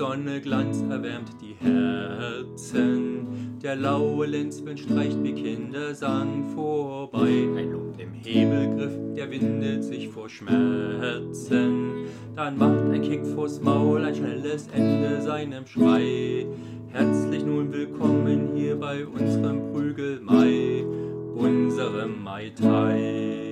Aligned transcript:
Sonne 0.00 0.40
Glanz 0.40 0.80
erwärmt 0.88 1.28
die 1.42 1.54
Herzen. 1.62 3.58
Der 3.62 3.76
laue 3.76 4.24
Lenzwind 4.24 4.80
streicht 4.80 5.22
wie 5.22 5.34
Kindersang 5.34 6.48
vorbei. 6.54 7.46
Ein 7.54 7.72
Lump 7.72 8.00
im 8.00 8.14
Hebelgriff, 8.14 8.94
der 9.14 9.30
windet 9.30 9.84
sich 9.84 10.08
vor 10.08 10.30
Schmerzen. 10.30 12.06
Dann 12.34 12.56
macht 12.56 12.82
ein 12.90 13.02
Kick 13.02 13.26
vors 13.26 13.60
Maul 13.60 14.02
ein 14.02 14.14
schnelles 14.14 14.68
Ende 14.68 15.20
seinem 15.20 15.66
Schrei. 15.66 16.46
Herzlich 16.88 17.44
nun 17.44 17.70
willkommen 17.70 18.52
hier 18.54 18.76
bei 18.76 19.04
unserem 19.04 19.70
Prügelmai, 19.70 20.82
unserem 21.34 22.24
Mai 22.24 22.50
Tai. 22.58 23.49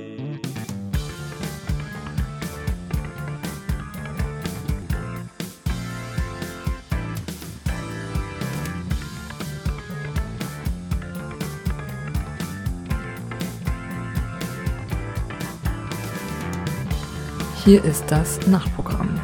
Hier 17.68 17.84
ist 17.84 18.06
das 18.08 18.40
Nachtprogramm, 18.46 19.20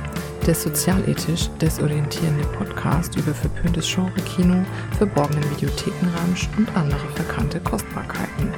der 0.46 0.54
sozialethisch 0.54 1.48
desorientierende 1.62 2.44
Podcast 2.48 3.16
über 3.16 3.32
verpöntes 3.32 3.90
Genre-Kino, 3.90 4.66
verborgenen 4.98 5.50
Videothekenramsch 5.52 6.50
und 6.58 6.68
andere 6.76 7.08
verkannte 7.14 7.58
Kostbarkeiten. 7.60 8.52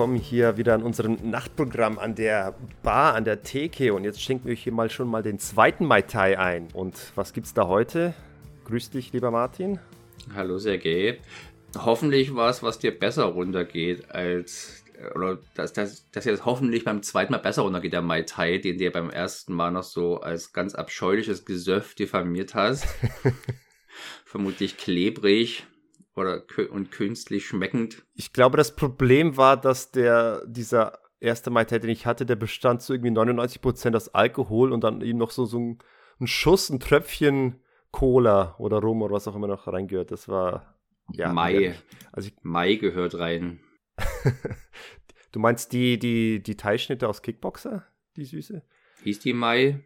Willkommen 0.00 0.16
hier 0.16 0.56
wieder 0.56 0.72
an 0.72 0.82
unserem 0.82 1.18
Nachtprogramm 1.28 1.98
an 1.98 2.14
der 2.14 2.54
Bar, 2.82 3.16
an 3.16 3.24
der 3.24 3.42
Theke. 3.42 3.92
Und 3.92 4.04
jetzt 4.04 4.22
schenken 4.22 4.46
wir 4.46 4.54
euch 4.54 4.62
hier 4.62 4.72
mal 4.72 4.88
schon 4.88 5.08
mal 5.08 5.22
den 5.22 5.38
zweiten 5.38 5.84
Mai 5.84 6.00
Tai 6.00 6.38
ein. 6.38 6.68
Und 6.72 7.12
was 7.16 7.34
gibt's 7.34 7.52
da 7.52 7.68
heute? 7.68 8.14
Grüß 8.64 8.88
dich, 8.88 9.12
lieber 9.12 9.30
Martin. 9.30 9.78
Hallo, 10.34 10.56
Sergej. 10.56 11.18
Hoffentlich 11.76 12.34
war 12.34 12.48
es, 12.48 12.62
was 12.62 12.78
dir 12.78 12.98
besser 12.98 13.24
runtergeht 13.24 14.10
als. 14.10 14.86
Oder 15.14 15.38
dass, 15.54 15.74
dass, 15.74 16.10
dass 16.12 16.24
jetzt 16.24 16.46
hoffentlich 16.46 16.84
beim 16.84 17.02
zweiten 17.02 17.32
Mal 17.32 17.38
besser 17.40 17.60
runtergeht, 17.60 17.92
der 17.92 18.00
Mai 18.00 18.22
Tai, 18.22 18.56
den 18.56 18.78
dir 18.78 18.92
beim 18.92 19.10
ersten 19.10 19.52
Mal 19.52 19.70
noch 19.70 19.82
so 19.82 20.22
als 20.22 20.54
ganz 20.54 20.74
abscheuliches 20.74 21.44
Gesöff 21.44 21.94
diffamiert 21.94 22.54
hast. 22.54 22.86
Vermutlich 24.24 24.78
klebrig 24.78 25.64
oder 26.20 26.44
und 26.70 26.90
künstlich 26.90 27.46
schmeckend. 27.46 28.04
Ich 28.14 28.32
glaube, 28.32 28.56
das 28.56 28.76
Problem 28.76 29.36
war, 29.36 29.56
dass 29.56 29.90
der 29.90 30.44
dieser 30.46 30.98
erste 31.20 31.50
Mai 31.50 31.64
den 31.64 31.90
ich 31.90 32.06
hatte, 32.06 32.26
der 32.26 32.36
bestand 32.36 32.82
zu 32.82 32.94
irgendwie 32.94 33.12
99% 33.12 33.94
aus 33.94 34.08
Alkohol 34.14 34.72
und 34.72 34.82
dann 34.82 35.02
eben 35.02 35.18
noch 35.18 35.30
so, 35.30 35.44
so 35.44 35.58
ein, 35.58 35.78
ein 36.20 36.26
Schuss, 36.26 36.70
ein 36.70 36.80
Tröpfchen 36.80 37.56
Cola 37.90 38.54
oder 38.58 38.78
Rum 38.78 39.02
oder 39.02 39.14
was 39.14 39.28
auch 39.28 39.36
immer 39.36 39.48
noch 39.48 39.66
reingehört. 39.66 40.10
Das 40.10 40.28
war 40.28 40.78
ja 41.12 41.32
Mai. 41.32 41.74
Also 42.12 42.28
ich, 42.28 42.34
Mai 42.42 42.76
gehört 42.76 43.18
rein. 43.18 43.60
du 45.32 45.40
meinst 45.40 45.72
die 45.72 45.98
die 45.98 46.42
die 46.42 46.56
Teilschnitte 46.56 47.08
aus 47.08 47.22
Kickboxer, 47.22 47.86
die 48.16 48.24
süße? 48.24 48.62
Hieß 49.02 49.20
die 49.20 49.32
Mai? 49.32 49.80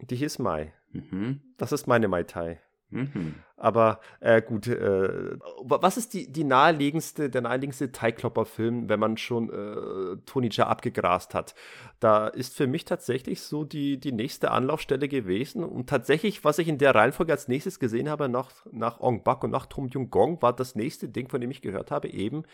Die 0.00 0.16
hieß 0.16 0.38
Mai. 0.38 0.72
Mhm. 0.92 1.40
Das 1.56 1.72
ist 1.72 1.86
meine 1.86 2.08
Mai 2.08 2.22
Tai. 2.24 2.60
Mhm. 2.90 3.34
Aber 3.56 4.00
äh, 4.20 4.40
gut, 4.40 4.66
äh, 4.66 5.36
was 5.62 5.96
ist 5.96 6.14
die, 6.14 6.30
die 6.30 6.44
naheliegendste, 6.44 7.28
der 7.28 7.42
naheliegendste 7.42 7.92
Teigklopper-Film, 7.92 8.88
wenn 8.88 9.00
man 9.00 9.16
schon 9.16 9.50
äh, 9.50 10.16
Tony 10.24 10.48
Jaa 10.50 10.68
abgegrast 10.68 11.34
hat? 11.34 11.54
Da 12.00 12.28
ist 12.28 12.56
für 12.56 12.66
mich 12.66 12.84
tatsächlich 12.84 13.42
so 13.42 13.64
die, 13.64 13.98
die 13.98 14.12
nächste 14.12 14.52
Anlaufstelle 14.52 15.08
gewesen. 15.08 15.64
Und 15.64 15.88
tatsächlich, 15.88 16.44
was 16.44 16.58
ich 16.58 16.68
in 16.68 16.78
der 16.78 16.94
Reihenfolge 16.94 17.32
als 17.32 17.48
nächstes 17.48 17.78
gesehen 17.78 18.08
habe, 18.08 18.28
nach, 18.28 18.50
nach 18.70 19.00
Ong 19.00 19.22
Bak 19.22 19.44
und 19.44 19.50
nach 19.50 19.66
Tom 19.66 19.88
Jung 19.88 20.08
Gong, 20.10 20.40
war 20.40 20.54
das 20.54 20.74
nächste 20.74 21.08
Ding, 21.08 21.28
von 21.28 21.40
dem 21.40 21.50
ich 21.50 21.60
gehört 21.60 21.90
habe, 21.90 22.08
eben, 22.08 22.44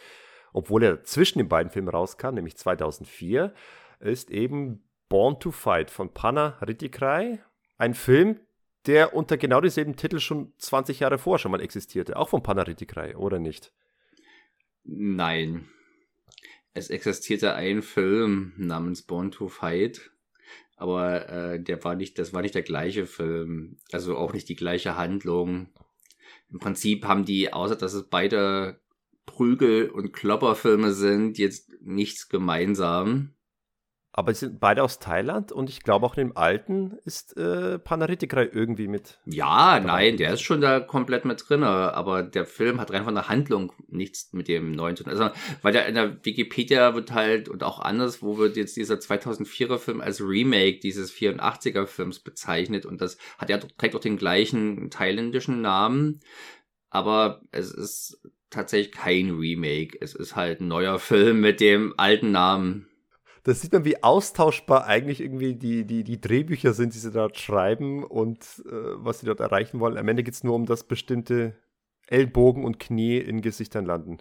obwohl 0.52 0.82
er 0.82 1.04
zwischen 1.04 1.38
den 1.38 1.48
beiden 1.48 1.70
Filmen 1.70 1.88
rauskam, 1.88 2.34
nämlich 2.34 2.56
2004, 2.56 3.52
ist 4.00 4.30
eben 4.30 4.82
Born 5.08 5.38
to 5.38 5.50
Fight 5.50 5.90
von 5.90 6.12
Panna 6.12 6.58
Rittikrai. 6.66 7.40
Ein 7.76 7.94
Film, 7.94 8.40
der 8.86 9.14
unter 9.14 9.36
genau 9.36 9.60
dieselben 9.60 9.96
Titel 9.96 10.18
schon 10.18 10.52
20 10.58 11.00
Jahre 11.00 11.18
vorher 11.18 11.38
schon 11.38 11.52
mal 11.52 11.60
existierte, 11.60 12.16
auch 12.16 12.28
von 12.28 12.42
Panaritikrei, 12.42 13.16
oder 13.16 13.38
nicht? 13.38 13.72
Nein. 14.84 15.68
Es 16.74 16.90
existierte 16.90 17.54
ein 17.54 17.82
Film 17.82 18.52
namens 18.56 19.02
Born 19.02 19.30
to 19.30 19.48
Fight, 19.48 20.10
aber 20.76 21.28
äh, 21.28 21.62
der 21.62 21.82
war 21.84 21.94
nicht, 21.94 22.18
das 22.18 22.32
war 22.32 22.42
nicht 22.42 22.54
der 22.54 22.62
gleiche 22.62 23.06
Film, 23.06 23.78
also 23.92 24.16
auch 24.16 24.32
nicht 24.32 24.48
die 24.48 24.56
gleiche 24.56 24.96
Handlung. 24.96 25.72
Im 26.50 26.58
Prinzip 26.58 27.04
haben 27.04 27.24
die, 27.24 27.52
außer 27.52 27.76
dass 27.76 27.94
es 27.94 28.08
beide 28.08 28.80
Prügel- 29.24 29.88
und 29.88 30.12
Klopperfilme 30.12 30.92
sind, 30.92 31.38
jetzt 31.38 31.72
nichts 31.80 32.28
gemeinsam. 32.28 33.33
Aber 34.16 34.32
sie 34.32 34.46
sind 34.46 34.60
beide 34.60 34.84
aus 34.84 35.00
Thailand 35.00 35.50
und 35.50 35.68
ich 35.68 35.82
glaube 35.82 36.06
auch 36.06 36.16
in 36.16 36.28
dem 36.28 36.36
alten 36.36 36.98
ist 37.04 37.36
äh, 37.36 37.80
Panaritikrai 37.80 38.48
irgendwie 38.52 38.86
mit. 38.86 39.18
Ja, 39.26 39.80
dabei. 39.80 39.86
nein, 39.86 40.16
der 40.18 40.34
ist 40.34 40.42
schon 40.42 40.60
da 40.60 40.78
komplett 40.78 41.24
mit 41.24 41.42
drin, 41.48 41.64
aber 41.64 42.22
der 42.22 42.46
Film 42.46 42.80
hat 42.80 42.92
rein 42.92 43.02
von 43.02 43.16
der 43.16 43.28
Handlung 43.28 43.72
nichts 43.88 44.32
mit 44.32 44.46
dem 44.46 44.70
neuen 44.70 44.94
zu 44.94 45.02
tun. 45.02 45.12
Also, 45.12 45.30
weil 45.62 45.72
der 45.72 45.86
in 45.86 45.96
der 45.96 46.24
Wikipedia 46.24 46.94
wird 46.94 47.10
halt 47.10 47.48
und 47.48 47.64
auch 47.64 47.80
anders, 47.80 48.22
wo 48.22 48.38
wird 48.38 48.56
jetzt 48.56 48.76
dieser 48.76 48.94
2004er 48.94 49.78
Film 49.78 50.00
als 50.00 50.20
Remake 50.20 50.78
dieses 50.78 51.12
84er 51.12 51.86
Films 51.86 52.20
bezeichnet 52.20 52.86
und 52.86 53.00
das 53.00 53.18
hat 53.36 53.50
ja 53.50 53.58
trägt 53.58 53.96
auch 53.96 54.00
den 54.00 54.16
gleichen 54.16 54.90
thailändischen 54.90 55.60
Namen, 55.60 56.20
aber 56.88 57.42
es 57.50 57.72
ist 57.72 58.22
tatsächlich 58.48 58.92
kein 58.92 59.32
Remake. 59.32 59.98
Es 60.00 60.14
ist 60.14 60.36
halt 60.36 60.60
ein 60.60 60.68
neuer 60.68 61.00
Film 61.00 61.40
mit 61.40 61.58
dem 61.58 61.94
alten 61.96 62.30
Namen 62.30 62.86
da 63.44 63.52
sieht 63.52 63.72
man, 63.72 63.84
wie 63.84 64.02
austauschbar 64.02 64.86
eigentlich 64.86 65.20
irgendwie 65.20 65.54
die, 65.54 65.84
die, 65.84 66.02
die 66.02 66.20
Drehbücher 66.20 66.72
sind, 66.72 66.94
die 66.94 66.98
sie 66.98 67.12
dort 67.12 67.38
schreiben 67.38 68.02
und 68.02 68.40
äh, 68.66 68.72
was 68.96 69.20
sie 69.20 69.26
dort 69.26 69.40
erreichen 69.40 69.80
wollen. 69.80 69.98
Am 69.98 70.08
Ende 70.08 70.22
geht 70.22 70.34
es 70.34 70.44
nur 70.44 70.54
um 70.54 70.64
das 70.64 70.84
bestimmte 70.84 71.54
Ellbogen 72.06 72.64
und 72.64 72.80
Knie 72.80 73.18
in 73.18 73.42
Gesichtern 73.42 73.84
landen. 73.84 74.18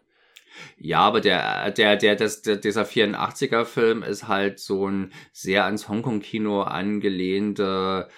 Ja, 0.77 0.99
aber 0.99 1.21
der, 1.21 1.71
der, 1.71 1.95
der, 1.95 2.15
das, 2.15 2.41
dieser 2.41 2.83
84er-Film 2.83 4.03
ist 4.03 4.27
halt 4.27 4.59
so 4.59 4.87
ein 4.87 5.11
sehr 5.31 5.65
ans 5.65 5.87
Hongkong-Kino 5.87 6.61
angelehnter 6.61 8.09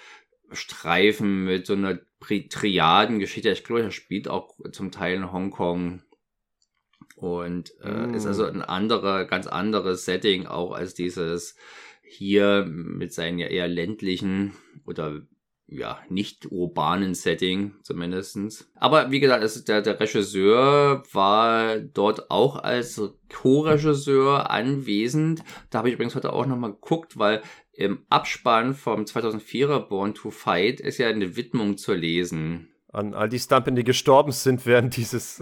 Streifen 0.52 1.44
mit 1.44 1.66
so 1.66 1.74
einer 1.74 1.98
Triadengeschichte. 2.20 3.50
Ich 3.50 3.64
glaube, 3.64 3.82
er 3.82 3.90
spielt 3.90 4.28
auch 4.28 4.54
zum 4.72 4.90
Teil 4.90 5.14
in 5.16 5.32
Hongkong 5.32 6.02
und 7.16 7.72
äh, 7.82 8.06
mm. 8.06 8.14
ist 8.14 8.26
also 8.26 8.44
ein 8.44 8.62
anderer, 8.62 9.24
ganz 9.24 9.46
anderes 9.46 10.04
Setting 10.04 10.46
auch 10.46 10.72
als 10.72 10.94
dieses 10.94 11.56
hier 12.02 12.64
mit 12.68 13.12
seinen 13.12 13.38
ja 13.38 13.48
eher 13.48 13.68
ländlichen 13.68 14.52
oder 14.84 15.22
ja, 15.68 15.98
nicht 16.08 16.52
urbanen 16.52 17.14
Setting 17.14 17.74
zumindestens. 17.82 18.70
Aber 18.76 19.10
wie 19.10 19.18
gesagt, 19.18 19.42
es, 19.42 19.64
der, 19.64 19.82
der 19.82 19.98
Regisseur 19.98 21.02
war 21.12 21.80
dort 21.80 22.30
auch 22.30 22.56
als 22.56 23.02
Co-Regisseur 23.32 24.48
anwesend. 24.50 25.42
Da 25.70 25.78
habe 25.78 25.88
ich 25.88 25.94
übrigens 25.94 26.14
heute 26.14 26.32
auch 26.32 26.46
nochmal 26.46 26.72
geguckt, 26.72 27.18
weil 27.18 27.42
im 27.72 28.06
Abspann 28.08 28.74
vom 28.74 29.02
2004er 29.02 29.80
Born 29.80 30.14
to 30.14 30.30
Fight 30.30 30.78
ist 30.78 30.98
ja 30.98 31.08
eine 31.08 31.36
Widmung 31.36 31.76
zu 31.78 31.94
lesen 31.94 32.68
an 32.96 33.12
all 33.12 33.28
die 33.28 33.38
Stumpen, 33.38 33.76
die 33.76 33.84
gestorben 33.84 34.32
sind 34.32 34.64
während 34.64 34.96
dieses. 34.96 35.40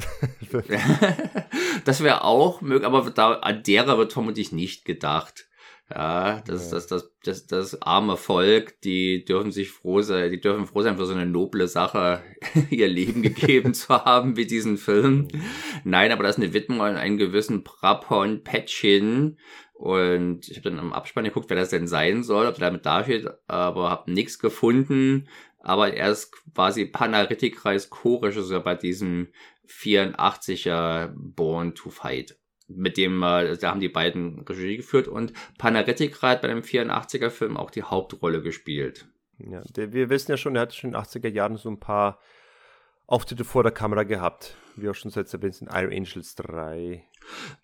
das 1.85 2.03
wäre 2.03 2.25
auch 2.25 2.61
möglich, 2.61 2.87
aber 2.87 3.09
da, 3.11 3.35
an 3.35 3.63
derer 3.63 3.97
wird 3.97 4.13
vermutlich 4.13 4.51
nicht 4.51 4.85
gedacht. 4.85 5.47
Ja, 5.91 6.41
das, 6.47 6.71
ja. 6.71 6.77
Das, 6.77 6.87
das, 6.89 7.13
das, 7.23 7.47
das 7.47 7.83
arme 7.83 8.17
Volk, 8.17 8.81
die 8.81 9.25
dürfen 9.25 9.53
sich 9.53 9.71
froh 9.71 10.01
sein, 10.01 10.31
die 10.31 10.41
dürfen 10.41 10.67
froh 10.67 10.83
sein, 10.83 10.97
für 10.97 11.05
so 11.05 11.13
eine 11.13 11.27
noble 11.27 11.69
Sache 11.69 12.23
ihr 12.71 12.89
Leben 12.89 13.23
gegeben 13.23 13.75
zu 13.75 13.89
haben, 13.89 14.37
wie 14.37 14.47
diesen 14.47 14.77
Film. 14.77 15.29
Mhm. 15.33 15.43
Nein, 15.85 16.11
aber 16.11 16.25
das 16.25 16.37
ist 16.37 16.43
eine 16.43 16.55
Widmung 16.55 16.81
an 16.81 16.97
einen 16.97 17.19
gewissen 17.19 17.63
Prapon 17.63 18.43
Petchin. 18.43 19.39
Und 19.75 20.49
ich 20.49 20.57
habe 20.57 20.71
dann 20.71 20.79
im 20.79 20.93
Abspann 20.93 21.25
geguckt, 21.25 21.51
wer 21.51 21.57
das 21.57 21.69
denn 21.69 21.87
sein 21.87 22.23
soll, 22.23 22.47
ob 22.47 22.55
der 22.55 22.69
damit 22.71 22.87
da 22.87 23.05
steht, 23.05 23.29
aber 23.47 23.91
habe 23.91 24.11
nichts 24.11 24.39
gefunden 24.39 25.29
aber 25.65 25.95
er 25.95 26.11
ist 26.11 26.33
quasi 26.55 26.85
Panaritikreis 26.87 27.91
Co-Regisseur 27.91 28.61
bei 28.61 28.75
diesem 28.75 29.29
84er 29.69 31.13
Born 31.15 31.75
to 31.75 31.91
Fight. 31.91 32.37
mit 32.67 32.97
dem, 32.97 33.23
äh, 33.23 33.57
da 33.59 33.71
haben 33.71 33.81
die 33.81 33.89
beiden 33.89 34.41
Regie 34.41 34.79
geführt 34.79 35.09
und 35.09 35.33
Panaretic 35.59 36.23
hat 36.23 36.43
bei 36.43 36.49
dem 36.49 36.63
84er 36.63 37.31
Film 37.31 37.57
auch 37.57 37.71
die 37.71 37.83
Hauptrolle 37.83 38.43
gespielt. 38.43 39.07
Ja, 39.39 39.61
der, 39.77 39.93
wir 39.93 40.09
wissen 40.11 40.31
ja 40.31 40.37
schon, 40.37 40.57
er 40.57 40.63
hat 40.63 40.75
schon 40.75 40.91
in 40.91 40.95
den 40.95 41.03
80er 41.03 41.29
Jahren 41.29 41.57
so 41.57 41.69
ein 41.69 41.81
paar 41.81 42.19
Auftritte 43.07 43.45
vor 43.45 43.63
der 43.63 43.73
Kamera 43.73 44.03
gehabt. 44.05 44.57
Wie 44.77 44.89
auch 44.89 44.95
schon 44.95 45.11
seit 45.11 45.33
erwähnt 45.33 45.55
sind 45.55 45.71
Iron 45.73 45.93
Angels 45.93 46.35
3. 46.35 47.05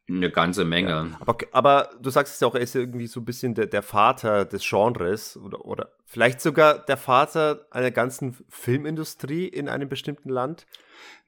Eine 0.09 0.31
ganze 0.31 0.65
Menge. 0.65 0.89
Ja, 0.89 1.17
aber, 1.21 1.39
aber, 1.53 1.91
du 2.01 2.11
sagst 2.11 2.35
es 2.35 2.41
ja 2.41 2.49
auch, 2.49 2.55
er 2.55 2.61
ist 2.61 2.75
irgendwie 2.75 3.07
so 3.07 3.21
ein 3.21 3.25
bisschen 3.25 3.55
der, 3.55 3.67
der 3.67 3.83
Vater 3.83 4.45
des 4.45 4.67
Genres 4.69 5.37
oder, 5.37 5.65
oder 5.65 5.93
vielleicht 6.07 6.41
sogar 6.41 6.79
der 6.79 6.97
Vater 6.97 7.67
einer 7.71 7.91
ganzen 7.91 8.37
Filmindustrie 8.49 9.47
in 9.47 9.69
einem 9.69 9.89
bestimmten 9.89 10.31
Land. 10.31 10.67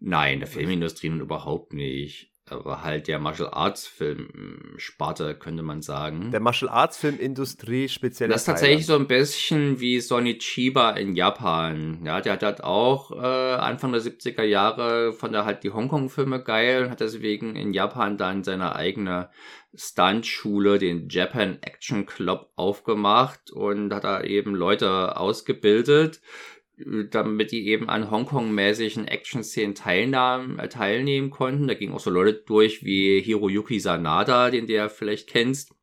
Nein, 0.00 0.41
der 0.41 0.49
Filmindustrie 0.49 1.11
nun 1.11 1.20
überhaupt 1.20 1.73
nicht 1.73 2.31
aber 2.52 2.82
halt 2.82 3.08
der 3.08 3.19
Martial 3.19 3.49
Arts 3.52 3.87
Film 3.87 4.75
Sparte, 4.76 5.34
könnte 5.34 5.62
man 5.62 5.82
sagen. 5.82 6.31
Der 6.31 6.40
Martial 6.40 6.70
Arts 6.70 6.99
Film 6.99 7.19
Industrie 7.19 7.88
speziell. 7.88 8.28
Das 8.28 8.43
ist 8.43 8.46
tatsächlich 8.46 8.87
so 8.87 8.94
ein 8.94 9.06
bisschen 9.06 9.81
wie 9.81 10.00
Sonny 10.00 10.38
Chiba 10.38 10.90
in 10.93 11.16
Japan. 11.16 12.02
Ja, 12.04 12.20
der 12.20 12.34
hat 12.34 12.43
halt 12.43 12.64
auch 12.64 13.10
äh, 13.10 13.54
Anfang 13.54 13.93
der 13.93 14.02
70er 14.02 14.43
Jahre 14.43 15.12
von 15.12 15.32
der 15.32 15.44
halt 15.44 15.64
die 15.64 15.70
Hongkong 15.70 16.08
Filme 16.08 16.43
geil 16.43 16.84
und 16.84 16.90
hat 16.90 17.00
deswegen 17.00 17.56
in 17.56 17.72
Japan 17.72 18.16
dann 18.16 18.44
seine 18.44 18.76
eigene 18.76 19.31
Stuntschule, 19.75 20.78
den 20.78 21.08
Japan 21.08 21.58
Action 21.62 22.06
Club 22.06 22.50
aufgemacht 22.56 23.50
und 23.50 23.93
hat 23.93 24.05
da 24.05 24.22
eben 24.22 24.55
Leute 24.55 25.16
ausgebildet, 25.16 26.20
damit 27.11 27.52
die 27.52 27.69
eben 27.69 27.88
an 27.88 28.11
Hongkong-mäßigen 28.11 29.06
Action-Szenen 29.06 30.58
äh, 30.58 30.69
teilnehmen 30.69 31.31
konnten. 31.31 31.69
Da 31.69 31.75
gingen 31.75 31.93
auch 31.93 32.00
so 32.00 32.11
Leute 32.11 32.43
durch 32.46 32.84
wie 32.84 33.20
Hiroyuki 33.20 33.81
Sanada, 33.81 34.50
den 34.50 34.67
du 34.67 34.75
ja 34.75 34.88
vielleicht 34.88 35.29
kennst. 35.29 35.75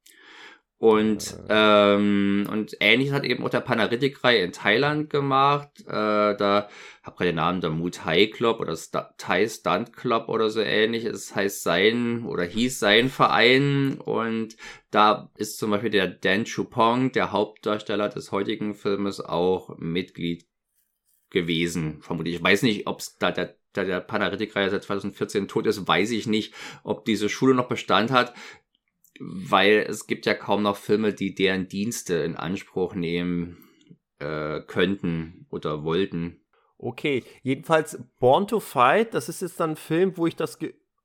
Und, 0.80 1.38
ähm, 1.50 2.48
und 2.50 2.78
ähnliches 2.80 3.14
hat 3.14 3.26
eben 3.26 3.44
auch 3.44 3.50
der 3.50 3.60
Panaritic-Reihe 3.60 4.42
in 4.46 4.54
Thailand 4.54 5.10
gemacht. 5.10 5.68
Äh, 5.82 6.38
da 6.38 6.70
hab 7.04 7.18
gerade 7.18 7.32
den 7.32 7.36
Namen 7.36 7.60
der 7.60 7.70
Muay 7.70 8.28
Club 8.28 8.62
oder 8.62 8.78
St 8.78 8.96
Thai 9.18 9.50
Stunt 9.50 9.92
Club 9.92 10.30
oder 10.30 10.50
so 10.50 10.62
ähnlich. 10.62 11.04
Es 11.04 11.36
heißt 11.36 11.64
sein 11.64 12.24
oder 12.26 12.46
hieß 12.46 12.80
sein 12.80 13.10
Verein. 13.10 14.00
Und 14.00 14.56
da 14.90 15.30
ist 15.36 15.58
zum 15.58 15.72
Beispiel 15.72 15.90
der 15.90 16.08
Dan 16.08 16.46
Chupong, 16.46 17.12
der 17.12 17.34
Hauptdarsteller 17.34 18.08
des 18.08 18.32
heutigen 18.32 18.74
Filmes, 18.74 19.20
auch 19.20 19.78
Mitglied 19.80 20.46
gewesen, 21.30 22.02
vermutlich. 22.02 22.36
Ich 22.36 22.44
weiß 22.44 22.64
nicht, 22.64 22.88
ob 22.88 23.00
es 23.00 23.18
da 23.18 23.32
der, 23.32 23.56
da 23.74 23.84
der 23.84 24.00
Panaritik-Reihe 24.00 24.70
seit 24.70 24.84
2014 24.84 25.48
tot 25.48 25.68
ist, 25.68 25.88
weiß 25.88 26.12
ich 26.12 26.28
nicht, 26.28 26.54
ob 26.84 27.06
diese 27.06 27.30
Schule 27.30 27.54
noch 27.54 27.68
Bestand 27.68 28.12
hat, 28.12 28.34
weil 29.20 29.86
es 29.88 30.08
gibt 30.08 30.26
ja 30.26 30.34
kaum 30.34 30.64
noch 30.64 30.78
Filme, 30.78 31.14
die 31.14 31.36
deren 31.36 31.68
Dienste 31.68 32.16
in 32.16 32.36
Anspruch 32.36 32.96
nehmen 32.96 33.58
äh, 34.20 34.62
könnten 34.62 35.46
oder 35.50 35.84
wollten. 35.84 36.42
Okay, 36.78 37.24
jedenfalls 37.44 38.02
Born 38.20 38.48
to 38.48 38.60
Fight, 38.60 39.14
das 39.14 39.28
ist 39.28 39.42
jetzt 39.42 39.60
dann 39.60 39.72
ein 39.72 39.76
Film, 39.76 40.16
wo 40.16 40.28
ich 40.28 40.36
das 40.36 40.58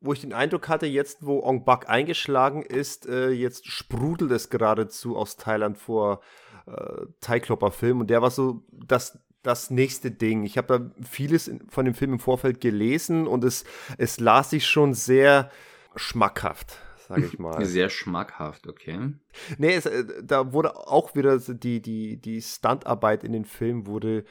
wo 0.04 0.12
ich 0.12 0.20
den 0.20 0.34
Eindruck 0.34 0.68
hatte, 0.68 0.84
jetzt 0.84 1.24
wo 1.24 1.42
Ong 1.42 1.64
Bak 1.64 1.88
eingeschlagen 1.88 2.62
ist, 2.62 3.06
äh, 3.06 3.30
jetzt 3.30 3.66
sprudelt 3.66 4.30
es 4.32 4.50
geradezu 4.50 5.16
aus 5.16 5.38
Thailand 5.38 5.78
vor 5.78 6.20
äh, 6.66 7.06
Thai 7.20 7.40
Klopper 7.40 7.70
Film 7.70 8.00
und 8.00 8.10
der 8.10 8.20
war 8.20 8.30
so 8.30 8.66
das 8.70 9.18
das 9.44 9.70
nächste 9.70 10.10
Ding. 10.10 10.44
Ich 10.44 10.58
habe 10.58 10.66
da 10.66 11.04
vieles 11.08 11.50
von 11.68 11.84
dem 11.84 11.94
Film 11.94 12.14
im 12.14 12.18
Vorfeld 12.18 12.60
gelesen 12.60 13.26
und 13.28 13.44
es, 13.44 13.64
es 13.98 14.18
las 14.18 14.50
sich 14.50 14.66
schon 14.66 14.94
sehr 14.94 15.50
schmackhaft, 15.94 16.78
sage 17.14 17.26
ich 17.26 17.38
mal. 17.38 17.64
Sehr 17.64 17.90
schmackhaft, 17.90 18.66
okay. 18.66 19.12
Nee, 19.58 19.74
es, 19.74 19.86
äh, 19.86 20.04
da 20.22 20.52
wurde 20.52 20.76
auch 20.76 21.14
wieder 21.14 21.38
die, 21.38 21.80
die, 21.80 22.16
die 22.16 22.42
Standarbeit 22.42 23.24
in 23.24 23.32
den 23.32 23.44
Film 23.44 23.86
wurde 23.86 24.24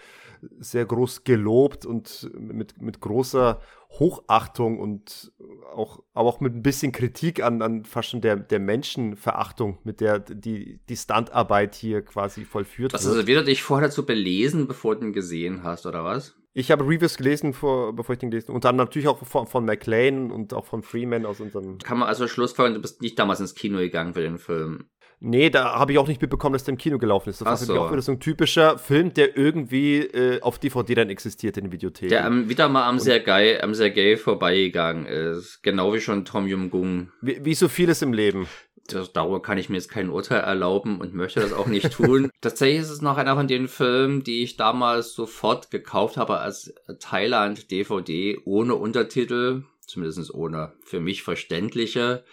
sehr 0.59 0.85
groß 0.85 1.24
gelobt 1.24 1.85
und 1.85 2.30
mit, 2.38 2.81
mit 2.81 3.00
großer 3.00 3.62
Hochachtung 4.00 4.80
und 4.80 5.31
auch, 5.74 6.03
aber 6.13 6.30
auch 6.30 6.39
mit 6.39 6.56
ein 6.56 6.63
bisschen 6.63 6.91
Kritik 6.91 7.44
an, 7.44 7.62
an 7.62 7.85
fast 7.85 8.09
schon 8.09 8.21
der, 8.21 8.38
der 8.38 8.59
Menschenverachtung, 8.59 9.77
mit 9.83 10.01
der 10.01 10.19
die, 10.19 10.79
die 10.89 10.97
Standarbeit 10.97 11.75
hier 11.75 12.01
quasi 12.01 12.44
vollführt 12.44 12.94
was, 12.94 13.06
wird. 13.06 13.15
Also 13.15 13.27
wieder 13.27 13.44
dich 13.44 13.62
vorher 13.62 13.89
dazu 13.89 14.06
belesen, 14.06 14.68
bevor 14.68 14.95
du 14.95 15.06
ihn 15.07 15.13
gesehen 15.13 15.63
hast, 15.63 15.86
oder 15.86 16.03
was? 16.03 16.36
Ich 16.55 16.69
habe 16.69 16.83
Reviews 16.83 17.17
gelesen, 17.17 17.53
vor, 17.53 17.95
bevor 17.95 18.13
ich 18.13 18.19
den 18.19 18.29
gelesen 18.29 18.50
habe. 18.50 18.55
Und 18.55 18.63
dann 18.63 18.75
natürlich 18.75 19.07
auch 19.07 19.25
von, 19.25 19.47
von 19.47 19.65
McLean 19.65 20.31
und 20.31 20.53
auch 20.53 20.65
von 20.65 20.83
Freeman 20.83 21.25
aus 21.25 21.39
unserem. 21.39 21.79
Kann 21.79 21.97
man 21.97 22.07
also 22.07 22.27
schlussfolgern, 22.27 22.75
du 22.75 22.81
bist 22.81 23.01
nicht 23.01 23.17
damals 23.17 23.39
ins 23.39 23.55
Kino 23.55 23.79
gegangen 23.79 24.13
für 24.13 24.21
den 24.21 24.38
Film. 24.38 24.85
Nee, 25.25 25.50
da 25.50 25.75
habe 25.75 25.94
ich 25.94 25.97
auch 26.00 26.07
nicht 26.07 26.21
mitbekommen, 26.21 26.51
dass 26.51 26.65
der 26.65 26.73
im 26.73 26.77
Kino 26.77 26.97
gelaufen 26.97 27.29
ist. 27.29 27.39
Das 27.39 27.47
war 27.47 27.55
so. 27.55 27.79
auch 27.79 27.91
wieder 27.91 28.01
so 28.01 28.11
ein 28.11 28.19
typischer 28.19 28.77
Film, 28.77 29.13
der 29.13 29.38
irgendwie 29.38 30.00
äh, 30.00 30.41
auf 30.41 30.59
DVD 30.59 30.95
dann 30.95 31.09
existiert 31.09 31.55
in 31.55 31.63
den 31.63 31.71
Videotheken. 31.71 32.09
Der 32.09 32.25
ähm, 32.25 32.50
wieder 32.50 32.67
mal 32.67 32.89
am 32.89 33.00
Sergei, 33.00 33.63
am 33.63 33.73
Sergei 33.73 34.17
vorbeigegangen 34.17 35.05
ist. 35.05 35.63
Genau 35.63 35.94
wie 35.94 36.01
schon 36.01 36.25
Tom 36.25 36.45
Yum-Gung. 36.45 37.13
Wie, 37.21 37.44
wie 37.45 37.55
so 37.55 37.69
vieles 37.69 38.01
im 38.01 38.11
Leben. 38.11 38.47
Darüber 38.88 39.41
kann 39.41 39.57
ich 39.57 39.69
mir 39.69 39.77
jetzt 39.77 39.89
kein 39.89 40.09
Urteil 40.09 40.41
erlauben 40.41 41.00
und 41.00 41.13
möchte 41.13 41.39
das 41.39 41.53
auch 41.53 41.68
nicht 41.68 41.91
tun. 41.94 42.30
Tatsächlich 42.41 42.81
ist 42.81 42.89
es 42.89 43.01
noch 43.01 43.18
einer 43.18 43.35
von 43.35 43.47
den 43.47 43.68
Filmen, 43.68 44.24
die 44.24 44.44
ich 44.44 44.57
damals 44.57 45.13
sofort 45.13 45.71
gekauft 45.71 46.18
habe 46.18 46.39
als 46.39 46.74
Thailand-DVD 47.00 48.39
ohne 48.44 48.75
Untertitel, 48.75 49.63
zumindest 49.80 50.33
ohne 50.33 50.74
für 50.83 51.00
mich 51.00 51.24
verständliche. 51.24 52.25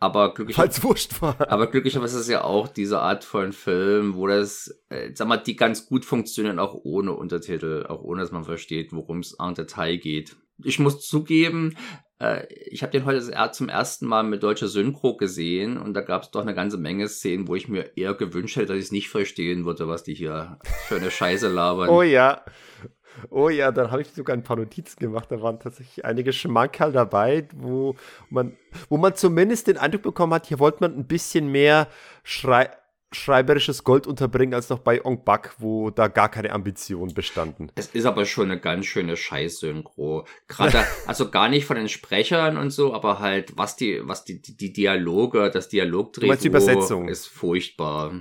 Aber 0.00 0.32
glücklicherweise, 0.32 0.82
wurscht 0.84 1.20
war. 1.22 1.50
aber 1.50 1.66
glücklicherweise 1.68 2.16
ist 2.16 2.22
es 2.22 2.28
ja 2.28 2.44
auch 2.44 2.68
diese 2.68 3.00
Art 3.00 3.24
von 3.24 3.52
Film, 3.52 4.14
wo 4.14 4.28
das, 4.28 4.82
äh, 4.90 5.10
sag 5.14 5.26
mal, 5.26 5.38
die 5.38 5.56
ganz 5.56 5.86
gut 5.86 6.04
funktionieren, 6.04 6.60
auch 6.60 6.74
ohne 6.84 7.12
Untertitel, 7.12 7.84
auch 7.88 8.02
ohne, 8.02 8.22
dass 8.22 8.30
man 8.30 8.44
versteht, 8.44 8.92
worum 8.92 9.20
es 9.20 9.34
en 9.40 9.54
Detail 9.54 9.96
geht. 9.96 10.36
Ich 10.62 10.78
muss 10.78 11.06
zugeben, 11.06 11.76
ich 12.70 12.82
habe 12.82 12.90
den 12.90 13.04
heute 13.04 13.30
zum 13.52 13.68
ersten 13.68 14.06
Mal 14.06 14.24
mit 14.24 14.42
deutscher 14.42 14.66
Synchro 14.66 15.16
gesehen 15.16 15.78
und 15.78 15.94
da 15.94 16.00
gab 16.00 16.24
es 16.24 16.30
doch 16.32 16.42
eine 16.42 16.54
ganze 16.54 16.76
Menge 16.76 17.08
Szenen, 17.08 17.46
wo 17.46 17.54
ich 17.54 17.68
mir 17.68 17.96
eher 17.96 18.14
gewünscht 18.14 18.56
hätte, 18.56 18.66
dass 18.68 18.78
ich 18.78 18.86
es 18.86 18.92
nicht 18.92 19.08
verstehen 19.08 19.64
würde, 19.64 19.86
was 19.86 20.02
die 20.02 20.14
hier 20.14 20.58
für 20.88 20.96
eine 20.96 21.12
Scheiße 21.12 21.46
labern. 21.46 21.88
Oh 21.88 22.02
ja. 22.02 22.42
Oh 23.30 23.48
ja, 23.48 23.72
dann 23.72 23.90
habe 23.90 24.02
ich 24.02 24.08
sogar 24.08 24.36
ein 24.36 24.42
paar 24.42 24.56
Notizen 24.56 24.98
gemacht. 24.98 25.30
Da 25.30 25.40
waren 25.42 25.60
tatsächlich 25.60 26.04
einige 26.04 26.32
Schmankerl 26.32 26.92
dabei, 26.92 27.48
wo 27.54 27.94
man, 28.30 28.56
wo 28.88 28.96
man 28.96 29.14
zumindest 29.14 29.66
den 29.66 29.78
Eindruck 29.78 30.02
bekommen 30.02 30.34
hat, 30.34 30.46
hier 30.46 30.58
wollte 30.58 30.78
man 30.80 30.96
ein 30.96 31.06
bisschen 31.06 31.50
mehr 31.50 31.88
Schrei 32.22 32.70
schreiberisches 33.12 33.84
Gold 33.84 34.06
unterbringen 34.06 34.54
als 34.54 34.68
noch 34.68 34.80
bei 34.80 35.04
Ong 35.04 35.24
Bak, 35.24 35.54
wo 35.58 35.90
da 35.90 36.08
gar 36.08 36.30
keine 36.30 36.52
Ambitionen 36.52 37.14
bestanden. 37.14 37.72
Es 37.74 37.88
ist 37.88 38.04
aber 38.04 38.26
schon 38.26 38.50
eine 38.50 38.60
ganz 38.60 38.86
schöne 38.86 39.16
Scheiß-Synchro. 39.16 40.26
Gerade, 40.46 40.84
also 41.06 41.30
gar 41.30 41.48
nicht 41.48 41.64
von 41.64 41.76
den 41.76 41.88
Sprechern 41.88 42.56
und 42.56 42.70
so, 42.70 42.92
aber 42.92 43.18
halt, 43.20 43.56
was 43.56 43.76
die, 43.76 44.00
was 44.02 44.24
die, 44.24 44.42
die, 44.42 44.56
die 44.56 44.72
Dialoge, 44.72 45.50
das 45.50 45.68
Dialogdrehbuch 45.68 47.08
ist 47.08 47.26
furchtbar. 47.26 48.12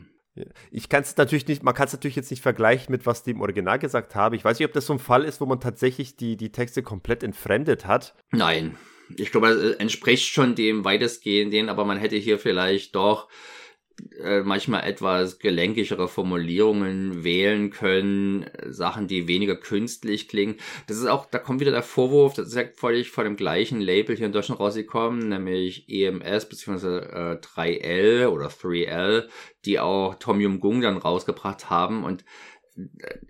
Ich 0.72 0.89
kann 0.89 1.01
es 1.01 1.17
natürlich 1.17 1.48
nicht, 1.48 1.63
man 1.63 1.74
kann 1.74 1.88
es 1.88 1.94
natürlich 1.94 2.15
jetzt 2.15 2.29
nicht 2.29 2.44
vergleichen 2.44 2.91
mit 2.91 3.06
was 3.06 3.24
die 3.24 3.32
im 3.32 3.41
Original 3.41 3.79
gesagt 3.79 4.15
habe. 4.15 4.36
Ich 4.36 4.46
weiß 4.46 4.60
nicht, 4.60 4.67
ob 4.67 4.74
das 4.74 4.86
so 4.86 4.94
ein 4.94 5.00
Fall 5.00 5.24
ist, 5.24 5.41
wo 5.41 5.46
man 5.46 5.60
tatsächlich 5.60 6.15
die, 6.15 6.38
die 6.38 6.51
Texte 6.51 6.84
komplett 6.84 7.24
entfremdet 7.24 7.88
hat. 7.88 8.15
Nein. 8.32 8.77
Ich 9.15 9.32
glaube, 9.32 9.48
es 9.48 9.75
entspricht 9.77 10.27
schon 10.27 10.53
dem 10.56 10.84
weitestgehenden, 10.84 11.70
aber 11.70 11.86
man 11.86 11.98
hätte 11.98 12.17
hier 12.17 12.38
vielleicht 12.39 12.96
doch 12.96 13.29
äh, 14.24 14.42
manchmal 14.42 14.84
etwas 14.84 15.39
gelenkigere 15.39 16.08
Formulierungen 16.08 17.24
wählen 17.24 17.70
können, 17.70 18.46
Sachen, 18.66 19.08
die 19.08 19.27
weniger 19.27 19.56
künstlich 19.56 20.27
klingen. 20.27 20.58
Das 20.88 20.98
ist 20.98 21.08
auch, 21.08 21.25
da 21.25 21.39
kommt 21.39 21.60
wieder 21.60 21.72
der 21.72 21.84
Vorwurf, 21.84 22.34
das 22.34 22.48
ist 22.48 22.56
ja 22.56 22.63
völlig 22.75 23.12
von 23.12 23.24
dem 23.24 23.36
gleichen 23.36 23.82
Label 23.82 24.16
hier 24.16 24.27
in 24.27 24.32
Deutschland 24.32 24.60
rausgekommen, 24.60 25.30
nämlich 25.30 25.89
EMS 25.89 26.50
bzw. 26.50 26.98
Äh, 26.98 27.39
3L 27.39 28.27
oder 28.27 28.48
3L, 28.48 29.27
die 29.66 29.80
auch 29.80 30.16
Tom 30.16 30.42
Yum 30.42 30.60
Gung 30.60 30.82
dann 30.82 30.98
rausgebracht 30.98 31.70
haben 31.70 32.04
und 32.04 32.24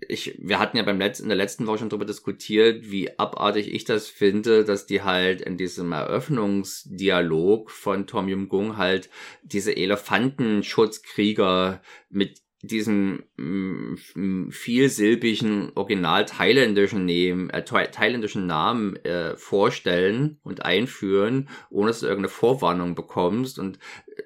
ich, 0.06 0.38
wir 0.40 0.58
hatten 0.58 0.76
ja 0.76 0.82
beim 0.82 0.98
letzten, 0.98 1.24
in 1.24 1.30
der 1.30 1.38
letzten 1.38 1.66
Woche 1.66 1.78
schon 1.78 1.88
darüber 1.88 2.04
diskutiert, 2.04 2.90
wie 2.90 3.18
abartig 3.18 3.72
ich 3.72 3.84
das 3.84 4.08
finde, 4.08 4.64
dass 4.64 4.86
die 4.86 5.02
halt 5.02 5.40
in 5.40 5.56
diesem 5.56 5.92
Eröffnungsdialog 5.92 7.70
von 7.70 8.06
Tom 8.06 8.28
Yum 8.28 8.48
Gung 8.48 8.76
halt 8.76 9.08
diese 9.42 9.76
Elefantenschutzkrieger 9.76 11.80
mit 12.10 12.42
diesem 12.62 13.22
mm, 13.36 14.50
vielsilbigen 14.50 15.70
original 15.76 16.24
thailändischen 16.24 17.06
Namen, 17.06 17.50
äh, 17.50 17.62
thailändischen 17.62 18.46
Namen 18.46 18.96
äh, 19.04 19.36
vorstellen 19.36 20.40
und 20.42 20.64
einführen, 20.64 21.48
ohne 21.70 21.88
dass 21.88 22.00
du 22.00 22.06
irgendeine 22.06 22.30
Vorwarnung 22.30 22.96
bekommst. 22.96 23.60
Und 23.60 23.78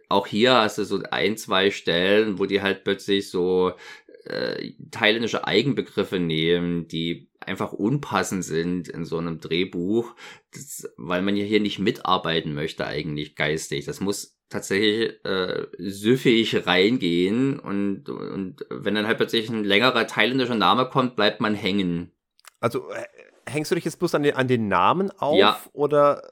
auch 0.09 0.26
hier 0.26 0.55
hast 0.55 0.79
du 0.79 0.85
so 0.85 1.02
ein, 1.11 1.37
zwei 1.37 1.71
Stellen, 1.71 2.38
wo 2.38 2.47
die 2.47 2.62
halt 2.62 2.85
plötzlich 2.85 3.31
so 3.31 3.75
äh, 4.25 4.73
thailändische 4.91 5.47
Eigenbegriffe 5.47 6.19
nehmen, 6.19 6.88
die 6.88 7.31
einfach 7.41 7.73
unpassend 7.73 8.45
sind 8.45 8.88
in 8.88 9.05
so 9.05 9.19
einem 9.19 9.41
Drehbuch, 9.41 10.14
das, 10.52 10.93
weil 10.97 11.23
man 11.23 11.37
ja 11.37 11.45
hier 11.45 11.61
nicht 11.61 11.79
mitarbeiten 11.79 12.55
möchte 12.55 12.87
eigentlich 12.87 13.35
geistig. 13.37 13.85
Das 13.85 14.00
muss 14.00 14.38
tatsächlich 14.49 15.25
äh, 15.25 15.67
süffig 15.79 16.67
reingehen 16.67 17.59
und, 17.59 18.09
und 18.09 18.67
wenn 18.71 18.95
dann 18.95 19.07
halt 19.07 19.17
plötzlich 19.17 19.49
ein 19.49 19.64
längerer 19.64 20.07
thailändischer 20.07 20.55
Name 20.55 20.88
kommt, 20.88 21.17
bleibt 21.17 21.41
man 21.41 21.55
hängen. 21.55 22.12
Also 22.61 22.91
äh, 22.91 23.05
hängst 23.47 23.71
du 23.71 23.75
dich 23.75 23.85
jetzt 23.85 23.99
bloß 23.99 24.14
an 24.14 24.23
den, 24.23 24.37
an 24.37 24.49
den 24.49 24.69
Namen 24.69 25.11
auf 25.11 25.38
ja. 25.38 25.59
oder 25.73 26.23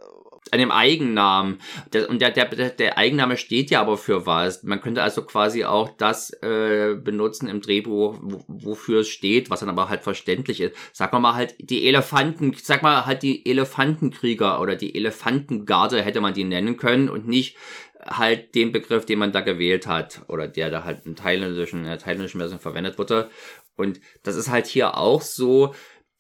an 0.50 0.58
dem 0.58 0.70
Eigennamen. 0.70 1.60
Der, 1.92 2.08
und 2.08 2.20
der, 2.20 2.30
der, 2.30 2.46
der 2.70 2.98
Eigenname 2.98 3.36
steht 3.36 3.70
ja 3.70 3.80
aber 3.80 3.96
für 3.96 4.26
was. 4.26 4.62
Man 4.62 4.80
könnte 4.80 5.02
also 5.02 5.22
quasi 5.22 5.64
auch 5.64 5.90
das 5.96 6.30
äh, 6.42 6.94
benutzen 6.94 7.48
im 7.48 7.60
Drehbuch, 7.60 8.18
wofür 8.48 9.00
es 9.00 9.08
steht, 9.08 9.50
was 9.50 9.60
dann 9.60 9.68
aber 9.68 9.88
halt 9.88 10.02
verständlich 10.02 10.60
ist. 10.60 10.74
Sag 10.92 11.12
mal 11.12 11.34
halt 11.34 11.54
die 11.58 11.86
Elefanten, 11.86 12.54
sag 12.60 12.82
mal 12.82 13.06
halt 13.06 13.22
die 13.22 13.46
Elefantenkrieger 13.46 14.60
oder 14.60 14.76
die 14.76 14.94
Elefantengarde 14.94 16.02
hätte 16.02 16.20
man 16.20 16.34
die 16.34 16.44
nennen 16.44 16.76
können 16.76 17.08
und 17.08 17.28
nicht 17.28 17.56
halt 18.02 18.54
den 18.54 18.72
Begriff, 18.72 19.04
den 19.04 19.18
man 19.18 19.32
da 19.32 19.42
gewählt 19.42 19.86
hat 19.86 20.22
oder 20.28 20.48
der 20.48 20.70
da 20.70 20.84
halt 20.84 21.04
im 21.04 21.16
thailändischen, 21.16 21.80
in 21.80 21.86
der 21.86 21.98
thailändischen 21.98 22.40
Version 22.40 22.58
verwendet 22.58 22.98
wurde. 22.98 23.30
Und 23.76 24.00
das 24.22 24.36
ist 24.36 24.50
halt 24.50 24.66
hier 24.66 24.96
auch 24.96 25.22
so, 25.22 25.74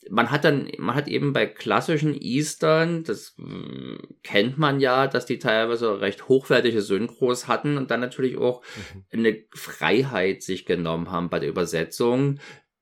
man 0.08 0.30
hat 0.30 0.44
dann, 0.44 0.70
man 0.78 0.94
hat 0.94 1.08
eben 1.08 1.32
bei 1.32 1.46
klassischen 1.46 2.14
Eastern, 2.14 3.04
das 3.04 3.34
mh, 3.36 3.98
kennt 4.22 4.56
man 4.56 4.80
ja, 4.80 5.06
dass 5.06 5.26
die 5.26 5.38
teilweise 5.38 6.00
recht 6.00 6.28
hochwertige 6.28 6.80
Synchros 6.80 7.48
hatten 7.48 7.76
und 7.76 7.90
dann 7.90 8.00
natürlich 8.00 8.38
auch 8.38 8.62
mhm. 8.94 9.04
eine 9.12 9.44
Freiheit 9.52 10.42
sich 10.42 10.64
genommen 10.64 11.10
haben 11.10 11.28
bei 11.28 11.38
der 11.38 11.50
Übersetzung, 11.50 12.40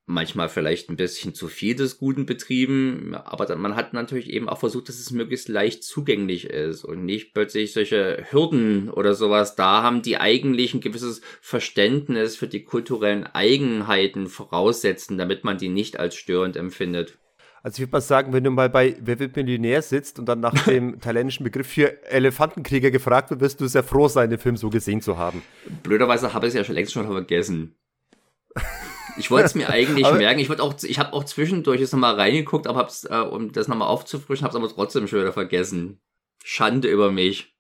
manchmal 0.09 0.49
vielleicht 0.49 0.88
ein 0.91 0.97
bisschen 0.97 1.35
zu 1.35 1.49
viel 1.49 1.75
des 1.75 1.99
Guten 1.99 2.27
betrieben, 2.27 3.15
aber 3.15 3.47
dann, 3.47 3.61
man 3.61 3.77
hat 3.77 3.93
natürlich 3.93 4.31
eben 4.31 4.49
auch 4.49 4.59
versucht, 4.59 4.88
dass 4.88 4.99
es 4.99 5.11
möglichst 5.11 5.49
leicht 5.49 5.85
zugänglich 5.85 6.47
ist 6.47 6.85
und 6.85 7.05
nicht 7.05 7.35
plötzlich 7.35 7.73
solche 7.73 8.25
Hürden 8.31 8.91
oder 8.91 9.15
sowas 9.15 9.55
da 9.55 9.83
haben, 9.83 10.03
die 10.03 10.17
eigentlich 10.17 10.75
ein 10.75 10.81
gewisses 10.81 11.21
Verständnis 11.41 12.37
für 12.37 12.49
die 12.49 12.65
kulturellen 12.65 13.27
Eigenheiten 13.27 14.27
voraussetzen, 14.27 15.19
damit 15.19 15.45
man 15.45 15.59
die 15.59 15.69
nicht 15.69 16.00
als 16.00 16.17
störend 16.17 16.57
empfindet. 16.57 17.19
Also 17.62 17.77
ich 17.77 17.81
würde 17.81 17.93
mal 17.93 18.00
sagen, 18.00 18.33
wenn 18.33 18.45
du 18.45 18.50
mal 18.50 18.71
bei 18.71 18.97
Wer 19.00 19.19
wird 19.19 19.37
Millionär 19.37 19.83
sitzt 19.83 20.19
und 20.19 20.27
dann 20.27 20.41
nach 20.41 20.55
dem 20.65 21.00
thailändischen 21.00 21.45
Begriff 21.45 21.69
für 21.69 22.03
Elefantenkrieger 22.11 22.91
gefragt 22.91 23.31
wird, 23.31 23.41
wirst 23.41 23.61
du 23.61 23.67
sehr 23.67 23.83
froh 23.83 24.09
sein, 24.09 24.31
den 24.31 24.38
Film 24.38 24.57
so 24.57 24.71
gesehen 24.71 25.03
zu 25.03 25.19
haben. 25.19 25.43
Blöderweise 25.83 26.33
habe 26.33 26.47
ich 26.47 26.50
es 26.50 26.55
ja 26.55 26.65
schon 26.65 26.77
längst 26.77 26.93
schon 26.93 27.07
vergessen. 27.07 27.75
Ich 29.19 29.31
wollte 29.31 29.47
es 29.47 29.55
mir 29.55 29.69
eigentlich 29.69 30.07
aber, 30.07 30.17
merken. 30.17 30.41
Ich 30.41 30.51
auch, 30.51 30.75
ich 30.83 30.99
habe 30.99 31.13
auch 31.13 31.25
zwischendurch 31.25 31.81
jetzt 31.81 31.93
nochmal 31.93 32.15
reingeguckt, 32.15 32.67
aber 32.67 32.79
hab's, 32.79 33.05
äh, 33.05 33.17
um 33.17 33.53
das 33.53 33.69
nochmal 33.69 33.89
aufzufrischen, 33.89 34.45
habe 34.45 34.57
es 34.57 34.63
aber 34.63 34.73
trotzdem 34.73 35.09
schon 35.09 35.21
wieder 35.21 35.33
vergessen. 35.33 36.01
Schande 36.45 36.89
über 36.89 37.11
mich. 37.11 37.55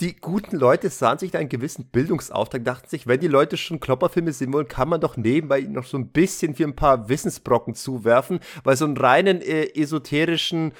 Die 0.00 0.16
guten 0.16 0.56
Leute 0.56 0.88
sahen 0.88 1.18
sich 1.18 1.30
da 1.30 1.38
einen 1.38 1.48
gewissen 1.48 1.84
Bildungsauftrag, 1.84 2.64
dachten 2.64 2.88
sich, 2.88 3.06
wenn 3.06 3.20
die 3.20 3.28
Leute 3.28 3.56
schon 3.56 3.78
Klopperfilme 3.78 4.32
sehen 4.32 4.52
wollen, 4.52 4.66
kann 4.66 4.88
man 4.88 5.00
doch 5.00 5.16
nebenbei 5.16 5.60
noch 5.60 5.84
so 5.84 5.98
ein 5.98 6.08
bisschen 6.08 6.54
für 6.54 6.64
ein 6.64 6.74
paar 6.74 7.08
Wissensbrocken 7.08 7.74
zuwerfen, 7.74 8.40
weil 8.64 8.76
so 8.76 8.84
einen 8.84 8.96
reinen 8.96 9.42
äh, 9.42 9.66
esoterischen 9.74 10.72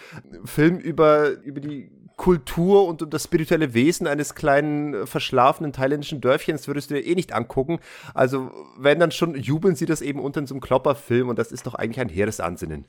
Film 0.44 0.78
über, 0.78 1.30
über 1.42 1.60
die 1.60 1.90
Kultur 2.16 2.86
und 2.86 3.02
um 3.02 3.10
das 3.10 3.24
spirituelle 3.24 3.74
Wesen 3.74 4.06
eines 4.06 4.34
kleinen, 4.34 4.94
äh, 4.94 5.06
verschlafenen 5.06 5.72
thailändischen 5.72 6.20
Dörfchens 6.20 6.68
würdest 6.68 6.90
du 6.90 6.94
dir 6.94 7.04
eh 7.06 7.14
nicht 7.14 7.32
angucken. 7.32 7.80
Also, 8.14 8.50
wenn 8.78 9.00
dann 9.00 9.10
schon, 9.10 9.34
jubeln 9.34 9.76
sie 9.76 9.86
das 9.86 10.02
eben 10.02 10.20
unter 10.20 10.40
in 10.40 10.46
so 10.46 10.54
einem 10.54 10.60
Klopperfilm 10.60 11.28
und 11.28 11.38
das 11.38 11.52
ist 11.52 11.66
doch 11.66 11.74
eigentlich 11.74 12.00
ein 12.00 12.08
hehres 12.08 12.40
Ansinnen. 12.40 12.86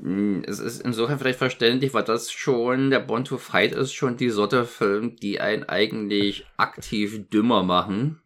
Hm, 0.00 0.44
es 0.46 0.60
ist 0.60 0.82
insofern 0.82 1.18
vielleicht 1.18 1.38
verständlich, 1.38 1.94
weil 1.94 2.04
das 2.04 2.30
schon, 2.30 2.90
der 2.90 3.00
Born 3.00 3.24
to 3.24 3.38
Fight 3.38 3.72
ist 3.72 3.92
schon 3.92 4.16
die 4.16 4.30
Sorte 4.30 4.64
Film, 4.64 5.16
die 5.16 5.40
einen 5.40 5.64
eigentlich 5.64 6.46
aktiv 6.56 7.28
dümmer 7.30 7.62
machen. 7.62 8.20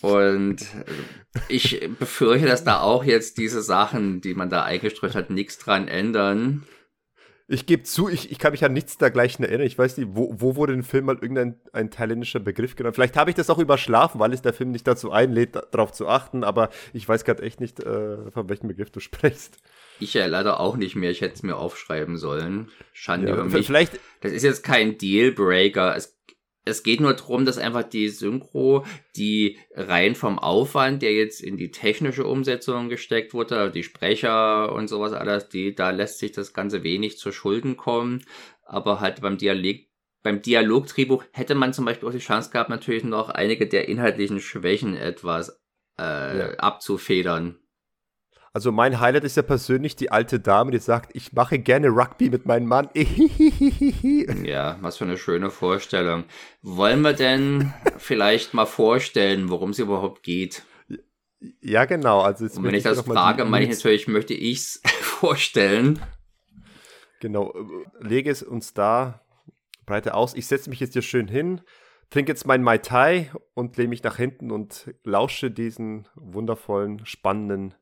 Und 0.00 0.66
ich 1.48 1.80
befürchte, 1.98 2.46
dass 2.46 2.64
da 2.64 2.80
auch 2.80 3.04
jetzt 3.04 3.38
diese 3.38 3.62
Sachen, 3.62 4.20
die 4.20 4.34
man 4.34 4.48
da 4.48 4.64
eingestreut 4.64 5.14
hat, 5.14 5.30
nichts 5.30 5.58
dran 5.58 5.88
ändern. 5.88 6.64
Ich 7.52 7.66
gebe 7.66 7.82
zu, 7.82 8.08
ich, 8.08 8.30
ich 8.30 8.38
kann 8.38 8.52
mich 8.52 8.64
an 8.64 8.72
nichts 8.72 8.96
dergleichen 8.96 9.44
erinnern. 9.44 9.66
Ich 9.66 9.76
weiß 9.76 9.96
nicht, 9.96 10.10
wo, 10.12 10.32
wo 10.38 10.54
wurde 10.54 10.72
im 10.72 10.84
Film 10.84 11.06
mal 11.06 11.18
irgendein 11.20 11.58
ein 11.72 11.90
thailändischer 11.90 12.38
Begriff 12.38 12.76
genannt. 12.76 12.94
Vielleicht 12.94 13.16
habe 13.16 13.28
ich 13.28 13.34
das 13.34 13.50
auch 13.50 13.58
überschlafen, 13.58 14.20
weil 14.20 14.32
es 14.32 14.40
der 14.40 14.52
Film 14.52 14.70
nicht 14.70 14.86
dazu 14.86 15.10
einlädt, 15.10 15.56
darauf 15.72 15.90
zu 15.90 16.06
achten, 16.06 16.44
aber 16.44 16.70
ich 16.92 17.08
weiß 17.08 17.24
gerade 17.24 17.42
echt 17.42 17.58
nicht, 17.58 17.80
äh, 17.80 18.30
von 18.30 18.48
welchem 18.48 18.68
Begriff 18.68 18.90
du 18.90 19.00
sprichst. 19.00 19.58
Ich 19.98 20.14
ja 20.14 20.26
leider 20.26 20.60
auch 20.60 20.76
nicht 20.76 20.94
mehr. 20.94 21.10
Ich 21.10 21.22
hätte 21.22 21.34
es 21.34 21.42
mir 21.42 21.56
aufschreiben 21.56 22.16
sollen. 22.18 22.68
Schande 22.92 23.28
ja, 23.28 23.34
über 23.34 23.44
mich. 23.44 23.66
Vielleicht. 23.66 23.98
Das 24.20 24.30
ist 24.30 24.44
jetzt 24.44 24.62
kein 24.62 24.96
Dealbreaker. 24.96 25.96
Es 25.96 26.20
es 26.64 26.82
geht 26.82 27.00
nur 27.00 27.14
darum, 27.14 27.44
dass 27.44 27.58
einfach 27.58 27.82
die 27.82 28.08
Synchro, 28.08 28.84
die 29.16 29.58
rein 29.74 30.14
vom 30.14 30.38
Aufwand, 30.38 31.02
der 31.02 31.14
jetzt 31.14 31.40
in 31.40 31.56
die 31.56 31.70
technische 31.70 32.26
Umsetzung 32.26 32.88
gesteckt 32.88 33.32
wurde, 33.34 33.70
die 33.70 33.82
Sprecher 33.82 34.72
und 34.72 34.88
sowas 34.88 35.12
alles, 35.12 35.48
die, 35.48 35.74
da 35.74 35.90
lässt 35.90 36.18
sich 36.18 36.32
das 36.32 36.52
Ganze 36.52 36.82
wenig 36.82 37.18
zu 37.18 37.32
Schulden 37.32 37.76
kommen. 37.76 38.24
Aber 38.64 39.00
halt 39.00 39.20
beim 39.20 39.38
Dialekt 39.38 39.90
beim 40.22 40.42
Dialogdrehbuch 40.42 41.24
hätte 41.32 41.54
man 41.54 41.72
zum 41.72 41.86
Beispiel 41.86 42.06
auch 42.08 42.12
die 42.12 42.18
Chance 42.18 42.50
gehabt, 42.50 42.68
natürlich 42.68 43.04
noch 43.04 43.30
einige 43.30 43.66
der 43.66 43.88
inhaltlichen 43.88 44.40
Schwächen 44.40 44.94
etwas 44.94 45.60
äh, 45.98 46.38
ja. 46.38 46.50
abzufedern. 46.58 47.58
Also 48.52 48.72
mein 48.72 48.98
Highlight 48.98 49.22
ist 49.22 49.36
ja 49.36 49.44
persönlich 49.44 49.94
die 49.94 50.10
alte 50.10 50.40
Dame, 50.40 50.72
die 50.72 50.78
sagt, 50.78 51.14
ich 51.14 51.32
mache 51.32 51.60
gerne 51.60 51.88
Rugby 51.88 52.30
mit 52.30 52.46
meinem 52.46 52.66
Mann. 52.66 52.88
ja, 54.44 54.76
was 54.80 54.96
für 54.96 55.04
eine 55.04 55.18
schöne 55.18 55.50
Vorstellung. 55.50 56.24
Wollen 56.60 57.02
wir 57.02 57.12
denn 57.12 57.72
vielleicht 57.96 58.52
mal 58.52 58.66
vorstellen, 58.66 59.50
worum 59.50 59.70
es 59.70 59.78
überhaupt 59.78 60.24
geht? 60.24 60.64
Ja, 61.60 61.84
genau. 61.84 62.22
Also 62.22 62.44
Und 62.46 62.64
wenn 62.64 62.74
ich 62.74 62.82
das 62.82 63.00
frage, 63.02 63.44
meine 63.44 63.66
ich 63.66 63.70
natürlich, 63.70 64.08
möchte 64.08 64.34
ich 64.34 64.58
es 64.58 64.82
vorstellen. 65.00 66.00
Genau, 67.20 67.54
lege 68.00 68.30
es 68.30 68.42
uns 68.42 68.74
da 68.74 69.20
breite 69.86 70.14
aus. 70.14 70.34
Ich 70.34 70.46
setze 70.46 70.70
mich 70.70 70.80
jetzt 70.80 70.94
hier 70.94 71.02
schön 71.02 71.28
hin, 71.28 71.60
trinke 72.10 72.32
jetzt 72.32 72.46
mein 72.46 72.62
Mai 72.62 72.78
Tai 72.78 73.30
und 73.54 73.76
lehne 73.76 73.90
mich 73.90 74.02
nach 74.02 74.16
hinten 74.16 74.50
und 74.50 74.92
lausche 75.04 75.50
diesen 75.50 76.08
wundervollen, 76.14 77.04
spannenden 77.06 77.74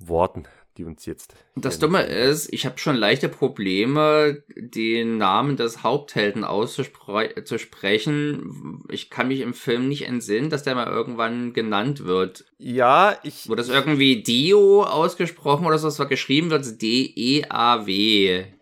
Worten, 0.00 0.44
die 0.76 0.84
uns 0.84 1.06
jetzt. 1.06 1.34
Das 1.56 1.78
Dumme 1.78 2.02
ist, 2.02 2.52
ich 2.52 2.66
habe 2.66 2.78
schon 2.78 2.96
leichte 2.96 3.28
Probleme, 3.28 4.42
den 4.56 5.18
Namen 5.18 5.56
des 5.56 5.82
Haupthelden 5.82 6.44
auszusprechen. 6.44 8.84
Ich 8.88 9.10
kann 9.10 9.28
mich 9.28 9.40
im 9.40 9.54
Film 9.54 9.88
nicht 9.88 10.06
entsinnen, 10.06 10.50
dass 10.50 10.62
der 10.62 10.74
mal 10.74 10.86
irgendwann 10.86 11.52
genannt 11.52 12.04
wird. 12.04 12.44
Ja, 12.58 13.18
ich. 13.22 13.48
Wurde 13.48 13.62
das 13.62 13.70
irgendwie 13.70 14.22
Dio 14.22 14.84
ausgesprochen 14.84 15.66
oder 15.66 15.78
so? 15.78 15.88
Es 15.88 15.98
war 15.98 16.06
geschrieben 16.06 16.50
wird 16.50 16.80
D-E-A-W. 16.80 18.58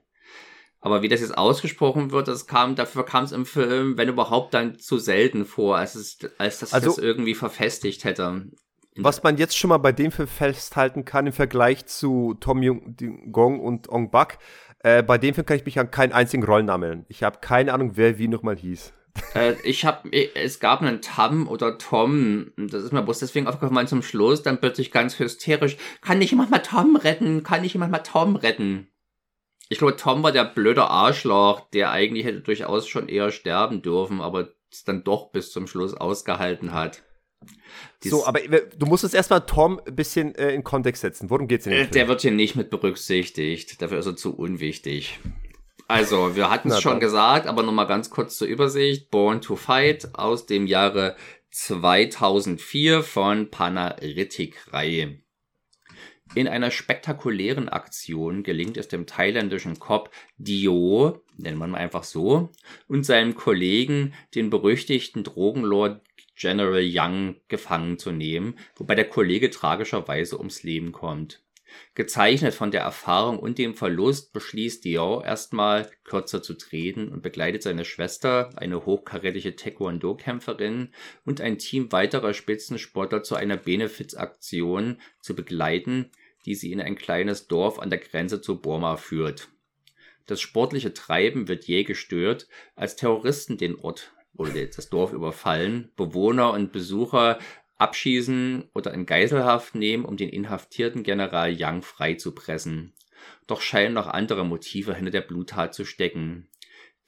Aber 0.86 1.02
wie 1.02 1.08
das 1.08 1.20
jetzt 1.20 1.36
ausgesprochen 1.36 2.12
wird, 2.12 2.28
das 2.28 2.46
kam, 2.46 2.76
dafür 2.76 3.04
kam 3.04 3.24
es 3.24 3.32
im 3.32 3.44
Film, 3.44 3.98
wenn 3.98 4.08
überhaupt, 4.08 4.54
dann 4.54 4.78
zu 4.78 4.98
selten 4.98 5.44
vor, 5.44 5.78
als 5.78 5.96
es, 5.96 6.18
als 6.38 6.60
dass 6.60 6.72
also, 6.72 6.90
das 6.90 6.98
irgendwie 6.98 7.34
verfestigt 7.34 8.04
hätte. 8.04 8.52
Was 8.98 9.22
man 9.22 9.36
jetzt 9.36 9.56
schon 9.56 9.68
mal 9.68 9.78
bei 9.78 9.92
dem 9.92 10.10
Film 10.10 10.28
festhalten 10.28 11.04
kann 11.04 11.26
im 11.26 11.32
Vergleich 11.32 11.86
zu 11.86 12.34
Tom 12.40 12.62
Jung, 12.62 12.96
Gong 13.30 13.60
und 13.60 13.88
Ong 13.90 14.10
Bak, 14.10 14.38
äh, 14.80 15.02
bei 15.02 15.18
dem 15.18 15.34
Film 15.34 15.46
kann 15.46 15.58
ich 15.58 15.66
mich 15.66 15.78
an 15.78 15.90
keinen 15.90 16.12
einzigen 16.12 16.44
Rollennamen 16.44 16.88
erinnern. 16.88 17.06
Ich 17.08 17.22
habe 17.22 17.38
keine 17.40 17.72
Ahnung, 17.72 17.92
wer 17.94 18.18
wie 18.18 18.28
nochmal 18.28 18.56
hieß. 18.56 18.92
Äh, 19.34 19.54
ich 19.64 19.84
habe, 19.84 20.10
es 20.12 20.60
gab 20.60 20.82
einen 20.82 21.00
Tam 21.00 21.48
oder 21.48 21.78
Tom, 21.78 22.52
das 22.56 22.82
ist 22.84 22.92
mir 22.92 23.02
bloß 23.02 23.18
deswegen 23.18 23.46
aufgefallen 23.46 23.86
zum 23.86 24.02
Schluss, 24.02 24.42
dann 24.42 24.60
plötzlich 24.60 24.92
ganz 24.92 25.18
hysterisch, 25.18 25.76
kann 26.00 26.20
ich 26.22 26.30
jemand 26.30 26.50
mal 26.50 26.58
Tom 26.58 26.96
retten, 26.96 27.42
kann 27.42 27.64
ich 27.64 27.72
jemand 27.72 27.92
mal 27.92 27.98
Tom 27.98 28.36
retten? 28.36 28.88
Ich 29.68 29.78
glaube, 29.78 29.96
Tom 29.96 30.22
war 30.22 30.32
der 30.32 30.44
blöde 30.44 30.84
Arschloch, 30.84 31.68
der 31.70 31.90
eigentlich 31.90 32.24
hätte 32.24 32.40
durchaus 32.40 32.86
schon 32.86 33.08
eher 33.08 33.32
sterben 33.32 33.82
dürfen, 33.82 34.20
aber 34.20 34.50
es 34.70 34.84
dann 34.84 35.02
doch 35.02 35.32
bis 35.32 35.50
zum 35.50 35.66
Schluss 35.66 35.94
ausgehalten 35.94 36.72
hat. 36.72 37.02
So, 38.02 38.26
aber 38.26 38.40
du 38.40 38.86
musst 38.86 39.02
jetzt 39.02 39.14
erstmal 39.14 39.46
Tom 39.46 39.80
ein 39.86 39.94
bisschen 39.94 40.34
äh, 40.34 40.52
in 40.52 40.64
Kontext 40.64 41.02
setzen. 41.02 41.30
Worum 41.30 41.48
geht's 41.48 41.64
denn? 41.64 41.72
Äh, 41.72 41.88
der 41.88 42.08
wird 42.08 42.22
hier 42.22 42.30
nicht 42.30 42.56
mit 42.56 42.70
berücksichtigt. 42.70 43.80
Dafür 43.80 43.98
ist 43.98 44.06
er 44.06 44.16
zu 44.16 44.36
unwichtig. 44.36 45.18
Also, 45.88 46.34
wir 46.34 46.50
hatten 46.50 46.70
es 46.70 46.80
schon 46.80 46.92
dann. 46.92 47.00
gesagt, 47.00 47.46
aber 47.46 47.62
nochmal 47.62 47.86
ganz 47.86 48.10
kurz 48.10 48.36
zur 48.36 48.48
Übersicht. 48.48 49.10
Born 49.10 49.40
to 49.40 49.56
Fight 49.56 50.14
aus 50.14 50.46
dem 50.46 50.66
Jahre 50.66 51.16
2004 51.50 53.02
von 53.02 53.50
Panaritik-Reihe. 53.50 55.20
In 56.34 56.48
einer 56.48 56.72
spektakulären 56.72 57.68
Aktion 57.68 58.42
gelingt 58.42 58.76
es 58.76 58.88
dem 58.88 59.06
thailändischen 59.06 59.78
Cop 59.78 60.10
Dio, 60.38 61.22
nennt 61.38 61.56
man 61.56 61.74
einfach 61.74 62.02
so, 62.02 62.50
und 62.88 63.06
seinem 63.06 63.36
Kollegen, 63.36 64.12
den 64.34 64.50
berüchtigten 64.50 65.22
Drogenlord 65.22 66.02
General 66.36 66.84
Young 66.84 67.36
gefangen 67.48 67.98
zu 67.98 68.12
nehmen, 68.12 68.58
wobei 68.76 68.94
der 68.94 69.08
Kollege 69.08 69.50
tragischerweise 69.50 70.38
ums 70.38 70.62
Leben 70.62 70.92
kommt. 70.92 71.42
Gezeichnet 71.94 72.54
von 72.54 72.70
der 72.70 72.82
Erfahrung 72.82 73.38
und 73.38 73.58
dem 73.58 73.74
Verlust 73.74 74.32
beschließt 74.32 74.84
Dior 74.84 75.24
erstmal 75.24 75.90
kürzer 76.04 76.42
zu 76.42 76.54
treten 76.54 77.08
und 77.08 77.22
begleitet 77.22 77.62
seine 77.62 77.84
Schwester, 77.84 78.50
eine 78.56 78.86
hochkarätige 78.86 79.56
Taekwondo-Kämpferin 79.56 80.92
und 81.24 81.40
ein 81.40 81.58
Team 81.58 81.90
weiterer 81.92 82.34
Spitzensportler 82.34 83.22
zu 83.22 83.34
einer 83.34 83.56
Benefizaktion 83.56 85.00
zu 85.20 85.34
begleiten, 85.34 86.10
die 86.44 86.54
sie 86.54 86.72
in 86.72 86.80
ein 86.80 86.96
kleines 86.96 87.48
Dorf 87.48 87.78
an 87.78 87.90
der 87.90 87.98
Grenze 87.98 88.40
zu 88.40 88.60
Burma 88.60 88.96
führt. 88.96 89.48
Das 90.26 90.40
sportliche 90.40 90.92
Treiben 90.92 91.48
wird 91.48 91.64
je 91.64 91.84
gestört, 91.84 92.48
als 92.74 92.96
Terroristen 92.96 93.58
den 93.58 93.76
Ort 93.76 94.12
oder 94.36 94.52
das 94.66 94.88
Dorf 94.88 95.12
überfallen, 95.12 95.90
Bewohner 95.96 96.52
und 96.52 96.72
Besucher 96.72 97.38
abschießen 97.78 98.70
oder 98.74 98.94
in 98.94 99.06
Geiselhaft 99.06 99.74
nehmen, 99.74 100.04
um 100.04 100.16
den 100.16 100.28
inhaftierten 100.28 101.02
General 101.02 101.52
Yang 101.52 101.82
freizupressen. 101.82 102.94
Doch 103.46 103.60
scheinen 103.60 103.94
noch 103.94 104.06
andere 104.06 104.44
Motive 104.44 104.94
hinter 104.94 105.10
der 105.10 105.20
Bluttat 105.20 105.74
zu 105.74 105.84
stecken. 105.84 106.48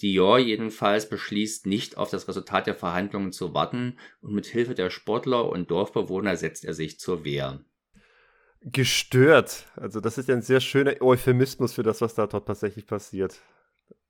Dior 0.00 0.38
jedenfalls 0.38 1.08
beschließt 1.08 1.66
nicht 1.66 1.96
auf 1.96 2.10
das 2.10 2.28
Resultat 2.28 2.66
der 2.66 2.74
Verhandlungen 2.74 3.32
zu 3.32 3.52
warten 3.52 3.98
und 4.20 4.32
mit 4.32 4.46
Hilfe 4.46 4.74
der 4.74 4.90
Sportler 4.90 5.48
und 5.48 5.70
Dorfbewohner 5.70 6.36
setzt 6.36 6.64
er 6.64 6.74
sich 6.74 7.00
zur 7.00 7.24
Wehr. 7.24 7.60
Gestört. 8.60 9.66
Also 9.76 10.00
das 10.00 10.18
ist 10.18 10.28
ja 10.28 10.34
ein 10.34 10.42
sehr 10.42 10.60
schöner 10.60 11.00
Euphemismus 11.00 11.74
für 11.74 11.82
das, 11.82 12.00
was 12.00 12.14
da 12.14 12.26
dort 12.26 12.46
tatsächlich 12.46 12.86
passiert. 12.86 13.40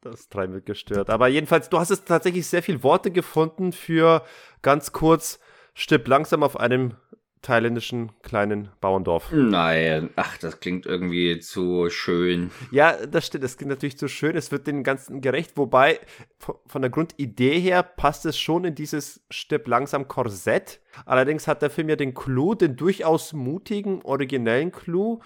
Das 0.00 0.28
Treiben 0.28 0.54
wird 0.54 0.66
gestört. 0.66 1.10
Aber 1.10 1.28
jedenfalls, 1.28 1.68
du 1.68 1.78
hast 1.78 1.90
es 1.90 2.04
tatsächlich 2.04 2.46
sehr 2.46 2.62
viele 2.62 2.82
Worte 2.82 3.10
gefunden 3.10 3.72
für 3.72 4.24
ganz 4.62 4.92
kurz 4.92 5.40
stirbt 5.74 6.08
langsam 6.08 6.42
auf 6.42 6.58
einem 6.58 6.94
thailändischen 7.42 8.10
kleinen 8.22 8.68
Bauerndorf. 8.80 9.30
Nein, 9.32 10.10
ach, 10.16 10.38
das 10.38 10.60
klingt 10.60 10.86
irgendwie 10.86 11.38
zu 11.40 11.88
schön. 11.88 12.50
Ja, 12.70 13.06
das 13.06 13.26
stimmt, 13.26 13.44
das 13.44 13.56
klingt 13.56 13.70
natürlich 13.70 13.98
zu 13.98 14.08
schön. 14.08 14.36
Es 14.36 14.50
wird 14.50 14.66
den 14.66 14.82
Ganzen 14.82 15.20
gerecht, 15.20 15.52
wobei 15.56 16.00
von 16.38 16.82
der 16.82 16.90
Grundidee 16.90 17.60
her 17.60 17.82
passt 17.82 18.26
es 18.26 18.38
schon 18.38 18.64
in 18.64 18.74
dieses 18.74 19.22
stirbt 19.30 19.68
langsam 19.68 20.08
Korsett. 20.08 20.80
Allerdings 21.06 21.46
hat 21.46 21.62
der 21.62 21.70
Film 21.70 21.88
ja 21.88 21.96
den 21.96 22.14
Clou, 22.14 22.54
den 22.54 22.76
durchaus 22.76 23.32
mutigen, 23.32 24.02
originellen 24.02 24.72
Clou, 24.72 25.20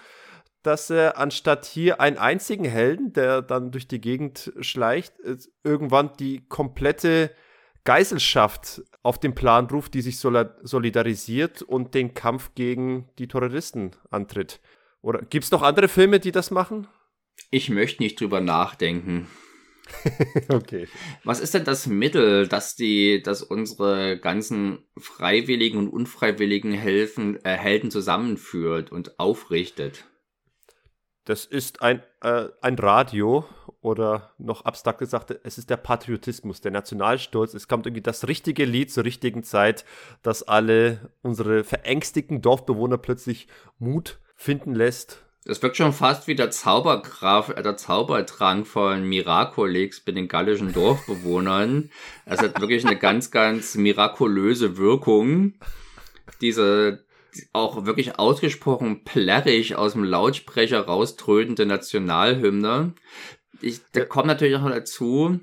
dass 0.63 0.89
er 0.89 1.17
anstatt 1.17 1.65
hier 1.65 1.99
einen 2.01 2.17
einzigen 2.17 2.65
Helden, 2.65 3.13
der 3.13 3.41
dann 3.41 3.71
durch 3.71 3.87
die 3.87 4.01
Gegend 4.01 4.51
schleicht, 4.61 5.13
irgendwann 5.63 6.11
die 6.17 6.47
komplette 6.47 7.31
Geiselschaft 7.83 8.81
auf 9.03 9.19
den 9.19 9.35
Plan 9.35 9.67
ruft, 9.67 9.93
die 9.93 10.01
sich 10.01 10.17
solidarisiert 10.17 11.61
und 11.61 11.93
den 11.93 12.13
Kampf 12.13 12.51
gegen 12.55 13.09
die 13.19 13.27
Terroristen 13.27 13.91
antritt. 14.09 14.61
Oder 15.01 15.21
gibt 15.21 15.43
es 15.43 15.51
noch 15.51 15.61
andere 15.61 15.89
Filme, 15.89 16.21
die 16.21 16.31
das 16.31 16.49
machen? 16.49 16.87
Ich 17.51 17.69
möchte 17.69 18.01
nicht 18.01 18.19
drüber 18.19 18.39
nachdenken. 18.39 19.27
okay. 20.49 20.87
Was 21.25 21.41
ist 21.41 21.53
denn 21.53 21.65
das 21.65 21.87
Mittel, 21.87 22.47
das 22.47 22.75
die, 22.75 23.21
dass 23.21 23.43
unsere 23.43 24.17
ganzen 24.17 24.79
freiwilligen 24.97 25.77
und 25.77 25.89
unfreiwilligen 25.89 26.71
Helfen, 26.71 27.37
äh, 27.43 27.57
Helden 27.57 27.91
zusammenführt 27.91 28.93
und 28.93 29.19
aufrichtet? 29.19 30.05
Das 31.25 31.45
ist 31.45 31.81
ein, 31.81 32.03
äh, 32.21 32.47
ein 32.61 32.75
Radio 32.75 33.45
oder 33.81 34.31
noch 34.37 34.65
abstrakt 34.65 34.99
gesagt, 34.99 35.33
es 35.43 35.57
ist 35.57 35.69
der 35.69 35.77
Patriotismus, 35.77 36.59
der 36.59 36.71
Nationalstolz. 36.71 37.53
Es 37.53 37.67
kommt 37.67 37.85
irgendwie 37.85 38.01
das 38.01 38.27
richtige 38.27 38.65
Lied 38.65 38.91
zur 38.91 39.05
richtigen 39.05 39.43
Zeit, 39.43 39.85
das 40.21 40.43
alle 40.43 41.11
unsere 41.21 41.63
verängstigten 41.63 42.41
Dorfbewohner 42.41 42.97
plötzlich 42.97 43.47
Mut 43.79 44.19
finden 44.35 44.75
lässt. 44.75 45.23
Das 45.45 45.61
wirkt 45.61 45.75
schon 45.75 45.91
fast 45.91 46.27
wie 46.27 46.35
der 46.35 46.51
Zauberkraft, 46.51 47.51
äh, 47.51 47.63
der 47.63 47.77
Zaubertrank 47.77 48.67
von 48.67 49.03
Miraculix 49.03 50.01
bei 50.01 50.11
den 50.11 50.27
gallischen 50.27 50.73
Dorfbewohnern. 50.73 51.89
Es 52.25 52.41
hat 52.41 52.59
wirklich 52.59 52.85
eine 52.85 52.97
ganz, 52.97 53.31
ganz 53.31 53.75
mirakulöse 53.75 54.77
Wirkung. 54.77 55.53
Diese 56.41 57.03
auch 57.53 57.85
wirklich 57.85 58.19
ausgesprochen 58.19 59.03
plärrig 59.03 59.75
aus 59.75 59.93
dem 59.93 60.03
Lautsprecher 60.03 60.81
rauströtende 60.81 61.65
Nationalhymne 61.65 62.93
ich, 63.63 63.79
da 63.93 64.05
kommt 64.05 64.27
natürlich 64.27 64.59
noch 64.59 64.69
dazu, 64.69 65.39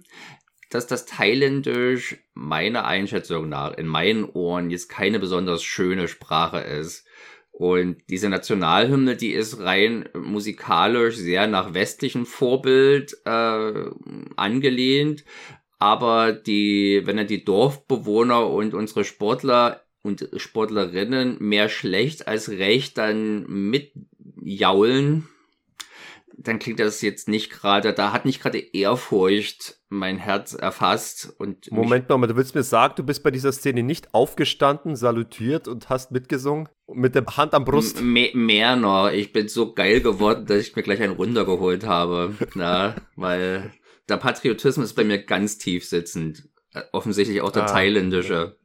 dass 0.68 0.86
das 0.86 1.06
Thailändisch 1.06 2.18
meiner 2.34 2.84
Einschätzung 2.84 3.48
nach 3.48 3.76
in 3.76 3.86
meinen 3.86 4.24
Ohren 4.24 4.70
jetzt 4.70 4.88
keine 4.88 5.18
besonders 5.18 5.62
schöne 5.62 6.06
Sprache 6.06 6.58
ist. 6.58 7.06
Und 7.50 7.98
diese 8.08 8.28
Nationalhymne, 8.28 9.16
die 9.16 9.32
ist 9.32 9.60
rein 9.60 10.08
musikalisch 10.14 11.16
sehr 11.16 11.46
nach 11.46 11.74
westlichem 11.74 12.24
Vorbild 12.24 13.16
äh, 13.24 13.90
angelehnt. 14.36 15.24
Aber 15.78 16.32
die, 16.32 17.02
wenn 17.04 17.18
er 17.18 17.24
die 17.24 17.44
Dorfbewohner 17.44 18.48
und 18.48 18.74
unsere 18.74 19.04
Sportler 19.04 19.82
und 20.02 20.28
Sportlerinnen 20.36 21.36
mehr 21.40 21.68
schlecht 21.68 22.28
als 22.28 22.48
recht 22.48 22.96
dann 22.98 23.46
mitjaulen, 23.46 25.28
dann 26.42 26.58
klingt 26.58 26.80
das 26.80 27.02
jetzt 27.02 27.28
nicht 27.28 27.50
gerade, 27.50 27.92
da 27.92 28.12
hat 28.12 28.24
nicht 28.24 28.42
gerade 28.42 28.58
Ehrfurcht 28.58 29.76
mein 29.90 30.16
Herz 30.16 30.54
erfasst 30.54 31.34
und. 31.38 31.70
Moment 31.70 32.08
mal, 32.08 32.26
du 32.26 32.36
willst 32.36 32.54
mir 32.54 32.62
sagen, 32.62 32.94
du 32.96 33.02
bist 33.02 33.22
bei 33.22 33.30
dieser 33.30 33.52
Szene 33.52 33.82
nicht 33.82 34.14
aufgestanden, 34.14 34.96
salutiert 34.96 35.68
und 35.68 35.90
hast 35.90 36.12
mitgesungen? 36.12 36.68
Mit 36.86 37.14
der 37.14 37.26
Hand 37.36 37.52
am 37.54 37.64
Brust? 37.64 38.00
Mehr, 38.00 38.30
mehr 38.34 38.76
noch. 38.76 39.10
Ich 39.10 39.32
bin 39.32 39.48
so 39.48 39.74
geil 39.74 40.00
geworden, 40.00 40.46
dass 40.46 40.60
ich 40.60 40.76
mir 40.76 40.82
gleich 40.82 41.02
einen 41.02 41.14
runtergeholt 41.14 41.84
habe. 41.84 42.34
Na, 42.54 42.94
weil 43.16 43.72
der 44.08 44.16
Patriotismus 44.16 44.86
ist 44.86 44.94
bei 44.94 45.04
mir 45.04 45.22
ganz 45.22 45.58
tief 45.58 45.84
sitzend. 45.84 46.48
Äh, 46.72 46.82
offensichtlich 46.92 47.42
auch 47.42 47.52
der 47.52 47.64
ah, 47.64 47.72
thailändische. 47.72 48.56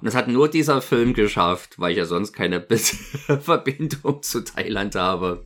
Und 0.00 0.04
das 0.04 0.14
hat 0.14 0.28
nur 0.28 0.48
dieser 0.48 0.82
Film 0.82 1.14
geschafft, 1.14 1.78
weil 1.78 1.92
ich 1.92 1.98
ja 1.98 2.06
sonst 2.06 2.32
keine 2.32 2.66
Verbindung 3.40 4.22
zu 4.22 4.42
Thailand 4.42 4.94
habe 4.94 5.44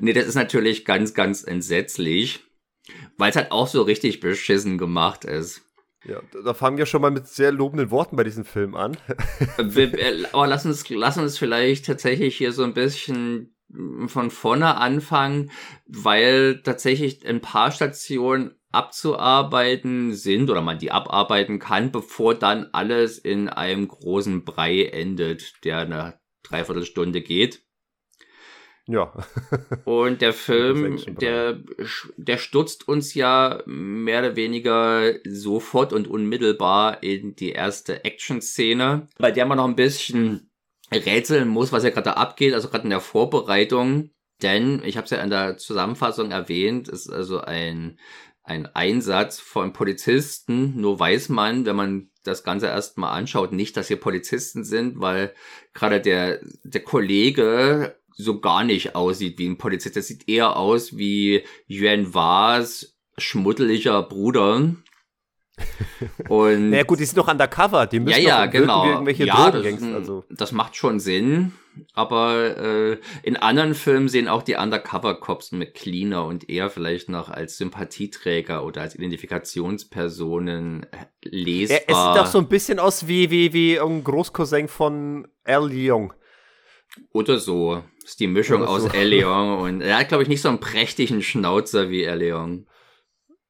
nee, 0.00 0.12
das 0.12 0.26
ist 0.26 0.34
natürlich 0.34 0.84
ganz, 0.84 1.14
ganz 1.14 1.44
entsetzlich, 1.44 2.44
weil 3.16 3.30
es 3.30 3.36
halt 3.36 3.52
auch 3.52 3.66
so 3.66 3.82
richtig 3.82 4.20
beschissen 4.20 4.78
gemacht 4.78 5.24
ist. 5.24 5.62
Ja, 6.04 6.20
da 6.44 6.54
fangen 6.54 6.78
wir 6.78 6.86
schon 6.86 7.02
mal 7.02 7.10
mit 7.10 7.26
sehr 7.26 7.50
lobenden 7.50 7.90
Worten 7.90 8.14
bei 8.16 8.22
diesem 8.22 8.44
Film 8.44 8.76
an. 8.76 8.96
Aber 10.32 10.46
lass 10.46 10.64
uns, 10.64 10.88
lass 10.88 11.18
uns 11.18 11.36
vielleicht 11.36 11.86
tatsächlich 11.86 12.36
hier 12.36 12.52
so 12.52 12.62
ein 12.62 12.74
bisschen 12.74 13.55
von 14.06 14.30
vorne 14.30 14.76
anfangen, 14.76 15.50
weil 15.86 16.62
tatsächlich 16.62 17.26
ein 17.26 17.40
paar 17.40 17.72
Stationen 17.72 18.54
abzuarbeiten 18.72 20.12
sind 20.12 20.50
oder 20.50 20.60
man 20.60 20.78
die 20.78 20.92
abarbeiten 20.92 21.58
kann, 21.58 21.92
bevor 21.92 22.34
dann 22.34 22.68
alles 22.72 23.18
in 23.18 23.48
einem 23.48 23.88
großen 23.88 24.44
Brei 24.44 24.84
endet, 24.84 25.64
der 25.64 25.78
eine 25.78 26.20
Dreiviertelstunde 26.42 27.22
geht. 27.22 27.62
Ja. 28.86 29.12
Und 29.84 30.22
der 30.22 30.32
Film, 30.32 31.02
der, 31.20 31.60
der 32.16 32.38
stutzt 32.38 32.86
uns 32.86 33.14
ja 33.14 33.62
mehr 33.66 34.20
oder 34.20 34.36
weniger 34.36 35.14
sofort 35.28 35.92
und 35.92 36.06
unmittelbar 36.06 37.02
in 37.02 37.34
die 37.34 37.50
erste 37.50 38.04
Action-Szene, 38.04 39.08
bei 39.18 39.32
der 39.32 39.46
man 39.46 39.58
noch 39.58 39.66
ein 39.66 39.74
bisschen 39.74 40.50
rätseln 40.92 41.48
muss, 41.48 41.72
was 41.72 41.84
ja 41.84 41.90
gerade 41.90 42.16
abgeht, 42.16 42.54
also 42.54 42.68
gerade 42.68 42.84
in 42.84 42.90
der 42.90 43.00
Vorbereitung. 43.00 44.10
Denn, 44.42 44.82
ich 44.84 44.96
habe 44.96 45.06
es 45.06 45.10
ja 45.10 45.18
in 45.18 45.30
der 45.30 45.56
Zusammenfassung 45.56 46.30
erwähnt, 46.30 46.88
ist 46.88 47.08
also 47.08 47.40
ein, 47.40 47.98
ein 48.42 48.66
Einsatz 48.66 49.40
von 49.40 49.72
Polizisten. 49.72 50.78
Nur 50.80 51.00
weiß 51.00 51.30
man, 51.30 51.64
wenn 51.64 51.76
man 51.76 52.10
das 52.22 52.44
Ganze 52.44 52.66
erstmal 52.66 53.16
anschaut, 53.16 53.52
nicht, 53.52 53.76
dass 53.76 53.88
hier 53.88 53.96
Polizisten 53.98 54.64
sind, 54.64 55.00
weil 55.00 55.32
gerade 55.72 56.00
der, 56.00 56.40
der 56.64 56.82
Kollege 56.82 57.96
so 58.12 58.40
gar 58.40 58.64
nicht 58.64 58.94
aussieht 58.94 59.38
wie 59.38 59.48
ein 59.48 59.58
Polizist. 59.58 59.96
Das 59.96 60.06
sieht 60.06 60.28
eher 60.28 60.56
aus 60.56 60.96
wie 60.96 61.44
Yuan 61.68 62.14
Wars 62.14 62.96
schmuddeliger 63.18 64.02
Bruder. 64.02 64.74
Und 66.28 66.70
naja 66.70 66.82
gut, 66.82 67.00
die 67.00 67.04
sind 67.04 67.18
doch 67.18 67.28
undercover, 67.28 67.86
die 67.86 68.00
müssen 68.00 68.22
ja, 68.22 68.44
ja, 68.44 68.46
genau. 68.46 68.86
irgendwelche 68.86 69.24
ja, 69.24 69.50
das, 69.50 69.82
also. 69.82 70.24
das 70.28 70.52
macht 70.52 70.76
schon 70.76 71.00
Sinn, 71.00 71.52
aber 71.94 72.56
äh, 72.58 72.98
in 73.22 73.36
anderen 73.36 73.74
Filmen 73.74 74.08
sehen 74.08 74.28
auch 74.28 74.42
die 74.42 74.56
Undercover-Cops 74.56 75.52
mit 75.52 75.74
cleaner 75.74 76.24
und 76.24 76.48
eher 76.48 76.68
vielleicht 76.68 77.08
noch 77.08 77.30
als 77.30 77.56
Sympathieträger 77.56 78.64
oder 78.64 78.82
als 78.82 78.94
Identifikationspersonen 78.94 80.86
lesbar. 81.22 81.78
Er, 81.78 81.88
es 81.88 82.04
sieht 82.04 82.16
doch 82.22 82.26
so 82.26 82.38
ein 82.38 82.48
bisschen 82.48 82.78
aus 82.78 83.08
wie, 83.08 83.30
wie, 83.30 83.52
wie 83.52 83.80
ein 83.80 84.04
Großcousin 84.04 84.68
von 84.68 85.26
Al 85.44 85.70
Young. 85.72 86.12
Oder 87.12 87.38
so. 87.38 87.82
Das 88.00 88.10
ist 88.10 88.20
die 88.20 88.26
Mischung 88.26 88.62
Oder 88.62 88.70
aus 88.70 88.82
so. 88.82 88.88
Eleon 88.90 89.58
und 89.58 89.80
er 89.80 89.98
hat, 89.98 90.08
glaube 90.08 90.22
ich, 90.22 90.28
nicht 90.28 90.42
so 90.42 90.48
einen 90.48 90.60
prächtigen 90.60 91.22
Schnauzer 91.22 91.90
wie 91.90 92.04
Eleon. 92.04 92.66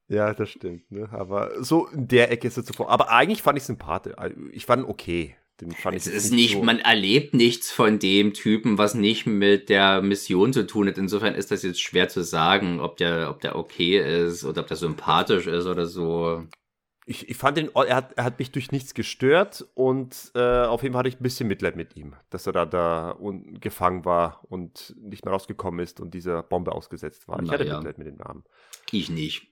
Ja, 0.09 0.33
das 0.33 0.49
stimmt, 0.49 0.89
ne? 0.91 1.09
Aber 1.11 1.63
so 1.63 1.87
in 1.87 2.07
der 2.07 2.31
Ecke 2.31 2.47
ist 2.47 2.57
es 2.57 2.65
zuvor. 2.65 2.89
Aber 2.89 3.11
eigentlich 3.11 3.41
fand 3.41 3.57
ich 3.57 3.65
sympathisch. 3.65 4.13
Ich 4.51 4.65
fand 4.65 4.87
okay. 4.87 5.35
Den 5.59 5.71
fand 5.71 5.97
es 5.97 6.05
ich 6.05 6.13
ist 6.13 6.31
nicht, 6.31 6.53
so. 6.53 6.63
man 6.63 6.79
erlebt 6.79 7.33
nichts 7.33 7.71
von 7.71 7.97
dem 7.97 8.33
Typen, 8.33 8.77
was 8.77 8.93
nicht 8.93 9.25
mit 9.25 9.69
der 9.69 10.01
Mission 10.03 10.53
zu 10.53 10.67
tun 10.67 10.87
hat. 10.87 10.99
Insofern 10.99 11.33
ist 11.33 11.49
das 11.49 11.63
jetzt 11.63 11.81
schwer 11.81 12.09
zu 12.09 12.23
sagen, 12.23 12.79
ob 12.79 12.97
der, 12.97 13.29
ob 13.31 13.41
der 13.41 13.55
okay 13.55 13.97
ist 14.25 14.45
oder 14.45 14.61
ob 14.61 14.67
der 14.67 14.77
sympathisch 14.77 15.47
ist 15.47 15.65
oder 15.65 15.87
so. 15.87 16.45
Ich, 17.07 17.29
ich 17.29 17.37
fand 17.37 17.57
ihn, 17.57 17.71
er 17.73 17.95
hat, 17.95 18.13
er 18.13 18.25
hat 18.25 18.37
mich 18.37 18.51
durch 18.51 18.71
nichts 18.71 18.93
gestört 18.93 19.65
und 19.73 20.31
äh, 20.35 20.65
auf 20.65 20.83
jeden 20.83 20.93
Fall 20.93 20.99
hatte 20.99 21.09
ich 21.09 21.19
ein 21.19 21.23
bisschen 21.23 21.47
Mitleid 21.47 21.75
mit 21.75 21.95
ihm, 21.95 22.13
dass 22.29 22.45
er 22.45 22.53
da, 22.53 22.65
da 22.65 23.17
gefangen 23.59 24.05
war 24.05 24.43
und 24.49 24.93
nicht 25.01 25.25
mehr 25.25 25.33
rausgekommen 25.33 25.79
ist 25.79 25.99
und 25.99 26.13
dieser 26.13 26.43
Bombe 26.43 26.73
ausgesetzt 26.73 27.27
war. 27.27 27.41
Ich 27.41 27.47
Na 27.47 27.53
hatte 27.53 27.65
ja. 27.65 27.77
Mitleid 27.77 27.97
mit 27.97 28.07
dem 28.07 28.17
Namen. 28.17 28.43
Ich 28.91 29.09
nicht. 29.09 29.47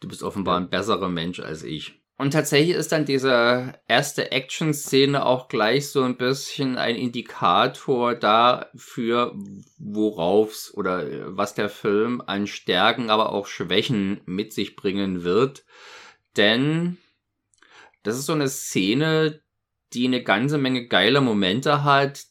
Du 0.00 0.08
bist 0.08 0.22
offenbar 0.22 0.58
ein 0.58 0.70
besserer 0.70 1.08
Mensch 1.08 1.40
als 1.40 1.62
ich. 1.62 2.04
Und 2.16 2.32
tatsächlich 2.32 2.76
ist 2.76 2.92
dann 2.92 3.04
diese 3.04 3.74
erste 3.88 4.30
Action-Szene 4.30 5.26
auch 5.26 5.48
gleich 5.48 5.88
so 5.88 6.02
ein 6.02 6.16
bisschen 6.16 6.78
ein 6.78 6.94
Indikator 6.94 8.14
dafür, 8.14 9.34
worauf's 9.78 10.72
oder 10.72 11.36
was 11.36 11.54
der 11.54 11.68
Film 11.68 12.22
an 12.24 12.46
Stärken, 12.46 13.10
aber 13.10 13.32
auch 13.32 13.48
Schwächen 13.48 14.20
mit 14.26 14.52
sich 14.52 14.76
bringen 14.76 15.24
wird. 15.24 15.64
Denn 16.36 16.98
das 18.04 18.16
ist 18.16 18.26
so 18.26 18.32
eine 18.32 18.48
Szene, 18.48 19.40
die 19.92 20.06
eine 20.06 20.22
ganze 20.22 20.58
Menge 20.58 20.86
geiler 20.86 21.20
Momente 21.20 21.82
hat, 21.82 22.26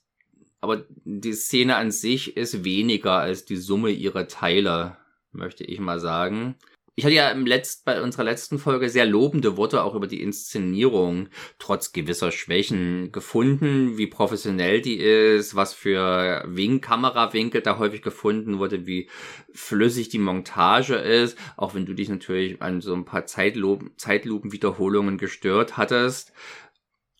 aber 0.61 0.85
die 1.03 1.33
Szene 1.33 1.75
an 1.75 1.91
sich 1.91 2.37
ist 2.37 2.63
weniger 2.63 3.17
als 3.17 3.43
die 3.43 3.57
Summe 3.57 3.89
ihrer 3.89 4.29
Teile, 4.29 4.95
möchte 5.33 5.65
ich 5.65 5.81
mal 5.81 5.99
sagen. 5.99 6.55
Ich 6.95 7.05
hatte 7.05 7.15
ja 7.15 7.31
im 7.31 7.47
Letzt, 7.47 7.85
bei 7.85 8.03
unserer 8.03 8.23
letzten 8.23 8.59
Folge 8.59 8.87
sehr 8.87 9.07
lobende 9.07 9.57
Worte 9.57 9.81
auch 9.83 9.95
über 9.95 10.05
die 10.05 10.21
Inszenierung, 10.21 11.29
trotz 11.57 11.91
gewisser 11.91 12.31
Schwächen 12.31 13.11
gefunden, 13.11 13.97
wie 13.97 14.05
professionell 14.05 14.79
die 14.79 14.97
ist, 14.97 15.55
was 15.55 15.73
für 15.73 16.43
Wink 16.45 16.83
Kamerawinkel 16.83 17.61
da 17.61 17.79
häufig 17.79 18.03
gefunden 18.03 18.59
wurde, 18.59 18.85
wie 18.85 19.09
flüssig 19.51 20.09
die 20.09 20.19
Montage 20.19 20.93
ist, 20.93 21.35
auch 21.57 21.73
wenn 21.73 21.87
du 21.87 21.95
dich 21.95 22.09
natürlich 22.09 22.61
an 22.61 22.79
so 22.79 22.93
ein 22.93 23.05
paar 23.05 23.25
Zeitlupen-Wiederholungen 23.25 25.17
gestört 25.17 25.77
hattest. 25.77 26.31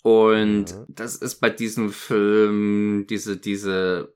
Und 0.03 0.85
das 0.87 1.15
ist 1.15 1.39
bei 1.39 1.49
diesem 1.49 1.91
Film 1.91 3.07
diese, 3.09 3.37
diese 3.37 4.13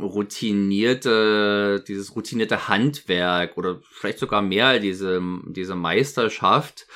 routinierte, 0.00 1.84
dieses 1.86 2.14
routinierte 2.14 2.68
Handwerk 2.68 3.56
oder 3.56 3.80
vielleicht 3.90 4.18
sogar 4.18 4.42
mehr 4.42 4.78
diese, 4.78 5.20
diese 5.46 5.74
Meisterschaft, 5.74 6.86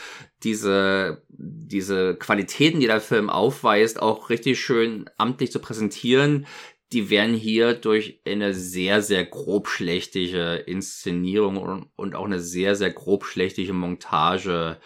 diese, 0.43 1.23
diese 1.29 2.17
Qualitäten, 2.17 2.81
die 2.81 2.87
der 2.87 3.01
Film 3.01 3.31
aufweist, 3.31 4.01
auch 4.01 4.31
richtig 4.31 4.61
schön 4.61 5.09
amtlich 5.17 5.53
zu 5.53 5.59
präsentieren, 5.59 6.47
die 6.93 7.09
werden 7.09 7.35
hier 7.35 7.75
durch 7.75 8.21
eine 8.27 8.53
sehr, 8.53 9.01
sehr 9.03 9.25
grobschlächtige 9.25 10.55
Inszenierung 10.67 11.89
und, 11.95 12.15
auch 12.17 12.25
eine 12.25 12.41
sehr, 12.41 12.75
sehr 12.75 12.91
grobschlächtige 12.91 13.73
Montage 13.73 14.79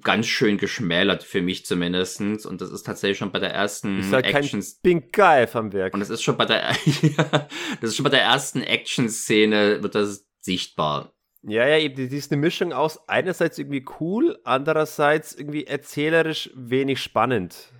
ganz 0.00 0.26
schön 0.26 0.58
geschmälert 0.58 1.22
für 1.22 1.42
mich 1.42 1.66
zumindestens. 1.66 2.46
Und 2.46 2.60
das 2.60 2.70
ist 2.70 2.84
tatsächlich 2.84 3.18
schon 3.18 3.32
bei 3.32 3.38
der 3.38 3.52
ersten 3.52 4.00
ist 4.00 4.12
halt 4.12 4.26
Action 4.26 4.62
Pink 4.82 5.12
geil 5.12 5.46
vom 5.46 5.72
Werk. 5.72 5.94
Und 5.94 6.00
das 6.00 6.10
ist 6.10 6.22
schon 6.22 6.36
bei 6.36 6.44
der 6.44 6.68
das 7.80 7.90
ist 7.90 7.96
schon 7.96 8.04
bei 8.04 8.10
der 8.10 8.22
ersten 8.22 8.62
Action 8.62 9.08
Szene 9.08 9.82
wird 9.82 9.94
das 9.94 10.26
sichtbar. 10.40 11.12
Ja 11.42 11.66
ja 11.66 11.78
eben 11.78 11.96
die 11.96 12.16
ist 12.16 12.30
eine 12.30 12.40
Mischung 12.40 12.72
aus 12.72 13.08
einerseits 13.08 13.58
irgendwie 13.58 13.84
cool 13.98 14.38
andererseits 14.44 15.34
irgendwie 15.34 15.66
erzählerisch 15.66 16.50
wenig 16.54 17.00
spannend 17.00 17.72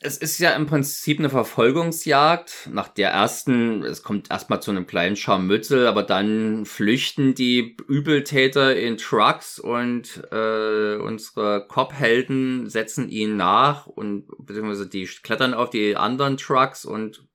es 0.00 0.18
ist 0.18 0.38
ja 0.38 0.50
im 0.50 0.66
Prinzip 0.66 1.18
eine 1.18 1.30
Verfolgungsjagd. 1.30 2.68
Nach 2.70 2.88
der 2.88 3.10
ersten, 3.10 3.82
es 3.82 4.02
kommt 4.02 4.30
erstmal 4.30 4.60
zu 4.60 4.70
einem 4.70 4.86
kleinen 4.86 5.16
Scharmützel, 5.16 5.86
aber 5.86 6.02
dann 6.02 6.66
flüchten 6.66 7.34
die 7.34 7.76
Übeltäter 7.88 8.76
in 8.76 8.98
Trucks 8.98 9.58
und 9.58 10.22
äh, 10.30 10.96
unsere 10.96 11.66
Cop-Helden 11.66 12.68
setzen 12.68 13.08
ihnen 13.08 13.36
nach 13.36 13.86
und 13.86 14.26
beziehungsweise 14.38 14.86
die 14.86 15.06
klettern 15.06 15.54
auf 15.54 15.70
die 15.70 15.96
anderen 15.96 16.36
Trucks 16.36 16.84
und 16.84 17.26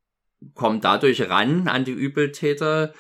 kommen 0.54 0.82
dadurch 0.82 1.30
ran 1.30 1.68
an 1.68 1.86
die 1.86 1.92
Übeltäter. 1.92 2.94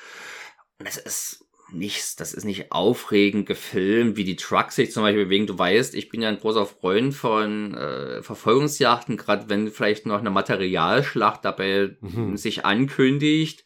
Und 0.79 0.87
es 0.87 0.97
ist 0.97 1.42
nichts, 1.73 2.15
das 2.15 2.33
ist 2.33 2.45
nicht 2.45 2.71
aufregend 2.71 3.45
gefilmt, 3.45 4.17
wie 4.17 4.23
die 4.23 4.35
Trucks 4.35 4.75
sich 4.75 4.91
zum 4.91 5.03
Beispiel 5.03 5.25
bewegen. 5.25 5.47
Du 5.47 5.57
weißt, 5.57 5.95
ich 5.95 6.09
bin 6.09 6.21
ja 6.21 6.29
ein 6.29 6.39
großer 6.39 6.65
Freund 6.65 7.13
von 7.13 7.73
äh, 7.73 8.21
Verfolgungsjachten, 8.21 9.17
gerade 9.17 9.49
wenn 9.49 9.71
vielleicht 9.71 10.05
noch 10.05 10.19
eine 10.19 10.29
Materialschlacht 10.29 11.43
dabei 11.43 11.97
mhm. 12.01 12.37
sich 12.37 12.65
ankündigt. 12.65 13.65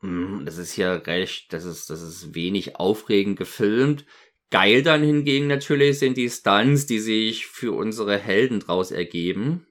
Mm, 0.00 0.44
das 0.44 0.58
ist 0.58 0.76
ja 0.76 0.94
recht, 0.94 1.52
das 1.52 1.64
ist, 1.64 1.90
das 1.90 2.02
ist 2.02 2.34
wenig 2.34 2.76
aufregend 2.76 3.38
gefilmt. 3.38 4.04
Geil 4.50 4.82
dann 4.82 5.02
hingegen 5.02 5.46
natürlich 5.46 5.98
sind 5.98 6.16
die 6.16 6.28
Stunts, 6.28 6.86
die 6.86 6.98
sich 6.98 7.46
für 7.46 7.72
unsere 7.72 8.18
Helden 8.18 8.60
draus 8.60 8.90
ergeben. 8.90 9.66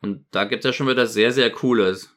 Und 0.00 0.26
da 0.30 0.44
gibt 0.44 0.64
es 0.64 0.68
ja 0.68 0.72
schon 0.72 0.88
wieder 0.88 1.06
sehr, 1.06 1.32
sehr 1.32 1.50
Cooles. 1.50 2.13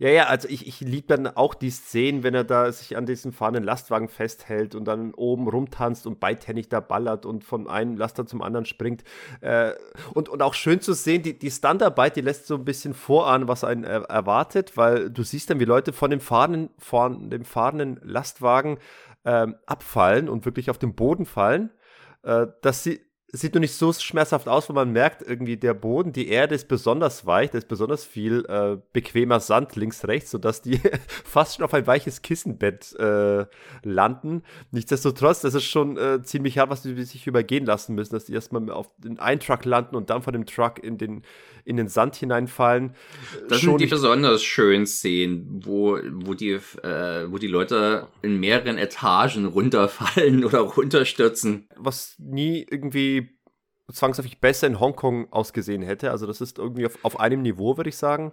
Ja, 0.00 0.08
ja, 0.08 0.26
also 0.28 0.48
ich, 0.48 0.66
ich 0.66 0.80
liebe 0.80 1.08
dann 1.08 1.26
auch 1.26 1.52
die 1.52 1.68
Szenen, 1.68 2.22
wenn 2.22 2.34
er 2.34 2.42
da 2.44 2.72
sich 2.72 2.96
an 2.96 3.04
diesem 3.04 3.34
fahrenden 3.34 3.64
Lastwagen 3.64 4.08
festhält 4.08 4.74
und 4.74 4.86
dann 4.86 5.12
oben 5.12 5.46
rumtanzt 5.46 6.06
und 6.06 6.20
beidhändig 6.20 6.70
da 6.70 6.80
ballert 6.80 7.26
und 7.26 7.44
von 7.44 7.68
einem 7.68 7.98
Laster 7.98 8.24
zum 8.24 8.40
anderen 8.40 8.64
springt. 8.64 9.04
Äh, 9.42 9.72
und, 10.14 10.30
und 10.30 10.40
auch 10.40 10.54
schön 10.54 10.80
zu 10.80 10.94
sehen, 10.94 11.22
die, 11.22 11.38
die 11.38 11.50
Standarbeit, 11.50 12.16
die 12.16 12.22
lässt 12.22 12.46
so 12.46 12.54
ein 12.54 12.64
bisschen 12.64 12.94
vorahnen, 12.94 13.46
was 13.46 13.62
einen 13.62 13.84
äh, 13.84 14.00
erwartet, 14.08 14.74
weil 14.78 15.10
du 15.10 15.22
siehst 15.22 15.50
dann, 15.50 15.60
wie 15.60 15.66
Leute 15.66 15.92
von 15.92 16.10
dem 16.10 16.20
fahrenden, 16.20 16.70
von 16.78 17.28
dem 17.28 17.44
fahrenden 17.44 18.00
Lastwagen 18.02 18.78
ähm, 19.26 19.56
abfallen 19.66 20.30
und 20.30 20.46
wirklich 20.46 20.70
auf 20.70 20.78
den 20.78 20.94
Boden 20.94 21.26
fallen. 21.26 21.68
Äh, 22.22 22.46
dass 22.62 22.84
sie 22.84 23.00
sieht 23.32 23.54
nur 23.54 23.60
nicht 23.60 23.74
so 23.74 23.92
schmerzhaft 23.92 24.48
aus, 24.48 24.68
wo 24.68 24.72
man 24.72 24.92
merkt, 24.92 25.22
irgendwie 25.22 25.56
der 25.56 25.74
Boden, 25.74 26.12
die 26.12 26.28
Erde 26.28 26.54
ist 26.54 26.68
besonders 26.68 27.26
weich, 27.26 27.50
da 27.50 27.58
ist 27.58 27.68
besonders 27.68 28.04
viel 28.04 28.44
äh, 28.46 28.76
bequemer 28.92 29.40
Sand 29.40 29.76
links, 29.76 30.06
rechts, 30.06 30.30
sodass 30.30 30.62
die 30.62 30.80
fast 31.24 31.56
schon 31.56 31.64
auf 31.64 31.74
ein 31.74 31.86
weiches 31.86 32.22
Kissenbett 32.22 32.94
äh, 32.98 33.46
landen. 33.82 34.42
Nichtsdestotrotz, 34.72 35.40
das 35.42 35.54
ist 35.54 35.64
schon 35.64 35.96
äh, 35.96 36.22
ziemlich 36.22 36.58
hart, 36.58 36.70
was 36.70 36.82
die 36.82 37.00
sich 37.04 37.26
übergehen 37.26 37.66
lassen 37.66 37.94
müssen, 37.94 38.14
dass 38.14 38.24
die 38.24 38.34
erstmal 38.34 38.68
auf 38.70 38.90
den 38.98 39.18
einen 39.18 39.40
Truck 39.40 39.64
landen 39.64 39.96
und 39.96 40.10
dann 40.10 40.22
von 40.22 40.32
dem 40.32 40.46
Truck 40.46 40.82
in 40.82 40.98
den, 40.98 41.22
in 41.64 41.76
den 41.76 41.88
Sand 41.88 42.16
hineinfallen. 42.16 42.94
Das 43.48 43.60
sind 43.60 43.80
die 43.80 43.86
besonders 43.86 44.42
schönen 44.42 44.86
Szenen, 44.86 45.60
wo, 45.64 45.98
wo, 46.12 46.34
die, 46.34 46.52
äh, 46.52 47.30
wo 47.30 47.38
die 47.38 47.46
Leute 47.46 48.08
in 48.22 48.40
mehreren 48.40 48.78
Etagen 48.78 49.46
runterfallen 49.46 50.44
oder 50.46 50.60
runterstürzen. 50.60 51.68
Was 51.76 52.16
nie 52.18 52.66
irgendwie 52.70 53.30
zwangsläufig 53.92 54.40
besser 54.40 54.66
in 54.66 54.80
Hongkong 54.80 55.32
ausgesehen 55.32 55.82
hätte. 55.82 56.10
Also 56.10 56.26
das 56.26 56.40
ist 56.40 56.58
irgendwie 56.58 56.86
auf, 56.86 56.98
auf 57.02 57.18
einem 57.18 57.42
Niveau, 57.42 57.76
würde 57.76 57.90
ich 57.90 57.96
sagen. 57.96 58.32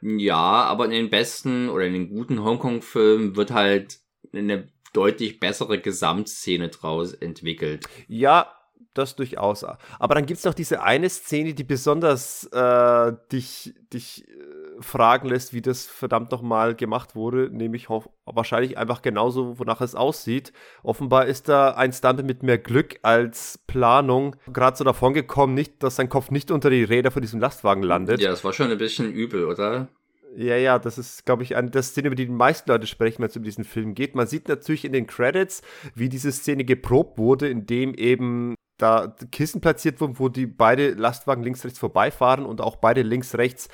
Ja, 0.00 0.34
aber 0.34 0.86
in 0.86 0.90
den 0.90 1.10
besten 1.10 1.68
oder 1.68 1.86
in 1.86 1.92
den 1.92 2.08
guten 2.10 2.42
Hongkong-Filmen 2.42 3.36
wird 3.36 3.52
halt 3.52 3.98
eine 4.32 4.68
deutlich 4.92 5.40
bessere 5.40 5.80
Gesamtszene 5.80 6.68
draus 6.68 7.12
entwickelt. 7.14 7.86
Ja, 8.08 8.52
das 8.94 9.16
durchaus. 9.16 9.64
Aber 9.64 10.14
dann 10.14 10.26
gibt 10.26 10.38
es 10.38 10.44
noch 10.44 10.54
diese 10.54 10.82
eine 10.82 11.08
Szene, 11.10 11.54
die 11.54 11.64
besonders 11.64 12.44
äh, 12.52 13.12
dich, 13.30 13.74
dich 13.92 14.26
äh, 14.28 14.32
fragen 14.80 15.28
lässt, 15.28 15.52
wie 15.52 15.62
das 15.62 15.86
verdammt 15.86 16.30
nochmal 16.30 16.74
gemacht 16.74 17.14
wurde, 17.14 17.50
nämlich 17.50 17.88
wahrscheinlich 18.24 18.78
einfach 18.78 19.02
genauso, 19.02 19.58
wonach 19.58 19.80
es 19.80 19.94
aussieht. 19.94 20.52
Offenbar 20.82 21.26
ist 21.26 21.48
da 21.48 21.70
ein 21.70 21.92
Stunt 21.92 22.24
mit 22.24 22.42
mehr 22.42 22.58
Glück 22.58 22.98
als 23.02 23.58
Planung 23.66 24.36
gerade 24.52 24.76
so 24.76 24.84
davon 24.84 25.14
gekommen, 25.14 25.54
nicht, 25.54 25.82
dass 25.82 25.96
sein 25.96 26.08
Kopf 26.08 26.30
nicht 26.30 26.50
unter 26.50 26.70
die 26.70 26.84
Räder 26.84 27.10
von 27.10 27.22
diesem 27.22 27.40
Lastwagen 27.40 27.82
landet. 27.82 28.20
Ja, 28.20 28.30
das 28.30 28.44
war 28.44 28.52
schon 28.52 28.70
ein 28.70 28.78
bisschen 28.78 29.12
übel, 29.12 29.44
oder? 29.44 29.88
Ja, 30.36 30.56
ja, 30.56 30.80
das 30.80 30.98
ist, 30.98 31.24
glaube 31.26 31.44
ich, 31.44 31.54
eine 31.54 31.70
der 31.70 31.82
Szene, 31.82 32.08
über 32.08 32.16
die 32.16 32.26
die 32.26 32.32
meisten 32.32 32.68
Leute 32.68 32.88
sprechen, 32.88 33.22
wenn 33.22 33.28
es 33.28 33.36
um 33.36 33.44
diesen 33.44 33.62
Film 33.62 33.94
geht. 33.94 34.16
Man 34.16 34.26
sieht 34.26 34.48
natürlich 34.48 34.84
in 34.84 34.92
den 34.92 35.06
Credits, 35.06 35.62
wie 35.94 36.08
diese 36.08 36.32
Szene 36.32 36.64
geprobt 36.64 37.18
wurde, 37.18 37.48
indem 37.48 37.94
eben 37.94 38.56
da 38.78 39.14
Kissen 39.30 39.60
platziert 39.60 40.00
wurden, 40.00 40.18
wo 40.18 40.28
die 40.28 40.46
beide 40.46 40.90
Lastwagen 40.90 41.42
links, 41.42 41.64
rechts 41.64 41.78
vorbeifahren 41.78 42.44
und 42.44 42.60
auch 42.60 42.76
beide 42.76 43.02
links, 43.02 43.36
rechts 43.36 43.68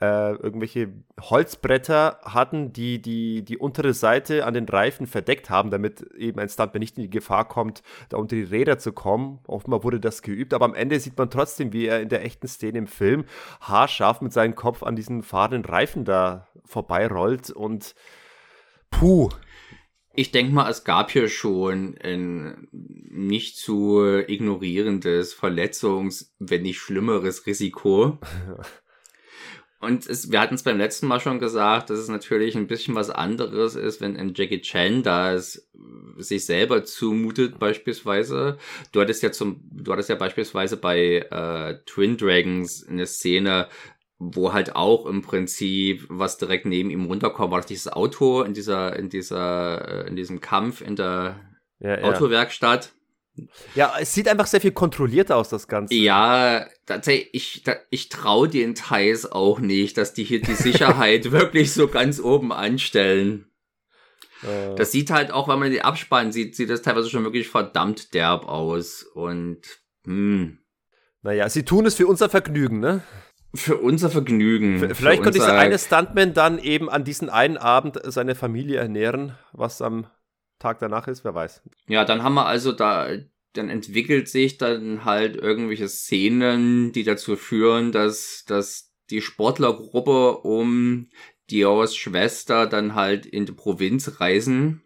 äh, 0.00 0.32
irgendwelche 0.32 0.92
Holzbretter 1.20 2.20
hatten, 2.22 2.72
die, 2.72 3.00
die 3.00 3.44
die 3.44 3.56
untere 3.56 3.94
Seite 3.94 4.44
an 4.44 4.52
den 4.52 4.68
Reifen 4.68 5.06
verdeckt 5.06 5.48
haben, 5.48 5.70
damit 5.70 6.02
eben 6.16 6.38
ein 6.38 6.48
Stuntman 6.48 6.80
nicht 6.80 6.98
in 6.98 7.04
die 7.04 7.10
Gefahr 7.10 7.48
kommt, 7.48 7.82
da 8.10 8.18
unter 8.18 8.36
die 8.36 8.42
Räder 8.42 8.78
zu 8.78 8.92
kommen. 8.92 9.38
Offenbar 9.46 9.84
wurde 9.84 10.00
das 10.00 10.20
geübt, 10.22 10.52
aber 10.52 10.66
am 10.66 10.74
Ende 10.74 11.00
sieht 11.00 11.16
man 11.16 11.30
trotzdem, 11.30 11.72
wie 11.72 11.86
er 11.86 12.00
in 12.00 12.10
der 12.10 12.24
echten 12.24 12.46
Szene 12.46 12.78
im 12.78 12.86
Film 12.86 13.24
haarscharf 13.60 14.20
mit 14.20 14.32
seinem 14.32 14.54
Kopf 14.54 14.82
an 14.82 14.96
diesen 14.96 15.22
fahrenden 15.22 15.64
Reifen 15.64 16.04
da 16.04 16.46
vorbeirollt 16.64 17.50
und 17.50 17.94
puh. 18.90 19.30
Ich 20.16 20.30
denke 20.30 20.52
mal, 20.54 20.70
es 20.70 20.84
gab 20.84 21.10
hier 21.10 21.28
schon 21.28 21.96
ein 22.02 22.68
nicht 22.72 23.58
zu 23.58 24.02
ignorierendes 24.26 25.34
Verletzungs-, 25.34 26.30
wenn 26.38 26.62
nicht 26.62 26.78
schlimmeres 26.78 27.46
Risiko. 27.46 28.18
Und 29.78 30.06
es, 30.06 30.32
wir 30.32 30.40
hatten 30.40 30.54
es 30.54 30.62
beim 30.62 30.78
letzten 30.78 31.06
Mal 31.06 31.20
schon 31.20 31.38
gesagt, 31.38 31.90
dass 31.90 31.98
es 31.98 32.08
natürlich 32.08 32.56
ein 32.56 32.66
bisschen 32.66 32.94
was 32.94 33.10
anderes 33.10 33.76
ist, 33.76 34.00
wenn 34.00 34.16
ein 34.16 34.32
Jackie 34.34 34.62
Chan 34.62 35.02
da 35.02 35.34
es 35.34 35.68
sich 36.16 36.46
selber 36.46 36.84
zumutet, 36.84 37.58
beispielsweise. 37.58 38.56
Du 38.92 39.02
hattest 39.02 39.22
ja 39.22 39.32
zum, 39.32 39.60
du 39.70 39.92
hattest 39.92 40.08
ja 40.08 40.14
beispielsweise 40.14 40.78
bei 40.78 41.26
äh, 41.30 41.78
Twin 41.84 42.16
Dragons 42.16 42.86
eine 42.88 43.06
Szene, 43.06 43.68
wo 44.18 44.52
halt 44.52 44.74
auch 44.76 45.06
im 45.06 45.22
Prinzip 45.22 46.06
was 46.08 46.38
direkt 46.38 46.66
neben 46.66 46.90
ihm 46.90 47.04
runterkommt, 47.04 47.50
war 47.50 47.60
dieses 47.60 47.92
Auto 47.92 48.42
in 48.42 48.54
dieser, 48.54 48.96
in 48.96 49.08
dieser, 49.08 50.04
äh, 50.04 50.08
in 50.08 50.16
diesem 50.16 50.40
Kampf 50.40 50.80
in 50.80 50.96
der 50.96 51.40
ja, 51.78 52.02
Autowerkstatt. 52.02 52.92
Ja, 53.74 53.94
es 54.00 54.14
sieht 54.14 54.28
einfach 54.28 54.46
sehr 54.46 54.62
viel 54.62 54.72
kontrollierter 54.72 55.36
aus, 55.36 55.50
das 55.50 55.68
Ganze. 55.68 55.94
Ja, 55.94 56.66
tatsächlich, 56.86 57.28
ich, 57.34 57.64
ich 57.90 58.08
traue 58.08 58.48
den 58.48 58.74
Thais 58.74 59.30
auch 59.30 59.58
nicht, 59.58 59.98
dass 59.98 60.14
die 60.14 60.24
hier 60.24 60.40
die 60.40 60.54
Sicherheit 60.54 61.30
wirklich 61.32 61.72
so 61.72 61.88
ganz 61.88 62.18
oben 62.18 62.52
anstellen. 62.52 63.50
Äh. 64.42 64.74
Das 64.76 64.92
sieht 64.92 65.10
halt 65.10 65.30
auch, 65.30 65.48
wenn 65.48 65.58
man 65.58 65.70
die 65.70 65.82
abspannen 65.82 66.32
sieht, 66.32 66.56
sieht 66.56 66.70
das 66.70 66.80
teilweise 66.80 67.10
schon 67.10 67.24
wirklich 67.24 67.48
verdammt 67.48 68.14
derb 68.14 68.46
aus. 68.46 69.02
Und, 69.02 69.60
hm. 70.06 70.58
Naja, 71.20 71.48
sie 71.50 71.64
tun 71.64 71.84
es 71.84 71.94
für 71.94 72.06
unser 72.06 72.30
Vergnügen, 72.30 72.80
ne? 72.80 73.02
Für 73.54 73.76
unser 73.78 74.10
Vergnügen. 74.10 74.78
Vielleicht 74.78 75.18
für 75.18 75.24
konnte 75.24 75.38
dieser 75.38 75.56
eine 75.56 75.78
Stuntman 75.78 76.34
dann 76.34 76.58
eben 76.58 76.90
an 76.90 77.04
diesen 77.04 77.30
einen 77.30 77.56
Abend 77.56 77.98
seine 78.04 78.34
Familie 78.34 78.78
ernähren, 78.78 79.34
was 79.52 79.80
am 79.80 80.06
Tag 80.58 80.78
danach 80.78 81.08
ist, 81.08 81.24
wer 81.24 81.34
weiß. 81.34 81.62
Ja, 81.88 82.04
dann 82.04 82.22
haben 82.22 82.34
wir 82.34 82.46
also 82.46 82.72
da, 82.72 83.08
dann 83.52 83.68
entwickelt 83.68 84.28
sich 84.28 84.58
dann 84.58 85.04
halt 85.04 85.36
irgendwelche 85.36 85.88
Szenen, 85.88 86.92
die 86.92 87.04
dazu 87.04 87.36
führen, 87.36 87.92
dass, 87.92 88.44
dass 88.46 88.92
die 89.10 89.20
Sportlergruppe 89.20 90.38
um 90.38 91.08
Diors 91.50 91.96
Schwester 91.96 92.66
dann 92.66 92.94
halt 92.94 93.26
in 93.26 93.46
die 93.46 93.52
Provinz 93.52 94.20
reisen. 94.20 94.82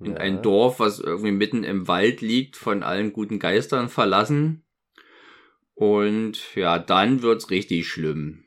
In 0.00 0.12
ja. 0.12 0.18
ein 0.18 0.42
Dorf, 0.42 0.80
was 0.80 0.98
irgendwie 0.98 1.32
mitten 1.32 1.64
im 1.64 1.86
Wald 1.86 2.22
liegt, 2.22 2.56
von 2.56 2.82
allen 2.82 3.12
guten 3.12 3.38
Geistern 3.38 3.88
verlassen. 3.88 4.64
Und 5.82 6.54
ja, 6.54 6.78
dann 6.78 7.22
wird's 7.22 7.50
richtig 7.50 7.88
schlimm. 7.88 8.44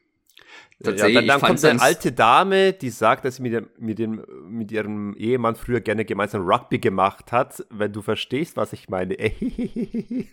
Tatsächlich, 0.82 1.16
ja, 1.16 1.20
dann, 1.20 1.28
dann 1.28 1.42
kommt 1.42 1.66
eine 1.66 1.82
alte 1.82 2.14
Dame, 2.14 2.72
die 2.72 2.90
sagt, 2.90 3.26
dass 3.26 3.36
sie 3.36 3.42
mit, 3.42 3.52
dem, 3.52 3.68
mit, 3.78 4.00
dem, 4.00 4.24
mit 4.48 4.72
ihrem 4.72 5.14
Ehemann 5.18 5.58
früher 5.58 5.82
gerne 5.82 6.06
gemeinsam 6.06 6.44
Rugby 6.44 6.80
gemacht 6.80 7.34
hat, 7.34 7.66
wenn 7.70 7.92
du 7.92 8.02
verstehst, 8.02 8.56
was 8.56 8.72
ich 8.72 8.88
meine. 8.88 9.18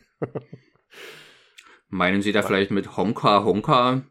Meinen 1.88 2.23
Sie 2.23 2.31
da 2.31 2.43
vielleicht 2.43 2.71
mit 2.71 2.97
Honka 2.97 3.43
Honka? 3.43 4.03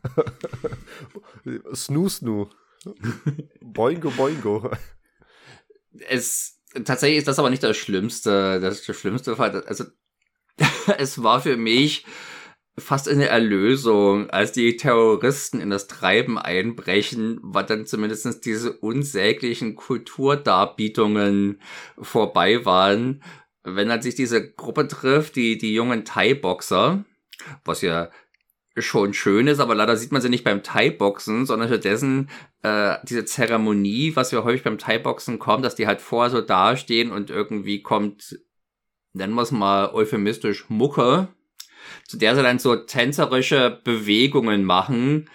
Snoo 1.74 2.08
Snoo. 2.08 2.48
Boingo 3.60 4.10
Boingo. 4.10 4.70
Es, 6.08 6.60
tatsächlich 6.84 7.18
ist 7.18 7.26
das 7.26 7.40
aber 7.40 7.50
nicht 7.50 7.64
das 7.64 7.76
Schlimmste. 7.76 8.60
Das, 8.60 8.86
das 8.86 8.96
Schlimmste 8.96 9.36
war, 9.36 9.52
also, 9.66 9.86
es 10.98 11.22
war 11.22 11.40
für 11.40 11.56
mich, 11.56 12.04
fast 12.80 13.08
eine 13.08 13.26
Erlösung, 13.26 14.30
als 14.30 14.52
die 14.52 14.76
Terroristen 14.76 15.60
in 15.60 15.70
das 15.70 15.86
Treiben 15.86 16.38
einbrechen, 16.38 17.38
war 17.42 17.64
dann 17.64 17.86
zumindest 17.86 18.44
diese 18.44 18.72
unsäglichen 18.72 19.74
Kulturdarbietungen 19.74 21.60
vorbei 22.00 22.64
waren. 22.64 23.22
Wenn 23.64 23.88
dann 23.88 24.02
sich 24.02 24.14
diese 24.14 24.52
Gruppe 24.52 24.88
trifft, 24.88 25.36
die, 25.36 25.58
die 25.58 25.74
jungen 25.74 26.04
Thai-Boxer, 26.04 27.04
was 27.64 27.82
ja 27.82 28.10
schon 28.76 29.12
schön 29.12 29.48
ist, 29.48 29.58
aber 29.58 29.74
leider 29.74 29.96
sieht 29.96 30.12
man 30.12 30.22
sie 30.22 30.28
nicht 30.28 30.44
beim 30.44 30.62
Thai-Boxen, 30.62 31.46
sondern 31.46 31.68
stattdessen 31.68 32.30
äh, 32.62 32.94
diese 33.02 33.24
Zeremonie, 33.24 34.14
was 34.14 34.30
wir 34.30 34.44
häufig 34.44 34.62
beim 34.62 34.78
Thai-Boxen 34.78 35.40
kommen, 35.40 35.64
dass 35.64 35.74
die 35.74 35.88
halt 35.88 36.00
vorher 36.00 36.30
so 36.30 36.40
dastehen 36.40 37.10
und 37.10 37.28
irgendwie 37.28 37.82
kommt, 37.82 38.38
nennen 39.12 39.34
wir 39.34 39.42
es 39.42 39.50
mal 39.50 39.90
euphemistisch, 39.92 40.68
Mucke 40.68 41.28
zu 42.06 42.16
der 42.16 42.34
sie 42.34 42.42
dann 42.42 42.58
so 42.58 42.74
tänzerische 42.76 43.80
Bewegungen 43.84 44.64
machen. 44.64 45.28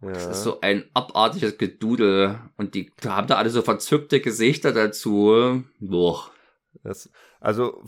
Ja. 0.00 0.12
Das 0.12 0.26
ist 0.26 0.42
so 0.42 0.60
ein 0.60 0.84
abartiges 0.94 1.58
Gedudel. 1.58 2.40
Und 2.56 2.74
die 2.74 2.92
haben 3.04 3.26
da 3.26 3.36
alle 3.36 3.50
so 3.50 3.62
verzückte 3.62 4.20
Gesichter 4.20 4.72
dazu. 4.72 5.64
Boah. 5.80 6.30
Das, 6.84 7.10
also 7.40 7.82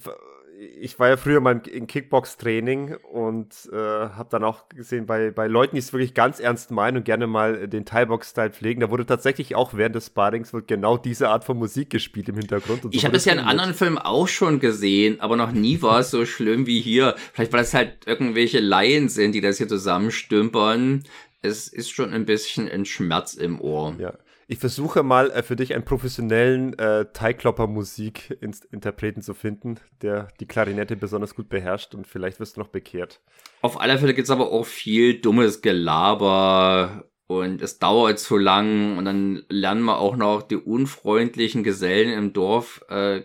ich 0.61 0.99
war 0.99 1.09
ja 1.09 1.16
früher 1.16 1.40
mal 1.40 1.62
im 1.73 1.87
Kickbox-Training 1.87 2.96
und 3.11 3.55
äh, 3.73 3.77
habe 3.77 4.29
dann 4.31 4.44
auch 4.44 4.68
gesehen, 4.68 5.07
bei, 5.07 5.31
bei 5.31 5.46
Leuten, 5.46 5.77
die 5.77 5.79
es 5.79 5.92
wirklich 5.92 6.12
ganz 6.12 6.38
ernst 6.38 6.70
meinen 6.70 6.99
und 6.99 7.05
gerne 7.05 7.27
mal 7.27 7.66
den 7.66 7.87
Thai-Box-Style 7.87 8.51
pflegen, 8.51 8.83
da 8.83 8.90
wurde 8.90 9.07
tatsächlich 9.07 9.55
auch 9.55 9.73
während 9.73 9.94
des 9.94 10.07
Sparrings 10.07 10.53
wird 10.53 10.68
genau 10.68 10.99
diese 10.99 11.31
Art 11.31 11.44
von 11.44 11.57
Musik 11.57 11.88
gespielt 11.88 12.29
im 12.29 12.37
Hintergrund. 12.37 12.83
ich 12.90 13.05
habe 13.05 13.14
das 13.14 13.25
ja 13.25 13.33
in 13.33 13.38
anderen 13.38 13.73
Filmen 13.73 13.96
auch 13.96 14.29
schon 14.29 14.61
gesehen, 14.61 15.20
aber 15.20 15.37
noch 15.37 15.53
nie 15.53 15.81
war 15.81 16.01
es 16.01 16.11
so 16.11 16.27
schlimm 16.27 16.66
wie 16.66 16.81
hier. 16.81 17.14
Vielleicht 17.33 17.53
weil 17.55 17.62
es 17.62 17.73
halt 17.73 18.07
irgendwelche 18.07 18.61
Laien 18.61 19.09
sind, 19.09 19.33
die 19.33 19.40
das 19.40 19.57
hier 19.57 19.68
zusammenstümpern. 19.68 21.05
Es 21.40 21.68
ist 21.68 21.90
schon 21.90 22.12
ein 22.12 22.27
bisschen 22.27 22.68
ein 22.68 22.85
Schmerz 22.85 23.33
im 23.33 23.61
Ohr. 23.62 23.94
Ja. 23.99 24.12
Ich 24.52 24.58
versuche 24.58 25.04
mal 25.04 25.30
äh, 25.30 25.44
für 25.44 25.54
dich 25.54 25.74
einen 25.74 25.84
professionellen 25.84 26.76
äh, 26.76 27.06
Teigklopper-Musik-Interpreten 27.12 29.22
zu 29.22 29.32
finden, 29.32 29.78
der 30.02 30.26
die 30.40 30.46
Klarinette 30.46 30.96
besonders 30.96 31.36
gut 31.36 31.48
beherrscht 31.48 31.94
und 31.94 32.08
vielleicht 32.08 32.40
wirst 32.40 32.56
du 32.56 32.60
noch 32.60 32.66
bekehrt. 32.66 33.20
Auf 33.62 33.80
alle 33.80 33.96
Fälle 33.96 34.12
gibt 34.12 34.24
es 34.24 34.30
aber 34.32 34.50
auch 34.50 34.66
viel 34.66 35.20
dummes 35.20 35.62
Gelaber 35.62 37.04
und 37.28 37.62
es 37.62 37.78
dauert 37.78 38.18
zu 38.18 38.38
lang 38.38 38.98
und 38.98 39.04
dann 39.04 39.44
lernen 39.48 39.84
wir 39.84 40.00
auch 40.00 40.16
noch 40.16 40.42
die 40.42 40.56
unfreundlichen 40.56 41.62
Gesellen 41.62 42.12
im 42.12 42.32
Dorf 42.32 42.84
äh, 42.88 43.22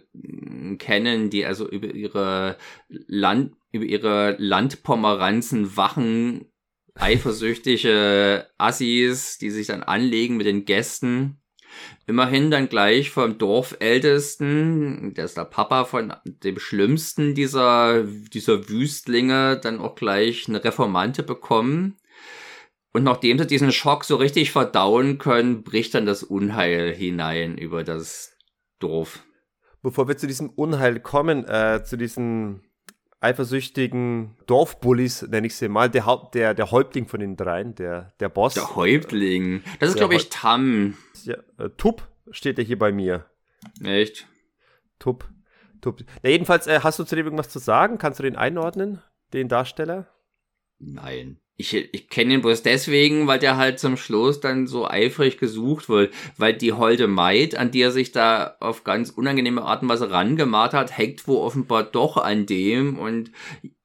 kennen, 0.78 1.32
die 1.32 1.44
also 1.44 1.68
über 1.68 1.88
ihre 1.88 2.56
Land 2.88 3.56
über 3.72 3.86
ihre 3.86 4.36
Landpomeranzen 4.38 5.76
wachen 5.76 6.46
eifersüchtige 6.96 8.48
Assis, 8.58 9.38
die 9.38 9.50
sich 9.50 9.68
dann 9.68 9.84
anlegen 9.84 10.38
mit 10.38 10.48
den 10.48 10.66
Gästen. 10.66 11.42
Immerhin 12.08 12.52
dann 12.52 12.70
gleich 12.70 13.10
vom 13.10 13.38
Dorfältesten, 13.38 15.14
der 15.14 15.26
ist 15.26 15.38
der 15.38 15.46
Papa 15.46 15.86
von 15.86 16.14
dem 16.26 16.60
schlimmsten 16.60 17.36
dieser, 17.36 18.04
dieser 18.04 18.70
Wüstlinge, 18.70 19.60
dann 19.62 19.80
auch 19.80 19.96
gleich 19.96 20.48
eine 20.48 20.64
Reformante 20.64 21.24
bekommen. 21.24 21.98
Und 22.94 23.04
nachdem 23.04 23.38
sie 23.38 23.48
diesen 23.48 23.74
Schock 23.74 24.06
so 24.06 24.16
richtig 24.16 24.52
verdauen 24.52 25.18
können, 25.18 25.64
bricht 25.64 25.96
dann 25.96 26.06
das 26.06 26.24
Unheil 26.24 26.94
hinein 26.94 27.58
über 27.58 27.84
das 27.84 28.38
Dorf. 28.80 29.24
Bevor 29.82 30.08
wir 30.08 30.16
zu 30.16 30.28
diesem 30.28 30.50
Unheil 30.50 31.02
kommen, 31.02 31.46
äh, 31.46 31.84
zu 31.84 31.98
diesen 31.98 32.64
eifersüchtigen 33.20 34.38
Dorfbullis, 34.46 35.24
nenne 35.24 35.48
ich 35.48 35.56
sie 35.56 35.68
mal, 35.68 35.90
der, 35.90 36.06
Haupt, 36.06 36.36
der, 36.36 36.54
der 36.54 36.72
Häuptling 36.72 37.08
von 37.08 37.20
den 37.20 37.36
dreien, 37.36 37.76
der, 37.76 38.14
der 38.20 38.30
Boss. 38.30 38.54
Der 38.54 38.76
Häuptling. 38.76 39.64
Das 39.80 39.90
ist, 39.90 39.96
glaube 39.96 40.16
ich, 40.16 40.30
Tam. 40.30 40.98
Ja, 41.24 41.36
äh, 41.58 41.70
Tup 41.78 42.08
steht 42.32 42.58
ja 42.58 42.64
hier 42.64 42.78
bei 42.78 42.92
mir. 42.92 43.26
Echt? 43.84 44.28
Tup. 45.00 45.30
Tup. 45.82 46.02
Na, 46.24 46.30
jedenfalls, 46.30 46.68
äh, 46.68 46.80
hast 46.82 47.00
du 47.00 47.04
zu 47.04 47.16
dem 47.16 47.26
irgendwas 47.26 47.50
zu 47.50 47.60
sagen? 47.60 47.98
Kannst 47.98 48.20
du 48.20 48.24
den 48.24 48.36
einordnen, 48.36 49.02
den 49.34 49.48
Darsteller? 49.48 50.08
Nein. 50.80 51.40
Ich, 51.58 51.74
ich 51.74 52.10
kenne 52.10 52.34
ihn 52.34 52.42
bloß 52.42 52.64
deswegen, 52.64 53.28
weil 53.28 53.40
der 53.40 53.56
halt 53.56 53.80
zum 53.80 53.96
Schluss 53.96 54.42
dann 54.42 54.68
so 54.68 54.88
eifrig 54.90 55.38
gesucht 55.38 55.88
wird, 55.88 56.14
weil 56.38 56.54
die 56.54 56.74
holde 56.74 57.08
Maid, 57.08 57.56
an 57.56 57.72
die 57.72 57.82
er 57.82 57.92
sich 57.92 58.12
da 58.12 58.58
auf 58.60 58.84
ganz 58.84 59.10
unangenehme 59.10 59.62
Art 59.62 59.82
und 59.82 59.88
Weise 59.88 60.12
rangemacht 60.12 60.74
hat, 60.74 60.98
hängt 60.98 61.28
wo 61.30 61.42
offenbar 61.42 61.84
doch 61.84 62.18
an 62.18 62.46
dem 62.46 63.00
und 63.00 63.32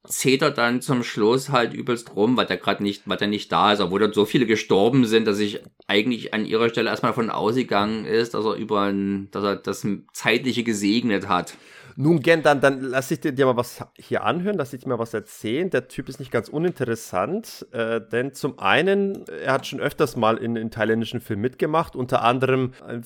zetert 0.05 0.57
dann 0.57 0.81
zum 0.81 1.03
Schluss 1.03 1.49
halt 1.49 1.73
übelst 1.73 2.15
rum, 2.15 2.35
weil 2.35 2.45
der 2.45 2.57
gerade 2.57 2.83
nicht, 2.83 3.03
weil 3.05 3.17
der 3.17 3.27
nicht 3.27 3.51
da 3.51 3.71
ist, 3.71 3.81
obwohl 3.81 3.99
dort 3.99 4.15
so 4.15 4.25
viele 4.25 4.45
gestorben 4.45 5.05
sind, 5.05 5.25
dass 5.25 5.39
ich 5.39 5.61
eigentlich 5.87 6.33
an 6.33 6.45
ihrer 6.45 6.69
Stelle 6.69 6.89
erstmal 6.89 7.11
davon 7.11 7.29
ausgegangen 7.29 8.05
ist, 8.05 8.33
dass 8.33 8.45
er 8.45 8.55
über 8.55 8.81
ein, 8.81 9.29
dass 9.31 9.43
er 9.43 9.55
das 9.55 9.85
Zeitliche 10.13 10.63
gesegnet 10.63 11.27
hat. 11.27 11.55
Nun, 11.95 12.19
gern, 12.19 12.41
dann, 12.43 12.61
dann 12.61 12.81
lass 12.81 13.11
ich 13.11 13.19
dir, 13.19 13.31
dir, 13.31 13.45
mal 13.45 13.57
was 13.57 13.83
hier 13.97 14.23
anhören, 14.23 14.57
lass 14.57 14.73
ich 14.73 14.81
dir 14.81 14.89
mal 14.89 14.99
was 14.99 15.13
erzählen. 15.13 15.69
Der 15.69 15.87
Typ 15.87 16.09
ist 16.09 16.19
nicht 16.19 16.31
ganz 16.31 16.49
uninteressant, 16.49 17.65
äh, 17.71 18.01
denn 18.01 18.33
zum 18.33 18.59
einen, 18.59 19.25
er 19.27 19.53
hat 19.53 19.67
schon 19.67 19.79
öfters 19.79 20.15
mal 20.15 20.37
in, 20.37 20.55
in 20.55 20.71
thailändischen 20.71 21.21
Filmen 21.21 21.41
mitgemacht, 21.41 21.95
unter 21.95 22.23
anderem 22.23 22.71
ein 22.85 23.05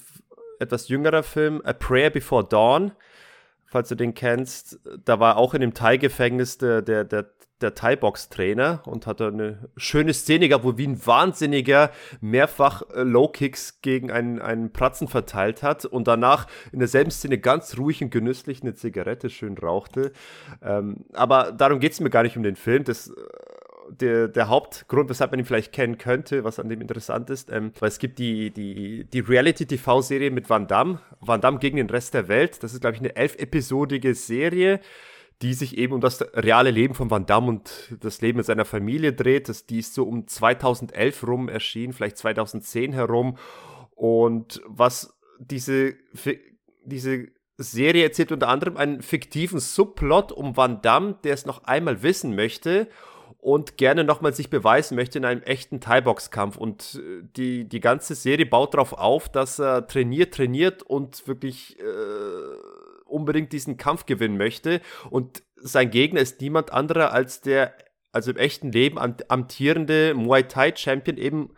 etwas 0.60 0.88
jüngerer 0.88 1.24
Film, 1.24 1.62
A 1.64 1.74
Prayer 1.74 2.10
Before 2.10 2.44
Dawn 2.44 2.92
falls 3.76 3.90
du 3.90 3.96
den 3.96 4.14
kennst. 4.14 4.80
Da 5.04 5.20
war 5.20 5.36
auch 5.36 5.54
in 5.54 5.60
dem 5.60 5.74
Thai-Gefängnis 5.74 6.58
der, 6.58 6.82
der, 6.82 7.04
der, 7.04 7.26
der 7.60 7.76
Thai-Box-Trainer 7.76 8.84
und 8.86 9.06
hatte 9.06 9.28
eine 9.28 9.68
schöne 9.76 10.14
Szene 10.14 10.48
gehabt, 10.48 10.64
wo 10.64 10.78
wie 10.78 10.88
ein 10.88 11.06
Wahnsinniger 11.06 11.92
mehrfach 12.22 12.84
äh, 12.94 13.04
Low-Kicks 13.04 13.82
gegen 13.82 14.12
einen, 14.12 14.40
einen 14.40 14.72
Pratzen 14.72 15.10
verteilt 15.10 15.62
hat 15.62 15.84
und 15.84 16.08
danach 16.08 16.48
in 16.72 16.80
derselben 16.80 17.12
Szene 17.12 17.38
ganz 17.38 17.78
ruhig 17.78 18.02
und 18.02 18.12
genüsslich 18.12 18.62
eine 18.62 18.76
Zigarette 18.76 19.30
schön 19.30 19.58
rauchte. 19.58 20.14
Ähm, 20.62 21.04
aber 21.12 21.52
darum 21.52 21.82
geht 21.82 21.92
es 21.92 22.00
mir 22.00 22.10
gar 22.10 22.24
nicht 22.24 22.38
um 22.38 22.44
den 22.44 22.56
Film. 22.56 22.86
Das 22.86 23.12
der, 23.90 24.28
der 24.28 24.50
Hauptgrund, 24.50 25.10
weshalb 25.10 25.32
man 25.32 25.40
ihn 25.40 25.46
vielleicht 25.46 25.72
kennen 25.72 25.98
könnte, 25.98 26.44
was 26.44 26.60
an 26.60 26.70
dem 26.70 26.82
interessant 26.82 27.30
ist, 27.30 27.52
ähm, 27.52 27.72
weil 27.80 27.90
es 27.90 28.00
gibt 28.00 28.20
die, 28.20 28.52
die, 28.52 29.06
die 29.06 29.20
Reality-TV-Serie 29.20 30.32
mit 30.32 30.50
Van 30.50 30.68
Damme, 30.68 31.00
Van 31.20 31.42
Damme 31.42 31.60
gegen 31.60 31.78
den 31.78 31.90
Rest 31.90 32.14
der 32.14 32.28
Welt. 32.28 32.64
Das 32.64 32.74
ist, 32.74 32.82
glaube 32.82 32.96
ich, 32.96 33.02
eine 33.02 33.16
elf-episodige 33.16 34.16
Serie, 34.16 34.80
die 35.42 35.54
sich 35.54 35.78
eben 35.78 35.94
um 35.94 36.02
das 36.02 36.22
reale 36.34 36.72
Leben 36.72 36.96
von 36.96 37.12
Van 37.12 37.26
Damme 37.26 37.48
und 37.48 37.96
das 38.00 38.22
Leben 38.22 38.38
mit 38.38 38.46
seiner 38.46 38.66
Familie 38.66 39.14
dreht. 39.14 39.50
Das, 39.50 39.66
die 39.66 39.80
ist 39.80 39.94
so 39.94 40.04
um 40.04 40.28
2011 40.28 41.28
rum 41.28 41.50
erschienen, 41.50 41.94
vielleicht 41.94 42.18
2010 42.18 42.94
herum. 42.94 43.38
Und 43.96 44.62
was 44.66 45.18
diese, 45.40 45.96
diese 46.84 47.28
Serie 47.58 48.04
erzählt 48.04 48.32
unter 48.32 48.48
anderem 48.48 48.78
einen 48.78 49.02
fiktiven 49.02 49.60
Subplot 49.60 50.32
um 50.32 50.58
Van 50.58 50.82
Damme, 50.82 51.18
der 51.24 51.34
es 51.34 51.46
noch 51.46 51.66
einmal 51.66 52.04
wissen 52.04 52.36
möchte 52.36 52.88
und 53.46 53.78
gerne 53.78 54.04
nochmal 54.04 54.34
sich 54.34 54.50
beweisen 54.50 54.96
möchte 54.96 55.20
in 55.20 55.26
einem 55.26 55.44
echten 55.44 55.80
Thai-Box-Kampf. 55.80 56.58
Und 56.58 57.00
äh, 57.00 57.22
die, 57.38 57.70
die 57.70 57.80
ganze 57.80 58.16
Serie 58.16 58.48
baut 58.48 58.74
darauf 58.74 58.94
auf, 58.94 59.30
dass 59.30 59.60
er 59.60 59.86
trainiert, 59.86 60.34
trainiert 60.34 60.82
und 60.82 61.28
wirklich 61.28 61.80
äh, 61.80 61.84
unbedingt 63.06 63.54
diesen 63.54 63.78
Kampf 63.78 64.08
gewinnen 64.08 64.38
möchte. 64.38 64.82
Und 65.12 65.44
sein 65.58 65.92
Gegner 65.92 66.22
ist 66.22 66.42
niemand 66.42 66.74
anderer 66.74 67.12
als 67.12 67.42
der, 67.42 67.76
also 68.12 68.32
im 68.32 68.38
echten 68.38 68.72
Leben 68.72 68.98
amtierende 68.98 70.16
Muay 70.16 70.48
Thai-Champion 70.48 71.18
eben 71.18 71.52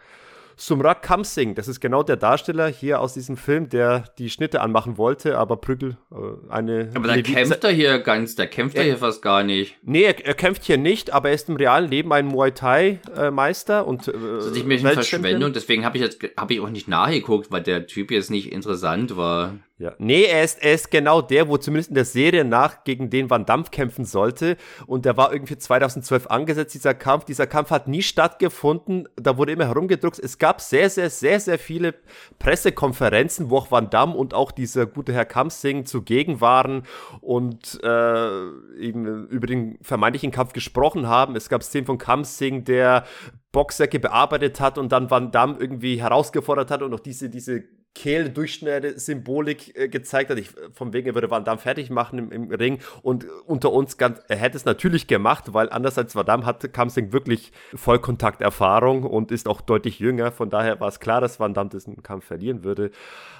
Sumrak 0.59 1.03
Kamsing, 1.03 1.53
das 1.53 1.67
ist 1.67 1.79
genau 1.79 2.01
der 2.01 2.15
Darsteller 2.15 2.67
hier 2.67 2.99
aus 2.99 3.13
diesem 3.13 3.37
Film, 3.37 3.69
der 3.69 4.05
die 4.17 4.31
Schnitte 4.31 4.59
anmachen 4.61 4.97
wollte, 4.97 5.37
aber 5.37 5.57
Prügel 5.57 5.97
äh, 6.11 6.15
eine. 6.51 6.89
Aber 6.95 7.07
da 7.07 7.21
kämpft 7.21 7.63
er 7.63 7.69
hier 7.69 7.99
ganz, 7.99 8.35
da 8.35 8.47
kämpft 8.47 8.75
er, 8.75 8.81
er 8.81 8.85
hier 8.85 8.97
fast 8.97 9.21
gar 9.21 9.43
nicht. 9.43 9.77
Nee, 9.83 10.03
er, 10.03 10.25
er, 10.25 10.33
kämpft 10.33 10.63
hier 10.63 10.79
nicht, 10.79 11.13
aber 11.13 11.29
er 11.29 11.35
ist 11.35 11.47
im 11.47 11.57
realen 11.57 11.89
Leben 11.89 12.11
ein 12.11 12.25
Muay 12.25 12.51
Thai 12.51 12.99
äh, 13.15 13.29
Meister 13.29 13.85
und. 13.85 14.07
Äh, 14.07 14.13
das 14.13 14.47
ist 14.47 14.65
nicht 14.65 14.83
mehr 14.83 14.93
Verschwendung, 14.93 15.53
deswegen 15.53 15.85
habe 15.85 15.97
ich 15.97 16.03
jetzt 16.03 16.19
habe 16.35 16.53
ich 16.55 16.59
auch 16.59 16.69
nicht 16.69 16.87
nachgeguckt, 16.87 17.51
weil 17.51 17.61
der 17.61 17.85
Typ 17.85 18.09
jetzt 18.09 18.31
nicht 18.31 18.51
interessant 18.51 19.15
war. 19.15 19.53
Ja. 19.79 19.93
Nee, 19.99 20.23
er 20.23 20.43
ist, 20.43 20.63
er 20.63 20.73
ist 20.73 20.89
genau 20.89 21.21
der, 21.21 21.47
wo 21.49 21.57
zumindest 21.57 21.89
in 21.89 21.95
der 21.95 22.05
Serie 22.05 22.43
nach 22.43 22.83
gegen 22.83 23.11
den 23.11 23.29
Van 23.29 23.45
Damme 23.45 23.65
kämpfen 23.69 24.05
sollte. 24.05 24.57
Und 24.87 25.05
der 25.05 25.17
war 25.17 25.31
irgendwie 25.31 25.55
2012 25.55 26.27
angesetzt, 26.27 26.73
dieser 26.73 26.95
Kampf. 26.95 27.25
Dieser 27.25 27.45
Kampf 27.45 27.69
hat 27.69 27.87
nie 27.87 28.01
stattgefunden. 28.01 29.07
Da 29.17 29.37
wurde 29.37 29.51
immer 29.51 29.67
herumgedruckt. 29.67 30.17
Es 30.17 30.39
gab 30.39 30.61
sehr, 30.61 30.89
sehr, 30.89 31.11
sehr, 31.11 31.39
sehr 31.39 31.59
viele 31.59 31.93
Pressekonferenzen, 32.39 33.51
wo 33.51 33.57
auch 33.57 33.69
Van 33.69 33.91
Damme 33.91 34.15
und 34.15 34.33
auch 34.33 34.51
dieser 34.51 34.87
gute 34.87 35.13
Herr 35.13 35.25
Kamsing 35.25 35.85
zugegen 35.85 36.41
waren 36.41 36.81
und 37.21 37.79
äh, 37.83 38.47
eben 38.79 39.27
über 39.27 39.45
den 39.45 39.77
vermeintlichen 39.83 40.31
Kampf 40.31 40.53
gesprochen 40.53 41.07
haben. 41.07 41.35
Es 41.35 41.49
gab 41.49 41.61
Szenen 41.61 41.85
von 41.85 41.99
Kamsing, 41.99 42.63
der 42.63 43.05
Boxsäcke 43.51 43.99
bearbeitet 43.99 44.59
hat 44.59 44.79
und 44.79 44.91
dann 44.91 45.11
Van 45.11 45.31
Damme 45.31 45.57
irgendwie 45.59 46.01
herausgefordert 46.01 46.71
hat 46.71 46.81
und 46.81 46.95
auch 46.95 46.99
diese, 46.99 47.29
diese 47.29 47.63
Kehl-Durchschnitte-Symbolik 47.97 49.75
äh, 49.75 49.88
gezeigt 49.88 50.29
hat. 50.29 50.38
Ich, 50.38 50.51
von 50.71 50.93
wegen, 50.93 51.07
er 51.07 51.15
würde 51.15 51.31
Van 51.31 51.43
Damme 51.43 51.60
fertig 51.60 51.89
machen 51.89 52.19
im, 52.19 52.31
im 52.31 52.51
Ring. 52.51 52.79
Und 53.01 53.25
unter 53.45 53.71
uns, 53.71 53.97
ganz, 53.97 54.21
er 54.27 54.38
hätte 54.38 54.55
es 54.55 54.65
natürlich 54.65 55.07
gemacht, 55.07 55.53
weil 55.53 55.69
anders 55.69 55.97
als 55.97 56.15
Van 56.15 56.25
Damme 56.25 56.45
hat 56.45 56.71
Kamsing 56.73 57.12
wirklich 57.12 57.51
Vollkontakterfahrung 57.73 59.03
und 59.03 59.31
ist 59.31 59.47
auch 59.47 59.62
deutlich 59.62 59.99
jünger. 59.99 60.31
Von 60.31 60.49
daher 60.49 60.79
war 60.79 60.89
es 60.89 60.99
klar, 60.99 61.21
dass 61.21 61.39
Van 61.39 61.55
Damme 61.55 61.71
diesen 61.71 62.03
Kampf 62.03 62.25
verlieren 62.25 62.63
würde. 62.63 62.91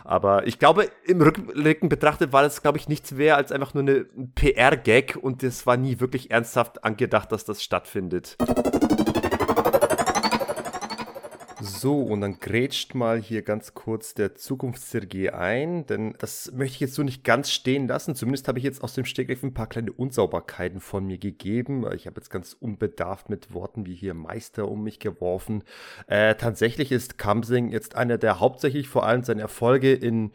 Aber 0.04 0.48
ich 0.48 0.58
glaube, 0.58 0.90
im 1.06 1.22
Rückblicken 1.22 1.90
betrachtet 1.90 2.34
war 2.34 2.42
das, 2.42 2.64
glaube 2.64 2.80
ich, 2.80 2.90
nichts 2.90 3.12
mehr 3.12 3.38
als 3.38 3.52
einfach 3.52 3.76
nur 3.76 3.84
eine 3.84 4.06
PR-Gag 4.36 5.18
und 5.22 5.44
es 5.44 5.68
war 5.68 5.78
nie 5.78 6.00
wirklich 6.00 6.32
ernsthaft 6.32 6.84
angedacht, 6.84 7.32
dass 7.32 7.46
das 7.46 7.62
stattfindet. 7.64 8.38
So, 11.60 12.02
und 12.02 12.22
dann 12.22 12.40
grätscht 12.40 12.94
mal 12.94 13.20
hier 13.20 13.42
ganz 13.42 13.74
kurz 13.74 14.14
der 14.14 14.36
Zukunfts-CRG 14.36 15.32
ein, 15.34 15.88
denn 15.88 16.14
das 16.20 16.52
möchte 16.54 16.76
ich 16.76 16.80
jetzt 16.82 16.94
so 16.94 17.02
nicht 17.02 17.24
ganz 17.24 17.50
stehen 17.50 17.88
lassen. 17.88 18.14
Zumindest 18.14 18.48
habe 18.48 18.60
ich 18.60 18.64
jetzt 18.64 18.84
aus 18.84 18.94
dem 18.94 19.06
Stegreif 19.06 19.42
ein 19.42 19.56
paar 19.56 19.66
kleine 19.66 19.92
Unsauberkeiten 19.92 20.80
von 20.80 21.08
mir 21.08 21.18
gegeben. 21.18 21.84
Ich 21.96 22.06
habe 22.06 22.18
jetzt 22.18 22.30
ganz 22.30 22.56
unbedarft 22.60 23.30
mit 23.30 23.54
Worten 23.56 23.88
wie 23.88 23.96
hier 23.96 24.14
Meister 24.14 24.68
um 24.70 24.84
mich 24.84 25.00
geworfen. 25.00 25.64
Äh, 26.06 26.36
tatsächlich 26.36 26.92
ist 26.92 27.18
Kamsing 27.18 27.70
jetzt 27.72 27.96
einer 27.96 28.20
der 28.20 28.40
hauptsächlich 28.40 28.88
vor 28.88 29.08
allem 29.08 29.24
seine 29.24 29.42
Erfolge 29.42 29.94
in 29.94 30.34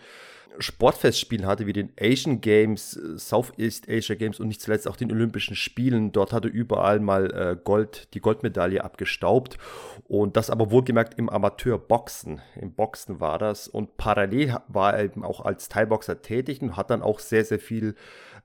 Sportfestspielen 0.59 1.47
hatte, 1.47 1.67
wie 1.67 1.73
den 1.73 1.93
Asian 2.01 2.41
Games, 2.41 2.97
äh, 2.97 3.19
Southeast 3.19 3.89
Asia 3.89 4.15
Games 4.15 4.41
und 4.41 4.49
nicht 4.49 4.61
zuletzt 4.61 4.89
auch 4.89 4.97
den 4.97 5.11
Olympischen 5.11 5.57
Spielen. 5.57 6.13
Dort 6.13 6.33
hatte 6.33 6.49
überall 6.49 7.01
mal 7.01 7.33
äh, 7.33 7.57
Gold, 7.63 8.09
die 8.15 8.21
Goldmedaille 8.21 8.85
abgestaubt. 8.85 9.59
Und 10.09 10.37
das 10.37 10.51
aber 10.51 10.71
wohlgemerkt 10.71 11.19
im 11.19 11.29
Amateurboxen. 11.29 12.41
Im 12.61 12.73
Boxen 12.73 13.21
war 13.21 13.39
das. 13.39 13.69
Und 13.69 13.97
parallel 13.97 14.57
war 14.69 14.95
er 14.95 15.05
eben 15.05 15.25
auch 15.25 15.45
als 15.45 15.69
Thai-Boxer 15.69 16.23
tätig 16.23 16.61
und 16.63 16.77
hat 16.77 16.91
dann 16.91 17.03
auch 17.03 17.19
sehr, 17.19 17.45
sehr 17.45 17.59
viel 17.59 17.95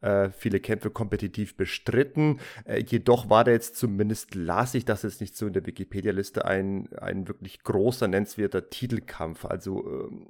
äh, 0.02 0.30
viele 0.30 0.60
Kämpfe 0.60 0.90
kompetitiv 0.90 1.58
bestritten. 1.58 2.40
Äh, 2.66 2.84
jedoch 2.84 3.30
war 3.30 3.44
der 3.44 3.56
jetzt 3.56 3.78
zumindest, 3.78 4.36
las 4.36 4.76
ich 4.76 4.86
das 4.86 5.04
jetzt 5.04 5.22
nicht 5.22 5.36
so 5.36 5.48
in 5.48 5.54
der 5.54 5.66
Wikipedia-Liste, 5.66 6.46
ein, 6.46 6.90
ein 6.98 7.28
wirklich 7.28 7.64
großer, 7.64 8.08
nennenswerter 8.08 8.70
Titelkampf. 8.70 9.46
Also 9.46 9.86
ähm, 9.88 10.28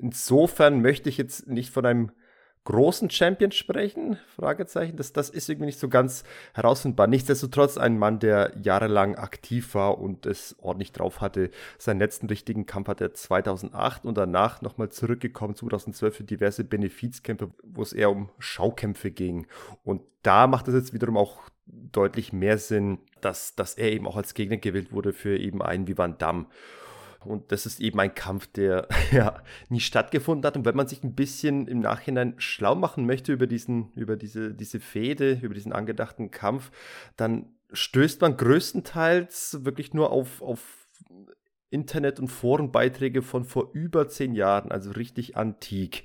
insofern 0.00 0.80
möchte 0.80 1.08
ich 1.08 1.18
jetzt 1.18 1.46
nicht 1.46 1.70
von 1.70 1.86
einem 1.86 2.10
großen 2.64 3.10
Champion 3.10 3.52
sprechen? 3.52 4.18
Fragezeichen. 4.36 4.96
Das, 4.96 5.12
das 5.12 5.30
ist 5.30 5.48
irgendwie 5.48 5.66
nicht 5.66 5.78
so 5.78 5.88
ganz 5.88 6.24
herausfindbar. 6.54 7.06
Nichtsdestotrotz 7.06 7.76
ein 7.76 7.98
Mann, 7.98 8.18
der 8.18 8.52
jahrelang 8.62 9.16
aktiv 9.16 9.74
war 9.74 9.98
und 9.98 10.26
es 10.26 10.56
ordentlich 10.60 10.92
drauf 10.92 11.20
hatte. 11.20 11.50
Seinen 11.78 11.98
letzten 12.00 12.26
richtigen 12.26 12.66
Kampf 12.66 12.88
hat 12.88 13.00
er 13.00 13.12
2008 13.12 14.06
und 14.06 14.16
danach 14.16 14.62
nochmal 14.62 14.88
zurückgekommen 14.88 15.54
2012 15.54 16.16
für 16.16 16.24
diverse 16.24 16.64
Benefizkämpfe, 16.64 17.50
wo 17.62 17.82
es 17.82 17.92
eher 17.92 18.10
um 18.10 18.30
Schaukämpfe 18.38 19.10
ging. 19.10 19.46
Und 19.84 20.02
da 20.22 20.46
macht 20.46 20.68
es 20.68 20.74
jetzt 20.74 20.94
wiederum 20.94 21.18
auch 21.18 21.42
deutlich 21.66 22.32
mehr 22.32 22.58
Sinn, 22.58 22.98
dass, 23.20 23.54
dass 23.54 23.74
er 23.74 23.92
eben 23.92 24.06
auch 24.06 24.16
als 24.16 24.34
Gegner 24.34 24.56
gewählt 24.56 24.92
wurde 24.92 25.12
für 25.12 25.36
eben 25.38 25.62
einen 25.62 25.86
wie 25.86 25.96
Van 25.96 26.18
Damme. 26.18 26.46
Und 27.24 27.52
das 27.52 27.66
ist 27.66 27.80
eben 27.80 27.98
ein 28.00 28.14
Kampf, 28.14 28.46
der 28.48 28.88
ja 29.12 29.42
nie 29.68 29.80
stattgefunden 29.80 30.46
hat. 30.46 30.56
Und 30.56 30.64
wenn 30.64 30.76
man 30.76 30.88
sich 30.88 31.02
ein 31.02 31.14
bisschen 31.14 31.66
im 31.68 31.80
Nachhinein 31.80 32.34
schlau 32.38 32.74
machen 32.74 33.06
möchte 33.06 33.32
über 33.32 33.46
diesen, 33.46 33.92
über 33.92 34.16
diese, 34.16 34.54
diese 34.54 34.80
Fehde, 34.80 35.38
über 35.42 35.54
diesen 35.54 35.72
angedachten 35.72 36.30
Kampf, 36.30 36.70
dann 37.16 37.46
stößt 37.72 38.20
man 38.20 38.36
größtenteils 38.36 39.64
wirklich 39.64 39.94
nur 39.94 40.10
auf, 40.10 40.42
auf 40.42 40.86
Internet- 41.70 42.20
und 42.20 42.28
Forenbeiträge 42.28 43.22
von 43.22 43.44
vor 43.44 43.70
über 43.72 44.08
zehn 44.08 44.34
Jahren, 44.34 44.70
also 44.70 44.92
richtig 44.92 45.36
antik. 45.36 46.04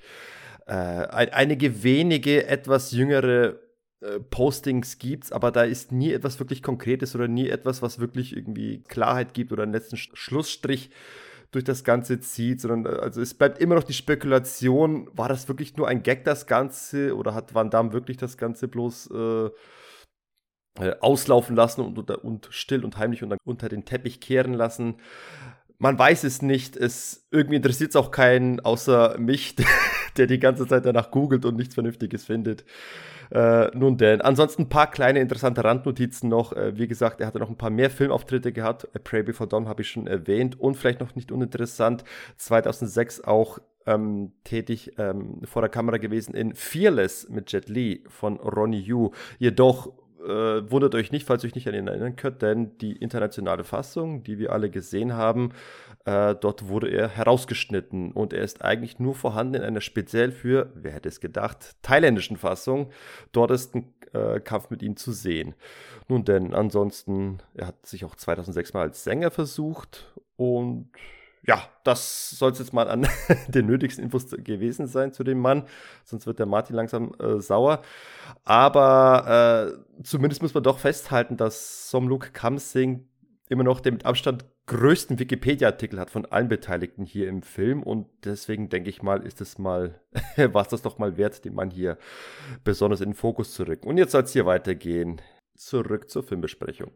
Äh, 0.65 0.73
einige 0.73 1.84
wenige 1.84 2.47
etwas 2.47 2.91
jüngere 2.91 3.60
äh, 4.01 4.19
Postings 4.19 4.97
gibt's, 4.97 5.31
aber 5.31 5.51
da 5.51 5.63
ist 5.63 5.91
nie 5.91 6.12
etwas 6.13 6.39
wirklich 6.39 6.63
Konkretes 6.63 7.15
oder 7.15 7.27
nie 7.27 7.49
etwas, 7.49 7.81
was 7.81 7.99
wirklich 7.99 8.35
irgendwie 8.35 8.83
Klarheit 8.88 9.33
gibt 9.33 9.51
oder 9.51 9.63
einen 9.63 9.73
letzten 9.73 9.97
Schlussstrich 9.97 10.89
durch 11.51 11.63
das 11.63 11.83
Ganze 11.83 12.19
zieht, 12.19 12.62
sondern 12.62 12.93
äh, 12.93 12.99
also 12.99 13.21
es 13.21 13.33
bleibt 13.33 13.59
immer 13.59 13.75
noch 13.75 13.83
die 13.83 13.93
Spekulation, 13.93 15.09
war 15.13 15.29
das 15.29 15.47
wirklich 15.47 15.75
nur 15.77 15.88
ein 15.88 16.03
Gag, 16.03 16.23
das 16.23 16.47
Ganze, 16.47 17.15
oder 17.15 17.33
hat 17.33 17.53
Van 17.53 17.69
Damme 17.69 17.93
wirklich 17.93 18.17
das 18.17 18.38
Ganze 18.38 18.67
bloß 18.67 19.09
äh, 19.12 19.49
äh, 20.79 20.95
auslaufen 21.01 21.55
lassen 21.55 21.81
und, 21.81 22.09
und 22.09 22.47
still 22.51 22.85
und 22.85 22.97
heimlich 22.97 23.23
unter, 23.23 23.38
unter 23.43 23.69
den 23.69 23.85
Teppich 23.85 24.21
kehren 24.21 24.53
lassen? 24.53 24.95
Man 25.77 25.97
weiß 25.97 26.25
es 26.25 26.41
nicht. 26.41 26.75
Es 26.75 27.27
irgendwie 27.31 27.55
interessiert 27.55 27.91
es 27.91 27.95
auch 27.95 28.12
keinen, 28.12 28.59
außer 28.59 29.17
mich, 29.17 29.55
der 30.17 30.27
die 30.27 30.39
ganze 30.39 30.67
Zeit 30.67 30.85
danach 30.85 31.09
googelt 31.12 31.45
und 31.45 31.55
nichts 31.55 31.73
Vernünftiges 31.73 32.25
findet. 32.25 32.65
Äh, 33.32 33.68
nun 33.76 33.98
denn, 33.98 34.22
ansonsten 34.22 34.63
ein 34.63 34.70
paar 34.70 34.89
kleine 34.89 35.20
interessante 35.20 35.63
Randnotizen 35.63 36.30
noch. 36.30 36.54
Äh, 36.54 36.78
wie 36.78 36.88
gesagt, 36.88 37.22
er 37.22 37.28
hatte 37.28 37.39
noch 37.39 37.50
ein 37.50 37.58
paar 37.58 37.70
mehr 37.70 37.89
Filmauftritte 37.89 38.52
gehabt. 38.52 38.88
A 38.96 39.00
Pray 39.00 39.24
Before 39.24 39.48
Dawn 39.48 39.67
habe 39.67 39.82
ich 39.82 39.90
schon 39.90 40.08
erwähnt 40.08 40.60
und 40.60 40.75
vielleicht 40.75 41.00
noch 41.00 41.15
nicht 41.15 41.32
uninteressant. 41.32 42.04
2006 42.38 43.23
auch 43.23 43.60
ähm, 43.86 44.32
tätig 44.44 44.94
ähm, 44.98 45.42
vor 45.44 45.62
der 45.62 45.69
Kamera 45.69 45.98
gewesen 45.98 46.34
in 46.34 46.54
Fearless 46.54 47.30
mit 47.30 47.52
Jet 47.52 47.69
Li 47.69 48.04
von 48.08 48.38
Ronnie 48.38 48.82
Yu. 48.82 49.12
Jedoch 49.38 49.94
äh, 50.24 50.70
wundert 50.72 50.96
euch 50.96 51.12
nicht, 51.12 51.26
falls 51.26 51.44
ihr 51.44 51.48
euch 51.48 51.56
nicht 51.56 51.67
an 51.67 51.76
ihn 51.76 51.88
erinnern 51.88 52.15
könnt, 52.15 52.42
denn 52.42 52.78
die 52.80 52.94
internationale 52.94 53.63
Fassung, 53.63 54.24
die 54.24 54.38
wir 54.38 54.52
alle 54.52 54.70
gesehen 54.70 55.13
haben, 55.13 55.52
äh, 56.06 56.36
dort 56.36 56.67
wurde 56.67 56.90
er 56.90 57.08
herausgeschnitten 57.08 58.12
und 58.12 58.34
er 58.34 58.44
ist 58.44 58.63
eigentlich 58.63 59.00
nur 59.00 59.15
vorhanden 59.15 59.56
in 59.56 59.63
einer 59.63 59.82
speziell 59.82 60.32
für, 60.32 60.72
wer 60.76 60.92
hätte 60.92 61.10
es 61.10 61.20
gedacht, 61.20 61.76
thailändischen 61.82 62.38
Fassung. 62.38 62.92
Dort 63.32 63.52
ist 63.52 63.76
ein 63.76 63.94
äh, 64.13 64.40
Kampf 64.40 64.70
mit 64.70 64.82
ihm 64.82 64.98
zu 64.98 65.12
sehen. 65.12 65.56
Nun 66.08 66.26
denn, 66.26 66.54
ansonsten, 66.54 67.40
er 67.54 67.67
hat 67.67 67.86
sich 67.86 68.06
auch 68.06 68.15
2006 68.15 68.74
mal 68.74 68.82
als 68.82 69.04
Sänger 69.04 69.32
versucht 69.32 70.13
und 70.36 70.90
ja, 71.46 71.63
das 71.83 72.31
soll 72.31 72.52
es 72.52 72.60
jetzt 72.60 72.73
mal 72.73 72.90
an 72.90 73.08
den 73.48 73.65
nötigsten 73.65 74.04
Infos 74.04 74.29
gewesen 74.29 74.87
sein 74.87 75.13
zu 75.13 75.23
dem 75.23 75.40
Mann. 75.40 75.63
Sonst 76.04 76.27
wird 76.27 76.40
der 76.40 76.46
Martin 76.46 76.75
langsam 76.75 77.13
äh, 77.19 77.40
sauer. 77.40 77.81
Aber 78.44 79.73
äh, 79.98 80.04
zumindest 80.04 80.42
muss 80.42 80.54
man 80.54 80.63
doch 80.63 80.79
festhalten, 80.79 81.37
dass 81.37 81.90
Somluk 81.90 82.33
Kamsing 82.33 83.08
immer 83.50 83.63
noch 83.63 83.79
den 83.79 83.96
mit 83.96 84.06
Abstand 84.06 84.46
größten 84.67 85.17
Wikipedia-Artikel 85.17 86.00
hat 86.00 86.12
von 86.12 86.27
allen 86.27 86.48
Beteiligten 86.48 87.04
hier 87.04 87.27
im 87.27 87.42
Film. 87.42 87.81
Und 87.81 88.08
deswegen 88.23 88.69
denke 88.69 88.90
ich 88.90 89.02
mal, 89.02 89.25
ist 89.25 89.42
es 89.42 89.58
mal, 89.58 90.00
war 90.37 90.62
es 90.62 90.67
das 90.69 90.83
doch 90.83 91.00
mal 91.00 91.17
wert, 91.17 91.44
den 91.44 91.56
Mann 91.56 91.71
hier 91.71 91.98
besonders 92.63 93.02
in 93.02 93.10
den 93.10 93.15
Fokus 93.15 93.54
zu 93.54 93.63
rücken. 93.63 93.87
Und 93.87 93.98
jetzt 93.98 94.12
soll 94.12 94.23
es 94.23 94.33
hier 94.33 94.46
weitergehen. 94.46 95.21
Zurück 95.56 96.10
zur 96.10 96.23
Filmbesprechung. 96.23 96.92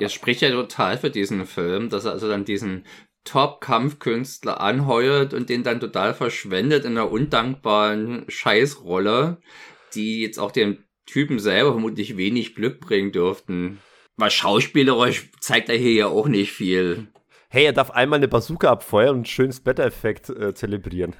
Er 0.00 0.08
spricht 0.08 0.40
ja 0.40 0.50
total 0.50 0.98
für 0.98 1.10
diesen 1.10 1.46
Film, 1.46 1.90
dass 1.90 2.04
er 2.04 2.12
also 2.12 2.28
dann 2.28 2.44
diesen 2.44 2.84
Top-Kampfkünstler 3.24 4.60
anheuert 4.60 5.34
und 5.34 5.50
den 5.50 5.62
dann 5.62 5.80
total 5.80 6.14
verschwendet 6.14 6.84
in 6.84 6.92
einer 6.92 7.10
undankbaren 7.10 8.24
Scheißrolle, 8.28 9.38
die 9.94 10.22
jetzt 10.22 10.38
auch 10.38 10.52
dem 10.52 10.78
Typen 11.06 11.38
selber 11.38 11.72
vermutlich 11.72 12.16
wenig 12.16 12.54
Glück 12.54 12.80
bringen 12.80 13.12
dürften. 13.12 13.80
Weil 14.16 14.30
schauspielerisch 14.30 15.30
zeigt 15.40 15.68
er 15.68 15.76
hier 15.76 15.92
ja 15.92 16.06
auch 16.06 16.28
nicht 16.28 16.52
viel. 16.52 17.08
Hey, 17.48 17.64
er 17.64 17.72
darf 17.72 17.90
einmal 17.90 18.18
eine 18.18 18.28
Bazooka 18.28 18.70
abfeuern 18.70 19.10
und 19.10 19.16
einen 19.16 19.24
schönen 19.24 19.52
Splatter-Effekt 19.52 20.30
äh, 20.30 20.54
zelebrieren. 20.54 21.16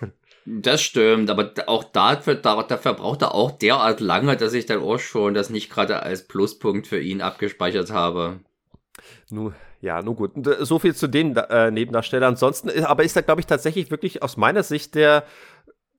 Das 0.50 0.80
stimmt, 0.80 1.28
aber 1.28 1.52
auch 1.66 1.84
dafür, 1.84 2.36
dafür 2.36 2.94
braucht 2.94 3.20
er 3.20 3.34
auch 3.34 3.50
derart 3.50 4.00
lange, 4.00 4.34
dass 4.34 4.54
ich 4.54 4.64
dann 4.64 4.80
auch 4.80 4.98
schon 4.98 5.34
das 5.34 5.50
nicht 5.50 5.70
gerade 5.70 6.02
als 6.02 6.26
Pluspunkt 6.26 6.86
für 6.86 6.98
ihn 6.98 7.20
abgespeichert 7.20 7.90
habe. 7.90 8.40
Nu, 9.28 9.52
ja, 9.82 10.00
nun 10.00 10.16
gut. 10.16 10.32
So 10.60 10.78
viel 10.78 10.94
zu 10.94 11.06
den 11.06 11.36
äh, 11.36 11.70
Nebendarsteller. 11.70 12.26
Ansonsten, 12.26 12.70
äh, 12.70 12.84
aber 12.84 13.04
ist 13.04 13.14
er, 13.14 13.22
glaube 13.22 13.42
ich, 13.42 13.46
tatsächlich 13.46 13.90
wirklich 13.90 14.22
aus 14.22 14.38
meiner 14.38 14.62
Sicht 14.62 14.94
der, 14.94 15.24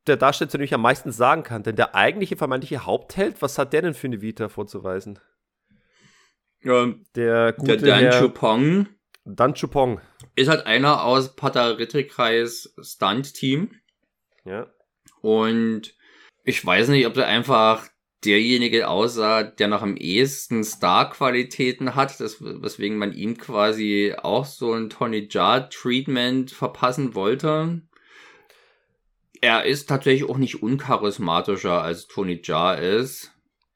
der 0.07 0.17
Darsteller, 0.17 0.49
zu 0.49 0.57
dem 0.57 0.63
ich 0.63 0.73
am 0.73 0.81
meisten 0.81 1.11
sagen 1.11 1.43
kann. 1.43 1.61
Denn 1.61 1.75
der 1.75 1.93
eigentliche 1.93 2.35
vermeintliche 2.35 2.87
Hauptheld, 2.87 3.43
was 3.43 3.59
hat 3.59 3.71
der 3.71 3.83
denn 3.83 3.93
für 3.93 4.07
eine 4.07 4.21
Vita 4.21 4.49
vorzuweisen? 4.49 5.19
Ähm, 6.63 7.05
der 7.15 7.53
gute 7.53 7.77
der 7.77 8.01
Dan 8.01 8.19
Chupong. 8.19 8.87
Dan 9.25 9.53
Chupong. 9.53 10.01
Ist 10.35 10.49
halt 10.49 10.65
einer 10.65 11.03
aus 11.03 11.35
Patarite-Kreis 11.35 12.73
Stunt-Team. 12.81 13.75
Ja. 14.45 14.67
Und 15.21 15.95
ich 16.43 16.65
weiß 16.65 16.89
nicht, 16.89 17.05
ob 17.05 17.17
er 17.17 17.27
einfach 17.27 17.87
derjenige 18.25 18.89
aussah, 18.89 19.43
der 19.43 19.67
noch 19.67 19.81
am 19.81 19.95
ehesten 19.95 20.63
Star-Qualitäten 20.63 21.95
hat, 21.95 22.19
das, 22.19 22.41
weswegen 22.41 22.97
man 22.97 23.13
ihm 23.13 23.37
quasi 23.37 24.13
auch 24.17 24.45
so 24.45 24.73
ein 24.73 24.89
Tony 24.89 25.27
Jaa-Treatment 25.29 26.51
verpassen 26.51 27.15
wollte. 27.15 27.81
Er 29.41 29.65
ist 29.65 29.87
tatsächlich 29.87 30.29
auch 30.29 30.37
nicht 30.37 30.61
uncharismatischer 30.61 31.81
als 31.81 32.07
Tony 32.07 32.41
Jaa 32.43 32.73
ist. 32.73 33.31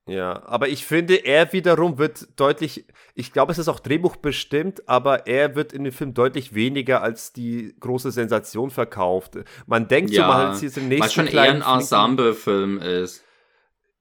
Ja, 0.05 0.43
aber 0.45 0.67
ich 0.67 0.85
finde, 0.85 1.15
er 1.15 1.53
wiederum 1.53 1.97
wird 1.97 2.37
deutlich, 2.37 2.85
ich 3.15 3.31
glaube, 3.31 3.53
es 3.53 3.57
ist 3.57 3.69
auch 3.69 3.79
Drehbuch 3.79 4.17
bestimmt, 4.17 4.87
aber 4.89 5.27
er 5.27 5.55
wird 5.55 5.71
in 5.71 5.85
dem 5.85 5.93
Film 5.93 6.13
deutlich 6.13 6.53
weniger 6.53 7.01
als 7.01 7.31
die 7.31 7.73
große 7.79 8.11
Sensation 8.11 8.69
verkauft. 8.69 9.37
Man 9.65 9.87
denkt 9.87 10.11
ja, 10.11 10.23
so 10.23 10.27
mal, 10.27 10.47
als 10.47 10.61
im 10.61 10.89
nächsten 10.89 11.05
Was 11.05 11.13
schon 11.13 11.27
eher 11.27 11.43
ein 11.43 11.61
Ensemble-Film 11.61 12.79
ist. 12.79 13.23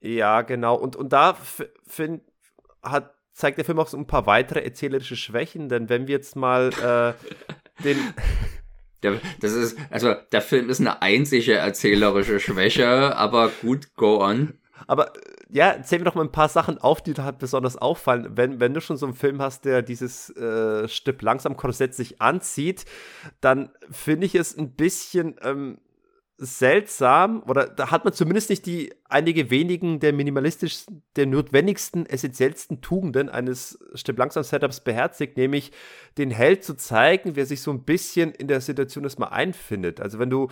Ja, 0.01 0.41
genau. 0.41 0.75
Und, 0.75 0.97
und 0.97 1.13
da 1.13 1.37
find, 1.87 2.21
hat, 2.81 3.15
zeigt 3.31 3.57
der 3.57 3.63
Film 3.63 3.79
auch 3.79 3.87
so 3.87 3.95
ein 3.95 4.05
paar 4.05 4.25
weitere 4.25 4.61
erzählerische 4.61 5.15
Schwächen, 5.15 5.69
denn 5.69 5.87
wenn 5.87 6.07
wir 6.07 6.15
jetzt 6.15 6.35
mal 6.35 7.15
äh, 7.19 7.83
den. 7.83 7.97
Der, 9.03 9.21
das 9.39 9.53
ist, 9.53 9.77
also 9.89 10.13
der 10.33 10.41
Film 10.41 10.69
ist 10.69 10.81
eine 10.81 11.01
einzige 11.01 11.55
erzählerische 11.55 12.41
Schwäche, 12.41 13.15
aber 13.15 13.49
gut, 13.61 13.95
go 13.95 14.21
on. 14.21 14.59
Aber 14.87 15.13
ja, 15.49 15.81
zähl 15.83 15.99
mir 15.99 16.05
doch 16.05 16.15
mal 16.15 16.23
ein 16.23 16.31
paar 16.31 16.49
Sachen 16.49 16.77
auf, 16.77 17.01
die 17.01 17.13
da 17.13 17.23
halt 17.23 17.39
besonders 17.39 17.77
auffallen. 17.77 18.35
Wenn, 18.35 18.59
wenn 18.59 18.73
du 18.73 18.81
schon 18.81 18.97
so 18.97 19.05
einen 19.05 19.15
Film 19.15 19.41
hast, 19.41 19.65
der 19.65 19.81
dieses 19.81 20.29
äh, 20.35 20.87
Stück 20.87 21.21
langsam 21.21 21.57
Korsett 21.57 21.93
sich 21.93 22.21
anzieht, 22.21 22.85
dann 23.39 23.69
finde 23.91 24.25
ich 24.25 24.35
es 24.35 24.57
ein 24.57 24.71
bisschen 24.71 25.35
ähm, 25.41 25.77
seltsam, 26.37 27.43
oder 27.43 27.67
da 27.67 27.91
hat 27.91 28.03
man 28.03 28.13
zumindest 28.13 28.49
nicht 28.49 28.65
die 28.65 28.93
einige 29.07 29.51
wenigen 29.51 29.99
der 29.99 30.13
minimalistischsten, 30.13 31.03
der 31.15 31.27
notwendigsten, 31.27 32.05
essentiellsten 32.05 32.81
Tugenden 32.81 33.29
eines 33.29 33.79
Stück 33.93 34.17
langsam 34.17 34.43
Setups 34.43 34.81
beherzigt, 34.81 35.37
nämlich 35.37 35.71
den 36.17 36.31
Held 36.31 36.63
zu 36.63 36.75
zeigen, 36.75 37.35
wer 37.35 37.45
sich 37.45 37.61
so 37.61 37.71
ein 37.71 37.83
bisschen 37.83 38.31
in 38.31 38.47
der 38.47 38.61
Situation 38.61 39.03
erstmal 39.03 39.29
einfindet. 39.29 40.01
Also 40.01 40.17
wenn 40.19 40.31
du 40.31 40.49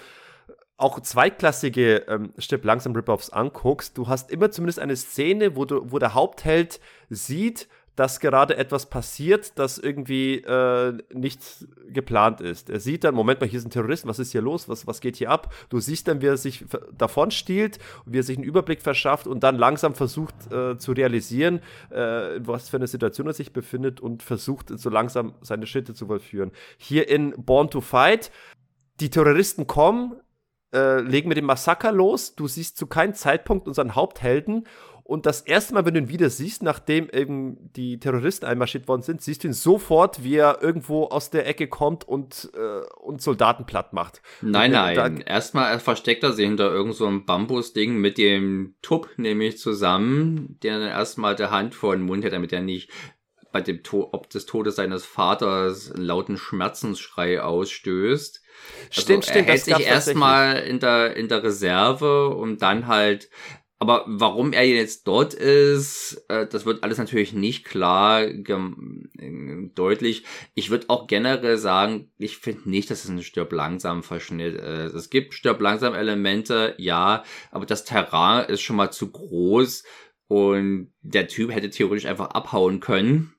auch 0.81 0.99
zweitklassige 0.99 2.05
ähm, 2.07 2.33
Step 2.37 2.65
langsam 2.65 2.93
Rip-Offs 2.93 3.29
anguckst, 3.29 3.97
du 3.97 4.07
hast 4.07 4.31
immer 4.31 4.51
zumindest 4.51 4.79
eine 4.79 4.95
Szene, 4.95 5.55
wo, 5.55 5.65
du, 5.65 5.91
wo 5.91 5.99
der 5.99 6.13
Hauptheld 6.13 6.79
sieht, 7.09 7.67
dass 7.95 8.19
gerade 8.19 8.55
etwas 8.57 8.85
passiert, 8.85 9.59
das 9.59 9.77
irgendwie 9.77 10.37
äh, 10.37 10.97
nicht 11.13 11.67
geplant 11.89 12.39
ist. 12.39 12.69
Er 12.69 12.79
sieht 12.79 13.03
dann, 13.03 13.13
Moment 13.13 13.41
mal, 13.41 13.49
hier 13.49 13.59
sind 13.59 13.73
Terroristen, 13.73 14.07
was 14.07 14.17
ist 14.17 14.31
hier 14.31 14.41
los, 14.41 14.69
was, 14.69 14.87
was 14.87 15.01
geht 15.01 15.17
hier 15.17 15.29
ab? 15.29 15.53
Du 15.69 15.79
siehst 15.79 16.07
dann, 16.07 16.21
wie 16.21 16.27
er 16.27 16.37
sich 16.37 16.65
davon 16.97 17.31
stiehlt, 17.31 17.79
wie 18.05 18.19
er 18.19 18.23
sich 18.23 18.37
einen 18.37 18.45
Überblick 18.45 18.81
verschafft 18.81 19.27
und 19.27 19.43
dann 19.43 19.57
langsam 19.57 19.93
versucht 19.93 20.33
äh, 20.51 20.77
zu 20.77 20.93
realisieren, 20.93 21.59
äh, 21.91 22.37
in 22.37 22.47
was 22.47 22.69
für 22.69 22.77
eine 22.77 22.87
Situation 22.87 23.27
er 23.27 23.33
sich 23.33 23.51
befindet 23.51 23.99
und 23.99 24.23
versucht 24.23 24.69
so 24.79 24.89
langsam 24.89 25.35
seine 25.41 25.67
Schritte 25.67 25.93
zu 25.93 26.07
vollführen. 26.07 26.51
Hier 26.77 27.09
in 27.09 27.33
Born 27.37 27.69
to 27.69 27.81
Fight, 27.81 28.31
die 29.01 29.09
Terroristen 29.09 29.67
kommen, 29.67 30.13
äh, 30.73 31.01
legen 31.01 31.29
mit 31.29 31.37
dem 31.37 31.45
Massaker 31.45 31.91
los. 31.91 32.35
Du 32.35 32.47
siehst 32.47 32.77
zu 32.77 32.87
keinem 32.87 33.13
Zeitpunkt 33.13 33.67
unseren 33.67 33.95
Haupthelden. 33.95 34.65
Und 35.03 35.25
das 35.25 35.41
erste 35.41 35.73
Mal, 35.73 35.85
wenn 35.85 35.93
du 35.93 35.99
ihn 35.99 36.09
wieder 36.09 36.29
siehst, 36.29 36.63
nachdem 36.63 37.09
eben 37.09 37.73
die 37.73 37.99
Terroristen 37.99 38.45
einmarschiert 38.45 38.87
worden 38.87 39.01
sind, 39.01 39.21
siehst 39.21 39.43
du 39.43 39.49
ihn 39.49 39.53
sofort, 39.53 40.23
wie 40.23 40.35
er 40.35 40.61
irgendwo 40.61 41.03
aus 41.05 41.29
der 41.29 41.47
Ecke 41.47 41.67
kommt 41.67 42.07
und, 42.07 42.49
äh, 42.55 42.87
und 42.97 43.21
Soldaten 43.21 43.65
platt 43.65 43.91
macht. 43.91 44.21
Nein, 44.41 44.71
nein. 44.71 45.21
Erstmal 45.25 45.79
versteckt 45.79 46.23
er 46.23 46.31
sich 46.31 46.45
hinter 46.45 46.71
irgend 46.71 46.95
so 46.95 47.07
einem 47.07 47.25
Bambusding 47.25 47.97
mit 47.97 48.17
dem 48.17 48.75
Tupp 48.81 49.09
nämlich 49.17 49.57
zusammen, 49.57 50.57
der 50.63 50.79
dann 50.79 50.87
erstmal 50.87 51.35
der 51.35 51.51
Hand 51.51 51.75
vor 51.75 51.93
den 51.93 52.05
Mund 52.05 52.23
hält, 52.23 52.33
damit 52.33 52.53
er 52.53 52.61
nicht 52.61 52.89
bei 53.51 53.59
dem 53.59 53.83
to 53.83 54.09
ob 54.13 54.29
des 54.29 54.45
Todes 54.45 54.77
seines 54.77 55.05
Vaters 55.05 55.91
einen 55.91 56.05
lauten 56.05 56.37
Schmerzensschrei 56.37 57.41
ausstößt. 57.41 58.40
Also 58.89 59.01
stimmt, 59.01 59.25
stimmt. 59.25 59.47
Er 59.47 59.53
hält 59.53 59.63
sich 59.63 59.79
erstmal 59.79 60.57
in 60.57 60.79
der, 60.79 61.15
in 61.15 61.27
der 61.27 61.43
Reserve 61.43 62.29
und 62.29 62.61
dann 62.61 62.87
halt 62.87 63.29
aber 63.81 64.05
warum 64.05 64.53
er 64.53 64.67
jetzt 64.67 65.07
dort 65.07 65.33
ist, 65.33 66.23
äh, 66.27 66.45
das 66.45 66.67
wird 66.67 66.83
alles 66.83 66.99
natürlich 66.99 67.33
nicht 67.33 67.65
klar 67.65 68.27
deutlich. 69.73 70.23
Ich 70.53 70.69
würde 70.69 70.85
auch 70.87 71.07
generell 71.07 71.57
sagen, 71.57 72.11
ich 72.19 72.37
finde 72.37 72.69
nicht, 72.69 72.91
dass 72.91 73.05
es 73.05 73.09
ein 73.09 73.23
stirb 73.23 73.51
langsam 73.51 74.03
Verschnitt 74.03 74.53
ist. 74.53 74.93
Es 74.93 75.09
gibt 75.09 75.33
stirb 75.33 75.59
langsam 75.61 75.95
Elemente, 75.95 76.75
ja, 76.77 77.23
aber 77.49 77.65
das 77.65 77.83
Terrain 77.83 78.47
ist 78.47 78.61
schon 78.61 78.75
mal 78.75 78.91
zu 78.91 79.09
groß 79.09 79.83
und 80.27 80.93
der 81.01 81.27
Typ 81.27 81.51
hätte 81.51 81.71
theoretisch 81.71 82.05
einfach 82.05 82.29
abhauen 82.29 82.81
können. 82.81 83.33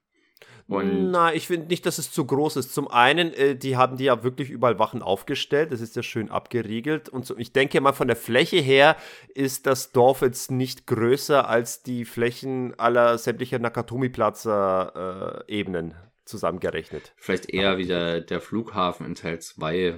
Und 0.75 1.11
Na, 1.11 1.35
ich 1.35 1.47
finde 1.47 1.69
nicht, 1.69 1.87
dass 1.87 1.97
es 1.99 2.11
zu 2.11 2.25
groß 2.25 2.57
ist. 2.57 2.75
Zum 2.75 2.89
einen, 2.89 3.33
äh, 3.35 3.55
die 3.57 3.77
haben 3.77 3.97
die 3.97 4.05
ja 4.05 4.23
wirklich 4.23 4.51
überall 4.51 4.79
Wachen 4.79 5.03
aufgestellt. 5.03 5.73
Das 5.73 5.81
ist 5.81 5.97
ja 5.97 6.03
schön 6.03 6.31
abgeriegelt. 6.31 7.09
Und 7.09 7.25
so, 7.27 7.37
ich 7.39 7.53
denke 7.53 7.81
mal, 7.81 7.93
von 7.93 8.09
der 8.09 8.17
Fläche 8.17 8.59
her 8.59 8.97
ist 9.35 9.67
das 9.67 9.93
Dorf 9.93 10.23
jetzt 10.23 10.51
nicht 10.51 10.87
größer 10.87 11.49
als 11.49 11.83
die 11.83 12.05
Flächen 12.05 12.79
aller 12.79 13.19
sämtlicher 13.19 13.59
Nakatomi-Plaza-Ebenen 13.59 15.91
äh, 15.91 15.95
zusammengerechnet. 16.25 17.13
Vielleicht 17.17 17.51
eher 17.51 17.79
wie 17.79 17.87
der, 17.87 18.21
der 18.21 18.41
Flughafen 18.41 19.07
in 19.07 19.15
Teil 19.15 19.41
2. 19.41 19.97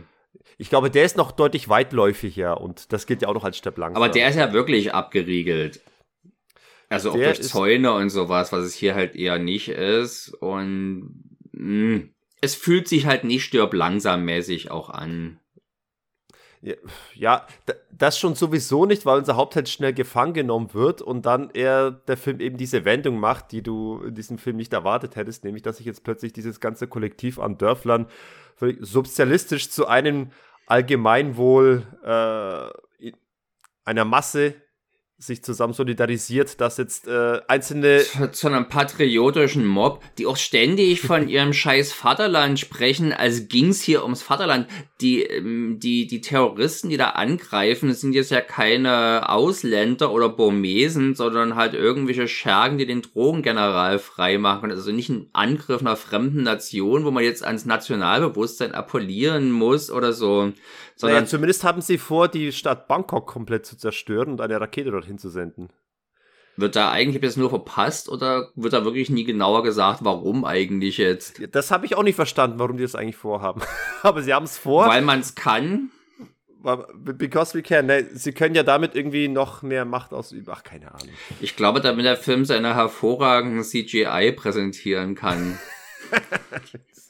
Ich 0.59 0.69
glaube, 0.69 0.91
der 0.91 1.05
ist 1.05 1.17
noch 1.17 1.33
deutlich 1.33 1.69
weitläufiger 1.69 2.61
und 2.61 2.93
das 2.93 3.07
gilt 3.07 3.23
ja 3.23 3.29
auch 3.29 3.35
noch 3.35 3.45
als 3.45 3.63
langsam. 3.65 3.97
Aber 3.97 4.09
der 4.09 4.29
ist 4.29 4.37
ja 4.37 4.53
wirklich 4.53 4.95
abgeriegelt. 4.95 5.81
Also 6.89 7.11
auch 7.11 7.15
durch 7.15 7.43
Zäune 7.43 7.93
und 7.93 8.11
sowas, 8.11 8.53
was 8.53 8.65
es 8.65 8.75
hier 8.75 8.95
halt 8.95 9.17
eher 9.17 9.39
nicht 9.39 9.69
ist. 9.69 10.29
Und 10.41 11.25
mh, 11.53 11.95
hm, 11.95 12.15
es 12.41 12.55
fühlt 12.55 12.89
sich 12.89 13.07
halt 13.07 13.25
nicht 13.25 13.45
stirb 13.45 13.73
langsam 13.75 14.25
mäßig 14.25 14.71
auch 14.71 14.91
an. 14.91 15.41
Ja, 17.15 17.47
das 17.91 18.19
schon 18.19 18.35
sowieso 18.35 18.87
nicht, 18.87 19.05
weil 19.05 19.19
unser 19.19 19.37
Hauptheld 19.37 19.69
schnell 19.69 19.93
gefangen 19.93 20.33
genommen 20.33 20.73
wird 20.73 21.03
und 21.03 21.27
dann 21.27 21.51
er 21.53 21.91
der 21.91 22.17
Film 22.17 22.41
eben 22.41 22.57
diese 22.57 22.87
Wendung 22.87 23.21
macht, 23.21 23.53
die 23.53 23.63
du 23.63 24.01
in 24.03 24.15
diesem 24.15 24.39
Film 24.39 24.57
nicht 24.57 24.73
erwartet 24.73 25.17
hättest, 25.17 25.45
nämlich 25.45 25.63
dass 25.63 25.77
sich 25.77 25.87
jetzt 25.87 26.05
plötzlich 26.05 26.33
dieses 26.33 26.61
ganze 26.61 26.87
Kollektiv 26.87 27.39
an 27.39 27.59
Dörflern 27.59 28.07
sozialistisch 28.81 29.71
zu 29.71 29.87
einem 29.87 30.31
Allgemeinwohl 30.67 31.83
äh, 32.03 33.13
einer 33.85 34.05
Masse 34.07 34.55
sich 35.27 35.43
zusammen 35.43 35.73
solidarisiert, 35.73 36.61
dass 36.61 36.77
jetzt 36.77 37.09
äh, 37.09 37.41
einzelne 37.49 38.01
zu, 38.01 38.31
zu, 38.31 38.49
einem 38.49 38.69
patriotischen 38.69 39.67
Mob, 39.67 40.03
die 40.19 40.27
auch 40.27 40.37
ständig 40.37 41.01
von 41.01 41.29
ihrem 41.29 41.53
scheiß 41.53 41.93
Vaterland 41.93 42.61
sprechen, 42.61 43.13
als 43.13 43.49
ging's 43.49 43.83
hier 43.83 44.03
ums 44.03 44.23
Vaterland. 44.23 44.67
Die 45.01 45.23
ähm, 45.23 45.79
die 45.81 46.07
die 46.07 46.21
Terroristen, 46.21 46.91
die 46.91 46.97
da 46.97 47.11
angreifen, 47.11 47.93
sind 47.93 48.15
jetzt 48.15 48.31
ja 48.31 48.41
keine 48.41 49.29
Ausländer 49.29 50.13
oder 50.13 50.29
Burmesen, 50.29 51.15
sondern 51.15 51.57
halt 51.57 51.75
irgendwelche 51.75 52.29
Schergen, 52.29 52.79
die 52.79 52.87
den 52.87 53.03
Drogengeneral 53.03 53.99
freimachen. 53.99 54.71
Also 54.71 54.93
nicht 54.93 55.09
ein 55.09 55.29
Angriff 55.33 55.81
einer 55.81 55.97
fremden 55.97 56.43
Nation, 56.43 57.05
wo 57.05 57.11
man 57.11 57.25
jetzt 57.25 57.45
ans 57.45 57.65
Nationalbewusstsein 57.65 58.73
appellieren 58.73 59.51
muss 59.51 59.91
oder 59.91 60.13
so, 60.13 60.53
sondern 60.97 61.19
naja, 61.19 61.27
zumindest 61.27 61.65
haben 61.65 61.81
sie 61.81 61.99
vor, 61.99 62.29
die 62.29 62.53
Stadt 62.53 62.89
Bangkok 62.89 63.27
komplett 63.27 63.67
zu 63.67 63.77
zerstören 63.77 64.31
und 64.31 64.41
eine 64.41 64.61
Rakete 64.61 64.91
dorthin 64.91 65.19
zu 65.19 65.29
senden. 65.29 65.71
Wird 66.57 66.77
da 66.77 66.93
eigentlich 66.93 67.21
jetzt 67.21 67.37
nur 67.37 67.51
verpasst 67.51 68.09
oder 68.09 68.51
wird 68.55 68.73
da 68.73 68.85
wirklich 68.85 69.11
nie 69.11 69.25
genauer 69.25 69.65
gesagt, 69.65 70.05
warum 70.05 70.45
eigentlich 70.45 70.99
jetzt? 70.99 71.43
Das 71.51 71.73
habe 71.73 71.85
ich 71.85 71.97
auch 71.97 72.05
nicht 72.05 72.15
verstanden, 72.15 72.61
warum 72.61 72.77
die 72.77 72.85
das 72.85 72.95
eigentlich 72.95 73.17
vorhaben. 73.17 73.61
Aber 74.03 74.23
sie 74.23 74.33
haben 74.33 74.45
es 74.45 74.57
vor. 74.57 74.87
Weil 74.87 75.03
man 75.03 75.19
es 75.19 75.35
kann. 75.35 75.91
Because 76.95 77.59
we 77.59 77.63
can. 77.63 77.87
Ne, 77.87 78.09
sie 78.13 78.33
können 78.33 78.55
ja 78.55 78.63
damit 78.63 78.95
irgendwie 78.95 79.29
noch 79.29 79.63
mehr 79.63 79.85
Macht 79.85 80.13
ausüben. 80.13 80.47
Ach, 80.51 80.63
keine 80.63 80.95
Ahnung. 80.95 81.11
Ich 81.41 81.57
glaube, 81.57 81.81
damit 81.81 82.07
der 82.07 82.17
Film 82.17 82.45
seine 82.45 82.75
hervorragenden 82.75 83.65
CGI 83.65 84.33
präsentieren 84.33 85.15
kann. 85.17 85.59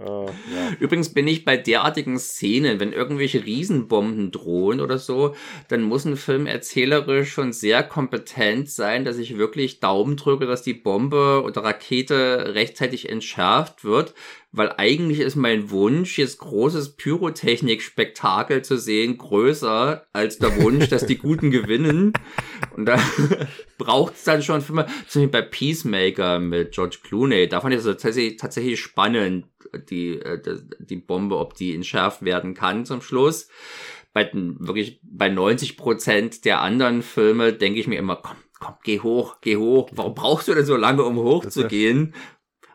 Uh, 0.00 0.26
ja. 0.26 0.76
Übrigens 0.78 1.12
bin 1.12 1.26
ich 1.26 1.44
bei 1.44 1.56
derartigen 1.56 2.20
Szenen, 2.20 2.78
wenn 2.78 2.92
irgendwelche 2.92 3.44
Riesenbomben 3.44 4.30
drohen 4.30 4.80
oder 4.80 4.96
so, 4.96 5.34
dann 5.66 5.82
muss 5.82 6.04
ein 6.04 6.16
Film 6.16 6.46
erzählerisch 6.46 7.32
schon 7.32 7.52
sehr 7.52 7.82
kompetent 7.82 8.70
sein, 8.70 9.04
dass 9.04 9.18
ich 9.18 9.38
wirklich 9.38 9.80
Daumen 9.80 10.16
drücke, 10.16 10.46
dass 10.46 10.62
die 10.62 10.74
Bombe 10.74 11.42
oder 11.44 11.64
Rakete 11.64 12.54
rechtzeitig 12.54 13.08
entschärft 13.08 13.82
wird, 13.82 14.14
weil 14.52 14.72
eigentlich 14.76 15.18
ist 15.18 15.34
mein 15.34 15.70
Wunsch, 15.70 16.16
jetzt 16.16 16.38
großes 16.38 16.96
Pyrotechnik-Spektakel 16.96 18.62
zu 18.62 18.78
sehen, 18.78 19.18
größer 19.18 20.06
als 20.12 20.38
der 20.38 20.62
Wunsch, 20.62 20.88
dass 20.88 21.06
die 21.06 21.18
Guten 21.18 21.50
gewinnen. 21.50 22.12
Und 22.76 22.86
da 22.86 22.98
braucht 23.78 24.14
es 24.14 24.24
dann 24.24 24.42
schon 24.42 24.62
Filme, 24.62 24.86
zum 25.08 25.22
Beispiel 25.22 25.28
bei 25.28 25.42
Peacemaker 25.42 26.38
mit 26.38 26.72
George 26.72 26.98
Clooney, 27.02 27.48
da 27.48 27.60
fand 27.60 27.74
ich 27.74 27.80
es 27.80 27.86
tatsächlich, 27.86 28.36
tatsächlich 28.36 28.80
spannend, 28.80 29.46
die, 29.90 30.20
äh, 30.20 30.40
die 30.78 30.96
Bombe, 30.96 31.38
ob 31.38 31.54
die 31.54 31.74
entschärft 31.74 32.24
werden 32.24 32.54
kann 32.54 32.84
zum 32.84 33.02
Schluss. 33.02 33.48
Bei 34.12 34.24
den, 34.24 34.56
wirklich 34.58 35.00
bei 35.02 35.28
90 35.28 35.76
Prozent 35.76 36.44
der 36.44 36.60
anderen 36.60 37.02
Filme 37.02 37.52
denke 37.52 37.80
ich 37.80 37.86
mir 37.86 37.98
immer, 37.98 38.16
komm, 38.16 38.36
komm, 38.58 38.74
geh 38.84 39.00
hoch, 39.00 39.36
geh 39.40 39.56
hoch. 39.56 39.90
Warum 39.92 40.14
brauchst 40.14 40.48
du 40.48 40.54
denn 40.54 40.64
so 40.64 40.76
lange, 40.76 41.04
um 41.04 41.16
hochzugehen? 41.16 42.14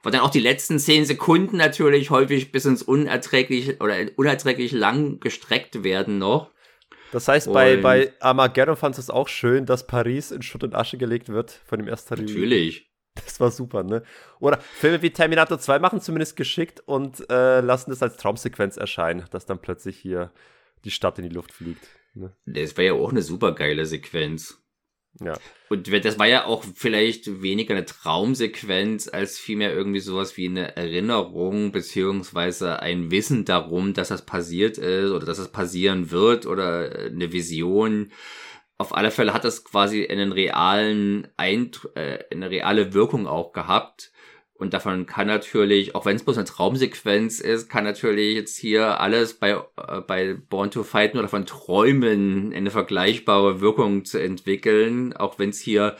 Weil 0.03 0.11
dann 0.11 0.21
auch 0.21 0.29
die 0.29 0.39
letzten 0.39 0.79
zehn 0.79 1.05
Sekunden 1.05 1.57
natürlich 1.57 2.09
häufig 2.09 2.51
bis 2.51 2.65
ins 2.65 2.83
unerträglich 2.83 3.79
oder 3.81 3.95
unerträglich 4.17 4.73
lang 4.73 5.19
gestreckt 5.21 5.83
werden 5.83 6.17
noch. 6.17 6.51
Das 7.13 7.27
heißt, 7.27 7.53
bei, 7.53 7.77
bei 7.77 8.11
Armageddon 8.19 8.75
fand 8.75 8.97
es 8.97 9.09
auch 9.09 9.27
schön, 9.27 9.65
dass 9.65 9.85
Paris 9.87 10.31
in 10.31 10.41
Schutt 10.41 10.63
und 10.63 10.75
Asche 10.75 10.97
gelegt 10.97 11.29
wird 11.29 11.51
von 11.51 11.79
dem 11.79 11.87
ersten 11.87 12.15
Natürlich. 12.15 12.91
Das 13.15 13.39
war 13.39 13.51
super, 13.51 13.83
ne? 13.83 14.03
Oder 14.39 14.59
Filme 14.59 15.01
wie 15.01 15.11
Terminator 15.11 15.59
2 15.59 15.79
machen 15.79 16.01
zumindest 16.01 16.35
geschickt 16.35 16.81
und 16.85 17.29
äh, 17.29 17.61
lassen 17.61 17.91
das 17.91 18.01
als 18.01 18.17
Traumsequenz 18.17 18.77
erscheinen, 18.77 19.25
dass 19.31 19.45
dann 19.45 19.59
plötzlich 19.59 19.97
hier 19.97 20.31
die 20.83 20.91
Stadt 20.91 21.19
in 21.19 21.29
die 21.29 21.35
Luft 21.35 21.51
fliegt. 21.51 21.87
Ne? 22.15 22.35
Das 22.45 22.77
wäre 22.77 22.95
ja 22.95 23.01
auch 23.01 23.11
eine 23.11 23.21
super 23.21 23.53
geile 23.53 23.85
Sequenz. 23.85 24.59
Ja. 25.21 25.37
Und 25.69 25.91
das 26.05 26.17
war 26.17 26.27
ja 26.27 26.45
auch 26.45 26.63
vielleicht 26.75 27.41
weniger 27.43 27.75
eine 27.75 27.85
Traumsequenz 27.85 29.07
als 29.07 29.37
vielmehr 29.37 29.71
irgendwie 29.71 29.99
sowas 29.99 30.37
wie 30.37 30.47
eine 30.47 30.75
Erinnerung 30.75 31.71
beziehungsweise 31.71 32.79
ein 32.79 33.11
Wissen 33.11 33.45
darum, 33.45 33.93
dass 33.93 34.07
das 34.07 34.25
passiert 34.25 34.79
ist 34.79 35.11
oder 35.11 35.25
dass 35.25 35.37
es 35.37 35.45
das 35.45 35.51
passieren 35.51 36.09
wird 36.09 36.47
oder 36.47 36.91
eine 37.05 37.31
Vision 37.31 38.11
auf 38.83 38.95
alle 38.95 39.11
Fälle 39.11 39.33
hat 39.33 39.45
das 39.45 39.63
quasi 39.63 40.05
einen 40.07 40.33
realen 40.33 41.29
Eindru 41.37 41.87
äh, 41.95 42.19
eine 42.31 42.49
reale 42.49 42.93
Wirkung 42.93 43.27
auch 43.27 43.53
gehabt. 43.53 44.11
Und 44.55 44.73
davon 44.73 45.05
kann 45.05 45.27
natürlich, 45.27 45.95
auch 45.95 46.05
wenn 46.05 46.17
es 46.17 46.23
bloß 46.23 46.37
eine 46.37 46.45
Traumsequenz 46.45 47.39
ist, 47.39 47.69
kann 47.69 47.85
natürlich 47.85 48.35
jetzt 48.35 48.57
hier 48.57 48.99
alles 48.99 49.35
bei, 49.35 49.51
äh, 49.51 50.01
bei 50.01 50.33
Born 50.33 50.69
to 50.69 50.83
Fight 50.83 51.13
nur 51.13 51.23
davon 51.23 51.45
träumen, 51.45 52.53
eine 52.53 52.71
vergleichbare 52.71 53.61
Wirkung 53.61 54.03
zu 54.03 54.21
entwickeln, 54.21 55.13
auch 55.13 55.39
wenn 55.39 55.51
es 55.51 55.59
hier 55.59 55.95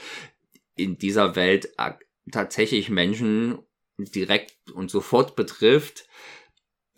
in 0.75 0.97
dieser 0.97 1.37
Welt 1.37 1.69
tatsächlich 2.31 2.89
Menschen 2.89 3.59
direkt 3.97 4.71
und 4.71 4.91
sofort 4.91 5.37
betrifft. 5.37 6.05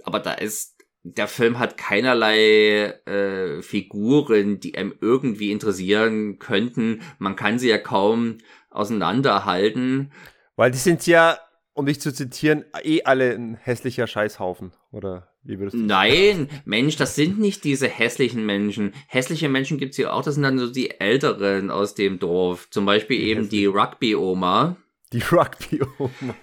Aber 0.04 0.20
da 0.20 0.34
ist 0.34 0.75
der 1.06 1.28
Film 1.28 1.60
hat 1.60 1.78
keinerlei 1.78 2.94
äh, 3.06 3.62
Figuren, 3.62 4.60
die 4.60 4.76
einem 4.76 4.96
irgendwie 5.02 5.52
interessieren 5.52 6.40
könnten. 6.40 7.02
Man 7.20 7.36
kann 7.36 7.60
sie 7.60 7.70
ja 7.70 7.78
kaum 7.78 8.40
auseinanderhalten. 8.72 10.12
Weil 10.56 10.72
die 10.72 10.80
sind 10.80 11.06
ja, 11.06 11.38
um 11.74 11.86
dich 11.86 12.02
zu 12.02 12.12
zitieren, 12.12 12.66
eh 12.84 13.04
alle 13.04 13.34
ein 13.36 13.56
hässlicher 13.56 14.08
Scheißhaufen, 14.08 14.74
oder 14.92 15.28
wie 15.44 15.60
würdest 15.60 15.76
du 15.76 15.82
Nein, 15.82 16.50
Mensch, 16.66 16.96
das 16.96 17.16
sind 17.16 17.40
nicht 17.40 17.64
diese 17.64 17.88
hässlichen 17.88 18.44
Menschen. 18.44 18.94
Hässliche 19.08 19.48
Menschen 19.48 19.78
gibt's 19.78 19.98
hier 19.98 20.12
auch, 20.12 20.24
das 20.24 20.34
sind 20.34 20.44
dann 20.44 20.58
so 20.58 20.72
die 20.72 21.00
Älteren 21.00 21.70
aus 21.70 21.94
dem 21.94 22.18
Dorf. 22.18 22.68
Zum 22.72 22.86
Beispiel 22.86 23.20
die 23.20 23.26
eben 23.26 23.42
hässlich. 23.42 23.60
die 23.62 23.66
Rugby-Oma. 23.68 24.78
Die 25.14 25.22
Rugby-Oma. 25.22 26.36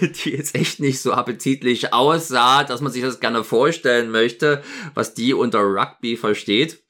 die 0.24 0.30
jetzt 0.30 0.54
echt 0.54 0.80
nicht 0.80 1.00
so 1.00 1.12
appetitlich 1.12 1.92
aussah, 1.92 2.64
dass 2.64 2.80
man 2.80 2.92
sich 2.92 3.02
das 3.02 3.20
gerne 3.20 3.44
vorstellen 3.44 4.10
möchte, 4.10 4.62
was 4.94 5.14
die 5.14 5.34
unter 5.34 5.60
Rugby 5.60 6.16
versteht. 6.16 6.82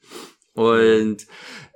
Und 0.53 1.25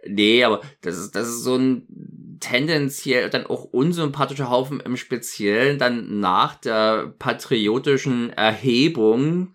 nee, 0.05 0.43
aber 0.43 0.61
das 0.81 0.97
ist, 0.97 1.15
das 1.15 1.27
ist 1.27 1.43
so 1.43 1.55
ein 1.55 2.37
tendenziell 2.39 3.29
dann 3.29 3.45
auch 3.45 3.65
unsympathischer 3.65 4.49
Haufen 4.49 4.79
im 4.79 4.95
Speziellen 4.95 5.77
dann 5.77 6.19
nach 6.19 6.55
der 6.55 7.13
patriotischen 7.19 8.31
Erhebung 8.31 9.53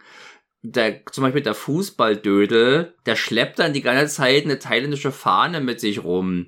der, 0.65 1.05
zum 1.07 1.23
Beispiel 1.23 1.43
der 1.43 1.55
Fußballdödel, 1.55 2.95
der 3.05 3.17
schleppt 3.17 3.59
dann 3.59 3.75
die 3.75 3.83
ganze 3.83 4.15
Zeit 4.15 4.45
eine 4.45 4.59
thailändische 4.59 5.13
Fahne 5.13 5.61
mit 5.61 5.79
sich 5.79 6.03
rum 6.03 6.47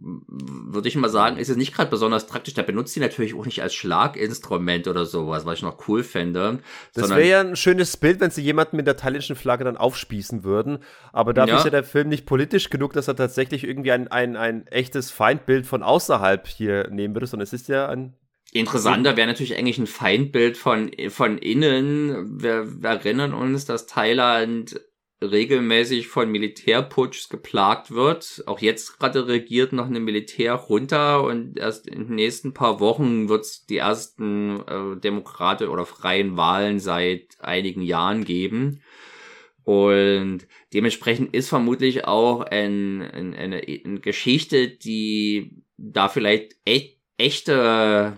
würde 0.00 0.88
ich 0.88 0.96
mal 0.96 1.08
sagen, 1.08 1.36
ist 1.36 1.48
es 1.48 1.56
nicht 1.56 1.74
gerade 1.74 1.90
besonders 1.90 2.26
praktisch. 2.26 2.54
Der 2.54 2.62
benutzt 2.62 2.94
sie 2.94 3.00
natürlich 3.00 3.34
auch 3.34 3.44
nicht 3.44 3.62
als 3.62 3.74
Schlaginstrument 3.74 4.88
oder 4.88 5.04
sowas, 5.04 5.44
was 5.46 5.58
ich 5.58 5.62
noch 5.62 5.88
cool 5.88 6.02
fände. 6.02 6.60
Das 6.94 7.10
wäre 7.10 7.26
ja 7.26 7.40
ein 7.40 7.56
schönes 7.56 7.96
Bild, 7.96 8.20
wenn 8.20 8.30
sie 8.30 8.42
jemanden 8.42 8.76
mit 8.76 8.86
der 8.86 8.96
thailändischen 8.96 9.36
Flagge 9.36 9.64
dann 9.64 9.76
aufspießen 9.76 10.44
würden. 10.44 10.78
Aber 11.12 11.34
dafür 11.34 11.54
ja. 11.54 11.58
ist 11.58 11.64
ja 11.64 11.70
der 11.70 11.84
Film 11.84 12.08
nicht 12.08 12.26
politisch 12.26 12.70
genug, 12.70 12.92
dass 12.92 13.08
er 13.08 13.16
tatsächlich 13.16 13.64
irgendwie 13.64 13.92
ein, 13.92 14.08
ein, 14.08 14.36
ein 14.36 14.66
echtes 14.66 15.10
Feindbild 15.10 15.66
von 15.66 15.82
außerhalb 15.82 16.46
hier 16.46 16.88
nehmen 16.90 17.14
würde, 17.14 17.26
sondern 17.26 17.44
es 17.44 17.52
ist 17.52 17.68
ja 17.68 17.88
ein 17.88 18.14
Interessanter 18.54 19.16
wäre 19.16 19.26
natürlich 19.26 19.58
eigentlich 19.58 19.78
ein 19.78 19.88
Feindbild 19.88 20.56
von, 20.56 20.92
von 21.08 21.38
innen. 21.38 22.40
Wir, 22.40 22.82
wir 22.82 22.90
erinnern 22.90 23.34
uns, 23.34 23.64
dass 23.64 23.88
Thailand 23.88 24.80
regelmäßig 25.30 26.08
von 26.08 26.30
Militärputschs 26.30 27.28
geplagt 27.28 27.90
wird. 27.90 28.42
Auch 28.46 28.60
jetzt 28.60 28.98
gerade 28.98 29.26
regiert 29.26 29.72
noch 29.72 29.86
eine 29.86 30.00
Militär 30.00 30.54
runter 30.54 31.24
und 31.24 31.58
erst 31.58 31.88
in 31.88 32.06
den 32.06 32.14
nächsten 32.14 32.54
paar 32.54 32.80
Wochen 32.80 33.28
wird 33.28 33.44
es 33.44 33.66
die 33.66 33.78
ersten 33.78 34.60
äh, 34.60 35.00
Demokrate 35.00 35.70
oder 35.70 35.86
freien 35.86 36.36
Wahlen 36.36 36.80
seit 36.80 37.36
einigen 37.40 37.82
Jahren 37.82 38.24
geben. 38.24 38.82
Und 39.64 40.46
dementsprechend 40.74 41.34
ist 41.34 41.48
vermutlich 41.48 42.04
auch 42.04 42.40
ein, 42.42 43.00
ein, 43.02 43.34
eine, 43.34 43.62
eine 43.66 44.00
Geschichte, 44.00 44.68
die 44.68 45.62
da 45.76 46.08
vielleicht 46.08 46.56
e 46.66 46.94
echte 47.16 48.16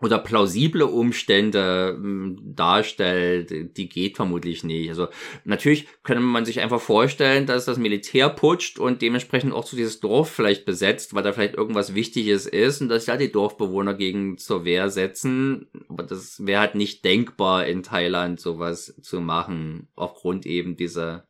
oder 0.00 0.18
plausible 0.18 0.86
Umstände 0.86 1.96
hm, 1.96 2.38
darstellt, 2.54 3.76
die 3.76 3.88
geht 3.88 4.16
vermutlich 4.16 4.64
nicht. 4.64 4.88
Also 4.88 5.08
natürlich 5.44 5.88
könnte 6.02 6.22
man 6.22 6.44
sich 6.44 6.60
einfach 6.60 6.80
vorstellen, 6.80 7.46
dass 7.46 7.64
das 7.64 7.78
Militär 7.78 8.28
putscht 8.28 8.78
und 8.78 9.02
dementsprechend 9.02 9.52
auch 9.52 9.64
zu 9.64 9.76
dieses 9.76 10.00
Dorf 10.00 10.30
vielleicht 10.30 10.64
besetzt, 10.64 11.14
weil 11.14 11.22
da 11.22 11.32
vielleicht 11.32 11.54
irgendwas 11.54 11.94
Wichtiges 11.94 12.46
ist 12.46 12.80
und 12.80 12.88
dass 12.88 13.06
ja 13.06 13.16
die 13.16 13.32
Dorfbewohner 13.32 13.94
gegen 13.94 14.38
zur 14.38 14.64
Wehr 14.64 14.90
setzen. 14.90 15.68
Aber 15.88 16.02
das 16.02 16.46
wäre 16.46 16.60
halt 16.60 16.74
nicht 16.74 17.04
denkbar 17.04 17.66
in 17.66 17.82
Thailand 17.82 18.40
sowas 18.40 18.94
zu 19.00 19.20
machen, 19.20 19.88
aufgrund 19.94 20.46
eben 20.46 20.76
dieser. 20.76 21.26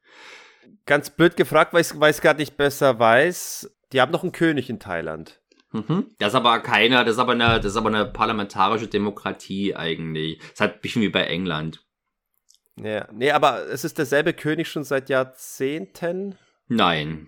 Ganz 0.87 1.11
blöd 1.11 1.37
gefragt, 1.37 1.73
weil 1.73 1.83
ich 1.83 1.93
es 2.01 2.21
gerade 2.21 2.41
nicht 2.41 2.57
besser 2.57 2.99
weiß. 2.99 3.75
Die 3.93 4.01
haben 4.01 4.13
noch 4.13 4.23
einen 4.23 4.33
König 4.33 4.69
in 4.69 4.81
Thailand. 4.81 5.41
Mhm. 5.73 6.07
Das 6.19 6.29
ist 6.29 6.35
aber 6.35 6.61
keine, 6.61 7.05
das 7.05 7.15
ist 7.15 7.19
aber 7.19 7.33
eine, 7.33 7.61
das 7.61 7.73
ist 7.73 7.77
aber 7.77 7.89
eine 7.89 8.07
parlamentarische 8.07 8.89
Demokratie 8.89 9.75
eigentlich. 9.75 10.39
Das 10.51 10.61
hat 10.61 10.75
ein 10.75 10.81
bisschen 10.81 11.03
wie 11.03 11.11
bei 11.11 11.25
England. 11.25 11.85
Ja, 12.77 13.09
nee, 13.13 13.31
aber 13.31 13.67
es 13.69 13.85
ist 13.85 13.99
derselbe 13.99 14.33
König 14.33 14.69
schon 14.69 14.85
seit 14.85 15.09
Jahrzehnten. 15.09 16.37
Nein. 16.69 17.27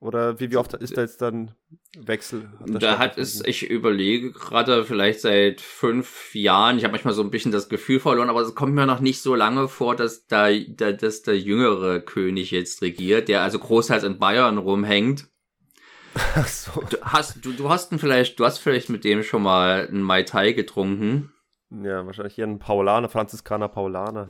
Oder 0.00 0.38
wie, 0.38 0.50
wie 0.50 0.58
oft 0.58 0.74
ist 0.74 0.96
da 0.96 1.00
jetzt 1.00 1.22
dann 1.22 1.52
Wechsel? 1.96 2.50
Hat 2.60 2.82
da 2.82 2.98
hat 2.98 3.18
es, 3.18 3.42
ich 3.46 3.68
überlege 3.68 4.32
gerade 4.32 4.84
vielleicht 4.84 5.20
seit 5.20 5.62
fünf 5.62 6.34
Jahren, 6.34 6.76
ich 6.76 6.84
habe 6.84 6.92
manchmal 6.92 7.14
so 7.14 7.22
ein 7.22 7.30
bisschen 7.30 7.52
das 7.52 7.70
Gefühl 7.70 7.98
verloren, 7.98 8.28
aber 8.28 8.42
es 8.42 8.54
kommt 8.54 8.74
mir 8.74 8.86
noch 8.86 9.00
nicht 9.00 9.22
so 9.22 9.34
lange 9.34 9.68
vor, 9.68 9.96
dass 9.96 10.26
da, 10.26 10.50
da 10.52 10.92
dass 10.92 11.22
der 11.22 11.38
jüngere 11.38 12.00
König 12.00 12.50
jetzt 12.50 12.82
regiert, 12.82 13.28
der 13.28 13.42
also 13.42 13.58
großteils 13.58 14.04
in 14.04 14.18
Bayern 14.18 14.58
rumhängt. 14.58 15.28
Ach 16.34 16.48
so. 16.48 16.82
Du 16.88 16.96
hast, 17.02 17.44
du, 17.44 17.52
du 17.52 17.68
hast 17.68 17.92
vielleicht, 17.98 18.38
du 18.38 18.44
hast 18.44 18.58
vielleicht 18.58 18.88
mit 18.88 19.04
dem 19.04 19.22
schon 19.22 19.42
mal 19.42 19.86
einen 19.86 20.02
Mai 20.02 20.22
Tai 20.22 20.52
getrunken. 20.52 21.32
Ja, 21.70 22.06
wahrscheinlich 22.06 22.36
hier 22.36 22.46
ein 22.46 22.58
Paulaner, 22.58 23.08
Franziskaner 23.08 23.68
Paulaner. 23.68 24.28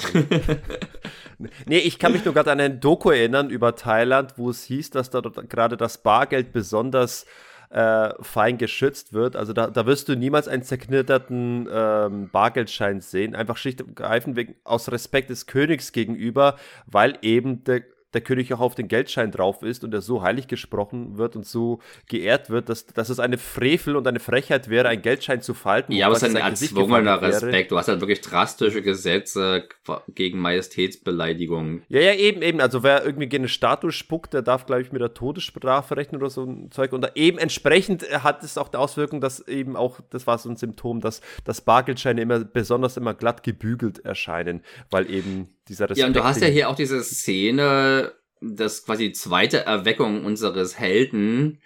nee, 1.67 1.79
ich 1.79 1.99
kann 1.99 2.13
mich 2.13 2.25
nur 2.25 2.33
gerade 2.33 2.51
an 2.51 2.61
ein 2.61 2.81
Doku 2.81 3.11
erinnern 3.11 3.51
über 3.51 3.77
Thailand, 3.77 4.35
wo 4.37 4.49
es 4.51 4.65
hieß, 4.65 4.91
dass 4.91 5.11
da 5.11 5.21
gerade 5.21 5.77
das 5.77 6.03
Bargeld 6.03 6.53
besonders 6.53 7.27
äh, 7.69 8.15
fein 8.23 8.57
geschützt 8.57 9.13
wird. 9.13 9.37
Also 9.37 9.53
da, 9.53 9.67
da 9.69 9.85
wirst 9.85 10.09
du 10.09 10.17
niemals 10.17 10.49
einen 10.49 10.63
zerknitterten 10.63 11.69
ähm, 11.71 12.31
Bargeldschein 12.31 13.01
sehen. 13.01 13.35
Einfach 13.35 13.59
schlicht 13.59 13.83
und 13.83 13.89
ergreifend 13.89 14.37
wegen, 14.37 14.55
aus 14.65 14.91
Respekt 14.91 15.29
des 15.29 15.47
Königs 15.47 15.93
gegenüber, 15.93 16.57
weil 16.87 17.19
eben 17.21 17.65
der 17.65 17.83
der 18.15 18.21
König 18.21 18.53
auch 18.55 18.61
auf 18.61 18.75
den 18.75 18.89
Geldschein 18.89 19.31
drauf 19.31 19.63
ist 19.63 19.85
und 19.85 19.93
er 19.93 20.01
so 20.01 20.23
heilig 20.23 20.49
gesprochen 20.49 21.19
wird 21.19 21.37
und 21.37 21.45
so 21.45 21.81
geehrt 22.09 22.51
wird, 22.51 22.69
dass, 22.69 22.87
dass 22.87 23.09
es 23.09 23.19
eine 23.19 23.37
Frevel 23.37 23.97
und 23.97 24.07
eine 24.07 24.21
Frechheit 24.21 24.69
wäre, 24.69 24.89
einen 24.89 25.03
Geldschein 25.03 25.43
zu 25.43 25.55
falten. 25.55 25.93
Ja, 25.93 26.07
aber 26.07 26.17
es 26.17 26.23
ist 26.23 26.35
ein 26.35 26.43
erzwungener 26.43 27.21
Respekt. 27.21 27.73
Du 27.73 27.77
hast 27.79 27.89
halt 27.89 28.01
wirklich 28.01 28.21
drastische 28.21 28.81
Gesetze 28.83 29.69
gegen 30.15 30.39
Majestätsbeleidigung. 30.39 31.83
Ja, 31.89 32.01
ja, 32.01 32.15
eben, 32.15 32.43
eben. 32.43 32.61
Also 32.61 32.83
wer 32.83 33.05
irgendwie 33.05 33.29
gegen 33.29 33.43
eine 33.43 33.49
Statue 33.49 33.93
spuckt, 33.93 34.35
der 34.35 34.43
darf, 34.43 34.67
glaube 34.67 34.83
ich, 34.83 34.93
mit 34.93 35.03
der 35.03 35.13
Todesstrafe 35.13 35.97
rechnen 35.97 36.21
oder 36.21 36.31
so 36.31 36.45
ein 36.45 36.71
Zeug. 36.71 36.93
Und 36.93 37.11
eben 37.17 37.39
entsprechend 37.39 38.05
hat 38.23 38.43
es 38.45 38.57
auch 38.57 38.69
die 38.69 38.77
Auswirkung, 38.77 39.21
dass 39.21 39.47
eben 39.47 39.77
auch, 39.77 40.01
das 40.11 40.27
war 40.27 40.39
so 40.39 40.49
ein 40.49 40.57
Symptom, 40.57 41.01
dass, 41.01 41.21
dass 41.45 41.61
Bargeldscheine 41.61 42.21
immer 42.21 42.41
besonders 42.41 42.97
immer 42.97 43.15
glatt 43.15 43.43
gebügelt 43.43 44.05
erscheinen, 44.05 44.63
weil 44.91 45.11
eben 45.11 45.56
dieser 45.69 45.85
Respekt. 45.85 45.99
Ja, 45.99 46.07
und 46.07 46.17
du 46.17 46.25
hast 46.25 46.41
ja 46.41 46.49
hier 46.49 46.69
auch 46.69 46.77
diese 46.77 47.03
Szene, 47.03 48.13
das 48.41 48.85
quasi 48.85 49.13
zweite 49.13 49.65
Erweckung 49.65 50.25
unseres 50.25 50.79
Helden, 50.79 51.61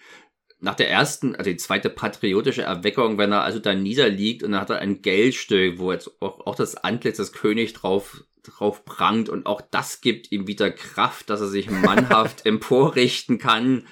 nach 0.60 0.74
der 0.74 0.90
ersten, 0.90 1.34
also 1.34 1.50
die 1.50 1.56
zweite 1.56 1.88
patriotische 1.88 2.62
Erweckung, 2.62 3.18
wenn 3.18 3.32
er 3.32 3.42
also 3.42 3.58
da 3.58 3.74
niederliegt 3.74 4.42
und 4.42 4.52
dann 4.52 4.60
hat 4.60 4.70
er 4.70 4.78
ein 4.78 5.02
Geldstück, 5.02 5.78
wo 5.78 5.90
jetzt 5.92 6.10
auch, 6.20 6.46
auch 6.46 6.54
das 6.54 6.76
Antlitz 6.76 7.16
des 7.16 7.32
Königs 7.32 7.72
drauf, 7.72 8.24
drauf 8.42 8.84
prangt 8.84 9.28
und 9.28 9.46
auch 9.46 9.62
das 9.62 10.00
gibt 10.00 10.30
ihm 10.32 10.46
wieder 10.46 10.70
Kraft, 10.70 11.30
dass 11.30 11.40
er 11.40 11.48
sich 11.48 11.70
mannhaft 11.70 12.44
emporrichten 12.44 13.38
kann. 13.38 13.86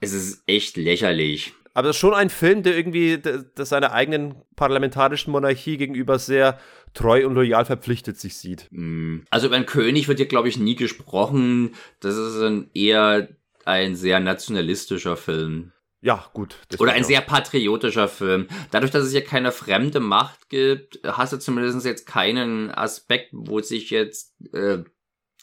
Es 0.00 0.12
ist 0.12 0.42
echt 0.46 0.76
lächerlich. 0.76 1.54
Aber 1.74 1.88
das 1.88 1.96
ist 1.96 2.00
schon 2.00 2.14
ein 2.14 2.30
Film, 2.30 2.62
der 2.62 2.76
irgendwie 2.76 3.18
der, 3.18 3.38
der 3.38 3.64
seiner 3.64 3.92
eigenen 3.92 4.36
parlamentarischen 4.54 5.32
Monarchie 5.32 5.76
gegenüber 5.76 6.18
sehr 6.18 6.58
treu 6.94 7.26
und 7.26 7.34
loyal 7.34 7.64
verpflichtet 7.64 8.18
sich 8.18 8.36
sieht. 8.38 8.68
Mm. 8.70 9.18
Also 9.30 9.48
über 9.48 9.56
einen 9.56 9.66
König 9.66 10.08
wird 10.08 10.18
hier, 10.18 10.28
glaube 10.28 10.48
ich, 10.48 10.58
nie 10.58 10.76
gesprochen. 10.76 11.74
Das 12.00 12.16
ist 12.16 12.40
ein 12.40 12.70
eher 12.72 13.28
ein 13.64 13.96
sehr 13.96 14.20
nationalistischer 14.20 15.16
Film. 15.16 15.72
Ja, 16.00 16.26
gut. 16.34 16.56
Oder 16.78 16.92
ein 16.92 17.02
sehr 17.02 17.22
patriotischer 17.22 18.08
Film. 18.08 18.46
Dadurch, 18.70 18.92
dass 18.92 19.04
es 19.04 19.12
hier 19.12 19.24
keine 19.24 19.52
fremde 19.52 20.00
Macht 20.00 20.50
gibt, 20.50 21.00
hast 21.02 21.32
du 21.32 21.38
zumindest 21.38 21.86
jetzt 21.86 22.06
keinen 22.06 22.70
Aspekt, 22.70 23.30
wo 23.32 23.58
sich 23.60 23.88
jetzt 23.88 24.34
äh, 24.52 24.84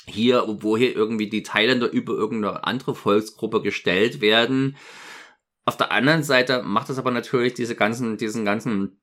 hier, 0.06 0.44
wo 0.48 0.78
hier 0.78 0.96
irgendwie 0.96 1.30
die 1.30 1.42
Thailänder 1.42 1.90
über 1.90 2.14
irgendeine 2.14 2.64
andere 2.64 2.94
Volksgruppe 2.94 3.64
gestellt 3.64 4.22
werden. 4.22 4.78
Auf 5.66 5.78
der 5.78 5.92
anderen 5.92 6.22
Seite 6.22 6.62
macht 6.62 6.92
es 6.92 7.00
aber 7.00 7.10
natürlich 7.10 7.56
diese 7.56 7.76
ganzen, 7.76 8.18
diesen 8.18 8.46
ganzen 8.46 9.01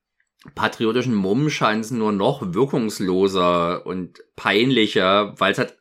patriotischen 0.55 1.15
Mummscheins 1.15 1.91
nur 1.91 2.11
noch 2.11 2.53
wirkungsloser 2.53 3.85
und 3.85 4.23
peinlicher, 4.35 5.33
weil 5.37 5.51
es 5.51 5.57
halt 5.57 5.78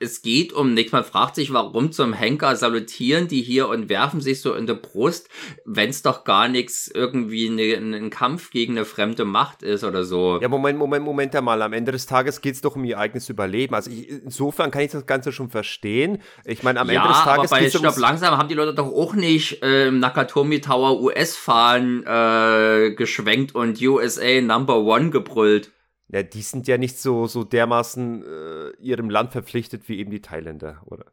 es 0.00 0.22
geht 0.22 0.52
um 0.54 0.72
nichts. 0.72 0.92
Man 0.92 1.04
fragt 1.04 1.34
sich, 1.34 1.52
warum 1.52 1.92
zum 1.92 2.14
Henker 2.14 2.56
salutieren 2.56 3.28
die 3.28 3.42
hier 3.42 3.68
und 3.68 3.88
werfen 3.90 4.20
sich 4.20 4.40
so 4.40 4.54
in 4.54 4.66
der 4.66 4.74
Brust, 4.74 5.28
wenn 5.66 5.90
es 5.90 6.02
doch 6.02 6.24
gar 6.24 6.48
nichts 6.48 6.90
irgendwie 6.92 7.50
ne, 7.50 7.74
ein 7.74 8.08
Kampf 8.08 8.50
gegen 8.50 8.72
eine 8.76 8.86
fremde 8.86 9.26
Macht 9.26 9.62
ist 9.62 9.84
oder 9.84 10.04
so. 10.04 10.40
Ja, 10.40 10.48
Moment, 10.48 10.78
Moment, 10.78 11.04
Moment 11.04 11.36
einmal. 11.36 11.60
Am 11.60 11.74
Ende 11.74 11.92
des 11.92 12.06
Tages 12.06 12.40
geht 12.40 12.54
es 12.54 12.62
doch 12.62 12.76
um 12.76 12.84
ihr 12.84 12.98
eigenes 12.98 13.28
Überleben. 13.28 13.74
Also 13.74 13.90
ich, 13.90 14.08
insofern 14.08 14.70
kann 14.70 14.82
ich 14.82 14.90
das 14.90 15.04
Ganze 15.04 15.32
schon 15.32 15.50
verstehen. 15.50 16.22
Ich 16.46 16.62
meine, 16.62 16.80
am 16.80 16.88
ja, 16.88 17.02
Ende 17.02 17.08
des 17.08 17.22
Tages. 17.22 17.52
Aber 17.52 17.60
bei 17.60 17.68
Stopp 17.68 17.98
langsam 17.98 18.38
haben 18.38 18.48
die 18.48 18.54
Leute 18.54 18.74
doch 18.74 18.90
auch 18.90 19.12
nicht 19.12 19.62
äh, 19.62 19.88
im 19.88 19.98
Nakatomi 19.98 20.62
Tower 20.62 21.00
US-Fahren 21.00 22.06
äh, 22.06 22.94
geschwenkt 22.94 23.54
und 23.54 23.80
USA 23.82 24.40
Number 24.40 24.78
One 24.78 25.10
gebrüllt. 25.10 25.70
Ja, 26.12 26.22
die 26.22 26.42
sind 26.42 26.66
ja 26.66 26.76
nicht 26.76 26.98
so, 26.98 27.26
so 27.26 27.44
dermaßen 27.44 28.24
äh, 28.24 28.70
ihrem 28.80 29.10
Land 29.10 29.32
verpflichtet 29.32 29.88
wie 29.88 29.98
eben 29.98 30.10
die 30.10 30.22
Thailänder, 30.22 30.82
oder? 30.86 31.06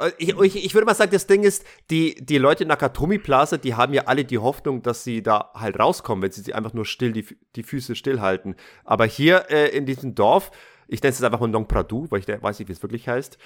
Äh, 0.00 0.10
ich, 0.18 0.36
ich, 0.38 0.64
ich, 0.64 0.74
würde 0.74 0.86
mal 0.86 0.94
sagen, 0.94 1.12
das 1.12 1.26
Ding 1.26 1.44
ist, 1.44 1.64
die, 1.90 2.16
die 2.16 2.38
Leute 2.38 2.64
in 2.64 2.68
Nakatomi 2.68 3.18
Plaza, 3.18 3.58
die 3.58 3.74
haben 3.74 3.92
ja 3.92 4.04
alle 4.06 4.24
die 4.24 4.38
Hoffnung, 4.38 4.82
dass 4.82 5.04
sie 5.04 5.22
da 5.22 5.50
halt 5.54 5.78
rauskommen, 5.78 6.22
wenn 6.22 6.32
sie 6.32 6.52
einfach 6.52 6.72
nur 6.72 6.84
still 6.84 7.12
die, 7.12 7.26
die 7.54 7.62
Füße 7.62 7.94
stillhalten. 7.94 8.56
Aber 8.84 9.06
hier 9.06 9.50
äh, 9.50 9.68
in 9.68 9.86
diesem 9.86 10.14
Dorf, 10.14 10.50
ich 10.88 11.02
nenne 11.02 11.12
es 11.12 11.22
einfach 11.22 11.40
mal 11.40 11.48
Nong 11.48 11.66
Pradu, 11.66 12.06
weil 12.10 12.20
ich 12.20 12.28
weiß 12.28 12.58
nicht, 12.58 12.68
wie 12.68 12.72
es 12.72 12.82
wirklich 12.82 13.08
heißt. 13.08 13.38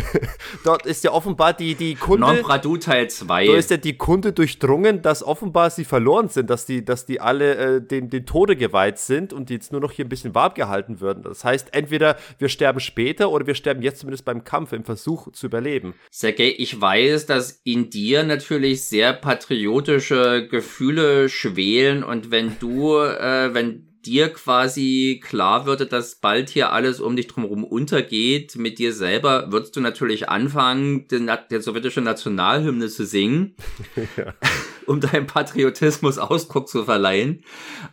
Dort 0.64 0.86
ist 0.86 1.04
ja 1.04 1.12
offenbar 1.12 1.52
die, 1.52 1.74
die 1.74 1.94
Kunde. 1.94 2.26
Nong 2.26 2.40
Pradu 2.40 2.76
Teil 2.78 3.10
2. 3.10 3.46
Dort 3.46 3.58
ist 3.58 3.70
ja 3.70 3.76
die 3.76 3.96
Kunde 3.96 4.32
durchdrungen, 4.32 5.02
dass 5.02 5.22
offenbar 5.22 5.70
sie 5.70 5.84
verloren 5.84 6.28
sind, 6.28 6.48
dass 6.48 6.64
die, 6.64 6.84
dass 6.84 7.04
die 7.04 7.20
alle 7.20 7.54
äh, 7.56 7.80
dem, 7.82 8.08
dem 8.08 8.24
Tode 8.24 8.56
geweiht 8.56 8.98
sind 8.98 9.32
und 9.32 9.50
die 9.50 9.54
jetzt 9.54 9.72
nur 9.72 9.80
noch 9.80 9.92
hier 9.92 10.06
ein 10.06 10.08
bisschen 10.08 10.34
warm 10.34 10.54
gehalten 10.54 11.00
würden. 11.00 11.22
Das 11.22 11.44
heißt, 11.44 11.74
entweder 11.74 12.16
wir 12.38 12.48
sterben 12.48 12.80
später 12.80 13.30
oder 13.30 13.46
wir 13.46 13.54
sterben 13.54 13.82
jetzt 13.82 14.00
zumindest 14.00 14.24
beim 14.24 14.44
Kampf, 14.44 14.72
im 14.72 14.84
Versuch 14.84 15.30
zu 15.32 15.46
überleben. 15.46 15.94
Sergej, 16.10 16.54
ich 16.58 16.80
weiß, 16.80 17.26
dass 17.26 17.60
in 17.64 17.90
dir 17.90 18.22
natürlich 18.22 18.84
sehr 18.84 19.12
patriotische 19.12 20.48
Gefühle 20.48 21.28
schwelen 21.28 22.02
und 22.02 22.30
wenn 22.30 22.58
du, 22.58 22.96
äh, 22.96 23.52
wenn 23.52 23.87
dir 24.04 24.32
quasi 24.32 25.20
klar 25.24 25.66
würde, 25.66 25.86
dass 25.86 26.16
bald 26.16 26.48
hier 26.48 26.72
alles 26.72 27.00
um 27.00 27.16
dich 27.16 27.26
drumherum 27.26 27.64
untergeht, 27.64 28.56
mit 28.56 28.78
dir 28.78 28.92
selber, 28.92 29.50
würdest 29.52 29.76
du 29.76 29.80
natürlich 29.80 30.28
anfangen, 30.28 31.08
den, 31.08 31.30
der 31.50 31.62
sowjetische 31.62 32.00
Nationalhymne 32.00 32.88
zu 32.88 33.04
singen, 33.04 33.56
ja. 34.16 34.34
um 34.86 35.00
deinem 35.00 35.26
Patriotismus 35.26 36.18
Ausdruck 36.18 36.68
zu 36.68 36.84
verleihen. 36.84 37.44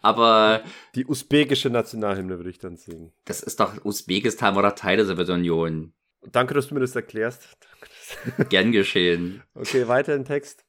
Aber 0.01 0.63
die 0.95 1.05
usbekische 1.05 1.69
Nationalhymne 1.69 2.37
würde 2.37 2.49
ich 2.49 2.59
dann 2.59 2.77
singen. 2.77 3.11
Das 3.25 3.41
ist 3.41 3.59
doch 3.59 3.83
Usbekistan 3.83 4.57
oder 4.57 4.75
Teil 4.75 4.97
der 4.97 5.05
Sowjetunion. 5.05 5.93
Danke, 6.31 6.53
dass 6.53 6.67
du 6.67 6.73
mir 6.73 6.81
das 6.81 6.95
erklärst. 6.95 7.47
Gern 8.49 8.71
geschehen. 8.71 9.43
Okay, 9.53 9.87
weiter 9.87 10.15
im 10.15 10.25
Text. 10.25 10.65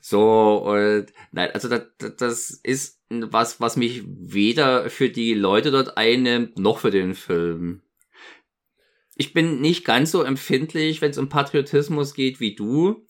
So, 0.00 0.56
und 0.64 1.12
nein, 1.30 1.50
also 1.52 1.68
das, 1.68 1.82
das 2.16 2.50
ist 2.62 3.01
was, 3.30 3.60
was 3.60 3.76
mich 3.76 4.02
weder 4.06 4.88
für 4.90 5.08
die 5.10 5.34
Leute 5.34 5.70
dort 5.70 5.96
einnimmt, 5.96 6.58
noch 6.58 6.78
für 6.78 6.90
den 6.90 7.14
Film. 7.14 7.82
Ich 9.16 9.32
bin 9.32 9.60
nicht 9.60 9.84
ganz 9.84 10.10
so 10.10 10.22
empfindlich, 10.22 11.00
wenn 11.00 11.10
es 11.10 11.18
um 11.18 11.28
Patriotismus 11.28 12.14
geht 12.14 12.40
wie 12.40 12.54
du, 12.54 13.06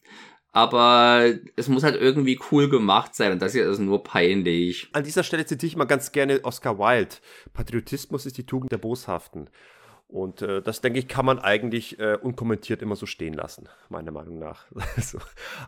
aber 0.53 1.32
es 1.57 1.68
muss 1.68 1.82
halt 1.82 1.96
irgendwie 1.96 2.38
cool 2.50 2.68
gemacht 2.68 3.14
sein 3.14 3.32
und 3.32 3.40
das 3.40 3.53
hier 3.53 3.64
ist 3.64 3.78
nur 3.78 4.03
peinlich. 4.03 4.88
An 4.92 5.05
dieser 5.05 5.22
Stelle 5.22 5.46
zitiere 5.46 5.68
ich 5.68 5.76
mal 5.76 5.84
ganz 5.86 6.12
gerne 6.12 6.44
Oscar 6.44 6.78
Wilde. 6.78 7.16
Patriotismus 7.55 8.26
ist 8.26 8.36
die 8.36 8.46
Tugend 8.46 8.72
der 8.72 8.78
Boshaften. 8.78 9.48
Und 10.13 10.43
äh, 10.43 10.61
das, 10.61 10.83
denke 10.83 10.99
ich, 10.99 11.09
kann 11.09 11.25
man 11.25 11.39
eigentlich 11.39 11.99
äh, 11.99 12.19
unkommentiert 12.21 12.83
immer 12.83 12.97
so 12.97 13.07
stehen 13.07 13.33
lassen, 13.33 13.67
meiner 13.89 14.11
Meinung 14.11 14.39
nach. 14.39 14.67
so. 15.01 15.19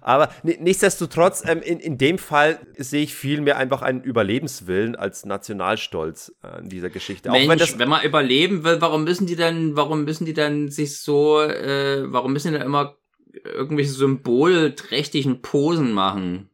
Aber 0.02 0.28
nichtsdestotrotz, 0.42 1.42
ähm, 1.46 1.62
in, 1.62 1.80
in 1.80 1.96
dem 1.96 2.18
Fall 2.18 2.58
sehe 2.76 3.04
ich 3.04 3.14
vielmehr 3.14 3.56
einfach 3.56 3.80
einen 3.80 4.02
Überlebenswillen 4.02 4.96
als 4.96 5.24
Nationalstolz 5.24 6.34
äh, 6.42 6.60
in 6.60 6.68
dieser 6.68 6.90
Geschichte. 6.90 7.30
Mensch, 7.30 7.48
wenn, 7.48 7.58
das, 7.58 7.78
wenn 7.78 7.88
man 7.88 8.04
überleben 8.04 8.64
will, 8.64 8.82
warum 8.82 9.04
müssen 9.04 9.26
die 9.26 9.36
dann, 9.36 9.76
warum 9.76 10.04
müssen 10.04 10.26
die 10.26 10.34
dann 10.34 10.68
sich 10.68 10.98
so, 11.00 11.40
äh, 11.40 12.04
warum 12.12 12.34
müssen 12.34 12.52
die 12.52 12.58
dann 12.58 12.66
immer 12.66 12.98
irgendwelche 13.44 13.92
symbolträchtigen 13.92 15.40
Posen 15.40 15.92
machen? 15.92 16.50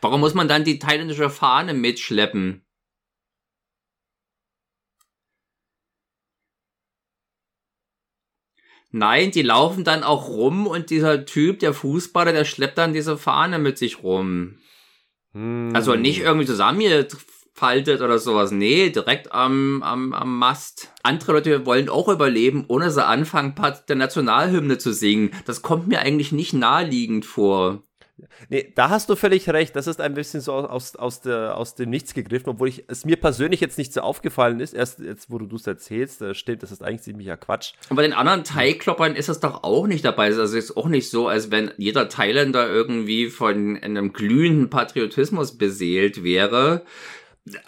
Warum 0.00 0.20
muss 0.20 0.34
man 0.34 0.46
dann 0.46 0.62
die 0.62 0.78
thailändische 0.78 1.28
Fahne 1.28 1.74
mitschleppen? 1.74 2.62
Nein, 8.92 9.30
die 9.30 9.42
laufen 9.42 9.84
dann 9.84 10.02
auch 10.02 10.28
rum 10.28 10.66
und 10.66 10.90
dieser 10.90 11.24
Typ, 11.24 11.60
der 11.60 11.74
Fußballer, 11.74 12.32
der 12.32 12.44
schleppt 12.44 12.78
dann 12.78 12.92
diese 12.92 13.16
Fahne 13.16 13.58
mit 13.58 13.78
sich 13.78 14.02
rum. 14.02 14.58
Hm. 15.32 15.70
Also 15.74 15.94
nicht 15.94 16.20
irgendwie 16.20 16.46
zusammengefaltet 16.46 18.00
oder 18.00 18.18
sowas. 18.18 18.50
Nee, 18.50 18.90
direkt 18.90 19.32
am, 19.32 19.82
am, 19.82 20.12
am 20.12 20.38
Mast. 20.38 20.92
Andere 21.04 21.32
Leute 21.32 21.66
wollen 21.66 21.88
auch 21.88 22.08
überleben, 22.08 22.64
ohne 22.66 22.90
sie 22.90 23.04
anfangen, 23.04 23.54
Part 23.54 23.88
der 23.88 23.96
Nationalhymne 23.96 24.78
zu 24.78 24.92
singen. 24.92 25.30
Das 25.46 25.62
kommt 25.62 25.86
mir 25.86 26.00
eigentlich 26.00 26.32
nicht 26.32 26.52
naheliegend 26.52 27.24
vor. 27.24 27.84
Nee, 28.48 28.72
da 28.74 28.90
hast 28.90 29.08
du 29.08 29.16
völlig 29.16 29.48
recht. 29.48 29.74
Das 29.76 29.86
ist 29.86 30.00
ein 30.00 30.14
bisschen 30.14 30.40
so 30.40 30.52
aus, 30.52 30.96
aus, 30.96 31.20
der, 31.20 31.56
aus 31.56 31.74
dem 31.74 31.90
Nichts 31.90 32.14
gegriffen, 32.14 32.50
obwohl 32.50 32.68
ich, 32.68 32.84
es 32.88 33.04
mir 33.04 33.16
persönlich 33.16 33.60
jetzt 33.60 33.78
nicht 33.78 33.92
so 33.92 34.00
aufgefallen 34.00 34.60
ist. 34.60 34.74
Erst 34.74 35.00
jetzt, 35.00 35.30
wo 35.30 35.38
du 35.38 35.56
es 35.56 35.66
erzählst, 35.66 36.22
äh, 36.22 36.34
stimmt, 36.34 36.62
das 36.62 36.72
ist 36.72 36.82
eigentlich 36.82 37.02
ziemlicher 37.02 37.36
Quatsch. 37.36 37.72
Und 37.88 37.96
bei 37.96 38.02
den 38.02 38.12
anderen 38.12 38.44
Thai-Kloppern 38.44 39.16
ist 39.16 39.28
das 39.28 39.40
doch 39.40 39.62
auch 39.62 39.86
nicht 39.86 40.04
dabei. 40.04 40.26
Also 40.26 40.42
es 40.42 40.52
ist 40.52 40.76
auch 40.76 40.88
nicht 40.88 41.10
so, 41.10 41.28
als 41.28 41.50
wenn 41.50 41.70
jeder 41.76 42.08
Thailänder 42.08 42.68
irgendwie 42.68 43.28
von 43.28 43.78
einem 43.78 44.12
glühenden 44.12 44.70
Patriotismus 44.70 45.56
beseelt 45.58 46.22
wäre 46.24 46.84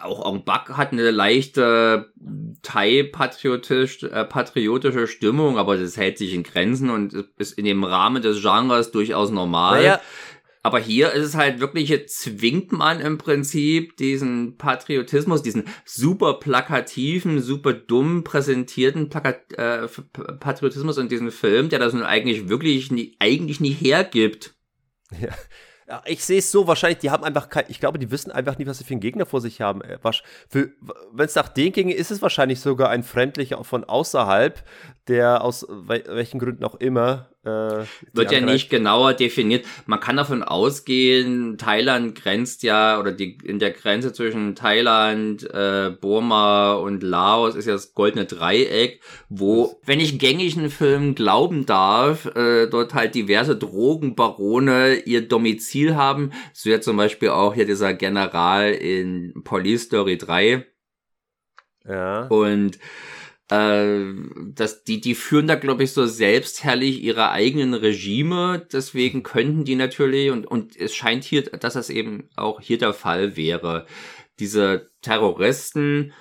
auch 0.01 0.25
Ong 0.25 0.45
Bak 0.45 0.77
hat 0.77 0.93
eine 0.93 1.11
leichte 1.11 2.13
Thai-patriotische 2.63 4.11
äh, 4.11 4.25
patriotische 4.25 5.07
Stimmung, 5.07 5.59
aber 5.59 5.77
das 5.77 5.97
hält 5.97 6.19
sich 6.19 6.35
in 6.35 6.43
Grenzen 6.43 6.91
und 6.91 7.15
ist 7.39 7.59
in 7.59 7.65
dem 7.65 7.85
Rahmen 7.85 8.23
des 8.23 8.43
Genres 8.43 8.91
durchaus 8.91 9.31
normal. 9.31 9.81
Naja, 9.81 10.01
aber 10.63 10.79
hier 10.79 11.13
ist 11.13 11.27
es 11.27 11.35
halt 11.35 11.61
wirklich, 11.61 11.89
hier 11.89 12.07
zwingt 12.07 12.71
man 12.71 13.01
im 13.01 13.19
Prinzip 13.19 13.97
diesen 13.97 14.57
Patriotismus, 14.57 15.43
diesen 15.43 15.65
super 15.85 16.35
plakativen, 16.35 17.41
super 17.41 17.73
dumm 17.73 18.23
präsentierten 18.23 19.09
Plakat, 19.09 19.53
äh, 19.55 19.89
Patriotismus 20.39 20.99
in 20.99 21.09
diesem 21.09 21.33
Film, 21.33 21.69
der 21.69 21.81
das 21.81 21.93
nun 21.93 22.05
eigentlich 22.05 22.49
wirklich 22.49 22.93
nie, 22.93 23.17
eigentlich 23.19 23.61
nie 23.61 23.73
hergibt. 23.73 24.55
Ja. 25.21 25.31
Ja, 25.89 26.01
ich 26.07 26.25
sehe 26.25 26.39
es 26.39 26.51
so, 26.51 26.67
wahrscheinlich, 26.67 27.01
die 27.01 27.11
haben 27.11 27.23
einfach 27.23 27.51
kein, 27.51 27.65
ich 27.69 27.79
glaube, 27.79 27.99
die 27.99 28.11
wissen 28.11 28.31
einfach 28.31 28.57
nicht, 28.57 28.67
was 28.67 28.79
sie 28.79 28.85
für 28.85 28.93
einen 28.95 29.01
Gegner 29.01 29.27
vor 29.27 29.43
sich 29.43 29.61
haben. 29.61 29.83
Äh, 29.83 29.99
Wenn 30.51 31.27
es 31.27 31.35
nach 31.35 31.49
denen 31.49 31.73
ginge, 31.73 31.93
ist 31.93 32.11
es 32.11 32.23
wahrscheinlich 32.23 32.61
sogar 32.61 32.89
ein 32.89 33.03
Fremdlicher 33.03 33.63
von 33.63 33.85
außerhalb, 33.85 34.65
der 35.09 35.43
aus 35.43 35.67
welchen 35.69 36.39
Gründen 36.39 36.65
auch 36.65 36.77
immer 36.77 37.33
äh, 37.45 37.85
Wird 38.13 38.31
ja 38.31 38.41
nicht 38.41 38.71
genauer 38.71 39.15
definiert. 39.15 39.67
Man 39.87 39.99
kann 39.99 40.17
davon 40.17 40.45
ausgehen, 40.45 41.59
Thailand 41.59 42.15
grenzt 42.15 42.63
ja, 42.63 43.01
oder 43.01 43.11
die 43.11 43.37
in 43.43 43.59
der 43.59 43.73
Grenze 43.73 44.13
zwischen 44.13 44.55
Thailand, 44.55 45.43
äh, 45.53 45.91
Burma 46.01 46.75
und 46.75 47.03
Laos 47.03 47.57
ist 47.57 47.67
ja 47.67 47.73
das 47.73 47.95
goldene 47.95 48.27
Dreieck, 48.27 49.01
wo, 49.29 49.81
wenn 49.85 49.99
ich 49.99 50.21
gängigen 50.21 50.71
Filmen 50.71 51.17
glauben 51.17 51.67
darf, 51.67 52.27
äh, 52.27 52.69
dort 52.69 52.95
halt 52.95 53.17
diverse 53.17 53.57
Drogenbarone 53.57 54.95
ihr 54.95 55.27
Domizil 55.27 55.97
haben. 55.97 56.31
So 56.53 56.71
ja 56.71 56.81
zum 56.81 56.97
Beispiel 56.97 57.31
auch 57.31 57.55
hier 57.55 57.67
dieser 57.67 57.93
General 57.93 58.71
in 58.71 59.35
Police 59.43 59.83
Story 59.83 60.17
3. 60.17 60.65
Ja. 61.89 62.27
Und 62.29 62.79
äh, 63.53 64.05
dass 64.55 64.83
die, 64.85 65.01
die 65.03 65.15
führen 65.15 65.47
da, 65.47 65.57
glaube 65.57 65.85
ich, 65.85 65.93
so 65.93 66.07
selbstherrlich 66.07 67.03
ihre 67.03 67.33
eigenen 67.33 67.75
Regime. 67.75 68.67
Deswegen 68.73 69.23
könnten 69.23 69.65
die 69.65 69.75
natürlich, 69.75 70.31
und, 70.31 70.47
und 70.47 70.75
es 70.77 70.95
scheint 70.95 71.25
hier, 71.25 71.43
dass 71.43 71.75
das 71.75 71.91
eben 71.91 72.31
auch 72.35 72.63
hier 72.63 72.79
der 72.79 72.95
Fall 72.95 73.37
wäre. 73.37 73.87
Diese 74.39 74.91
Terroristen, 75.03 76.15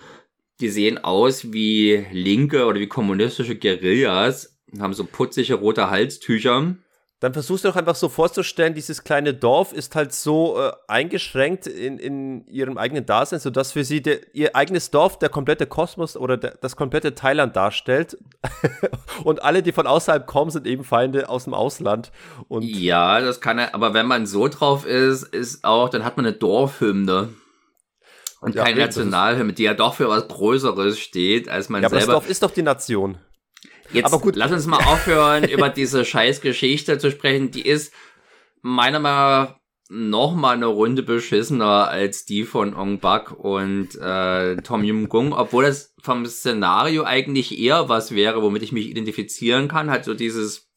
die 0.59 0.67
sehen 0.67 0.97
aus 0.97 1.53
wie 1.53 2.05
linke 2.11 2.65
oder 2.65 2.81
wie 2.81 2.87
kommunistische 2.87 3.55
Guerillas, 3.55 4.59
haben 4.77 4.93
so 4.93 5.05
putzige 5.05 5.53
rote 5.53 5.89
Halstücher 5.89 6.75
dann 7.21 7.33
versuchst 7.33 7.63
du 7.63 7.67
doch 7.67 7.75
einfach 7.75 7.93
so 7.93 8.09
vorzustellen, 8.09 8.73
dieses 8.73 9.03
kleine 9.03 9.35
Dorf 9.35 9.73
ist 9.73 9.95
halt 9.95 10.11
so 10.11 10.59
äh, 10.59 10.71
eingeschränkt 10.87 11.67
in, 11.67 11.99
in 11.99 12.47
ihrem 12.47 12.79
eigenen 12.79 13.05
Dasein, 13.05 13.39
sodass 13.39 13.73
für 13.73 13.83
sie 13.83 14.01
der, 14.01 14.33
ihr 14.33 14.55
eigenes 14.55 14.89
Dorf 14.89 15.19
der 15.19 15.29
komplette 15.29 15.67
Kosmos 15.67 16.17
oder 16.17 16.35
der, 16.35 16.57
das 16.61 16.75
komplette 16.75 17.13
Thailand 17.13 17.55
darstellt. 17.55 18.17
und 19.23 19.43
alle, 19.43 19.61
die 19.61 19.71
von 19.71 19.85
außerhalb 19.85 20.25
kommen, 20.25 20.49
sind 20.49 20.65
eben 20.65 20.83
Feinde 20.83 21.29
aus 21.29 21.43
dem 21.43 21.53
Ausland. 21.53 22.11
Und 22.47 22.63
ja, 22.63 23.21
das 23.21 23.39
kann 23.39 23.59
er, 23.59 23.75
aber 23.75 23.93
wenn 23.93 24.07
man 24.07 24.25
so 24.25 24.47
drauf 24.47 24.87
ist, 24.87 25.21
ist 25.21 25.63
auch, 25.63 25.89
dann 25.89 26.03
hat 26.03 26.17
man 26.17 26.25
eine 26.25 26.35
Dorfhymne. 26.35 27.29
Und 28.39 28.55
ja, 28.55 28.63
keine 28.63 28.79
Nationalhymne, 28.79 29.53
die 29.53 29.61
ja 29.61 29.75
doch 29.75 29.93
für 29.93 30.09
was 30.09 30.27
Größeres 30.27 30.97
steht, 30.97 31.49
als 31.49 31.69
man 31.69 31.83
ja, 31.83 31.89
selber. 31.89 32.03
Aber 32.03 32.13
das 32.13 32.21
Dorf 32.23 32.29
ist 32.31 32.41
doch 32.41 32.49
die 32.49 32.63
Nation. 32.63 33.19
Jetzt 33.93 34.05
aber 34.05 34.19
gut. 34.19 34.35
lass 34.35 34.51
uns 34.51 34.67
mal 34.67 34.83
aufhören, 34.83 35.43
über 35.49 35.69
diese 35.69 36.05
scheiß 36.05 36.41
Geschichte 36.41 36.97
zu 36.97 37.11
sprechen. 37.11 37.51
Die 37.51 37.67
ist 37.67 37.93
meiner 38.61 38.99
Meinung 38.99 39.47
nach 39.47 39.61
noch 39.93 40.35
mal 40.35 40.55
eine 40.55 40.67
Runde 40.67 41.03
beschissener 41.03 41.89
als 41.89 42.23
die 42.23 42.45
von 42.45 42.73
Ong 42.73 42.99
Bak 42.99 43.37
und 43.37 43.89
äh, 43.99 44.55
Tom 44.57 44.85
Yum 44.85 45.09
Gung, 45.09 45.33
obwohl 45.33 45.65
das 45.65 45.93
vom 45.99 46.25
Szenario 46.25 47.03
eigentlich 47.03 47.59
eher 47.59 47.89
was 47.89 48.15
wäre, 48.15 48.41
womit 48.41 48.63
ich 48.63 48.71
mich 48.71 48.87
identifizieren 48.87 49.67
kann. 49.67 49.89
Halt 49.89 50.05
so 50.05 50.13
dieses 50.13 50.71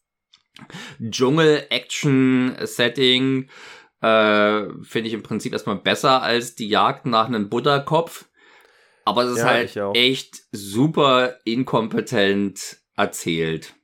Dschungel-Action-Setting 1.00 3.48
äh, 4.00 4.62
finde 4.82 5.08
ich 5.08 5.14
im 5.14 5.22
Prinzip 5.22 5.52
erstmal 5.52 5.76
besser 5.76 6.20
als 6.20 6.56
die 6.56 6.68
Jagd 6.68 7.06
nach 7.06 7.26
einem 7.26 7.48
Butterkopf. 7.48 8.24
Aber 9.04 9.22
es 9.24 9.32
ist 9.32 9.38
ja, 9.38 9.44
halt 9.44 9.76
echt 9.94 10.42
super 10.50 11.36
inkompetent 11.44 12.78
erzählt. 12.96 13.74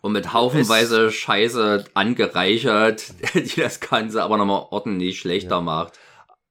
Und 0.00 0.12
mit 0.12 0.32
haufenweise 0.32 1.06
es 1.06 1.14
Scheiße 1.14 1.84
angereichert, 1.94 3.14
die 3.34 3.60
das 3.60 3.80
Ganze 3.80 4.22
aber 4.22 4.36
nochmal 4.36 4.66
ordentlich 4.70 5.20
schlechter 5.20 5.56
ja. 5.56 5.60
macht. 5.60 5.98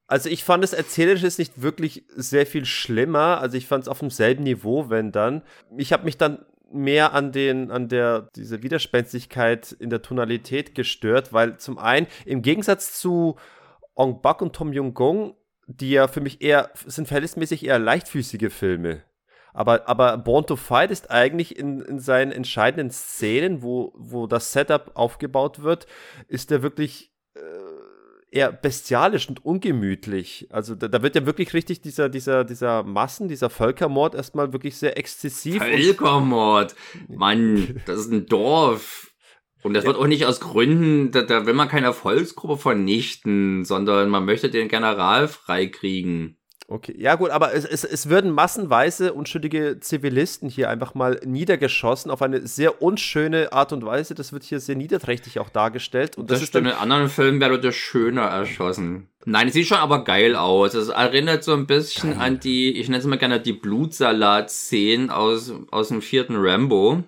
Also 0.06 0.28
ich 0.28 0.44
fand 0.44 0.62
es 0.64 0.72
erzählerisch 0.72 1.22
ist 1.22 1.38
nicht 1.38 1.62
wirklich 1.62 2.04
sehr 2.14 2.46
viel 2.46 2.64
schlimmer. 2.64 3.40
Also 3.40 3.56
ich 3.56 3.66
fand 3.66 3.84
es 3.84 3.88
auf 3.88 4.00
demselben 4.00 4.42
Niveau, 4.42 4.90
wenn 4.90 5.12
dann. 5.12 5.42
Ich 5.76 5.92
habe 5.92 6.04
mich 6.04 6.18
dann 6.18 6.44
mehr 6.70 7.12
an 7.12 7.32
den, 7.32 7.70
an 7.70 7.88
der, 7.88 8.28
diese 8.36 8.62
Widerspenstigkeit 8.62 9.72
in 9.72 9.90
der 9.90 10.02
Tonalität 10.02 10.74
gestört, 10.74 11.32
weil 11.32 11.58
zum 11.58 11.78
einen 11.78 12.06
im 12.24 12.42
Gegensatz 12.42 12.98
zu 12.98 13.36
Ong 13.94 14.22
Bak 14.22 14.42
und 14.42 14.54
Tom 14.54 14.72
Jung 14.72 14.94
Gong, 14.94 15.34
die 15.66 15.90
ja 15.90 16.08
für 16.08 16.20
mich 16.20 16.42
eher, 16.42 16.70
sind 16.86 17.08
verhältnismäßig 17.08 17.66
eher 17.66 17.78
leichtfüßige 17.78 18.52
Filme. 18.52 19.02
Aber, 19.52 19.88
aber 19.88 20.16
Born 20.18 20.46
to 20.46 20.56
Fight 20.56 20.90
ist 20.90 21.10
eigentlich 21.10 21.58
in, 21.58 21.80
in 21.82 21.98
seinen 21.98 22.32
entscheidenden 22.32 22.90
Szenen, 22.90 23.62
wo, 23.62 23.92
wo 23.96 24.26
das 24.26 24.52
Setup 24.52 24.92
aufgebaut 24.94 25.62
wird, 25.62 25.86
ist 26.28 26.50
er 26.50 26.62
wirklich 26.62 27.12
äh, 27.34 27.40
eher 28.30 28.50
bestialisch 28.50 29.28
und 29.28 29.44
ungemütlich. 29.44 30.48
Also 30.50 30.74
da, 30.74 30.88
da, 30.88 31.02
wird 31.02 31.14
ja 31.14 31.26
wirklich 31.26 31.52
richtig 31.52 31.82
dieser, 31.82 32.08
dieser, 32.08 32.44
dieser 32.44 32.82
Massen, 32.82 33.28
dieser 33.28 33.50
Völkermord 33.50 34.14
erstmal 34.14 34.52
wirklich 34.52 34.76
sehr 34.76 34.96
exzessiv. 34.96 35.62
Völkermord! 35.62 36.74
Mann, 37.08 37.82
das 37.86 38.00
ist 38.00 38.12
ein 38.12 38.26
Dorf. 38.26 39.10
Und 39.62 39.74
das 39.74 39.84
wird 39.84 39.96
auch 39.96 40.08
nicht 40.08 40.26
aus 40.26 40.40
Gründen, 40.40 41.12
da, 41.12 41.22
da 41.22 41.46
will 41.46 41.54
man 41.54 41.68
keine 41.68 41.92
Volksgruppe 41.92 42.56
vernichten, 42.56 43.64
sondern 43.64 44.08
man 44.08 44.24
möchte 44.24 44.50
den 44.50 44.66
General 44.66 45.28
freikriegen. 45.28 46.36
Okay, 46.68 46.94
ja 46.96 47.16
gut, 47.16 47.30
aber 47.30 47.52
es, 47.52 47.64
es, 47.64 47.84
es 47.84 48.08
würden 48.08 48.30
massenweise 48.30 49.12
unschuldige 49.12 49.78
Zivilisten 49.80 50.48
hier 50.48 50.70
einfach 50.70 50.94
mal 50.94 51.20
niedergeschossen 51.24 52.10
auf 52.10 52.22
eine 52.22 52.46
sehr 52.46 52.80
unschöne 52.80 53.52
Art 53.52 53.72
und 53.72 53.84
Weise. 53.84 54.14
Das 54.14 54.32
wird 54.32 54.44
hier 54.44 54.60
sehr 54.60 54.76
niederträchtig 54.76 55.38
auch 55.38 55.50
dargestellt. 55.50 56.16
Und 56.16 56.30
das, 56.30 56.36
das 56.36 56.42
ist 56.44 56.48
stimmt, 56.48 56.68
in 56.68 56.72
anderen 56.72 57.08
Filmen 57.08 57.40
wäre 57.40 57.60
das 57.60 57.74
schöner 57.74 58.22
erschossen. 58.22 59.08
Nein, 59.24 59.48
es 59.48 59.54
sieht 59.54 59.66
schon 59.66 59.78
aber 59.78 60.04
geil 60.04 60.34
aus. 60.34 60.74
Es 60.74 60.88
erinnert 60.88 61.44
so 61.44 61.52
ein 61.52 61.66
bisschen 61.66 62.12
geil. 62.12 62.20
an 62.20 62.40
die, 62.40 62.72
ich 62.72 62.88
nenne 62.88 62.98
es 62.98 63.06
mal 63.06 63.18
gerne 63.18 63.40
die 63.40 63.52
Blutsalat-Szenen 63.52 65.10
aus, 65.10 65.52
aus 65.70 65.88
dem 65.88 66.02
vierten 66.02 66.36
Rambo. 66.36 67.04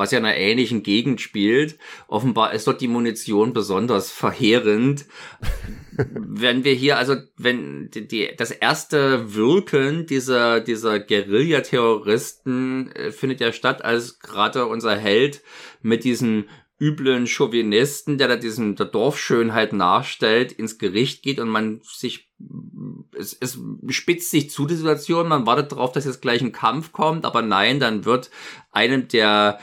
Was 0.00 0.10
ja 0.12 0.18
in 0.18 0.24
einer 0.24 0.36
ähnlichen 0.36 0.82
Gegend 0.82 1.20
spielt. 1.20 1.78
Offenbar 2.08 2.54
ist 2.54 2.66
dort 2.66 2.80
die 2.80 2.88
Munition 2.88 3.52
besonders 3.52 4.10
verheerend. 4.10 5.04
wenn 5.92 6.64
wir 6.64 6.72
hier, 6.72 6.96
also 6.96 7.16
wenn 7.36 7.90
die, 7.90 8.08
die, 8.08 8.30
das 8.36 8.50
erste 8.50 9.34
Wirken 9.34 10.06
dieser, 10.06 10.60
dieser 10.60 10.98
Guerilla-Terroristen 10.98 12.90
äh, 12.92 13.12
findet 13.12 13.40
ja 13.40 13.52
statt, 13.52 13.84
als 13.84 14.18
gerade 14.20 14.66
unser 14.66 14.96
Held 14.96 15.42
mit 15.82 16.04
diesem 16.04 16.46
üblen 16.80 17.26
Chauvinisten, 17.26 18.16
der 18.16 18.28
da 18.28 18.36
diesem 18.36 18.74
der 18.76 18.86
Dorfschönheit 18.86 19.74
nachstellt, 19.74 20.50
ins 20.50 20.78
Gericht 20.78 21.22
geht 21.22 21.38
und 21.38 21.50
man 21.50 21.82
sich 21.84 22.30
es, 23.16 23.36
es 23.38 23.58
spitzt 23.88 24.30
sich 24.30 24.50
zu 24.50 24.66
die 24.66 24.74
Situation, 24.74 25.28
man 25.28 25.46
wartet 25.46 25.72
darauf, 25.72 25.92
dass 25.92 26.06
jetzt 26.06 26.22
gleich 26.22 26.40
ein 26.40 26.52
Kampf 26.52 26.92
kommt, 26.92 27.24
aber 27.24 27.42
nein, 27.42 27.80
dann 27.80 28.04
wird 28.04 28.30
einem 28.72 29.08
der 29.08 29.58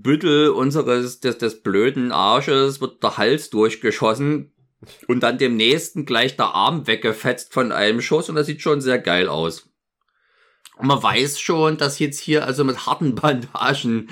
Büttel 0.00 0.50
unseres 0.50 1.20
des, 1.20 1.38
des 1.38 1.62
blöden 1.62 2.12
Arsches 2.12 2.80
wird 2.80 3.02
der 3.02 3.18
Hals 3.18 3.50
durchgeschossen 3.50 4.52
und 5.06 5.22
dann 5.22 5.38
dem 5.38 5.56
nächsten 5.56 6.06
gleich 6.06 6.36
der 6.36 6.54
Arm 6.54 6.86
weggefetzt 6.86 7.52
von 7.52 7.72
einem 7.72 8.00
Schuss 8.00 8.28
und 8.28 8.36
das 8.36 8.46
sieht 8.46 8.62
schon 8.62 8.80
sehr 8.80 8.98
geil 8.98 9.28
aus. 9.28 9.68
Und 10.76 10.86
man 10.86 11.02
weiß 11.02 11.38
schon, 11.38 11.76
dass 11.76 11.98
jetzt 11.98 12.18
hier 12.18 12.46
also 12.46 12.64
mit 12.64 12.86
harten 12.86 13.14
Bandagen 13.16 14.10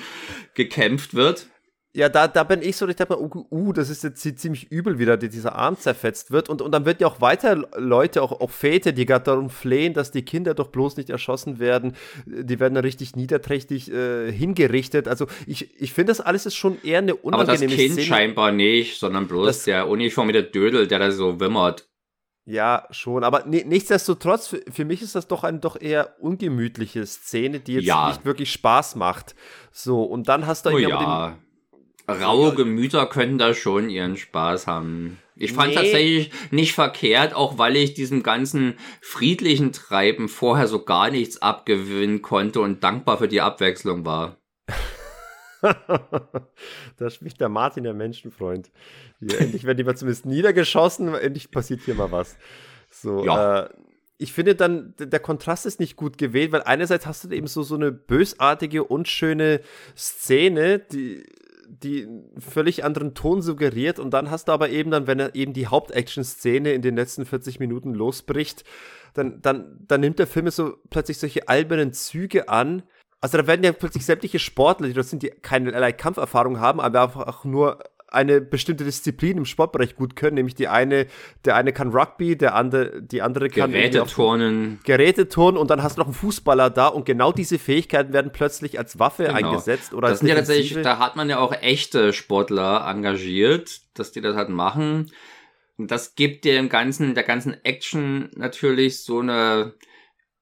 gekämpft 0.54 1.14
wird. 1.14 1.46
Ja, 1.92 2.08
da, 2.08 2.28
da 2.28 2.44
bin 2.44 2.62
ich 2.62 2.76
so, 2.76 2.86
ich 2.86 2.94
dachte 2.94 3.14
mir, 3.14 3.20
uh, 3.20 3.46
uh, 3.50 3.72
das 3.72 3.90
ist 3.90 4.04
jetzt 4.04 4.20
ziemlich 4.38 4.70
übel, 4.70 5.00
wie 5.00 5.06
da 5.06 5.16
dieser 5.16 5.56
Arm 5.56 5.76
zerfetzt 5.76 6.30
wird. 6.30 6.48
Und, 6.48 6.62
und 6.62 6.70
dann 6.70 6.84
wird 6.84 7.00
ja 7.00 7.08
auch 7.08 7.20
weiter 7.20 7.64
Leute, 7.76 8.22
auch, 8.22 8.40
auch 8.40 8.50
Väter, 8.50 8.92
die 8.92 9.06
gerade 9.06 9.24
darum 9.24 9.50
flehen, 9.50 9.92
dass 9.92 10.12
die 10.12 10.22
Kinder 10.24 10.54
doch 10.54 10.68
bloß 10.68 10.98
nicht 10.98 11.10
erschossen 11.10 11.58
werden. 11.58 11.96
Die 12.26 12.60
werden 12.60 12.74
dann 12.74 12.84
richtig 12.84 13.16
niederträchtig 13.16 13.90
äh, 13.90 14.30
hingerichtet. 14.30 15.08
Also 15.08 15.26
ich, 15.48 15.80
ich 15.80 15.92
finde, 15.92 16.12
das 16.12 16.20
alles 16.20 16.46
ist 16.46 16.54
schon 16.54 16.80
eher 16.84 16.98
eine 16.98 17.16
unangenehme 17.16 17.64
Aber 17.64 17.66
das 17.66 17.76
Kind 17.76 17.92
Szene. 17.94 18.06
scheinbar 18.06 18.52
nicht, 18.52 19.00
sondern 19.00 19.26
bloß 19.26 19.46
das, 19.48 19.64
der 19.64 19.88
uniformierte 19.88 20.44
Dödel, 20.44 20.86
der 20.86 21.00
da 21.00 21.10
so 21.10 21.40
wimmert. 21.40 21.88
Ja, 22.44 22.86
schon, 22.90 23.24
aber 23.24 23.44
nichtsdestotrotz, 23.46 24.48
für, 24.48 24.62
für, 24.72 24.84
mich 24.84 25.02
ist 25.02 25.14
das 25.14 25.28
doch 25.28 25.44
eine 25.44 25.58
doch 25.58 25.80
eher 25.80 26.16
ungemütliche 26.20 27.04
Szene, 27.06 27.60
die 27.60 27.74
jetzt 27.74 27.84
ja. 27.84 28.08
nicht 28.08 28.24
wirklich 28.24 28.50
Spaß 28.52 28.94
macht. 28.94 29.34
So, 29.72 30.02
und 30.04 30.28
dann 30.28 30.46
hast 30.46 30.66
du 30.66 30.70
oh, 30.70 30.78
ja. 30.78 31.28
den 31.28 31.49
Raue 32.12 32.54
Gemüter 32.54 33.06
können 33.06 33.38
da 33.38 33.54
schon 33.54 33.90
ihren 33.90 34.16
Spaß 34.16 34.66
haben. 34.66 35.18
Ich 35.36 35.52
fand 35.52 35.70
nee. 35.70 35.74
tatsächlich 35.74 36.30
nicht 36.50 36.74
verkehrt, 36.74 37.34
auch 37.34 37.56
weil 37.56 37.76
ich 37.76 37.94
diesem 37.94 38.22
ganzen 38.22 38.74
friedlichen 39.00 39.72
Treiben 39.72 40.28
vorher 40.28 40.66
so 40.66 40.84
gar 40.84 41.10
nichts 41.10 41.40
abgewinnen 41.40 42.20
konnte 42.20 42.60
und 42.60 42.84
dankbar 42.84 43.18
für 43.18 43.28
die 43.28 43.40
Abwechslung 43.40 44.04
war. 44.04 44.36
da 45.62 47.10
spricht 47.10 47.40
der 47.40 47.48
Martin, 47.48 47.84
der 47.84 47.94
Menschenfreund. 47.94 48.70
Hier, 49.20 49.40
endlich 49.40 49.64
werden 49.64 49.78
die 49.78 49.84
mal 49.84 49.96
zumindest 49.96 50.26
niedergeschossen, 50.26 51.14
endlich 51.14 51.50
passiert 51.50 51.80
hier 51.82 51.94
mal 51.94 52.12
was. 52.12 52.36
So, 52.90 53.24
ja. 53.24 53.62
äh, 53.62 53.68
ich 54.18 54.34
finde 54.34 54.54
dann, 54.54 54.94
der 54.98 55.20
Kontrast 55.20 55.64
ist 55.64 55.80
nicht 55.80 55.96
gut 55.96 56.18
gewählt, 56.18 56.52
weil 56.52 56.62
einerseits 56.62 57.06
hast 57.06 57.24
du 57.24 57.30
eben 57.30 57.46
so, 57.46 57.62
so 57.62 57.76
eine 57.76 57.90
bösartige, 57.90 58.84
unschöne 58.84 59.62
Szene, 59.96 60.78
die 60.78 61.24
die 61.70 62.08
völlig 62.38 62.84
anderen 62.84 63.14
Ton 63.14 63.42
suggeriert 63.42 63.98
und 63.98 64.10
dann 64.10 64.30
hast 64.30 64.48
du 64.48 64.52
aber 64.52 64.70
eben 64.70 64.90
dann, 64.90 65.06
wenn 65.06 65.20
er 65.20 65.34
eben 65.34 65.52
die 65.52 65.68
Hauptaction-Szene 65.68 66.72
in 66.72 66.82
den 66.82 66.96
letzten 66.96 67.24
40 67.24 67.60
Minuten 67.60 67.94
losbricht, 67.94 68.64
dann, 69.14 69.40
dann, 69.40 69.78
dann 69.86 70.00
nimmt 70.00 70.18
der 70.18 70.26
Film 70.26 70.50
so 70.50 70.76
plötzlich 70.90 71.18
solche 71.18 71.48
albernen 71.48 71.92
Züge 71.92 72.48
an. 72.48 72.82
Also 73.20 73.38
da 73.38 73.46
werden 73.46 73.64
ja 73.64 73.72
plötzlich 73.72 74.04
sämtliche 74.04 74.38
Sportler, 74.38 74.88
die 74.88 74.94
das 74.94 75.10
sind, 75.10 75.22
die 75.22 75.30
keinerlei 75.30 75.92
Kampferfahrung 75.92 76.58
haben, 76.58 76.80
aber 76.80 77.02
einfach 77.02 77.44
nur 77.44 77.78
eine 78.10 78.40
bestimmte 78.40 78.84
Disziplin 78.84 79.38
im 79.38 79.44
Sportbereich 79.44 79.96
gut 79.96 80.16
können, 80.16 80.34
nämlich 80.34 80.54
die 80.54 80.68
eine, 80.68 81.06
der 81.44 81.56
eine 81.56 81.72
kann 81.72 81.90
Rugby, 81.90 82.36
der 82.36 82.54
andere, 82.54 83.02
die 83.02 83.22
andere 83.22 83.48
kann 83.48 83.72
Geräteturnen. 83.72 84.80
Geräteturnen 84.84 85.60
und 85.60 85.70
dann 85.70 85.82
hast 85.82 85.96
du 85.96 86.00
noch 86.00 86.06
einen 86.06 86.14
Fußballer 86.14 86.70
da 86.70 86.88
und 86.88 87.04
genau 87.04 87.32
diese 87.32 87.58
Fähigkeiten 87.58 88.12
werden 88.12 88.32
plötzlich 88.32 88.78
als 88.78 88.98
Waffe 88.98 89.24
genau. 89.24 89.36
eingesetzt 89.36 89.94
oder 89.94 90.08
das 90.08 90.20
sind 90.20 90.28
ja 90.28 90.34
tatsächlich, 90.34 90.82
da 90.82 90.98
hat 90.98 91.16
man 91.16 91.28
ja 91.30 91.38
auch 91.38 91.52
echte 91.52 92.12
Sportler 92.12 92.86
engagiert, 92.86 93.80
dass 93.94 94.12
die 94.12 94.20
das 94.20 94.36
halt 94.36 94.48
machen. 94.48 95.10
Und 95.76 95.90
das 95.90 96.14
gibt 96.14 96.44
dir 96.44 96.58
im 96.58 96.68
ganzen, 96.68 97.14
der 97.14 97.24
ganzen 97.24 97.56
Action 97.64 98.30
natürlich 98.34 99.02
so 99.02 99.20
eine 99.20 99.74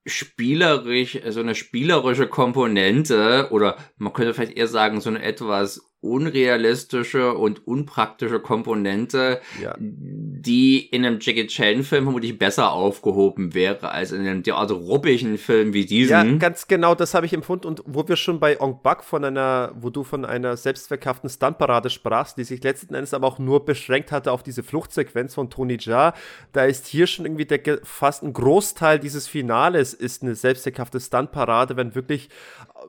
spielerisch, 0.08 1.18
so 1.28 1.40
eine 1.40 1.54
spielerische 1.54 2.26
Komponente 2.26 3.48
oder 3.50 3.76
man 3.96 4.12
könnte 4.12 4.34
vielleicht 4.34 4.56
eher 4.56 4.68
sagen, 4.68 5.00
so 5.00 5.10
eine 5.10 5.22
etwas 5.22 5.88
unrealistische 6.00 7.34
und 7.34 7.66
unpraktische 7.66 8.38
Komponente, 8.38 9.40
ja. 9.60 9.74
die 9.78 10.86
in 10.86 11.04
einem 11.04 11.18
Jackie 11.20 11.48
Chan-Film 11.48 12.04
vermutlich 12.04 12.38
besser 12.38 12.70
aufgehoben 12.70 13.52
wäre 13.52 13.90
als 13.90 14.12
in 14.12 14.20
einem 14.20 14.44
derart 14.44 14.70
ruppigen 14.70 15.38
Film 15.38 15.74
wie 15.74 15.86
diesem. 15.86 16.10
Ja, 16.10 16.38
ganz 16.38 16.68
genau, 16.68 16.94
das 16.94 17.14
habe 17.14 17.26
ich 17.26 17.32
empfunden. 17.32 17.66
Und 17.66 17.82
wo 17.84 18.06
wir 18.06 18.14
schon 18.14 18.38
bei 18.38 18.60
Ong 18.60 18.80
Bak 18.80 19.02
von 19.02 19.24
einer, 19.24 19.72
wo 19.74 19.90
du 19.90 20.04
von 20.04 20.24
einer 20.24 20.56
selbstverkauften 20.56 21.28
Stuntparade 21.28 21.90
sprachst, 21.90 22.38
die 22.38 22.44
sich 22.44 22.62
letzten 22.62 22.94
Endes 22.94 23.12
aber 23.12 23.26
auch 23.26 23.40
nur 23.40 23.64
beschränkt 23.64 24.12
hatte 24.12 24.30
auf 24.30 24.44
diese 24.44 24.62
Fluchtsequenz 24.62 25.34
von 25.34 25.50
Tony 25.50 25.78
Jaa, 25.80 26.14
da 26.52 26.64
ist 26.64 26.86
hier 26.86 27.08
schon 27.08 27.24
irgendwie 27.24 27.46
der, 27.46 27.80
fast 27.82 28.22
ein 28.22 28.32
Großteil 28.32 29.00
dieses 29.00 29.26
Finales 29.26 29.94
ist 29.94 30.22
eine 30.22 30.36
selbstverkaufte 30.36 31.00
Stuntparade, 31.00 31.76
wenn 31.76 31.96
wirklich 31.96 32.28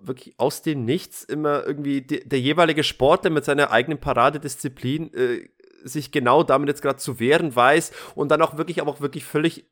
wirklich 0.01 0.35
aus 0.37 0.61
dem 0.61 0.85
Nichts 0.85 1.23
immer 1.23 1.65
irgendwie 1.65 2.01
de, 2.01 2.27
der 2.27 2.39
jeweilige 2.39 2.83
Sportler 2.83 3.29
mit 3.29 3.45
seiner 3.45 3.71
eigenen 3.71 3.99
Paradedisziplin 3.99 5.13
äh, 5.13 5.49
sich 5.83 6.11
genau 6.11 6.43
damit 6.43 6.69
jetzt 6.69 6.81
gerade 6.81 6.97
zu 6.97 7.19
wehren 7.19 7.55
weiß 7.55 7.91
und 8.15 8.29
dann 8.29 8.41
auch 8.41 8.57
wirklich, 8.57 8.81
aber 8.81 8.91
auch 8.91 9.01
wirklich 9.01 9.25
völlig 9.25 9.65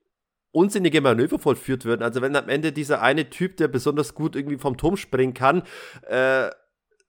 unsinnige 0.51 1.01
Manöver 1.01 1.39
vollführt 1.39 1.85
werden. 1.85 2.01
Also 2.01 2.21
wenn 2.21 2.35
am 2.35 2.49
Ende 2.49 2.71
dieser 2.71 3.01
eine 3.01 3.29
Typ, 3.29 3.57
der 3.57 3.67
besonders 3.67 4.15
gut 4.15 4.35
irgendwie 4.35 4.57
vom 4.57 4.77
Turm 4.77 4.97
springen 4.97 5.33
kann, 5.33 5.63
äh, 6.07 6.49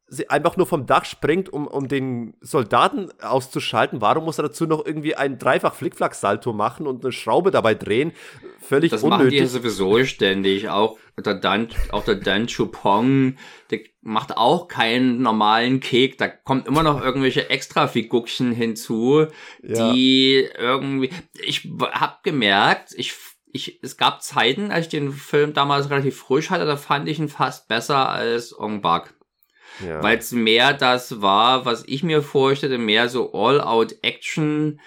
sie 0.08 0.30
einfach 0.30 0.56
nur 0.56 0.66
vom 0.66 0.86
Dach 0.86 1.04
springt, 1.04 1.52
um, 1.52 1.66
um 1.66 1.88
den 1.88 2.34
Soldaten 2.40 3.08
auszuschalten. 3.20 4.00
Warum 4.00 4.24
muss 4.24 4.38
er 4.38 4.44
dazu 4.44 4.66
noch 4.66 4.84
irgendwie 4.84 5.14
einen 5.14 5.38
dreifach 5.38 5.74
Flickflack-Salto 5.74 6.52
machen 6.52 6.86
und 6.86 7.04
eine 7.04 7.12
Schraube 7.12 7.50
dabei 7.50 7.74
drehen? 7.74 8.12
Völlig 8.60 8.90
das 8.90 9.02
unnötig. 9.02 9.18
Das 9.18 9.20
machen 9.20 9.30
die 9.30 9.36
ja 9.36 9.46
sowieso 9.46 10.04
ständig. 10.04 10.68
Auch 10.68 10.98
der 11.16 11.34
Dan, 11.34 11.68
auch 11.90 12.04
der 12.04 12.14
Dan 12.14 12.46
Chupong, 12.46 13.36
der 13.70 13.80
macht 14.00 14.36
auch 14.36 14.68
keinen 14.68 15.20
normalen 15.20 15.80
Kek. 15.80 16.16
Da 16.16 16.28
kommt 16.28 16.66
immer 16.66 16.82
noch 16.82 17.02
irgendwelche 17.02 17.50
Extra-Figuckchen 17.50 18.52
hinzu, 18.52 19.26
ja. 19.62 19.92
die 19.92 20.48
irgendwie, 20.56 21.10
ich 21.44 21.68
hab 21.92 22.22
gemerkt, 22.22 22.94
ich 22.96 23.14
ich, 23.50 23.78
es 23.82 23.96
gab 23.96 24.22
Zeiten, 24.22 24.70
als 24.70 24.86
ich 24.86 24.90
den 24.90 25.10
Film 25.10 25.54
damals 25.54 25.88
relativ 25.88 26.18
frisch 26.18 26.50
hatte, 26.50 26.66
da 26.66 26.76
fand 26.76 27.08
ich 27.08 27.18
ihn 27.18 27.30
fast 27.30 27.66
besser 27.66 28.10
als 28.10 28.56
Ong 28.58 28.82
Bak. 28.82 29.14
Ja. 29.84 30.02
Weil 30.02 30.18
es 30.18 30.32
mehr 30.32 30.72
das 30.72 31.20
war, 31.20 31.64
was 31.64 31.84
ich 31.86 32.02
mir 32.02 32.22
vorstellte, 32.22 32.78
mehr 32.78 33.08
so 33.08 33.32
All-Out-Action. 33.32 34.80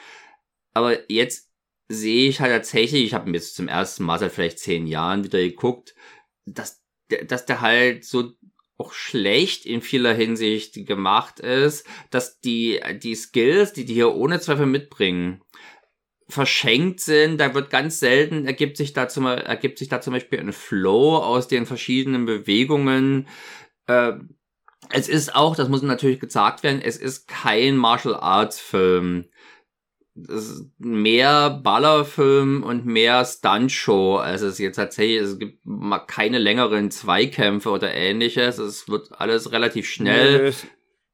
Aber 0.73 1.11
jetzt 1.11 1.51
sehe 1.87 2.29
ich 2.29 2.39
halt 2.39 2.51
tatsächlich, 2.51 3.03
ich 3.03 3.13
habe 3.13 3.29
mir 3.29 3.41
zum 3.41 3.67
ersten 3.67 4.03
Mal 4.03 4.19
seit 4.19 4.31
vielleicht 4.31 4.59
zehn 4.59 4.87
Jahren 4.87 5.23
wieder 5.23 5.39
geguckt, 5.39 5.95
dass, 6.45 6.81
dass 7.27 7.45
der 7.45 7.61
halt 7.61 8.05
so 8.05 8.31
auch 8.77 8.93
schlecht 8.93 9.65
in 9.65 9.81
vieler 9.81 10.13
Hinsicht 10.13 10.87
gemacht 10.87 11.39
ist, 11.39 11.85
dass 12.09 12.39
die, 12.39 12.79
die 13.01 13.15
Skills, 13.15 13.73
die 13.73 13.85
die 13.85 13.93
hier 13.93 14.15
ohne 14.15 14.39
Zweifel 14.39 14.65
mitbringen, 14.65 15.43
verschenkt 16.31 16.99
sind. 17.01 17.37
Da 17.37 17.53
wird 17.53 17.69
ganz 17.69 17.99
selten 17.99 18.45
ergibt 18.45 18.77
sich 18.77 18.93
da 18.93 19.07
zum, 19.07 19.25
ergibt 19.25 19.77
sich 19.77 19.89
da 19.89 20.01
zum 20.01 20.13
Beispiel 20.13 20.39
ein 20.39 20.53
Flow 20.53 21.17
aus 21.17 21.47
den 21.47 21.65
verschiedenen 21.65 22.25
Bewegungen. 22.25 23.27
Äh, 23.87 24.13
es 24.93 25.09
ist 25.09 25.35
auch, 25.35 25.55
das 25.55 25.69
muss 25.69 25.81
natürlich 25.81 26.19
gesagt 26.19 26.63
werden, 26.63 26.81
es 26.83 26.97
ist 26.97 27.27
kein 27.27 27.77
Martial 27.77 28.15
Arts 28.15 28.59
Film. 28.59 29.25
Es 30.15 30.49
ist 30.49 30.65
mehr 30.77 31.49
Ballerfilm 31.49 32.63
und 32.63 32.85
mehr 32.85 33.23
Stuntshow, 33.23 34.17
als 34.17 34.41
es 34.41 34.57
jetzt 34.59 34.75
tatsächlich, 34.75 35.21
es 35.21 35.39
gibt 35.39 35.63
keine 36.07 36.37
längeren 36.37 36.91
Zweikämpfe 36.91 37.69
oder 37.69 37.93
ähnliches. 37.93 38.57
Es 38.57 38.89
wird 38.89 39.13
alles 39.13 39.53
relativ 39.53 39.89
schnell 39.89 40.49
nee, 40.49 40.55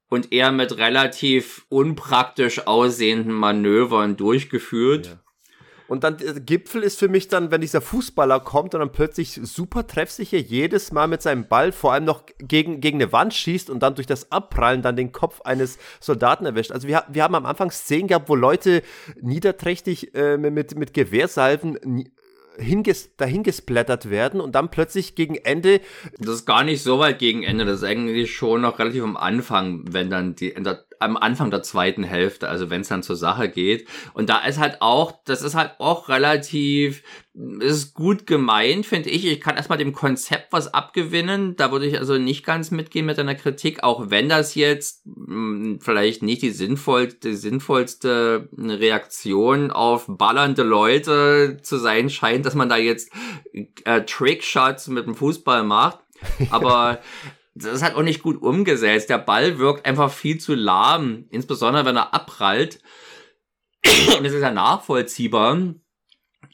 und 0.08 0.32
eher 0.32 0.50
mit 0.50 0.76
relativ 0.78 1.64
unpraktisch 1.68 2.66
aussehenden 2.66 3.32
Manövern 3.32 4.16
durchgeführt. 4.16 5.06
Ja. 5.06 5.20
Und 5.88 6.04
dann 6.04 6.18
der 6.18 6.34
Gipfel 6.34 6.82
ist 6.82 6.98
für 6.98 7.08
mich 7.08 7.28
dann, 7.28 7.50
wenn 7.50 7.62
dieser 7.62 7.80
Fußballer 7.80 8.40
kommt 8.40 8.74
und 8.74 8.80
dann 8.80 8.92
plötzlich 8.92 9.40
super 9.42 9.86
treffsicher 9.86 10.36
jedes 10.36 10.92
Mal 10.92 11.08
mit 11.08 11.22
seinem 11.22 11.48
Ball 11.48 11.72
vor 11.72 11.94
allem 11.94 12.04
noch 12.04 12.24
gegen, 12.38 12.80
gegen 12.80 13.00
eine 13.00 13.10
Wand 13.10 13.32
schießt 13.32 13.70
und 13.70 13.82
dann 13.82 13.94
durch 13.94 14.06
das 14.06 14.30
Abprallen 14.30 14.82
dann 14.82 14.96
den 14.96 15.12
Kopf 15.12 15.40
eines 15.40 15.78
Soldaten 15.98 16.44
erwischt. 16.44 16.72
Also 16.72 16.86
wir, 16.86 17.04
wir 17.08 17.22
haben 17.22 17.34
am 17.34 17.46
Anfang 17.46 17.70
Szenen 17.70 18.06
gehabt, 18.06 18.28
wo 18.28 18.34
Leute 18.34 18.82
niederträchtig 19.20 20.14
äh, 20.14 20.36
mit, 20.36 20.76
mit 20.76 20.92
Gewehrsalven 20.92 22.04
hinges 22.58 23.16
dahingesplättert 23.16 24.10
werden 24.10 24.40
und 24.40 24.54
dann 24.54 24.70
plötzlich 24.70 25.14
gegen 25.14 25.36
Ende. 25.36 25.80
Das 26.18 26.34
ist 26.34 26.44
gar 26.44 26.64
nicht 26.64 26.82
so 26.82 26.98
weit 26.98 27.18
gegen 27.18 27.44
Ende, 27.44 27.64
das 27.64 27.78
ist 27.78 27.84
eigentlich 27.84 28.34
schon 28.34 28.62
noch 28.62 28.78
relativ 28.78 29.04
am 29.04 29.16
Anfang, 29.16 29.84
wenn 29.90 30.10
dann 30.10 30.34
die, 30.34 30.54
am 31.00 31.16
Anfang 31.16 31.50
der 31.50 31.62
zweiten 31.62 32.02
Hälfte, 32.02 32.48
also 32.48 32.70
wenn 32.70 32.80
es 32.80 32.88
dann 32.88 33.02
zur 33.02 33.16
Sache 33.16 33.48
geht. 33.48 33.88
Und 34.14 34.28
da 34.28 34.44
ist 34.44 34.58
halt 34.58 34.80
auch, 34.80 35.12
das 35.24 35.42
ist 35.42 35.54
halt 35.54 35.72
auch 35.78 36.08
relativ, 36.08 37.02
ist 37.60 37.94
gut 37.94 38.26
gemeint, 38.26 38.86
finde 38.86 39.10
ich. 39.10 39.26
Ich 39.26 39.40
kann 39.40 39.56
erstmal 39.56 39.78
dem 39.78 39.92
Konzept 39.92 40.52
was 40.52 40.72
abgewinnen. 40.74 41.56
Da 41.56 41.70
würde 41.70 41.86
ich 41.86 41.98
also 41.98 42.18
nicht 42.18 42.44
ganz 42.44 42.70
mitgehen 42.70 43.06
mit 43.06 43.18
einer 43.18 43.34
Kritik, 43.34 43.82
auch 43.82 44.10
wenn 44.10 44.28
das 44.28 44.54
jetzt 44.54 45.06
mh, 45.06 45.26
hm, 45.26 45.80
vielleicht 45.80 46.22
nicht 46.22 46.42
die 46.42 46.50
sinnvollste, 46.50 47.36
sinnvollste 47.36 48.48
Reaktion 48.56 49.70
auf 49.70 50.06
ballernde 50.08 50.62
Leute 50.62 51.58
zu 51.62 51.76
sein 51.76 52.10
scheint, 52.10 52.46
dass 52.46 52.54
man 52.54 52.68
da 52.68 52.76
jetzt 52.76 53.12
äh, 53.84 54.02
Trickshots 54.02 54.88
mit 54.88 55.06
dem 55.06 55.14
Fußball 55.14 55.62
macht. 55.62 56.00
Aber 56.50 56.98
das 57.58 57.74
ist 57.74 57.82
halt 57.82 57.94
auch 57.96 58.02
nicht 58.02 58.22
gut 58.22 58.40
umgesetzt. 58.40 59.10
Der 59.10 59.18
Ball 59.18 59.58
wirkt 59.58 59.86
einfach 59.86 60.12
viel 60.12 60.38
zu 60.38 60.54
lahm, 60.54 61.26
insbesondere 61.30 61.84
wenn 61.84 61.96
er 61.96 62.14
abprallt. 62.14 62.80
Und 64.18 64.24
es 64.24 64.32
ist 64.32 64.42
ja 64.42 64.50
nachvollziehbar. 64.50 65.74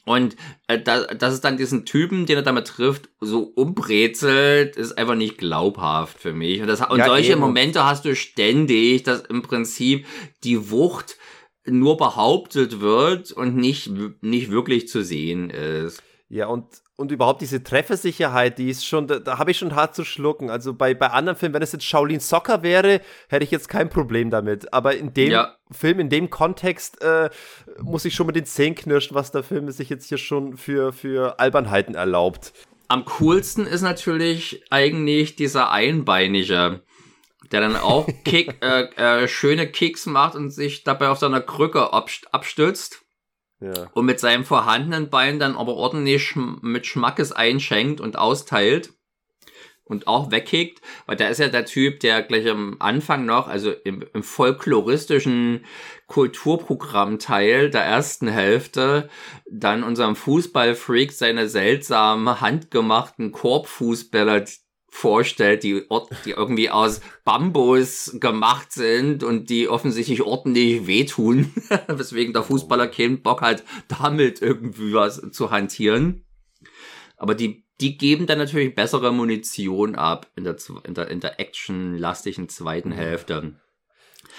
Und 0.05 0.35
äh, 0.67 0.79
da, 0.79 1.05
dass 1.05 1.33
es 1.33 1.41
dann 1.41 1.57
diesen 1.57 1.85
Typen, 1.85 2.27
den 2.27 2.37
er 2.37 2.43
damit 2.43 2.67
trifft, 2.67 3.09
so 3.19 3.41
umbrezelt, 3.41 4.75
ist 4.75 4.97
einfach 4.97 5.15
nicht 5.15 5.39
glaubhaft 5.39 6.19
für 6.19 6.33
mich. 6.33 6.61
Und, 6.61 6.67
das, 6.67 6.81
und 6.81 6.99
ja, 6.99 7.07
solche 7.07 7.31
eben. 7.31 7.41
Momente 7.41 7.85
hast 7.85 8.05
du 8.05 8.15
ständig, 8.15 9.03
dass 9.03 9.21
im 9.21 9.41
Prinzip 9.41 10.05
die 10.43 10.69
Wucht 10.69 11.17
nur 11.65 11.97
behauptet 11.97 12.79
wird 12.79 13.31
und 13.31 13.55
nicht, 13.55 13.89
nicht 14.21 14.51
wirklich 14.51 14.87
zu 14.87 15.03
sehen 15.03 15.49
ist. 15.49 16.03
Ja, 16.29 16.47
und 16.47 16.65
und 16.97 17.11
überhaupt 17.11 17.41
diese 17.41 17.61
Treffersicherheit, 17.61 18.57
die 18.57 18.69
ist 18.69 18.85
schon, 18.85 19.07
da, 19.07 19.19
da 19.19 19.37
habe 19.37 19.51
ich 19.51 19.57
schon 19.57 19.75
hart 19.75 19.95
zu 19.95 20.05
schlucken. 20.05 20.49
Also 20.49 20.73
bei, 20.73 20.93
bei 20.93 21.07
anderen 21.07 21.37
Filmen, 21.37 21.55
wenn 21.55 21.61
es 21.61 21.73
jetzt 21.73 21.85
Shaolin 21.85 22.21
Soccer 22.21 22.63
wäre, 22.63 23.01
hätte 23.27 23.43
ich 23.43 23.51
jetzt 23.51 23.67
kein 23.67 23.89
Problem 23.89 24.29
damit. 24.29 24.73
Aber 24.73 24.95
in 24.95 25.13
dem 25.13 25.31
ja. 25.31 25.55
Film, 25.71 25.99
in 25.99 26.09
dem 26.09 26.29
Kontext, 26.29 27.01
äh, 27.01 27.29
muss 27.81 28.05
ich 28.05 28.15
schon 28.15 28.27
mit 28.27 28.35
den 28.35 28.45
Zähnen 28.45 28.75
knirschen, 28.75 29.15
was 29.15 29.31
der 29.31 29.43
Film 29.43 29.69
sich 29.71 29.89
jetzt 29.89 30.07
hier 30.07 30.17
schon 30.17 30.55
für, 30.55 30.93
für 30.93 31.39
Albernheiten 31.39 31.95
erlaubt. 31.95 32.53
Am 32.87 33.03
coolsten 33.05 33.65
ist 33.65 33.81
natürlich 33.81 34.63
eigentlich 34.69 35.35
dieser 35.35 35.71
Einbeinige, 35.71 36.81
der 37.51 37.61
dann 37.61 37.75
auch 37.75 38.07
Kick, 38.23 38.63
äh, 38.63 38.83
äh, 38.95 39.27
schöne 39.27 39.67
Kicks 39.67 40.05
macht 40.05 40.35
und 40.35 40.51
sich 40.51 40.83
dabei 40.83 41.09
auf 41.09 41.19
seiner 41.19 41.41
Krücke 41.41 41.91
abstützt. 41.91 43.04
Ja. 43.65 43.89
Und 43.93 44.05
mit 44.05 44.19
seinem 44.19 44.45
vorhandenen 44.45 45.09
Bein 45.09 45.39
dann 45.39 45.55
aber 45.55 45.73
ordentlich 45.73 46.35
mit 46.35 46.85
Schmackes 46.85 47.31
einschenkt 47.31 47.99
und 47.99 48.17
austeilt 48.17 48.93
und 49.85 50.07
auch 50.07 50.31
wegkickt, 50.31 50.81
weil 51.05 51.15
der 51.15 51.29
ist 51.29 51.39
ja 51.39 51.47
der 51.47 51.65
Typ, 51.65 51.99
der 51.99 52.21
gleich 52.23 52.49
am 52.49 52.75
Anfang 52.79 53.25
noch, 53.25 53.47
also 53.47 53.71
im, 53.71 54.03
im 54.13 54.23
folkloristischen 54.23 55.65
Kulturprogrammteil 56.07 57.69
der 57.69 57.83
ersten 57.83 58.27
Hälfte, 58.27 59.09
dann 59.49 59.83
unserem 59.83 60.15
Fußballfreak 60.15 61.11
seine 61.11 61.47
seltsamen 61.47 62.41
handgemachten 62.41 63.31
Korbfußbäller, 63.31 64.45
vorstellt, 64.95 65.63
die, 65.63 65.83
die 66.23 66.31
irgendwie 66.31 66.69
aus 66.69 67.01
Bambus 67.25 68.15
gemacht 68.19 68.71
sind 68.71 69.23
und 69.23 69.49
die 69.49 69.67
offensichtlich 69.67 70.21
ordentlich 70.21 70.87
wehtun, 70.87 71.53
weswegen 71.87 72.33
der 72.33 72.43
Fußballer 72.43 72.87
keinen 72.87 73.21
Bock 73.21 73.41
hat, 73.41 73.63
damit 73.87 74.41
irgendwie 74.41 74.93
was 74.93 75.21
zu 75.31 75.51
hantieren. 75.51 76.25
Aber 77.17 77.35
die, 77.35 77.65
die 77.81 77.97
geben 77.97 78.25
dann 78.25 78.37
natürlich 78.37 78.73
bessere 78.73 79.11
Munition 79.11 79.95
ab 79.95 80.31
in 80.35 80.45
der, 80.45 80.55
in 80.85 80.93
der, 80.93 81.09
in 81.09 81.19
der 81.19 81.39
actionlastigen 81.41 82.47
zweiten 82.47 82.93
Hälfte. 82.93 83.53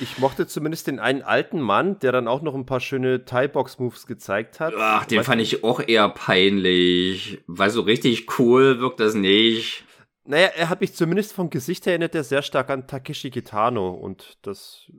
Ich 0.00 0.18
mochte 0.18 0.46
zumindest 0.46 0.86
den 0.86 0.98
einen 0.98 1.22
alten 1.22 1.60
Mann, 1.60 1.98
der 2.00 2.12
dann 2.12 2.28
auch 2.28 2.42
noch 2.42 2.54
ein 2.54 2.66
paar 2.66 2.80
schöne 2.80 3.24
Thai-Box-Moves 3.24 4.06
gezeigt 4.06 4.60
hat. 4.60 4.74
Ach, 4.76 5.04
den 5.04 5.22
fand 5.22 5.40
ich 5.40 5.64
auch 5.64 5.80
eher 5.86 6.08
peinlich. 6.08 7.42
Weil 7.46 7.70
so 7.70 7.82
richtig 7.82 8.38
cool 8.38 8.80
wirkt 8.80 9.00
das 9.00 9.14
nicht. 9.14 9.85
Naja, 10.26 10.48
er 10.56 10.68
hat 10.68 10.80
mich 10.80 10.94
zumindest 10.94 11.32
vom 11.32 11.50
Gesicht 11.50 11.86
her 11.86 11.92
erinnert 11.92 12.14
er 12.14 12.24
sehr 12.24 12.42
stark 12.42 12.70
an 12.70 12.86
Takeshi 12.86 13.30
Kitano 13.30 13.90
und 13.90 14.38
das. 14.42 14.90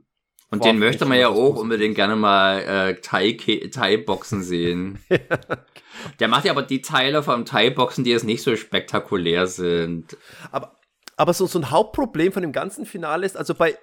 Und 0.50 0.64
den 0.64 0.78
möchte 0.78 1.04
man 1.04 1.18
ja 1.18 1.28
auch 1.28 1.56
unbedingt 1.56 1.94
gerne 1.94 2.16
mal 2.16 2.60
äh, 2.60 2.94
Thai-Boxen 3.00 4.42
sehen. 4.42 4.98
Der 6.20 6.28
macht 6.28 6.46
ja 6.46 6.52
aber 6.52 6.62
die 6.62 6.80
Teile 6.80 7.22
vom 7.22 7.44
Thai-Boxen, 7.44 8.04
die 8.04 8.10
jetzt 8.10 8.24
nicht 8.24 8.42
so 8.42 8.56
spektakulär 8.56 9.46
sind. 9.46 10.16
Aber, 10.50 10.78
aber 11.16 11.34
so, 11.34 11.46
so 11.46 11.58
ein 11.58 11.70
Hauptproblem 11.70 12.32
von 12.32 12.40
dem 12.40 12.52
ganzen 12.52 12.86
Finale 12.86 13.26
ist, 13.26 13.36
also 13.36 13.54
bei 13.54 13.76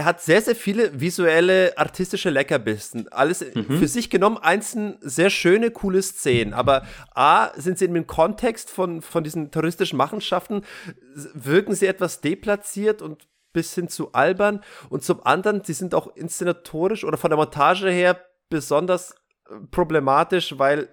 er 0.00 0.06
hat 0.06 0.22
sehr, 0.22 0.40
sehr 0.40 0.56
viele 0.56 0.98
visuelle, 0.98 1.76
artistische 1.76 2.30
Leckerbissen. 2.30 3.12
Alles 3.12 3.44
mhm. 3.54 3.78
für 3.78 3.86
sich 3.86 4.08
genommen 4.08 4.38
einzeln 4.38 4.96
sehr 5.02 5.28
schöne, 5.28 5.70
coole 5.70 6.00
Szenen. 6.00 6.54
Aber 6.54 6.86
A, 7.14 7.50
sind 7.60 7.78
sie 7.78 7.84
in 7.84 7.92
dem 7.92 8.06
Kontext 8.06 8.70
von, 8.70 9.02
von 9.02 9.24
diesen 9.24 9.50
touristischen 9.50 9.98
Machenschaften, 9.98 10.62
wirken 11.34 11.74
sie 11.74 11.86
etwas 11.86 12.22
deplatziert 12.22 13.02
und 13.02 13.28
bis 13.52 13.74
hin 13.74 13.88
zu 13.88 14.12
albern. 14.12 14.64
Und 14.88 15.04
zum 15.04 15.22
anderen, 15.22 15.64
sie 15.64 15.74
sind 15.74 15.94
auch 15.94 16.16
inszenatorisch 16.16 17.04
oder 17.04 17.18
von 17.18 17.28
der 17.28 17.36
Montage 17.36 17.90
her 17.90 18.24
besonders 18.48 19.10
äh, 19.50 19.56
problematisch, 19.70 20.58
weil 20.58 20.88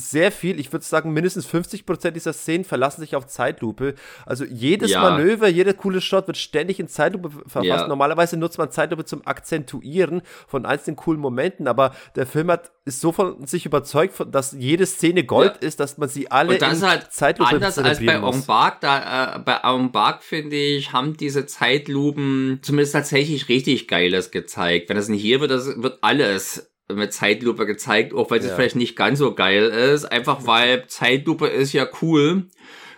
sehr 0.00 0.32
viel, 0.32 0.58
ich 0.58 0.72
würde 0.72 0.84
sagen, 0.84 1.12
mindestens 1.12 1.46
50 1.46 1.86
Prozent 1.86 2.16
dieser 2.16 2.32
Szenen 2.32 2.64
verlassen 2.64 3.00
sich 3.00 3.14
auf 3.16 3.26
Zeitlupe. 3.26 3.94
Also 4.26 4.44
jedes 4.44 4.90
ja. 4.90 5.02
Manöver, 5.02 5.48
jeder 5.48 5.74
coole 5.74 6.00
Shot 6.00 6.26
wird 6.26 6.36
ständig 6.36 6.80
in 6.80 6.88
Zeitlupe 6.88 7.30
verfasst. 7.30 7.64
Ja. 7.64 7.86
Normalerweise 7.88 8.36
nutzt 8.36 8.58
man 8.58 8.70
Zeitlupe 8.70 9.04
zum 9.04 9.26
Akzentuieren 9.26 10.22
von 10.46 10.66
einzelnen 10.66 10.96
coolen 10.96 11.20
Momenten, 11.20 11.68
aber 11.68 11.94
der 12.16 12.26
Film 12.26 12.50
hat, 12.50 12.72
ist 12.84 13.00
so 13.00 13.12
von 13.12 13.46
sich 13.46 13.66
überzeugt, 13.66 14.14
dass 14.30 14.52
jede 14.52 14.86
Szene 14.86 15.24
Gold 15.24 15.54
ja. 15.60 15.68
ist, 15.68 15.80
dass 15.80 15.98
man 15.98 16.08
sie 16.08 16.30
alle 16.30 16.54
Und 16.54 16.62
das 16.62 16.78
in 16.78 16.88
halt 16.88 17.12
Zeitlupe 17.12 17.50
anders 17.50 17.78
als 17.78 18.04
bei 18.04 18.14
En 18.14 18.44
Bark, 18.46 18.80
da, 18.80 19.36
äh, 19.36 19.38
bei 19.40 19.60
En 19.62 19.92
Bark, 19.92 20.22
finde 20.22 20.56
ich, 20.56 20.92
haben 20.92 21.16
diese 21.16 21.46
Zeitlupen 21.46 22.60
zumindest 22.62 22.94
tatsächlich 22.94 23.48
richtig 23.48 23.88
Geiles 23.88 24.30
gezeigt. 24.30 24.88
Wenn 24.88 24.96
das 24.96 25.08
nicht 25.08 25.22
hier 25.22 25.40
wird, 25.40 25.50
das 25.50 25.82
wird 25.82 25.98
alles 26.02 26.69
mit 26.94 27.12
Zeitlupe 27.12 27.66
gezeigt, 27.66 28.14
auch 28.14 28.30
weil 28.30 28.40
es 28.40 28.46
ja. 28.46 28.54
vielleicht 28.54 28.76
nicht 28.76 28.96
ganz 28.96 29.18
so 29.18 29.34
geil 29.34 29.64
ist, 29.64 30.04
einfach 30.04 30.46
weil 30.46 30.86
Zeitlupe 30.86 31.46
ist 31.46 31.72
ja 31.72 31.86
cool 32.02 32.46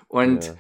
und 0.09 0.47
ja. 0.47 0.55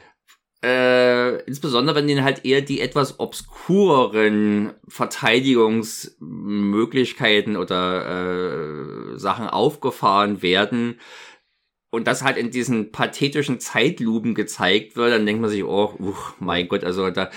Äh, 0.64 1.42
insbesondere 1.46 1.96
wenn 1.96 2.06
denen 2.06 2.22
halt 2.22 2.44
eher 2.44 2.60
die 2.60 2.80
etwas 2.80 3.18
obskureren 3.18 4.70
Verteidigungsmöglichkeiten 4.86 7.56
oder 7.56 9.14
äh, 9.14 9.18
Sachen 9.18 9.48
aufgefahren 9.48 10.40
werden, 10.40 11.00
und 11.92 12.06
das 12.06 12.22
halt 12.24 12.38
in 12.38 12.50
diesen 12.50 12.90
pathetischen 12.90 13.60
Zeitlupen 13.60 14.34
gezeigt 14.34 14.96
wird, 14.96 15.12
dann 15.12 15.26
denkt 15.26 15.42
man 15.42 15.50
sich, 15.50 15.62
oh, 15.62 15.94
uch, 15.98 16.32
mein 16.40 16.66
Gott, 16.66 16.84
also 16.84 17.10
da 17.10 17.30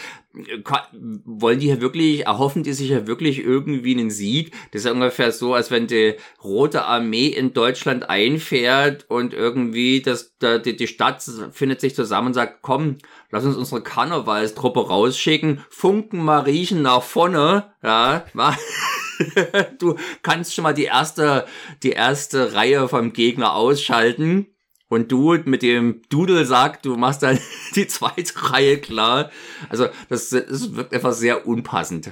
wollen 0.93 1.59
die 1.59 1.65
hier 1.65 1.81
wirklich, 1.81 2.25
erhoffen 2.25 2.63
die 2.63 2.71
sich 2.71 2.89
ja 2.89 3.05
wirklich 3.05 3.43
irgendwie 3.43 3.97
einen 3.97 4.09
Sieg. 4.09 4.53
Das 4.71 4.79
ist 4.81 4.85
ja 4.85 4.93
ungefähr 4.93 5.33
so, 5.33 5.53
als 5.53 5.71
wenn 5.71 5.87
die 5.87 6.15
Rote 6.41 6.85
Armee 6.85 7.27
in 7.27 7.53
Deutschland 7.53 8.09
einfährt 8.09 9.05
und 9.09 9.33
irgendwie 9.33 10.01
das, 10.01 10.37
die, 10.41 10.77
die 10.77 10.87
Stadt 10.87 11.21
findet 11.51 11.81
sich 11.81 11.93
zusammen 11.93 12.27
und 12.27 12.33
sagt, 12.33 12.61
komm, 12.61 12.97
lass 13.31 13.43
uns 13.43 13.57
unsere 13.57 13.83
Karnevalstruppe 13.83 14.87
rausschicken, 14.87 15.65
Funken 15.69 16.23
mal 16.23 16.39
riechen 16.39 16.81
nach 16.81 17.03
vorne, 17.03 17.73
ja, 17.83 18.25
du 19.79 19.95
kannst 20.21 20.53
schon 20.53 20.63
mal 20.63 20.73
die 20.73 20.85
erste, 20.85 21.45
die 21.83 21.91
erste 21.91 22.53
Reihe 22.53 22.87
vom 22.87 23.13
Gegner 23.13 23.53
ausschalten. 23.53 24.47
Und 24.87 25.11
du 25.11 25.33
mit 25.45 25.63
dem 25.63 26.03
Dudelsack, 26.09 26.83
du 26.83 26.95
machst 26.95 27.23
dann 27.23 27.39
die 27.75 27.87
zweite 27.87 28.51
Reihe 28.51 28.77
klar. 28.77 29.31
Also, 29.69 29.87
das, 30.09 30.29
das 30.29 30.75
wirkt 30.75 30.93
einfach 30.93 31.13
sehr 31.13 31.47
unpassend. 31.47 32.11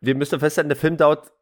Wir 0.00 0.14
müssen 0.14 0.38
feststellen, 0.38 0.68
der 0.68 0.76
Film 0.76 0.96
dauert 0.98 1.32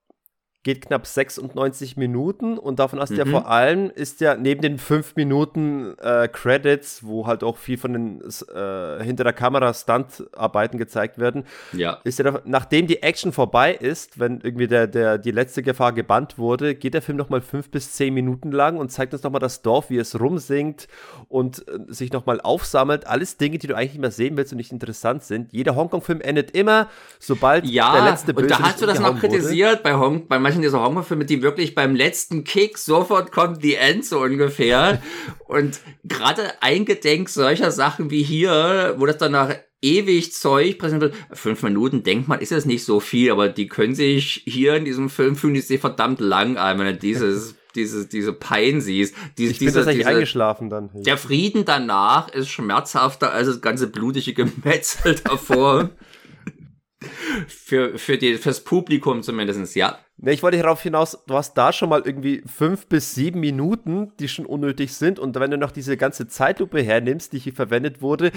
geht 0.65 0.87
knapp 0.87 1.07
96 1.07 1.97
Minuten 1.97 2.59
und 2.59 2.79
davon 2.79 2.99
hast 2.99 3.11
mhm. 3.11 3.19
ja 3.19 3.27
vor 3.27 3.49
allem 3.49 3.91
ist 3.95 4.21
ja 4.21 4.35
neben 4.35 4.62
den 4.62 4.79
5 4.79 5.15
Minuten 5.15 5.95
äh, 5.99 6.27
Credits, 6.27 7.05
wo 7.05 7.27
halt 7.27 7.45
auch 7.45 7.59
viel 7.59 7.79
von 7.79 7.93
den 7.93 8.21
äh, 8.23 9.05
hinter 9.05 9.25
der 9.25 9.35
Kamera 9.35 9.73
Stunt-Arbeiten 9.73 10.79
gezeigt 10.79 11.19
werden, 11.19 11.45
ja. 11.73 11.99
ist 12.05 12.19
ja 12.19 12.41
nachdem 12.45 12.87
die 12.87 13.03
Action 13.03 13.33
vorbei 13.33 13.75
ist, 13.75 14.19
wenn 14.19 14.41
irgendwie 14.41 14.67
der, 14.67 14.87
der 14.87 15.19
die 15.19 15.31
letzte 15.31 15.62
Gefahr 15.62 15.93
gebannt 15.93 16.39
wurde, 16.39 16.75
geht 16.75 16.95
der 16.95 17.03
Film 17.03 17.19
nochmal 17.19 17.43
5 17.43 17.71
bis 17.71 17.93
10 17.93 18.15
Minuten 18.15 18.51
lang 18.51 18.79
und 18.79 18.91
zeigt 18.91 19.12
uns 19.12 19.23
nochmal 19.23 19.41
das 19.41 19.61
Dorf, 19.61 19.91
wie 19.91 19.99
es 19.99 20.19
rumsingt 20.19 20.89
und 21.29 21.69
äh, 21.69 21.93
sich 21.93 22.11
nochmal 22.11 22.41
aufsammelt. 22.41 23.07
Alles 23.07 23.37
Dinge, 23.37 23.59
die 23.59 23.67
du 23.67 23.77
eigentlich 23.77 23.93
nicht 23.93 24.01
mehr 24.01 24.11
sehen 24.11 24.39
willst 24.39 24.53
und 24.53 24.57
nicht 24.57 24.73
interessant 24.73 25.25
sind. 25.25 25.53
Jeder 25.53 25.77
Hongkong-Film 25.77 26.23
endet 26.23 26.53
immer, 26.53 26.89
sobald 27.19 27.67
ja, 27.67 27.93
der 27.93 28.11
letzte 28.12 28.33
Böse 28.33 28.47
und 28.47 28.51
da 28.51 28.61
hast 28.61 28.81
du 28.81 28.87
das 28.87 28.99
noch 28.99 29.19
kritisiert 29.19 29.73
wurde. 29.73 29.83
bei 29.83 29.95
Hong, 29.95 30.27
bei 30.27 30.39
manchen 30.55 30.63
dieser 30.63 30.81
Horrorfilme, 30.81 31.25
die 31.25 31.43
wirklich 31.43 31.75
beim 31.75 31.97
letzten 31.97 32.45
Kick 32.45 32.79
sofort 32.79 33.33
kommt 33.33 33.63
die 33.65 33.75
End 33.75 34.05
so 34.05 34.21
ungefähr. 34.21 35.03
Und 35.47 35.81
gerade 36.05 36.63
eingedenk 36.63 37.29
solcher 37.29 37.71
Sachen 37.71 38.11
wie 38.11 38.23
hier, 38.23 38.95
wo 38.99 39.07
das 39.07 39.19
dann 39.19 39.33
nach 39.33 39.55
ewig 39.83 40.33
Zeug 40.33 40.79
präsentiert 40.79 41.13
wird. 41.13 41.39
Fünf 41.39 41.63
Minuten, 41.63 42.05
denkt 42.05 42.29
man, 42.29 42.41
ist 42.41 42.53
es 42.53 42.67
nicht 42.67 42.85
so 42.85 43.01
viel, 43.01 43.33
aber 43.33 43.49
die 43.49 43.67
können 43.67 43.95
sich 43.95 44.43
hier 44.47 44.77
in 44.77 44.85
diesem 44.85 45.11
Film 45.11 45.37
fühlen 45.37 45.55
die 45.55 45.61
sich 45.61 45.81
verdammt 45.81 46.21
lang 46.21 46.57
an, 46.57 46.79
wenn 46.79 46.87
du 46.87 46.97
dieses, 46.97 47.57
diese, 47.75 48.07
diese 48.07 48.33
Pein 48.33 48.81
siehst. 48.81 49.15
Die, 49.37 49.47
ich 49.47 49.59
diese, 49.59 49.73
bin 49.73 49.75
tatsächlich 49.75 50.07
diese, 50.07 50.17
eingeschlafen 50.17 50.71
dann. 50.71 50.91
Der 50.95 51.19
Frieden 51.19 51.65
danach 51.65 52.29
ist 52.29 52.49
schmerzhafter 52.49 53.33
als 53.33 53.49
das 53.49 53.61
ganze 53.61 53.89
blutige 53.89 54.33
Gemetzel 54.35 55.17
davor. 55.17 55.91
für, 57.49 57.99
für 57.99 58.17
die, 58.17 58.37
fürs 58.37 58.63
Publikum 58.63 59.23
zumindest, 59.23 59.75
ja. 59.75 59.99
Ne, 60.17 60.33
ich 60.33 60.43
wollte 60.45 60.59
darauf 60.59 60.81
hinaus, 60.81 61.19
du 61.27 61.35
hast 61.35 61.55
da 61.55 61.73
schon 61.73 61.89
mal 61.89 62.03
irgendwie 62.05 62.43
fünf 62.47 62.87
bis 62.87 63.15
sieben 63.15 63.41
Minuten, 63.41 64.12
die 64.21 64.29
schon 64.29 64.47
unnötig 64.47 64.95
sind. 64.95 65.19
Und 65.19 65.35
wenn 65.35 65.51
du 65.51 65.59
noch 65.59 65.73
diese 65.73 65.97
ganze 65.97 66.29
Zeitlupe 66.29 66.81
hernimmst, 66.81 67.33
die 67.33 67.41
hier 67.41 67.53
verwendet 67.53 68.01
wurde, 68.01 68.31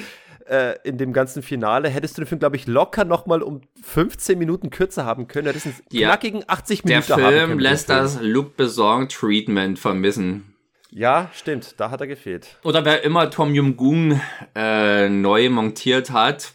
äh, 0.49 0.75
in 0.84 0.97
dem 0.97 1.13
ganzen 1.13 1.43
Finale, 1.43 1.89
hättest 1.89 2.17
du 2.17 2.23
den 2.23 2.28
Film, 2.28 2.39
glaube 2.39 2.55
ich, 2.55 2.65
locker 2.65 3.05
noch 3.05 3.28
mal 3.28 3.43
um 3.43 3.61
15 3.84 4.39
Minuten 4.39 4.71
kürzer 4.71 5.05
haben 5.05 5.28
können. 5.28 5.53
Das 5.53 5.63
sind 5.63 5.75
ja. 5.91 6.09
knackigen 6.09 6.43
80 6.47 6.84
Minuten 6.84 7.07
Der 7.07 7.30
Film 7.30 7.59
lässt 7.59 7.89
das 7.89 8.19
Luc 8.21 8.57
Besson-Treatment 8.57 9.78
vermissen. 9.78 10.55
Ja, 10.89 11.30
stimmt, 11.34 11.75
da 11.78 11.91
hat 11.91 12.01
er 12.01 12.07
gefehlt. 12.07 12.57
Oder 12.63 12.86
wer 12.86 13.03
immer 13.03 13.30
Tom 13.30 13.53
Yum-Gung 13.53 14.19
äh, 14.55 15.09
neu 15.09 15.49
montiert 15.49 16.11
hat, 16.11 16.53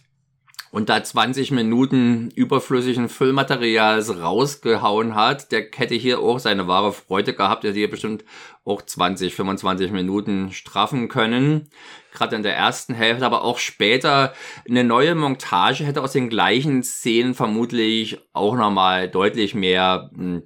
und 0.72 0.88
da 0.88 1.04
20 1.04 1.50
Minuten 1.50 2.30
überflüssigen 2.34 3.10
Füllmaterials 3.10 4.18
rausgehauen 4.18 5.14
hat, 5.14 5.52
der 5.52 5.66
hätte 5.74 5.94
hier 5.94 6.20
auch 6.20 6.38
seine 6.38 6.66
wahre 6.66 6.94
Freude 6.94 7.34
gehabt, 7.34 7.62
der 7.62 7.70
hätte 7.70 7.78
hier 7.78 7.90
bestimmt 7.90 8.24
auch 8.64 8.80
20, 8.80 9.34
25 9.34 9.92
Minuten 9.92 10.50
straffen 10.50 11.08
können. 11.08 11.68
Gerade 12.10 12.36
in 12.36 12.42
der 12.42 12.56
ersten 12.56 12.94
Hälfte, 12.94 13.26
aber 13.26 13.44
auch 13.44 13.58
später 13.58 14.32
eine 14.66 14.82
neue 14.82 15.14
Montage 15.14 15.84
hätte 15.84 16.02
aus 16.02 16.12
den 16.12 16.30
gleichen 16.30 16.82
Szenen 16.82 17.34
vermutlich 17.34 18.18
auch 18.32 18.56
nochmal 18.56 19.10
deutlich 19.10 19.54
mehr 19.54 20.10
hm, 20.14 20.42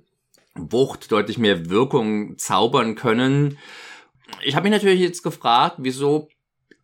Wucht, 0.59 1.13
deutlich 1.13 1.39
mehr 1.39 1.71
Wirkung 1.71 2.37
zaubern 2.39 2.97
können. 2.97 3.59
Ich 4.43 4.57
habe 4.57 4.65
mich 4.69 4.73
natürlich 4.73 5.01
jetzt 5.01 5.23
gefragt, 5.23 5.77
wieso 5.79 6.29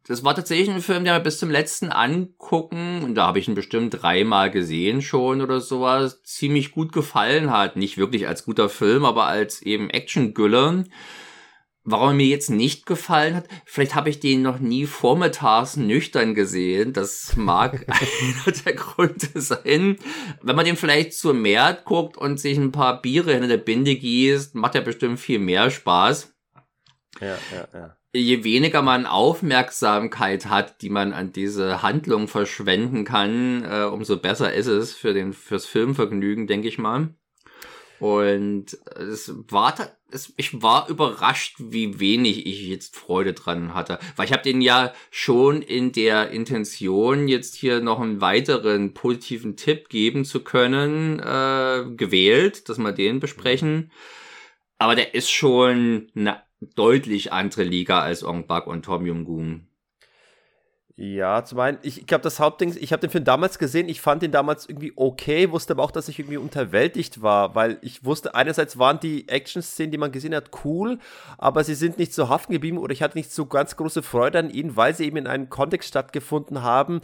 das 0.06 0.24
war 0.24 0.34
tatsächlich 0.34 0.68
ein 0.68 0.82
Film, 0.82 1.04
der 1.04 1.14
mir 1.14 1.20
bis 1.20 1.38
zum 1.38 1.50
letzten 1.50 1.90
Angucken, 1.90 3.02
und 3.04 3.14
da 3.14 3.26
habe 3.28 3.38
ich 3.38 3.46
ihn 3.46 3.54
bestimmt 3.54 4.02
dreimal 4.02 4.50
gesehen 4.50 5.00
schon 5.00 5.40
oder 5.40 5.60
sowas, 5.60 6.22
ziemlich 6.24 6.72
gut 6.72 6.92
gefallen 6.92 7.50
hat. 7.50 7.76
Nicht 7.76 7.98
wirklich 7.98 8.26
als 8.26 8.44
guter 8.44 8.68
Film, 8.68 9.04
aber 9.04 9.26
als 9.26 9.62
eben 9.62 9.90
Action-Gülle. 9.90 10.84
Warum 11.84 12.10
er 12.10 12.14
mir 12.14 12.26
jetzt 12.26 12.50
nicht 12.50 12.86
gefallen 12.86 13.34
hat, 13.34 13.48
vielleicht 13.64 13.96
habe 13.96 14.08
ich 14.08 14.20
den 14.20 14.42
noch 14.42 14.60
nie 14.60 14.86
vormittags 14.86 15.76
nüchtern 15.76 16.34
gesehen. 16.34 16.92
Das 16.92 17.36
mag 17.36 17.86
einer 17.88 18.56
der 18.64 18.74
Gründe 18.74 19.40
sein. 19.40 19.96
Wenn 20.42 20.56
man 20.56 20.64
den 20.64 20.76
vielleicht 20.76 21.14
zur 21.14 21.34
Mehrt 21.34 21.84
guckt 21.84 22.16
und 22.16 22.38
sich 22.38 22.58
ein 22.58 22.72
paar 22.72 23.02
Biere 23.02 23.32
hinter 23.32 23.48
der 23.48 23.56
Binde 23.56 23.96
gießt, 23.96 24.54
macht 24.54 24.74
er 24.74 24.82
bestimmt 24.82 25.20
viel 25.20 25.38
mehr 25.38 25.70
Spaß. 25.70 26.32
Ja, 27.20 27.38
ja, 27.52 27.68
ja 27.72 27.96
je 28.12 28.44
weniger 28.44 28.82
man 28.82 29.06
Aufmerksamkeit 29.06 30.46
hat, 30.46 30.82
die 30.82 30.90
man 30.90 31.12
an 31.12 31.32
diese 31.32 31.82
Handlung 31.82 32.28
verschwenden 32.28 33.04
kann, 33.04 33.64
äh, 33.64 33.84
umso 33.84 34.18
besser 34.18 34.52
ist 34.52 34.66
es 34.66 34.94
für 34.94 35.14
den 35.14 35.32
fürs 35.32 35.66
Filmvergnügen, 35.66 36.46
denke 36.46 36.68
ich 36.68 36.78
mal. 36.78 37.14
Und 37.98 38.78
es 38.96 39.32
war 39.48 39.74
es, 40.10 40.34
ich 40.36 40.60
war 40.60 40.88
überrascht, 40.88 41.54
wie 41.58 42.00
wenig 42.00 42.46
ich 42.46 42.62
jetzt 42.66 42.96
Freude 42.96 43.32
dran 43.32 43.74
hatte, 43.74 43.98
weil 44.16 44.26
ich 44.26 44.32
habe 44.32 44.42
den 44.42 44.60
ja 44.60 44.92
schon 45.10 45.62
in 45.62 45.92
der 45.92 46.30
Intention 46.30 47.28
jetzt 47.28 47.54
hier 47.54 47.80
noch 47.80 48.00
einen 48.00 48.20
weiteren 48.20 48.92
positiven 48.92 49.56
Tipp 49.56 49.88
geben 49.88 50.24
zu 50.24 50.42
können 50.42 51.20
äh, 51.20 51.84
gewählt, 51.96 52.68
dass 52.68 52.78
wir 52.78 52.92
den 52.92 53.20
besprechen. 53.20 53.92
Aber 54.78 54.96
der 54.96 55.14
ist 55.14 55.30
schon 55.30 56.10
eine 56.16 56.42
deutlich 56.74 57.32
andere 57.32 57.64
Liga 57.64 58.00
als 58.00 58.24
Ong 58.24 58.46
Bak 58.46 58.66
und 58.66 58.84
Tom 58.84 59.06
Jung-gun. 59.06 59.66
Ja, 60.94 61.42
zum 61.42 61.58
einen, 61.58 61.78
ich, 61.82 62.00
ich 62.00 62.06
glaube, 62.06 62.22
das 62.22 62.38
Hauptding, 62.38 62.76
ich 62.78 62.92
habe 62.92 63.00
den 63.00 63.10
Film 63.10 63.24
damals 63.24 63.58
gesehen, 63.58 63.88
ich 63.88 64.02
fand 64.02 64.22
ihn 64.22 64.30
damals 64.30 64.68
irgendwie 64.68 64.92
okay, 64.94 65.50
wusste 65.50 65.72
aber 65.72 65.82
auch, 65.82 65.90
dass 65.90 66.08
ich 66.08 66.18
irgendwie 66.18 66.36
unterwältigt 66.36 67.22
war, 67.22 67.54
weil 67.54 67.78
ich 67.80 68.04
wusste, 68.04 68.34
einerseits 68.34 68.78
waren 68.78 69.00
die 69.00 69.26
Action-Szenen, 69.26 69.90
die 69.90 69.98
man 69.98 70.12
gesehen 70.12 70.34
hat, 70.34 70.50
cool, 70.64 70.98
aber 71.38 71.64
sie 71.64 71.74
sind 71.74 71.98
nicht 71.98 72.12
so 72.12 72.28
haften 72.28 72.52
geblieben 72.52 72.76
oder 72.76 72.92
ich 72.92 73.02
hatte 73.02 73.16
nicht 73.16 73.32
so 73.32 73.46
ganz 73.46 73.76
große 73.76 74.02
Freude 74.02 74.38
an 74.38 74.50
ihnen, 74.50 74.76
weil 74.76 74.94
sie 74.94 75.06
eben 75.06 75.16
in 75.16 75.26
einem 75.26 75.48
Kontext 75.48 75.88
stattgefunden 75.88 76.62
haben, 76.62 77.00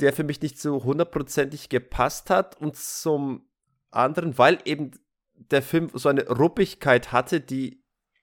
der 0.00 0.12
für 0.12 0.24
mich 0.24 0.42
nicht 0.42 0.60
so 0.60 0.84
hundertprozentig 0.84 1.70
gepasst 1.70 2.28
hat 2.28 2.60
und 2.60 2.76
zum 2.76 3.48
anderen, 3.90 4.36
weil 4.36 4.58
eben 4.66 4.90
der 5.34 5.62
Film 5.62 5.90
so 5.94 6.10
eine 6.10 6.28
Ruppigkeit 6.28 7.12
hatte, 7.12 7.40
die 7.40 7.81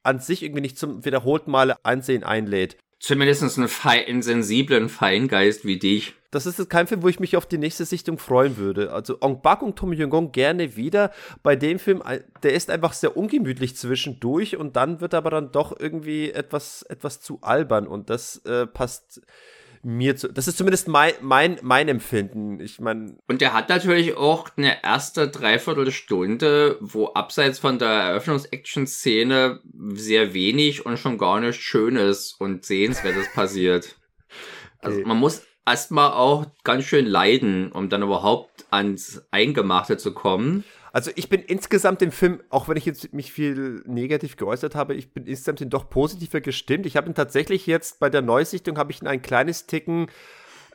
an 0.10 0.20
sich 0.20 0.44
irgendwie 0.44 0.62
nicht 0.62 0.78
zum 0.78 1.06
wiederholten 1.06 1.52
Male 1.52 1.78
Ansehen 1.84 2.24
einlädt. 2.24 2.78
Zumindest 3.00 3.44
einen, 3.44 3.70
einen 3.84 4.22
sensiblen 4.22 4.90
Feingeist 4.90 5.64
wie 5.64 5.80
dich. 5.80 6.16
Das 6.32 6.46
ist 6.46 6.60
jetzt 6.60 6.70
kein 6.70 6.86
Film, 6.86 7.02
wo 7.02 7.08
ich 7.08 7.20
mich 7.20 7.38
auf 7.38 7.46
die 7.46 7.58
nächste 7.58 7.86
Sichtung 7.86 8.18
freuen 8.18 8.58
würde. 8.58 8.92
Also 8.92 9.18
Ong 9.22 9.42
Bak 9.42 9.62
und 9.62 9.78
Tom 9.78 9.94
Jung 9.94 10.32
gerne 10.32 10.76
wieder. 10.76 11.12
Bei 11.42 11.56
dem 11.56 11.80
Film, 11.80 12.04
äh, 12.06 12.20
der 12.44 12.54
ist 12.54 12.70
einfach 12.70 12.94
sehr 12.94 13.16
ungemütlich 13.16 13.76
zwischendurch 13.76 14.58
und 14.58 14.76
dann 14.76 15.00
wird 15.00 15.14
aber 15.14 15.30
dann 15.32 15.52
doch 15.52 15.80
irgendwie 15.80 16.32
etwas, 16.32 16.84
etwas 16.84 17.22
zu 17.22 17.40
albern 17.42 17.88
und 17.88 18.10
das 18.10 18.38
äh, 18.46 18.68
passt 18.68 19.22
mir 19.84 20.16
zu. 20.16 20.32
Das 20.32 20.48
ist 20.48 20.58
zumindest 20.58 20.88
mein, 20.88 21.14
mein, 21.22 21.60
mein 21.62 21.88
Empfinden. 21.88 22.60
Ich 22.60 22.80
meine. 22.80 23.18
Und 23.28 23.42
der 23.42 23.54
hat 23.54 23.70
natürlich 23.70 24.16
auch 24.18 24.50
eine 24.58 24.84
erste 24.84 25.30
Dreiviertelstunde, 25.30 26.78
wo 26.82 27.08
abseits 27.08 27.60
von 27.60 27.80
der 27.80 27.90
Eröffnungs-Action-Szene 27.90 29.62
sehr 29.94 30.34
wenig 30.34 30.86
und 30.86 30.98
schon 30.98 31.18
gar 31.18 31.40
nicht 31.40 31.62
Schönes 31.62 32.34
und 32.34 32.66
Sehenswertes 32.66 33.28
passiert. 33.34 33.96
Also 34.82 35.02
man 35.02 35.18
muss 35.18 35.44
erstmal 35.66 36.12
auch 36.12 36.48
ganz 36.64 36.86
schön 36.86 37.06
leiden, 37.06 37.72
um 37.72 37.90
dann 37.90 38.02
überhaupt 38.02 38.66
ans 38.72 39.24
Eingemachte 39.32 39.98
zu 39.98 40.14
kommen. 40.14 40.64
Also 40.92 41.12
ich 41.16 41.30
bin 41.30 41.42
insgesamt 41.42 42.02
dem 42.02 42.12
Film, 42.12 42.42
auch 42.50 42.68
wenn 42.68 42.78
ich 42.78 42.86
jetzt 42.86 43.14
mich 43.14 43.32
viel 43.32 43.84
negativ 43.86 44.38
geäußert 44.38 44.76
habe, 44.76 44.96
ich 44.96 45.14
bin 45.14 45.26
insgesamt 45.26 45.62
doch 45.74 45.90
positiver 45.90 46.42
gestimmt. 46.42 46.86
Ich 46.86 46.98
habe 46.98 47.08
ihn 47.08 47.16
tatsächlich 47.16 47.68
jetzt 47.68 48.00
bei 48.00 48.10
der 48.10 48.22
Neusichtung 48.22 48.78
habe 48.78 48.92
ich 48.92 49.02
ihn 49.02 49.08
ein 49.08 49.22
kleines 49.22 49.68
Ticken 49.68 50.08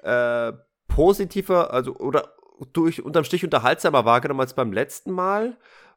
äh, 0.02 0.52
positiver, 0.86 1.72
also 1.72 1.96
oder 1.96 2.34
durch 2.72 3.04
unterm 3.04 3.24
Strich 3.24 3.44
unterhaltsamer 3.44 4.04
wahrgenommen 4.04 4.40
als 4.40 4.54
beim 4.54 4.72
letzten 4.72 5.10
Mal, 5.10 5.56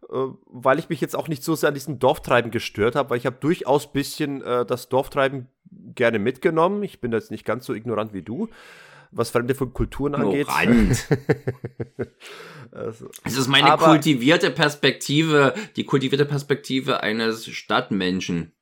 äh, 0.09 0.15
weil 0.47 0.80
ich 0.80 0.89
mich 0.89 1.01
jetzt 1.01 1.15
auch 1.15 1.28
nicht 1.28 1.43
so 1.43 1.55
sehr 1.55 1.70
an 1.70 1.76
diesem 1.76 1.99
Dorftreiben 1.99 2.49
gestört 2.49 2.95
habe, 2.95 3.11
weil 3.11 3.18
ich 3.18 3.28
habe 3.28 3.38
durchaus 3.39 3.91
bisschen 3.91 4.41
äh, 4.41 4.65
das 4.65 4.89
Dorftreiben 4.89 5.47
gerne 5.93 6.18
mitgenommen. 6.18 6.82
Ich 6.82 7.01
bin 7.01 7.11
jetzt 7.11 7.30
nicht 7.30 7.45
ganz 7.45 7.65
so 7.65 7.74
ignorant 7.74 8.13
wie 8.13 8.24
du 8.24 8.49
was 9.11 9.29
fremde 9.29 9.53
Kulturen 9.55 10.15
angeht. 10.15 10.47
also, 12.71 13.09
es 13.23 13.37
ist 13.37 13.47
meine 13.47 13.77
kultivierte 13.77 14.51
Perspektive, 14.51 15.53
die 15.75 15.85
kultivierte 15.85 16.25
Perspektive 16.25 17.01
eines 17.01 17.45
Stadtmenschen. 17.47 18.53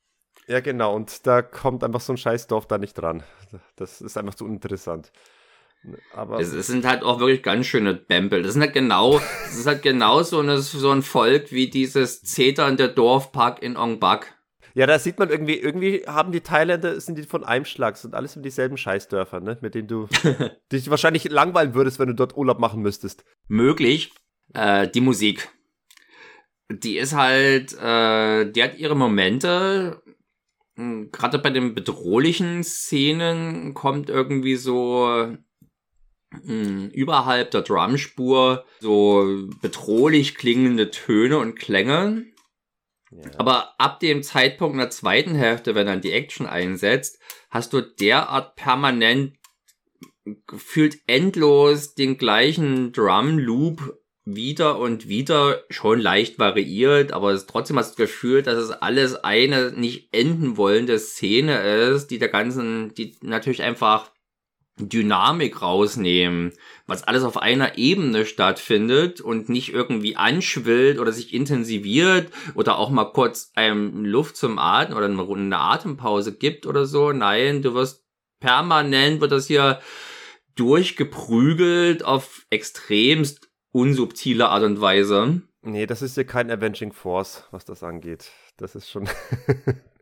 Ja, 0.48 0.60
genau, 0.60 0.96
und 0.96 1.26
da 1.26 1.42
kommt 1.42 1.84
einfach 1.84 2.02
so 2.02 2.14
ein 2.14 2.18
Scheißdorf 2.18 2.68
da 2.68 2.78
nicht 2.78 2.94
dran. 2.94 3.24
Das 3.76 4.02
ist 4.02 4.18
einfach 4.18 4.36
zu 4.36 4.46
uninteressant. 4.46 5.12
Aber 6.14 6.40
es, 6.40 6.52
es, 6.54 6.68
sind 6.68 6.86
halt 6.86 7.04
auch 7.04 7.20
wirklich 7.20 7.44
ganz 7.44 7.66
schöne 7.68 7.94
Bämpel. 7.94 8.44
Das 8.44 8.54
sind 8.54 8.62
halt 8.62 8.74
genau, 8.74 9.20
das 9.46 9.56
ist 9.56 9.68
halt 9.68 9.82
genau 9.82 10.24
so, 10.24 10.40
eine, 10.40 10.60
so 10.60 10.92
ein 10.92 11.04
Volk 11.04 11.52
wie 11.52 11.70
dieses 11.70 12.22
zeternde 12.24 12.90
Dorfpark 12.90 13.62
in 13.62 13.78
Ong 13.78 14.00
Bak. 14.00 14.36
Ja, 14.76 14.86
da 14.86 15.00
sieht 15.00 15.20
man 15.20 15.30
irgendwie, 15.30 15.56
irgendwie 15.56 16.04
haben 16.06 16.34
die 16.34 16.42
Thailänder, 16.42 17.00
sind 17.00 17.18
die 17.18 17.24
von 17.24 17.46
einem 17.46 17.64
Schlag, 17.64 17.96
sind 17.96 18.14
alles 18.14 18.36
in 18.36 18.44
dieselben 18.44 18.76
Scheißdörfer, 18.76 19.40
ne? 19.40 19.58
Mit 19.62 19.74
denen 19.74 19.88
du 19.88 20.08
dich 20.72 20.90
wahrscheinlich 20.90 21.24
langweilen 21.30 21.74
würdest, 21.74 21.98
wenn 21.98 22.10
du 22.10 22.14
dort 22.14 22.36
Urlaub 22.36 22.60
machen 22.60 22.82
müsstest. 22.82 23.24
Möglich. 23.48 24.14
Äh, 24.54 24.90
die 24.90 25.00
Musik. 25.00 25.50
Die 26.70 26.98
ist 26.98 27.16
halt, 27.16 27.72
äh, 27.82 28.52
die 28.52 28.64
hat 28.64 28.78
ihre 28.78 28.98
Momente. 28.98 30.04
Hm, 30.76 31.10
gerade 31.10 31.40
bei 31.40 31.52
den 31.52 31.74
bedrohlichen 31.74 32.62
Szenen 32.66 33.74
kommt 33.76 34.10
irgendwie 34.10 34.58
so 34.58 35.38
hm, 36.44 36.90
überhalb 36.90 37.52
der 37.52 37.62
Drumspur 37.62 38.66
so 38.82 39.48
bedrohlich 39.62 40.36
klingende 40.36 40.92
Töne 40.92 41.38
und 41.38 41.56
Klänge 41.56 42.26
aber 43.38 43.80
ab 43.80 44.00
dem 44.00 44.24
Zeitpunkt 44.24 44.74
in 44.74 44.80
der 44.80 44.90
zweiten 44.90 45.36
Hälfte, 45.36 45.76
wenn 45.76 45.88
dann 45.88 46.02
die 46.02 46.12
Action 46.12 46.46
einsetzt, 46.46 47.20
hast 47.50 47.74
du 47.74 47.82
derart 47.82 48.56
permanent 48.56 49.38
gefühlt 50.48 50.98
endlos 51.08 51.94
den 51.94 52.18
gleichen 52.18 52.92
Drum 52.92 53.38
Loop 53.38 54.00
wieder 54.26 54.80
und 54.80 55.08
wieder 55.08 55.64
schon 55.70 56.00
leicht 56.00 56.40
variiert, 56.40 57.12
aber 57.12 57.38
trotzdem 57.46 57.78
hast 57.78 57.92
du 57.92 58.04
das 58.04 58.10
Gefühl, 58.10 58.42
dass 58.42 58.58
es 58.58 58.72
alles 58.72 59.16
eine 59.16 59.72
nicht 59.72 60.10
enden 60.14 60.58
wollende 60.58 60.98
Szene 60.98 61.62
ist, 61.62 62.08
die 62.08 62.18
der 62.18 62.30
ganzen, 62.30 62.96
die 62.96 63.16
natürlich 63.22 63.62
einfach 63.62 64.12
Dynamik 64.78 65.62
rausnehmen, 65.62 66.52
was 66.86 67.04
alles 67.04 67.24
auf 67.24 67.38
einer 67.38 67.78
Ebene 67.78 68.26
stattfindet 68.26 69.22
und 69.22 69.48
nicht 69.48 69.74
irgendwie 69.74 70.18
anschwillt 70.18 71.00
oder 71.00 71.14
sich 71.14 71.34
intensiviert 71.34 72.30
oder 72.56 72.78
auch 72.78 72.90
mal 72.90 73.06
kurz 73.06 73.52
einem 73.56 74.04
Luft 74.04 74.36
zum 74.36 74.60
Atmen 74.60 74.98
oder 74.98 75.06
eine 75.06 75.60
Atempause 75.60 76.36
gibt 76.36 76.66
oder 76.66 76.86
so. 76.86 77.14
Nein, 77.14 77.62
du 77.62 77.74
wirst 77.74 78.06
permanent 78.42 79.22
wird 79.22 79.32
das 79.32 79.48
hier 79.48 79.80
durchgeprügelt 80.56 82.04
auf 82.04 82.46
extremst 82.50 83.50
unsubtile 83.72 84.50
Art 84.50 84.64
und 84.64 84.82
Weise. 84.82 85.42
Nee, 85.62 85.86
das 85.86 86.02
ist 86.02 86.16
ja 86.18 86.24
kein 86.24 86.52
Avenging 86.52 86.94
Force, 86.94 87.44
was 87.52 87.66
das 87.66 87.82
angeht. 87.82 88.32
Das 88.58 88.76
ist 88.76 88.90
schon. 88.90 89.10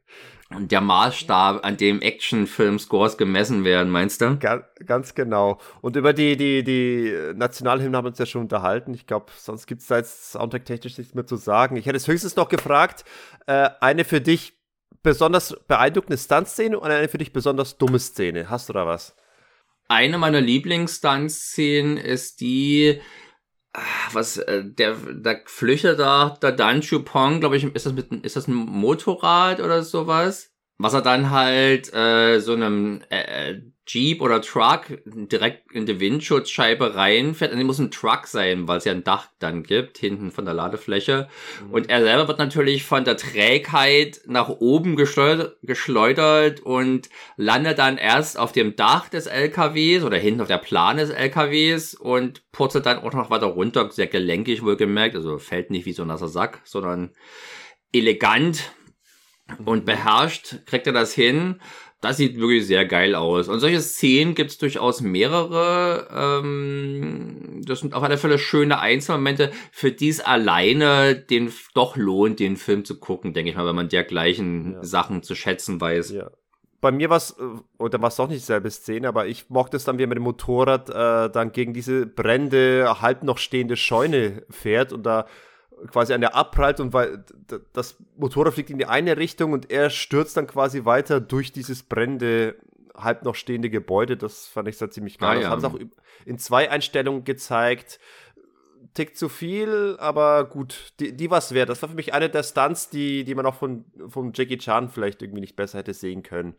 der 0.52 0.82
Maßstab, 0.82 1.66
an 1.66 1.78
dem 1.78 2.02
Actionfilm-Scores 2.02 3.18
gemessen 3.18 3.64
werden, 3.64 3.90
meinst 3.90 4.22
du? 4.22 4.38
Ganz, 4.38 4.66
ganz 4.86 5.16
genau. 5.16 5.60
Und 5.82 5.96
über 5.96 6.14
die, 6.14 6.38
die, 6.38 6.64
die 6.64 7.14
Nationalhymne 7.36 7.98
haben 7.98 8.06
wir 8.06 8.10
uns 8.10 8.20
ja 8.20 8.26
schon 8.26 8.42
unterhalten. 8.42 8.94
Ich 8.94 9.08
glaube, 9.08 9.28
sonst 9.36 9.66
gibt 9.66 9.82
es 9.82 9.88
da 9.88 9.98
jetzt 9.98 10.32
soundtrack-technisch 10.32 10.98
nichts 10.98 11.14
mehr 11.16 11.26
zu 11.26 11.38
sagen. 11.38 11.76
Ich 11.76 11.86
hätte 11.86 11.98
es 11.98 12.08
höchstens 12.08 12.36
noch 12.36 12.50
gefragt, 12.50 13.04
äh, 13.48 13.70
eine 13.82 14.06
für 14.06 14.22
dich 14.22 14.54
besonders 15.02 15.56
beeindruckende 15.68 16.18
Stuntszene 16.18 16.80
und 16.80 16.90
eine 16.90 17.10
für 17.10 17.18
dich 17.18 17.34
besonders 17.34 17.78
dumme 17.78 18.00
Szene. 18.00 18.50
Hast 18.50 18.70
du 18.70 18.74
da 18.74 18.86
was? 18.86 19.16
Eine 19.88 20.18
meiner 20.18 20.42
Lieblings-Stunt-Szenen 20.42 21.98
ist 21.98 22.42
die, 22.42 23.02
was 24.12 24.38
äh, 24.38 24.64
der 24.64 24.96
der 24.96 25.42
flüchtet 25.46 26.00
da 26.00 26.38
der 26.42 26.52
Dan 26.52 26.82
Chupong, 26.82 27.40
glaube 27.40 27.58
ich, 27.58 27.64
ist 27.64 27.86
das 27.86 27.94
mit 27.94 28.12
ist 28.24 28.36
das 28.36 28.48
ein 28.48 28.54
Motorrad 28.54 29.60
oder 29.60 29.84
sowas? 29.84 30.53
Was 30.84 30.94
er 30.94 31.02
dann 31.02 31.32
halt 31.32 31.94
äh, 31.94 32.40
so 32.40 32.54
einem 32.54 33.02
äh, 33.10 33.52
äh 33.52 33.62
Jeep 33.86 34.22
oder 34.22 34.42
Truck 34.42 34.86
direkt 35.06 35.74
in 35.74 35.86
die 35.86 36.00
Windschutzscheibe 36.00 36.96
reinfährt. 36.96 37.52
Und 37.52 37.58
die 37.58 37.66
muss 37.66 37.80
ein 37.80 37.92
Truck 37.92 38.28
sein, 38.28 38.68
weil 38.68 38.78
es 38.78 38.86
ja 38.86 38.94
ein 38.94 39.04
Dach 39.04 39.28
dann 39.40 39.64
gibt, 39.64 39.98
hinten 39.98 40.32
von 40.32 40.46
der 40.46 40.54
Ladefläche. 40.54 41.28
Mhm. 41.66 41.74
Und 41.74 41.90
er 41.90 42.02
selber 42.02 42.30
wird 42.30 42.40
natürlich 42.40 42.86
von 42.86 43.04
der 43.04 43.18
Trägheit 43.18 44.22
nach 44.26 44.48
oben 44.48 44.96
geschleudert, 44.96 45.58
geschleudert 45.64 46.62
und 46.62 47.10
landet 47.36 47.78
dann 47.78 47.98
erst 47.98 48.40
auf 48.40 48.54
dem 48.54 48.78
Dach 48.78 49.10
des 49.10 49.26
LKWs 49.28 50.04
oder 50.04 50.18
hinten 50.18 50.42
auf 50.42 50.48
der 50.48 50.60
Plan 50.60 50.96
des 50.96 51.10
LKWs 51.10 51.94
und 51.94 52.50
purzelt 52.54 52.86
dann 52.86 53.00
auch 53.00 53.14
noch 53.14 53.30
weiter 53.30 53.48
runter, 53.48 53.92
sehr 53.92 54.08
gelenkig 54.08 54.64
wohlgemerkt, 54.64 55.16
also 55.16 55.38
fällt 55.40 55.72
nicht 55.72 55.86
wie 55.86 55.94
so 55.94 56.04
ein 56.04 56.08
nasser 56.08 56.30
Sack, 56.30 56.62
sondern 56.64 57.12
elegant 57.92 58.72
und 59.66 59.82
mhm. 59.82 59.86
beherrscht 59.86 60.66
kriegt 60.66 60.88
er 60.88 60.94
das 60.94 61.14
hin 61.14 61.60
das 62.04 62.18
sieht 62.18 62.38
wirklich 62.38 62.68
sehr 62.68 62.86
geil 62.86 63.16
aus. 63.16 63.48
Und 63.48 63.62
solche 63.62 63.80
Szenen 63.80 64.36
gibt 64.36 64.52
es 64.52 64.58
durchaus 64.58 65.00
mehrere. 65.00 66.10
Ähm, 66.14 67.62
das 67.66 67.80
sind 67.80 67.94
auf 67.94 68.04
alle 68.04 68.18
Fälle 68.18 68.38
schöne 68.38 68.80
Einzelmomente, 68.80 69.52
für 69.72 69.92
die 69.94 70.10
es 70.10 70.20
alleine 70.20 71.16
den 71.16 71.50
doch 71.74 71.96
lohnt, 71.96 72.42
den 72.42 72.58
Film 72.58 72.84
zu 72.84 73.00
gucken, 73.00 73.34
denke 73.34 73.52
ich 73.52 73.56
mal, 73.56 73.66
wenn 73.66 73.76
man 73.76 73.88
dergleichen 73.88 74.74
ja. 74.74 74.84
Sachen 74.84 75.24
zu 75.24 75.34
schätzen 75.34 75.80
weiß. 75.80 76.12
Ja. 76.12 76.30
Bei 76.82 76.92
mir 76.92 77.10
war 77.10 77.16
es, 77.16 77.38
äh, 77.40 77.44
oder 77.78 78.02
war 78.02 78.10
es 78.10 78.18
doch 78.18 78.28
nicht 78.28 78.42
dieselbe 78.42 78.70
Szene, 78.70 79.08
aber 79.08 79.28
ich 79.28 79.50
mochte 79.50 79.78
es 79.78 79.86
dann, 79.86 79.98
wie 79.98 80.04
er 80.04 80.08
mit 80.08 80.18
dem 80.18 80.24
Motorrad 80.24 80.90
äh, 80.90 81.32
dann 81.32 81.54
gegen 81.54 81.74
diese 81.74 82.06
brennende, 82.06 82.98
halb 83.02 83.24
noch 83.24 83.38
stehende 83.38 83.78
Scheune 83.78 84.44
fährt 84.50 84.92
und 84.92 85.04
da 85.04 85.26
quasi 85.88 86.14
an 86.14 86.22
der 86.22 86.36
abprallt 86.36 86.80
und 86.80 86.94
weil 86.94 87.24
das 87.74 87.98
Motorrad 88.18 88.54
fliegt 88.54 88.70
in 88.70 88.78
die 88.78 88.86
eine 88.86 89.18
Richtung 89.18 89.54
und 89.54 89.72
er 89.72 89.90
stürzt 89.90 90.38
dann 90.38 90.48
quasi 90.48 90.86
weiter 90.86 91.20
durch 91.20 91.52
dieses 91.52 91.84
brennende, 91.84 92.56
halb 92.96 93.24
noch 93.24 93.36
stehende 93.36 93.70
Gebäude. 93.70 94.18
Das 94.18 94.48
fand 94.48 94.68
ich 94.68 94.78
so 94.78 94.88
ziemlich 94.88 95.18
geil. 95.18 95.38
Ah, 95.38 95.42
ja. 95.42 95.42
Das 95.42 95.64
haben 95.64 95.78
sie 95.78 95.86
auch 95.86 96.26
in 96.26 96.38
zwei 96.38 96.70
Einstellungen 96.70 97.24
gezeigt. 97.24 98.00
Tick 98.94 99.18
zu 99.18 99.28
viel, 99.28 99.96
aber 100.00 100.46
gut, 100.46 100.94
die, 101.00 101.16
die 101.16 101.32
was 101.32 101.54
wert. 101.54 101.70
Das 101.70 101.82
war 101.82 101.90
für 101.90 101.96
mich 101.96 102.14
eine 102.14 102.30
der 102.30 102.44
Stunts, 102.44 102.90
die, 102.90 103.24
die 103.24 103.34
man 103.34 103.46
auch 103.46 103.56
von, 103.56 103.86
von 104.08 104.34
Jackie 104.34 104.58
Chan 104.58 104.90
vielleicht 104.90 105.22
irgendwie 105.22 105.42
nicht 105.42 105.56
besser 105.56 105.80
hätte 105.80 105.94
sehen 105.94 106.22
können. 106.22 106.56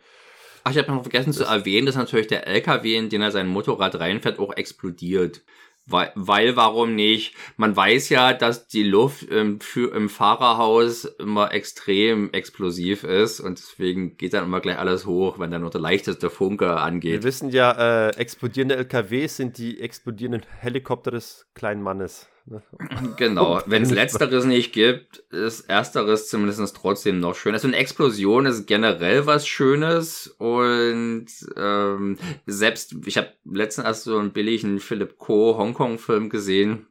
Ach, 0.65 0.73
ich 0.73 0.79
habe 0.79 0.91
noch 0.91 1.03
vergessen 1.03 1.31
das 1.31 1.37
zu 1.37 1.45
erwähnen, 1.45 1.87
dass 1.87 1.95
natürlich 1.95 2.27
der 2.27 2.47
LKW, 2.47 2.97
in 2.97 3.11
den 3.11 3.23
er 3.23 3.31
sein 3.31 3.47
Motorrad 3.47 4.01
reinfährt, 4.01 4.39
auch 4.39 4.57
explodiert. 4.57 5.43
Weil, 5.87 6.13
weil, 6.15 6.57
warum 6.57 6.95
nicht? 6.95 7.35
Man 7.59 7.77
weiß 7.77 8.09
ja, 8.09 8.33
dass 8.33 8.69
die 8.69 8.83
Luft 8.83 9.25
im, 9.25 9.61
für, 9.61 9.95
im 9.95 10.09
Fahrerhaus 10.09 11.05
immer 11.05 11.53
extrem 11.53 12.33
explosiv 12.33 13.05
ist 13.05 13.41
und 13.41 13.59
deswegen 13.59 14.17
geht 14.17 14.33
dann 14.33 14.45
immer 14.45 14.61
gleich 14.61 14.79
alles 14.79 15.05
hoch, 15.05 15.39
wenn 15.39 15.51
dann 15.51 15.61
nur 15.61 15.71
der 15.71 15.83
leichteste 15.83 16.31
Funke 16.31 16.77
angeht. 16.79 17.13
Wir 17.13 17.23
wissen 17.23 17.51
ja, 17.51 18.09
äh, 18.09 18.17
explodierende 18.17 18.77
LKWs 18.77 19.37
sind 19.37 19.59
die 19.59 19.79
explodierenden 19.81 20.43
Helikopter 20.61 21.11
des 21.11 21.47
kleinen 21.55 21.83
Mannes. 21.83 22.29
Ne? 22.47 22.63
Genau, 23.17 23.61
wenn 23.67 23.83
es 23.83 23.91
letzteres 23.91 24.45
nicht 24.45 24.73
gibt, 24.73 25.19
ist 25.31 25.69
ersteres 25.69 26.29
zumindest 26.29 26.77
trotzdem 26.77 27.21
noch 27.21 27.35
schön. 27.35 27.55
Also 27.55 27.69
eine 27.69 27.77
Explosion 27.77 28.47
ist 28.47 28.67
generell 28.67 29.27
was 29.27 29.47
Schönes 29.47 30.29
und 30.39 31.27
ähm, 31.57 32.19
selbst, 32.47 32.95
ich 33.07 33.17
habe 33.17 33.33
letztens 33.45 33.87
erst 33.87 34.05
so 34.05 34.19
einen 34.19 34.33
billigen 34.33 34.81
Philip 34.81 35.19
Co. 35.19 35.57
Hongkong-Film 35.57 36.29
gesehen, 36.29 36.87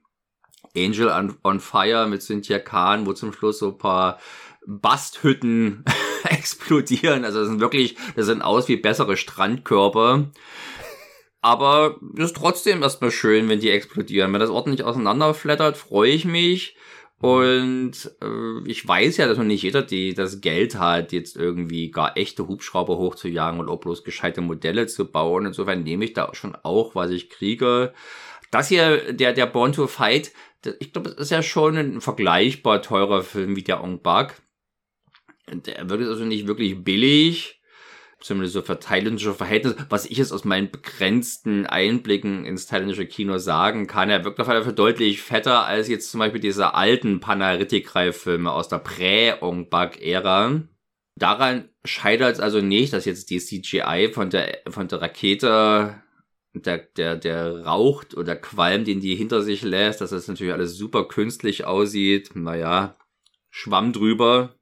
Angel 0.76 1.10
on, 1.10 1.38
on 1.44 1.60
Fire 1.60 2.08
mit 2.08 2.24
Cynthia 2.24 2.60
Khan, 2.60 3.06
wo 3.06 3.14
zum 3.14 3.34
Schluss 3.34 3.60
so 3.60 3.70
ein 3.70 3.78
paar 3.78 4.20
Basthütten 4.66 5.84
explodieren. 6.24 7.26
Also 7.26 7.40
das 7.40 7.50
sind 7.50 7.60
wirklich, 7.60 7.96
das 8.16 8.26
sind 8.26 8.42
aus 8.42 8.68
wie 8.68 8.78
bessere 8.78 9.18
Strandkörper. 9.18 10.32
Aber 11.44 11.98
ist 12.15 12.38
trotzdem 12.38 12.82
erstmal 12.82 13.11
schön, 13.11 13.49
wenn 13.49 13.60
die 13.60 13.70
explodieren. 13.70 14.32
Wenn 14.32 14.40
das 14.40 14.49
ordentlich 14.49 14.86
auseinanderflattert, 14.86 15.76
freue 15.76 16.11
ich 16.11 16.24
mich. 16.24 16.78
Und 17.20 18.11
äh, 18.22 18.70
ich 18.70 18.88
weiß 18.88 19.18
ja, 19.18 19.28
dass 19.28 19.38
noch 19.38 19.44
nicht 19.44 19.61
jeder 19.61 19.82
die 19.82 20.14
das 20.14 20.40
Geld 20.40 20.76
hat, 20.76 21.11
jetzt 21.11 21.36
irgendwie 21.36 21.91
gar 21.91 22.18
echte 22.18 22.48
Hubschrauber 22.48 22.98
hochzujagen 22.98 23.60
und 23.60 23.68
auch 23.68 23.82
bloß 23.82 24.06
gescheite 24.06 24.40
Modelle 24.40 24.88
zu 24.88 25.11
bauen. 25.11 25.45
Insofern 25.45 25.84
nehme 25.84 26.06
ich 26.06 26.14
da 26.14 26.34
schon 26.34 26.56
auch, 26.64 26.95
was 26.95 27.11
ich 27.11 27.30
kriege. 27.30 27.94
Das 28.49 28.70
hier, 28.70 29.11
der, 29.11 29.34
der 29.34 29.45
Born 29.45 29.74
to 29.74 29.88
Fight, 29.88 30.32
ich 30.80 30.94
glaube, 30.94 31.10
das 31.10 31.20
ist 31.20 31.32
ja 31.32 31.44
schon 31.44 31.76
ein 31.76 31.99
vergleichbar 31.99 32.82
teurer 32.82 33.22
Film 33.22 33.57
wie 33.57 33.64
der 33.64 33.84
Ong 33.84 34.02
Bak. 34.02 34.41
Der 35.52 35.90
wird 35.90 36.07
also 36.07 36.24
nicht 36.24 36.48
wirklich 36.48 36.86
billig 36.86 37.60
zumindest 38.24 38.54
so 38.54 38.62
für 38.62 38.80
thailändische 38.80 39.34
Verhältnisse, 39.34 39.76
was 39.90 40.06
ich 40.06 40.18
jetzt 40.18 40.32
aus 40.32 40.45
meinen 40.45 40.72
begrenzten 40.72 41.66
Einblicken 41.66 42.45
ins 42.45 42.66
thailändische 42.66 43.06
Kino 43.06 43.38
sagen 43.38 43.86
kann, 43.86 44.10
er 44.10 44.24
wirkt 44.24 44.40
auf 44.40 44.48
jeden 44.48 44.64
Fall 44.64 44.74
deutlich 44.74 45.22
fetter 45.22 45.66
als 45.66 45.90
jetzt 45.90 46.10
zum 46.10 46.20
Beispiel 46.20 46.41
diese 46.41 46.74
alten 46.74 47.20
Panaritikrai-Filme 47.20 48.52
aus 48.52 48.70
der 48.70 48.80
Prä-Ong 48.80 49.70
Bak-Ära. 49.70 50.62
Daran 51.16 51.70
scheitert 51.86 52.34
es 52.34 52.40
also 52.40 52.62
nicht, 52.62 52.94
dass 52.94 53.06
jetzt 53.06 53.30
die 53.30 53.40
CGI 53.40 54.10
von 54.14 54.30
der, 54.30 54.60
von 54.70 54.88
der 54.88 55.02
Rakete 55.02 56.02
der, 56.54 56.78
der, 56.78 57.16
der 57.18 57.66
raucht 57.66 58.16
oder 58.16 58.36
Qualm, 58.36 58.86
den 58.86 59.02
die 59.02 59.16
hinter 59.16 59.41
sich 59.41 59.64
lässt, 59.64 60.02
dass 60.02 60.12
das 60.12 60.28
natürlich 60.28 60.54
alles 60.54 60.76
super 60.76 61.08
künstlich 61.08 61.66
aussieht. 61.66 62.36
Naja, 62.36 62.95
Schwamm 63.50 63.91
drüber, 63.91 64.56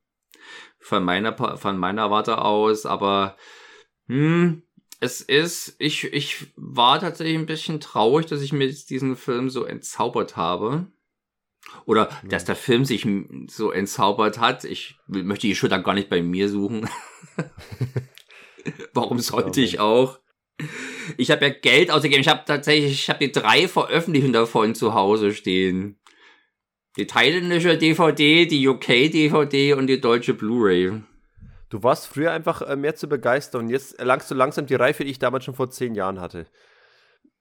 von 0.82 1.04
meiner, 1.04 1.58
von 1.58 1.78
meiner 1.78 2.12
Warte 2.12 2.40
aus, 2.40 2.86
aber 2.86 3.38
hm, 4.08 4.64
es 5.00 5.22
ist, 5.22 5.76
ich, 5.80 6.06
ich 6.14 6.48
war 6.56 7.00
tatsächlich 7.00 7.38
ein 7.38 7.46
bisschen 7.46 7.80
traurig, 7.80 8.28
dass 8.28 8.42
ich 8.42 8.54
mir 8.54 8.68
diesen 8.68 9.16
Film 9.16 9.50
so 9.50 9.64
entzaubert 9.66 10.38
habe. 10.38 10.88
Oder 11.86 12.10
ja. 12.24 12.30
dass 12.30 12.46
der 12.46 12.56
Film 12.56 12.86
sich 12.86 13.08
so 13.48 13.72
entzaubert 13.72 14.40
hat. 14.40 14.64
Ich 14.64 14.98
möchte 15.08 15.48
die 15.48 15.56
Schuld 15.56 15.72
dann 15.72 15.84
gar 15.84 15.94
nicht 15.94 16.10
bei 16.10 16.22
mir 16.22 16.50
suchen. 16.50 16.90
Warum 18.94 19.20
sollte 19.20 19.62
ich 19.62 19.80
auch? 19.80 20.20
Ich 21.18 21.32
habe 21.32 21.46
ja 21.46 21.54
Geld 21.54 21.92
ausgegeben. 21.92 22.22
Ich 22.22 22.28
habe 22.28 22.44
tatsächlich, 22.46 22.92
ich 22.92 23.10
habe 23.10 23.26
die 23.26 23.32
drei 23.32 23.68
Veröffentlichungen 23.68 24.34
davon 24.34 24.76
zu 24.76 24.94
Hause 24.94 25.34
stehen. 25.34 26.01
Die 26.98 27.08
thailändische 27.08 27.78
DVD, 27.78 28.46
die 28.46 28.68
UK-DVD 28.68 29.74
und 29.74 29.88
die 29.88 30.02
deutsche 30.02 30.34
Blu-ray. 30.34 31.02
Du 31.70 31.84
warst 31.84 32.08
früher 32.08 32.34
einfach 32.34 32.62
äh, 32.62 32.76
mehr 32.76 32.96
zu 32.96 33.08
begeistern 33.08 33.62
und 33.62 33.70
jetzt 33.70 33.98
erlangst 33.98 34.30
du 34.30 34.36
langsam 34.36 34.66
die 34.66 34.76
Reife, 34.76 35.06
die 35.06 35.12
ich 35.12 35.20
damals 35.20 35.46
schon 35.46 35.56
vor 35.56 35.70
zehn 35.70 35.96
Jahren 35.96 36.20
hatte. 36.20 36.48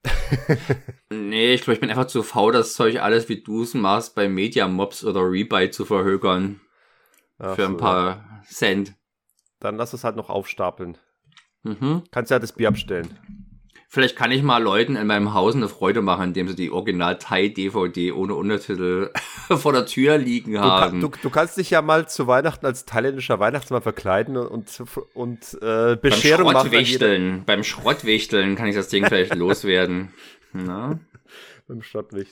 nee, 1.11 1.53
ich 1.53 1.63
glaube, 1.63 1.75
ich 1.75 1.81
bin 1.81 1.91
einfach 1.91 2.07
zu 2.07 2.23
faul, 2.23 2.53
das 2.53 2.75
Zeug 2.75 3.03
alles, 3.03 3.29
wie 3.29 3.43
du 3.43 3.63
es 3.63 3.75
machst, 3.75 4.15
bei 4.15 4.29
Media 4.29 4.69
Mobs 4.69 5.05
oder 5.05 5.21
Rebuy 5.23 5.71
zu 5.71 5.85
verhökern. 5.85 6.61
Ach 7.39 7.57
für 7.57 7.67
ein 7.67 7.77
paar 7.77 8.43
Cent. 8.47 8.95
Dann 9.59 9.77
lass 9.77 9.93
es 9.93 10.05
halt 10.05 10.17
noch 10.17 10.31
aufstapeln. 10.31 10.97
Mhm. 11.65 12.05
Kannst 12.13 12.31
ja 12.31 12.39
das 12.39 12.53
Bier 12.53 12.69
abstellen. 12.69 13.19
Vielleicht 13.93 14.15
kann 14.15 14.31
ich 14.31 14.45
mal 14.45 14.63
Leuten 14.63 14.95
in 14.95 15.09
meinem 15.09 15.35
Haus 15.35 15.57
eine 15.57 15.69
Freude 15.69 16.01
machen, 16.01 16.27
indem 16.27 16.47
sie 16.47 16.55
die 16.55 16.71
Original-Thai-DVD 16.71 18.13
ohne 18.13 18.37
Untertitel 18.37 19.11
vor 19.49 19.73
der 19.73 19.85
Tür 19.85 20.17
liegen 20.17 20.61
haben. 20.61 21.01
Du, 21.01 21.09
du, 21.09 21.17
du, 21.23 21.29
kannst 21.29 21.57
dich 21.57 21.71
ja 21.71 21.83
mal 21.83 22.09
zu 22.09 22.29
Weihnachten 22.29 22.65
als 22.65 22.85
thailändischer 22.85 23.41
Weihnachtsmann 23.41 23.83
verkleiden 23.83 24.37
und, 24.37 24.81
und 25.13 25.59
äh, 25.61 25.97
Bescherung 25.97 26.53
beim 26.53 26.61
Schrottwichteln, 26.63 27.31
machen. 27.31 27.45
Beim 27.47 27.65
Schrottwichteln 27.65 28.55
kann 28.55 28.69
ich 28.69 28.77
das 28.77 28.87
Ding 28.87 29.07
vielleicht 29.07 29.35
loswerden. 29.35 30.11
Na? 30.53 31.01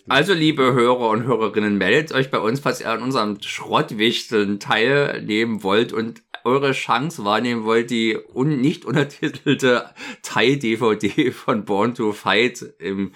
Also, 0.06 0.34
liebe 0.34 0.62
Hörer 0.62 1.10
und 1.10 1.24
Hörerinnen, 1.24 1.76
meldet 1.76 2.12
euch 2.12 2.30
bei 2.30 2.38
uns, 2.38 2.60
falls 2.60 2.80
ihr 2.80 2.90
an 2.90 3.02
unserem 3.02 3.40
Schrottwichteln 3.40 4.60
teilnehmen 4.60 5.64
wollt 5.64 5.92
und 5.92 6.22
eure 6.48 6.72
Chance 6.72 7.24
wahrnehmen 7.24 7.64
wollt, 7.64 7.90
die 7.90 8.18
un 8.34 8.60
nicht 8.60 8.84
untertitelte 8.84 9.90
Thai-DVD 10.22 11.30
von 11.30 11.64
Born 11.64 11.94
to 11.94 12.12
Fight 12.12 12.62
im, 12.78 13.12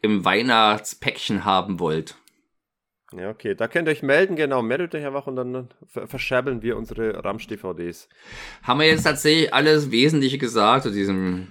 im 0.00 0.24
Weihnachtspäckchen 0.24 1.44
haben 1.44 1.78
wollt. 1.78 2.16
Ja, 3.16 3.30
okay. 3.30 3.54
Da 3.54 3.68
könnt 3.68 3.88
ihr 3.88 3.92
euch 3.92 4.02
melden, 4.02 4.36
genau. 4.36 4.60
Meldet 4.62 4.94
euch 4.94 5.06
einfach 5.06 5.26
und 5.26 5.36
dann 5.36 5.68
verscherbeln 5.86 6.62
wir 6.62 6.76
unsere 6.76 7.24
Ramsch-DVDs. 7.24 8.08
Haben 8.62 8.80
wir 8.80 8.86
jetzt 8.86 9.04
tatsächlich 9.04 9.54
alles 9.54 9.90
Wesentliche 9.90 10.36
gesagt 10.36 10.82
zu 10.82 10.90
diesem 10.90 11.48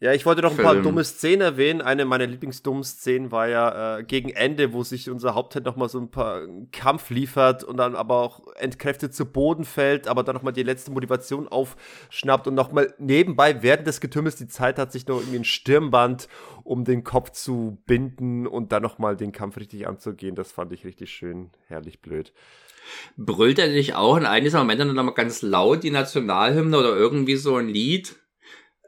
ja, 0.00 0.12
ich 0.12 0.24
wollte 0.24 0.42
noch 0.42 0.50
ein 0.50 0.56
Film. 0.56 0.66
paar 0.66 0.76
dumme 0.76 1.02
Szenen 1.02 1.40
erwähnen. 1.40 1.80
Eine 1.80 2.04
meiner 2.04 2.26
Lieblingsdummen 2.26 2.84
Szenen 2.84 3.32
war 3.32 3.48
ja 3.48 3.98
äh, 3.98 4.04
gegen 4.04 4.30
Ende, 4.30 4.72
wo 4.72 4.84
sich 4.84 5.10
unser 5.10 5.34
Hauptheld 5.34 5.64
noch 5.64 5.74
mal 5.74 5.88
so 5.88 5.98
ein 5.98 6.08
paar 6.08 6.42
Kampf 6.70 7.10
liefert 7.10 7.64
und 7.64 7.78
dann 7.78 7.96
aber 7.96 8.22
auch 8.22 8.46
entkräftet 8.54 9.12
zu 9.12 9.26
Boden 9.26 9.64
fällt, 9.64 10.06
aber 10.06 10.22
dann 10.22 10.36
noch 10.36 10.42
mal 10.42 10.52
die 10.52 10.62
letzte 10.62 10.92
Motivation 10.92 11.48
aufschnappt 11.48 12.46
und 12.46 12.54
noch 12.54 12.70
mal 12.70 12.94
nebenbei 12.98 13.60
während 13.64 13.88
des 13.88 14.00
Getümmels 14.00 14.36
die 14.36 14.46
Zeit 14.46 14.78
hat, 14.78 14.92
sich 14.92 15.04
noch 15.08 15.18
irgendwie 15.18 15.38
ein 15.38 15.44
Stirnband 15.44 16.28
um 16.62 16.84
den 16.84 17.02
Kopf 17.02 17.30
zu 17.30 17.78
binden 17.86 18.46
und 18.46 18.70
dann 18.70 18.84
noch 18.84 18.98
mal 18.98 19.16
den 19.16 19.32
Kampf 19.32 19.56
richtig 19.56 19.88
anzugehen. 19.88 20.36
Das 20.36 20.52
fand 20.52 20.72
ich 20.72 20.84
richtig 20.84 21.10
schön, 21.10 21.50
herrlich 21.66 22.00
blöd. 22.00 22.32
Brüllt 23.16 23.58
er 23.58 23.68
dich 23.68 23.96
auch 23.96 24.16
in 24.16 24.26
eines 24.26 24.52
Moments 24.52 24.78
dann 24.78 24.94
noch 24.94 25.02
mal 25.02 25.10
ganz 25.10 25.42
laut 25.42 25.82
die 25.82 25.90
Nationalhymne 25.90 26.78
oder 26.78 26.96
irgendwie 26.96 27.36
so 27.36 27.56
ein 27.56 27.68
Lied? 27.68 28.16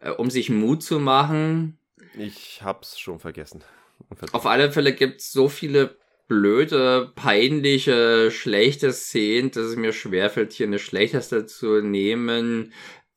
Äh, 0.01 0.11
um 0.11 0.31
sich 0.31 0.51
Mut 0.51 0.83
zu 0.83 0.99
machen. 0.99 1.79
Ich 2.19 2.63
hab's 2.63 2.99
schon 2.99 3.19
vergessen. 3.19 3.63
Auf 4.33 4.47
alle 4.47 4.73
Fälle 4.73 4.93
gibt's 4.93 5.31
so 5.31 5.49
viele 5.49 5.97
blöde, 6.27 7.13
peinliche, 7.15 8.31
schlechte 8.31 8.93
Szenen, 8.93 9.51
dass 9.51 9.65
es 9.65 9.77
mir 9.77 9.93
schwerfällt, 9.93 10.53
hier 10.53 10.67
eine 10.67 10.79
schlechteste 10.79 11.45
zu 11.47 11.81
nehmen. 11.81 12.73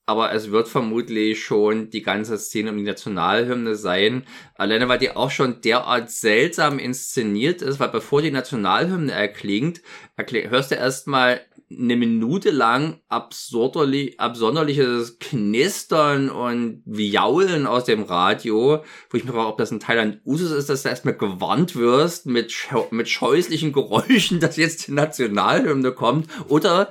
Aber 0.06 0.34
es 0.34 0.52
wird 0.52 0.68
vermutlich 0.68 1.44
schon 1.44 1.90
die 1.90 2.02
ganze 2.02 2.38
Szene 2.38 2.72
um 2.72 2.78
die 2.78 2.84
Nationalhymne 2.84 3.76
sein. 3.76 4.26
Alleine, 4.56 4.90
weil 4.90 4.98
die 4.98 5.12
auch 5.12 5.32
schon 5.32 5.62
derart 5.62 6.10
seltsam 6.10 6.78
inszeniert 6.78 7.62
ist, 7.62 7.80
weil 7.80 7.90
bevor 7.90 8.22
die 8.22 8.32
Nationalhymne 8.32 9.14
erklingt, 9.14 9.82
hörst 10.18 10.72
du 10.72 10.76
erstmal 10.76 11.42
eine 11.80 11.95
Minute 11.95 12.52
lang 12.52 13.02
absonderliches 13.10 15.20
Knistern 15.20 16.30
und 16.30 16.84
Viaulen 16.86 17.68
aus 17.68 17.86
dem 17.86 18.04
Radio, 18.04 18.84
wo 19.10 19.18
ich 19.18 19.24
mir 19.24 19.32
frage, 19.32 19.48
ob 19.48 19.58
das 19.58 19.72
in 19.72 19.80
Thailand 19.80 20.22
Usus 20.26 20.52
ist, 20.52 20.70
dass 20.70 20.84
du 20.84 20.90
erstmal 20.90 21.18
gewarnt 21.18 21.76
wirst 21.76 22.26
mit, 22.26 22.52
scheu 22.52 22.84
mit 22.91 23.10
scheußlichen 23.10 23.74
Geräuschen, 23.74 24.40
dass 24.40 24.58
jetzt 24.58 24.88
die 24.88 24.91
Nationalhymne 24.91 25.91
kommt, 25.91 26.28
oder 26.48 26.90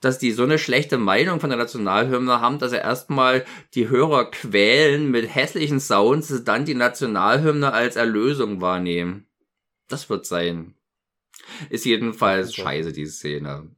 dass 0.00 0.18
die 0.18 0.32
so 0.32 0.42
eine 0.42 0.58
schlechte 0.58 0.98
Meinung 0.98 1.40
von 1.40 1.50
der 1.50 1.58
Nationalhymne 1.58 2.40
haben, 2.40 2.58
dass 2.58 2.70
sie 2.70 2.76
erstmal 2.76 3.44
die 3.74 3.88
Hörer 3.88 4.30
quälen 4.30 5.10
mit 5.10 5.34
hässlichen 5.34 5.80
Sounds, 5.80 6.44
dann 6.44 6.64
die 6.64 6.74
Nationalhymne 6.74 7.72
als 7.72 7.96
Erlösung 7.96 8.60
wahrnehmen. 8.60 9.26
Das 9.88 10.10
wird 10.10 10.26
sein. 10.26 10.74
Ist 11.70 11.84
jedenfalls 11.84 12.54
scheiße, 12.54 12.92
die 12.92 13.06
Szene 13.06 13.70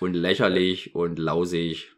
und 0.00 0.14
lächerlich 0.14 0.94
und 0.94 1.18
lausig. 1.18 1.92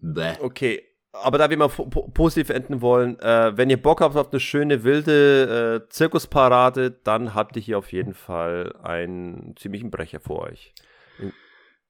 Bäh. 0.00 0.34
Okay, 0.40 0.82
aber 1.12 1.38
da 1.38 1.50
wir 1.50 1.56
mal 1.56 1.68
positiv 1.68 2.50
enden 2.50 2.80
wollen, 2.80 3.18
äh, 3.20 3.56
wenn 3.56 3.70
ihr 3.70 3.80
Bock 3.80 4.00
habt 4.00 4.16
auf 4.16 4.30
eine 4.30 4.40
schöne 4.40 4.84
wilde 4.84 5.82
äh, 5.84 5.88
Zirkusparade, 5.88 6.90
dann 7.04 7.34
habt 7.34 7.56
ihr 7.56 7.62
hier 7.62 7.78
auf 7.78 7.92
jeden 7.92 8.14
Fall 8.14 8.74
einen 8.82 9.54
ziemlichen 9.56 9.90
Brecher 9.90 10.20
vor 10.20 10.42
euch. 10.42 10.72
In 11.18 11.32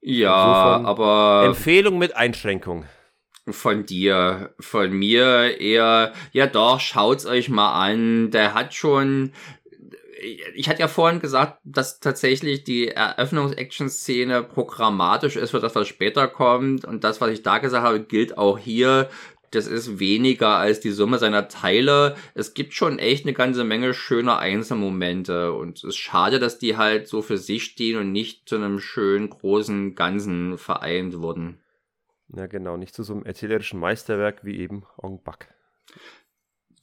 ja, 0.00 0.32
aber 0.84 1.44
Empfehlung 1.46 1.98
mit 1.98 2.16
Einschränkung. 2.16 2.84
Von 3.50 3.86
dir, 3.86 4.54
von 4.60 4.92
mir 4.92 5.58
eher, 5.58 6.12
ja 6.32 6.46
doch, 6.46 6.80
schaut's 6.80 7.24
euch 7.24 7.48
mal 7.48 7.72
an. 7.82 8.30
Der 8.30 8.52
hat 8.52 8.74
schon 8.74 9.32
ich 10.54 10.68
hatte 10.68 10.80
ja 10.80 10.88
vorhin 10.88 11.20
gesagt, 11.20 11.60
dass 11.64 12.00
tatsächlich 12.00 12.64
die 12.64 12.88
Eröffnungs-Action-Szene 12.88 14.42
programmatisch 14.42 15.36
ist 15.36 15.50
für 15.50 15.60
das, 15.60 15.74
was 15.74 15.88
später 15.88 16.28
kommt. 16.28 16.84
Und 16.84 17.04
das, 17.04 17.20
was 17.20 17.30
ich 17.30 17.42
da 17.42 17.58
gesagt 17.58 17.84
habe, 17.84 18.00
gilt 18.00 18.36
auch 18.36 18.58
hier. 18.58 19.08
Das 19.50 19.66
ist 19.66 19.98
weniger 19.98 20.56
als 20.56 20.80
die 20.80 20.90
Summe 20.90 21.18
seiner 21.18 21.48
Teile. 21.48 22.16
Es 22.34 22.52
gibt 22.52 22.74
schon 22.74 22.98
echt 22.98 23.24
eine 23.24 23.32
ganze 23.32 23.64
Menge 23.64 23.94
schöner 23.94 24.38
Einzelmomente. 24.38 25.52
Und 25.52 25.78
es 25.78 25.84
ist 25.84 25.96
schade, 25.96 26.38
dass 26.38 26.58
die 26.58 26.76
halt 26.76 27.08
so 27.08 27.22
für 27.22 27.38
sich 27.38 27.64
stehen 27.64 27.98
und 27.98 28.12
nicht 28.12 28.48
zu 28.48 28.56
einem 28.56 28.78
schönen, 28.78 29.30
großen 29.30 29.94
Ganzen 29.94 30.58
vereint 30.58 31.20
wurden. 31.20 31.60
Ja, 32.34 32.46
genau. 32.46 32.76
Nicht 32.76 32.94
zu 32.94 33.02
so 33.02 33.14
einem 33.14 33.24
erzählerischen 33.24 33.80
Meisterwerk 33.80 34.44
wie 34.44 34.58
eben 34.58 34.84
Ong 34.98 35.22
Bak 35.22 35.48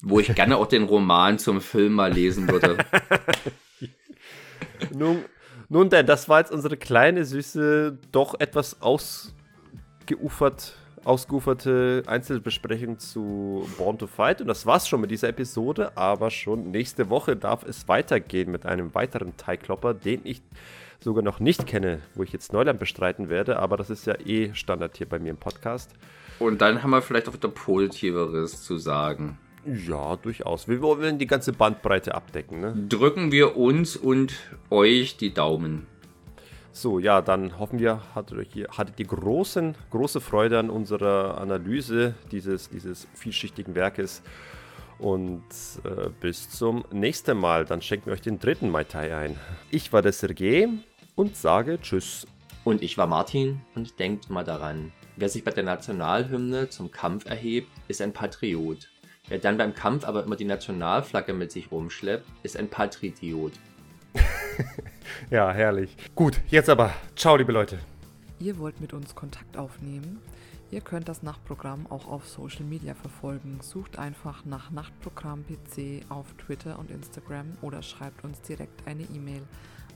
wo 0.01 0.19
ich 0.19 0.33
gerne 0.33 0.57
auch 0.57 0.67
den 0.67 0.83
Roman 0.83 1.39
zum 1.39 1.61
Film 1.61 1.93
mal 1.93 2.11
lesen 2.11 2.49
würde. 2.49 2.77
nun, 4.93 5.25
nun 5.69 5.89
denn, 5.89 6.05
das 6.05 6.29
war 6.29 6.39
jetzt 6.39 6.51
unsere 6.51 6.77
kleine, 6.77 7.25
süße, 7.25 7.97
doch 8.11 8.39
etwas 8.39 8.81
ausgeufert, 8.81 10.75
ausgeuferte 11.03 12.03
Einzelbesprechung 12.07 12.99
zu 12.99 13.67
Born 13.77 13.97
to 13.97 14.07
Fight. 14.07 14.41
Und 14.41 14.47
das 14.47 14.65
war's 14.65 14.87
schon 14.87 15.01
mit 15.01 15.11
dieser 15.11 15.29
Episode, 15.29 15.97
aber 15.97 16.29
schon 16.31 16.71
nächste 16.71 17.09
Woche 17.09 17.35
darf 17.35 17.63
es 17.63 17.87
weitergehen 17.87 18.51
mit 18.51 18.65
einem 18.65 18.93
weiteren 18.93 19.37
Teigklopper, 19.37 19.93
den 19.93 20.21
ich 20.23 20.41
sogar 20.99 21.23
noch 21.23 21.39
nicht 21.39 21.67
kenne, 21.67 22.01
wo 22.15 22.23
ich 22.23 22.31
jetzt 22.31 22.53
Neuland 22.53 22.79
bestreiten 22.79 23.29
werde, 23.29 23.59
aber 23.59 23.77
das 23.77 23.89
ist 23.89 24.05
ja 24.07 24.15
eh 24.25 24.53
Standard 24.53 24.97
hier 24.97 25.07
bei 25.07 25.19
mir 25.19 25.29
im 25.29 25.37
Podcast. 25.37 25.91
Und 26.39 26.61
dann 26.61 26.83
haben 26.83 26.89
wir 26.89 27.01
vielleicht 27.01 27.29
auch 27.29 27.33
wieder 27.33 27.47
Positiveres 27.47 28.63
zu 28.63 28.77
sagen. 28.77 29.37
Ja, 29.65 30.15
durchaus. 30.15 30.67
Wir 30.67 30.81
wollen 30.81 31.17
die 31.17 31.25
ganze 31.25 31.51
Bandbreite 31.51 32.13
abdecken. 32.13 32.59
Ne? 32.59 32.75
Drücken 32.87 33.31
wir 33.31 33.57
uns 33.57 33.95
und 33.95 34.33
euch 34.69 35.17
die 35.17 35.33
Daumen. 35.33 35.87
So, 36.71 36.99
ja, 36.99 37.21
dann 37.21 37.57
hoffen 37.57 37.79
wir, 37.79 38.01
hattet 38.13 38.55
ihr, 38.55 38.67
hattet 38.69 38.99
ihr 38.99 39.07
großen, 39.07 39.75
große 39.89 40.21
Freude 40.21 40.59
an 40.59 40.69
unserer 40.69 41.39
Analyse 41.39 42.13
dieses, 42.31 42.69
dieses 42.69 43.07
vielschichtigen 43.13 43.73
Werkes. 43.75 44.21
Und 44.99 45.43
äh, 45.83 46.09
bis 46.19 46.49
zum 46.49 46.85
nächsten 46.91 47.37
Mal. 47.37 47.65
Dann 47.65 47.81
schenken 47.81 48.07
wir 48.07 48.13
euch 48.13 48.21
den 48.21 48.39
dritten 48.39 48.69
Mai 48.69 48.83
Tai 48.83 49.15
ein. 49.15 49.35
Ich 49.71 49.91
war 49.93 50.01
der 50.01 50.11
Sergej 50.13 50.69
und 51.15 51.35
sage 51.35 51.79
Tschüss. 51.81 52.27
Und 52.63 52.81
ich 52.81 52.97
war 52.97 53.07
Martin 53.07 53.61
und 53.75 53.99
denkt 53.99 54.29
mal 54.29 54.43
daran, 54.43 54.91
wer 55.15 55.29
sich 55.29 55.43
bei 55.43 55.51
der 55.51 55.63
Nationalhymne 55.63 56.69
zum 56.69 56.91
Kampf 56.91 57.25
erhebt, 57.25 57.69
ist 57.87 58.01
ein 58.01 58.11
Patriot. 58.11 58.89
Wer 59.27 59.39
dann 59.39 59.57
beim 59.57 59.73
Kampf 59.73 60.05
aber 60.05 60.23
immer 60.23 60.35
die 60.35 60.45
Nationalflagge 60.45 61.33
mit 61.33 61.51
sich 61.51 61.71
rumschleppt, 61.71 62.27
ist 62.43 62.57
ein 62.57 62.69
Patriotiot. 62.69 63.53
ja, 65.31 65.51
herrlich. 65.51 65.97
Gut, 66.13 66.39
jetzt 66.47 66.69
aber. 66.69 66.93
Ciao, 67.15 67.35
liebe 67.35 67.51
Leute. 67.51 67.79
Ihr 68.39 68.59
wollt 68.59 68.79
mit 68.81 68.93
uns 68.93 69.15
Kontakt 69.15 69.57
aufnehmen? 69.57 70.21
Ihr 70.71 70.81
könnt 70.81 71.07
das 71.07 71.21
Nachtprogramm 71.23 71.87
auch 71.89 72.05
auf 72.07 72.27
Social 72.27 72.65
Media 72.65 72.93
verfolgen. 72.93 73.59
Sucht 73.61 73.97
einfach 73.97 74.45
nach 74.45 74.69
Nachtprogramm 74.71 75.45
PC 75.45 76.03
auf 76.09 76.33
Twitter 76.33 76.77
und 76.77 76.91
Instagram 76.91 77.57
oder 77.61 77.81
schreibt 77.81 78.23
uns 78.23 78.41
direkt 78.41 78.87
eine 78.87 79.03
E-Mail 79.03 79.43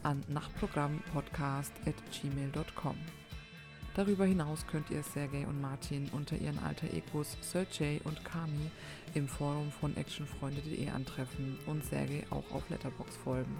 an 0.03 0.23
nachtprogrammpodcast.gmail.com. 0.29 2.95
Darüber 3.99 4.23
hinaus 4.23 4.65
könnt 4.65 4.89
ihr 4.91 5.03
Sergei 5.03 5.45
und 5.45 5.59
Martin 5.59 6.07
unter 6.13 6.37
ihren 6.37 6.57
alter 6.59 6.87
Egos 6.93 7.35
Sergey 7.41 7.99
und 8.05 8.23
Kami 8.23 8.71
im 9.13 9.27
Forum 9.27 9.73
von 9.73 9.93
actionfreunde.de 9.97 10.87
antreffen 10.87 11.59
und 11.65 11.83
Sergei 11.83 12.23
auch 12.29 12.49
auf 12.49 12.63
Letterbox 12.69 13.17
folgen. 13.17 13.57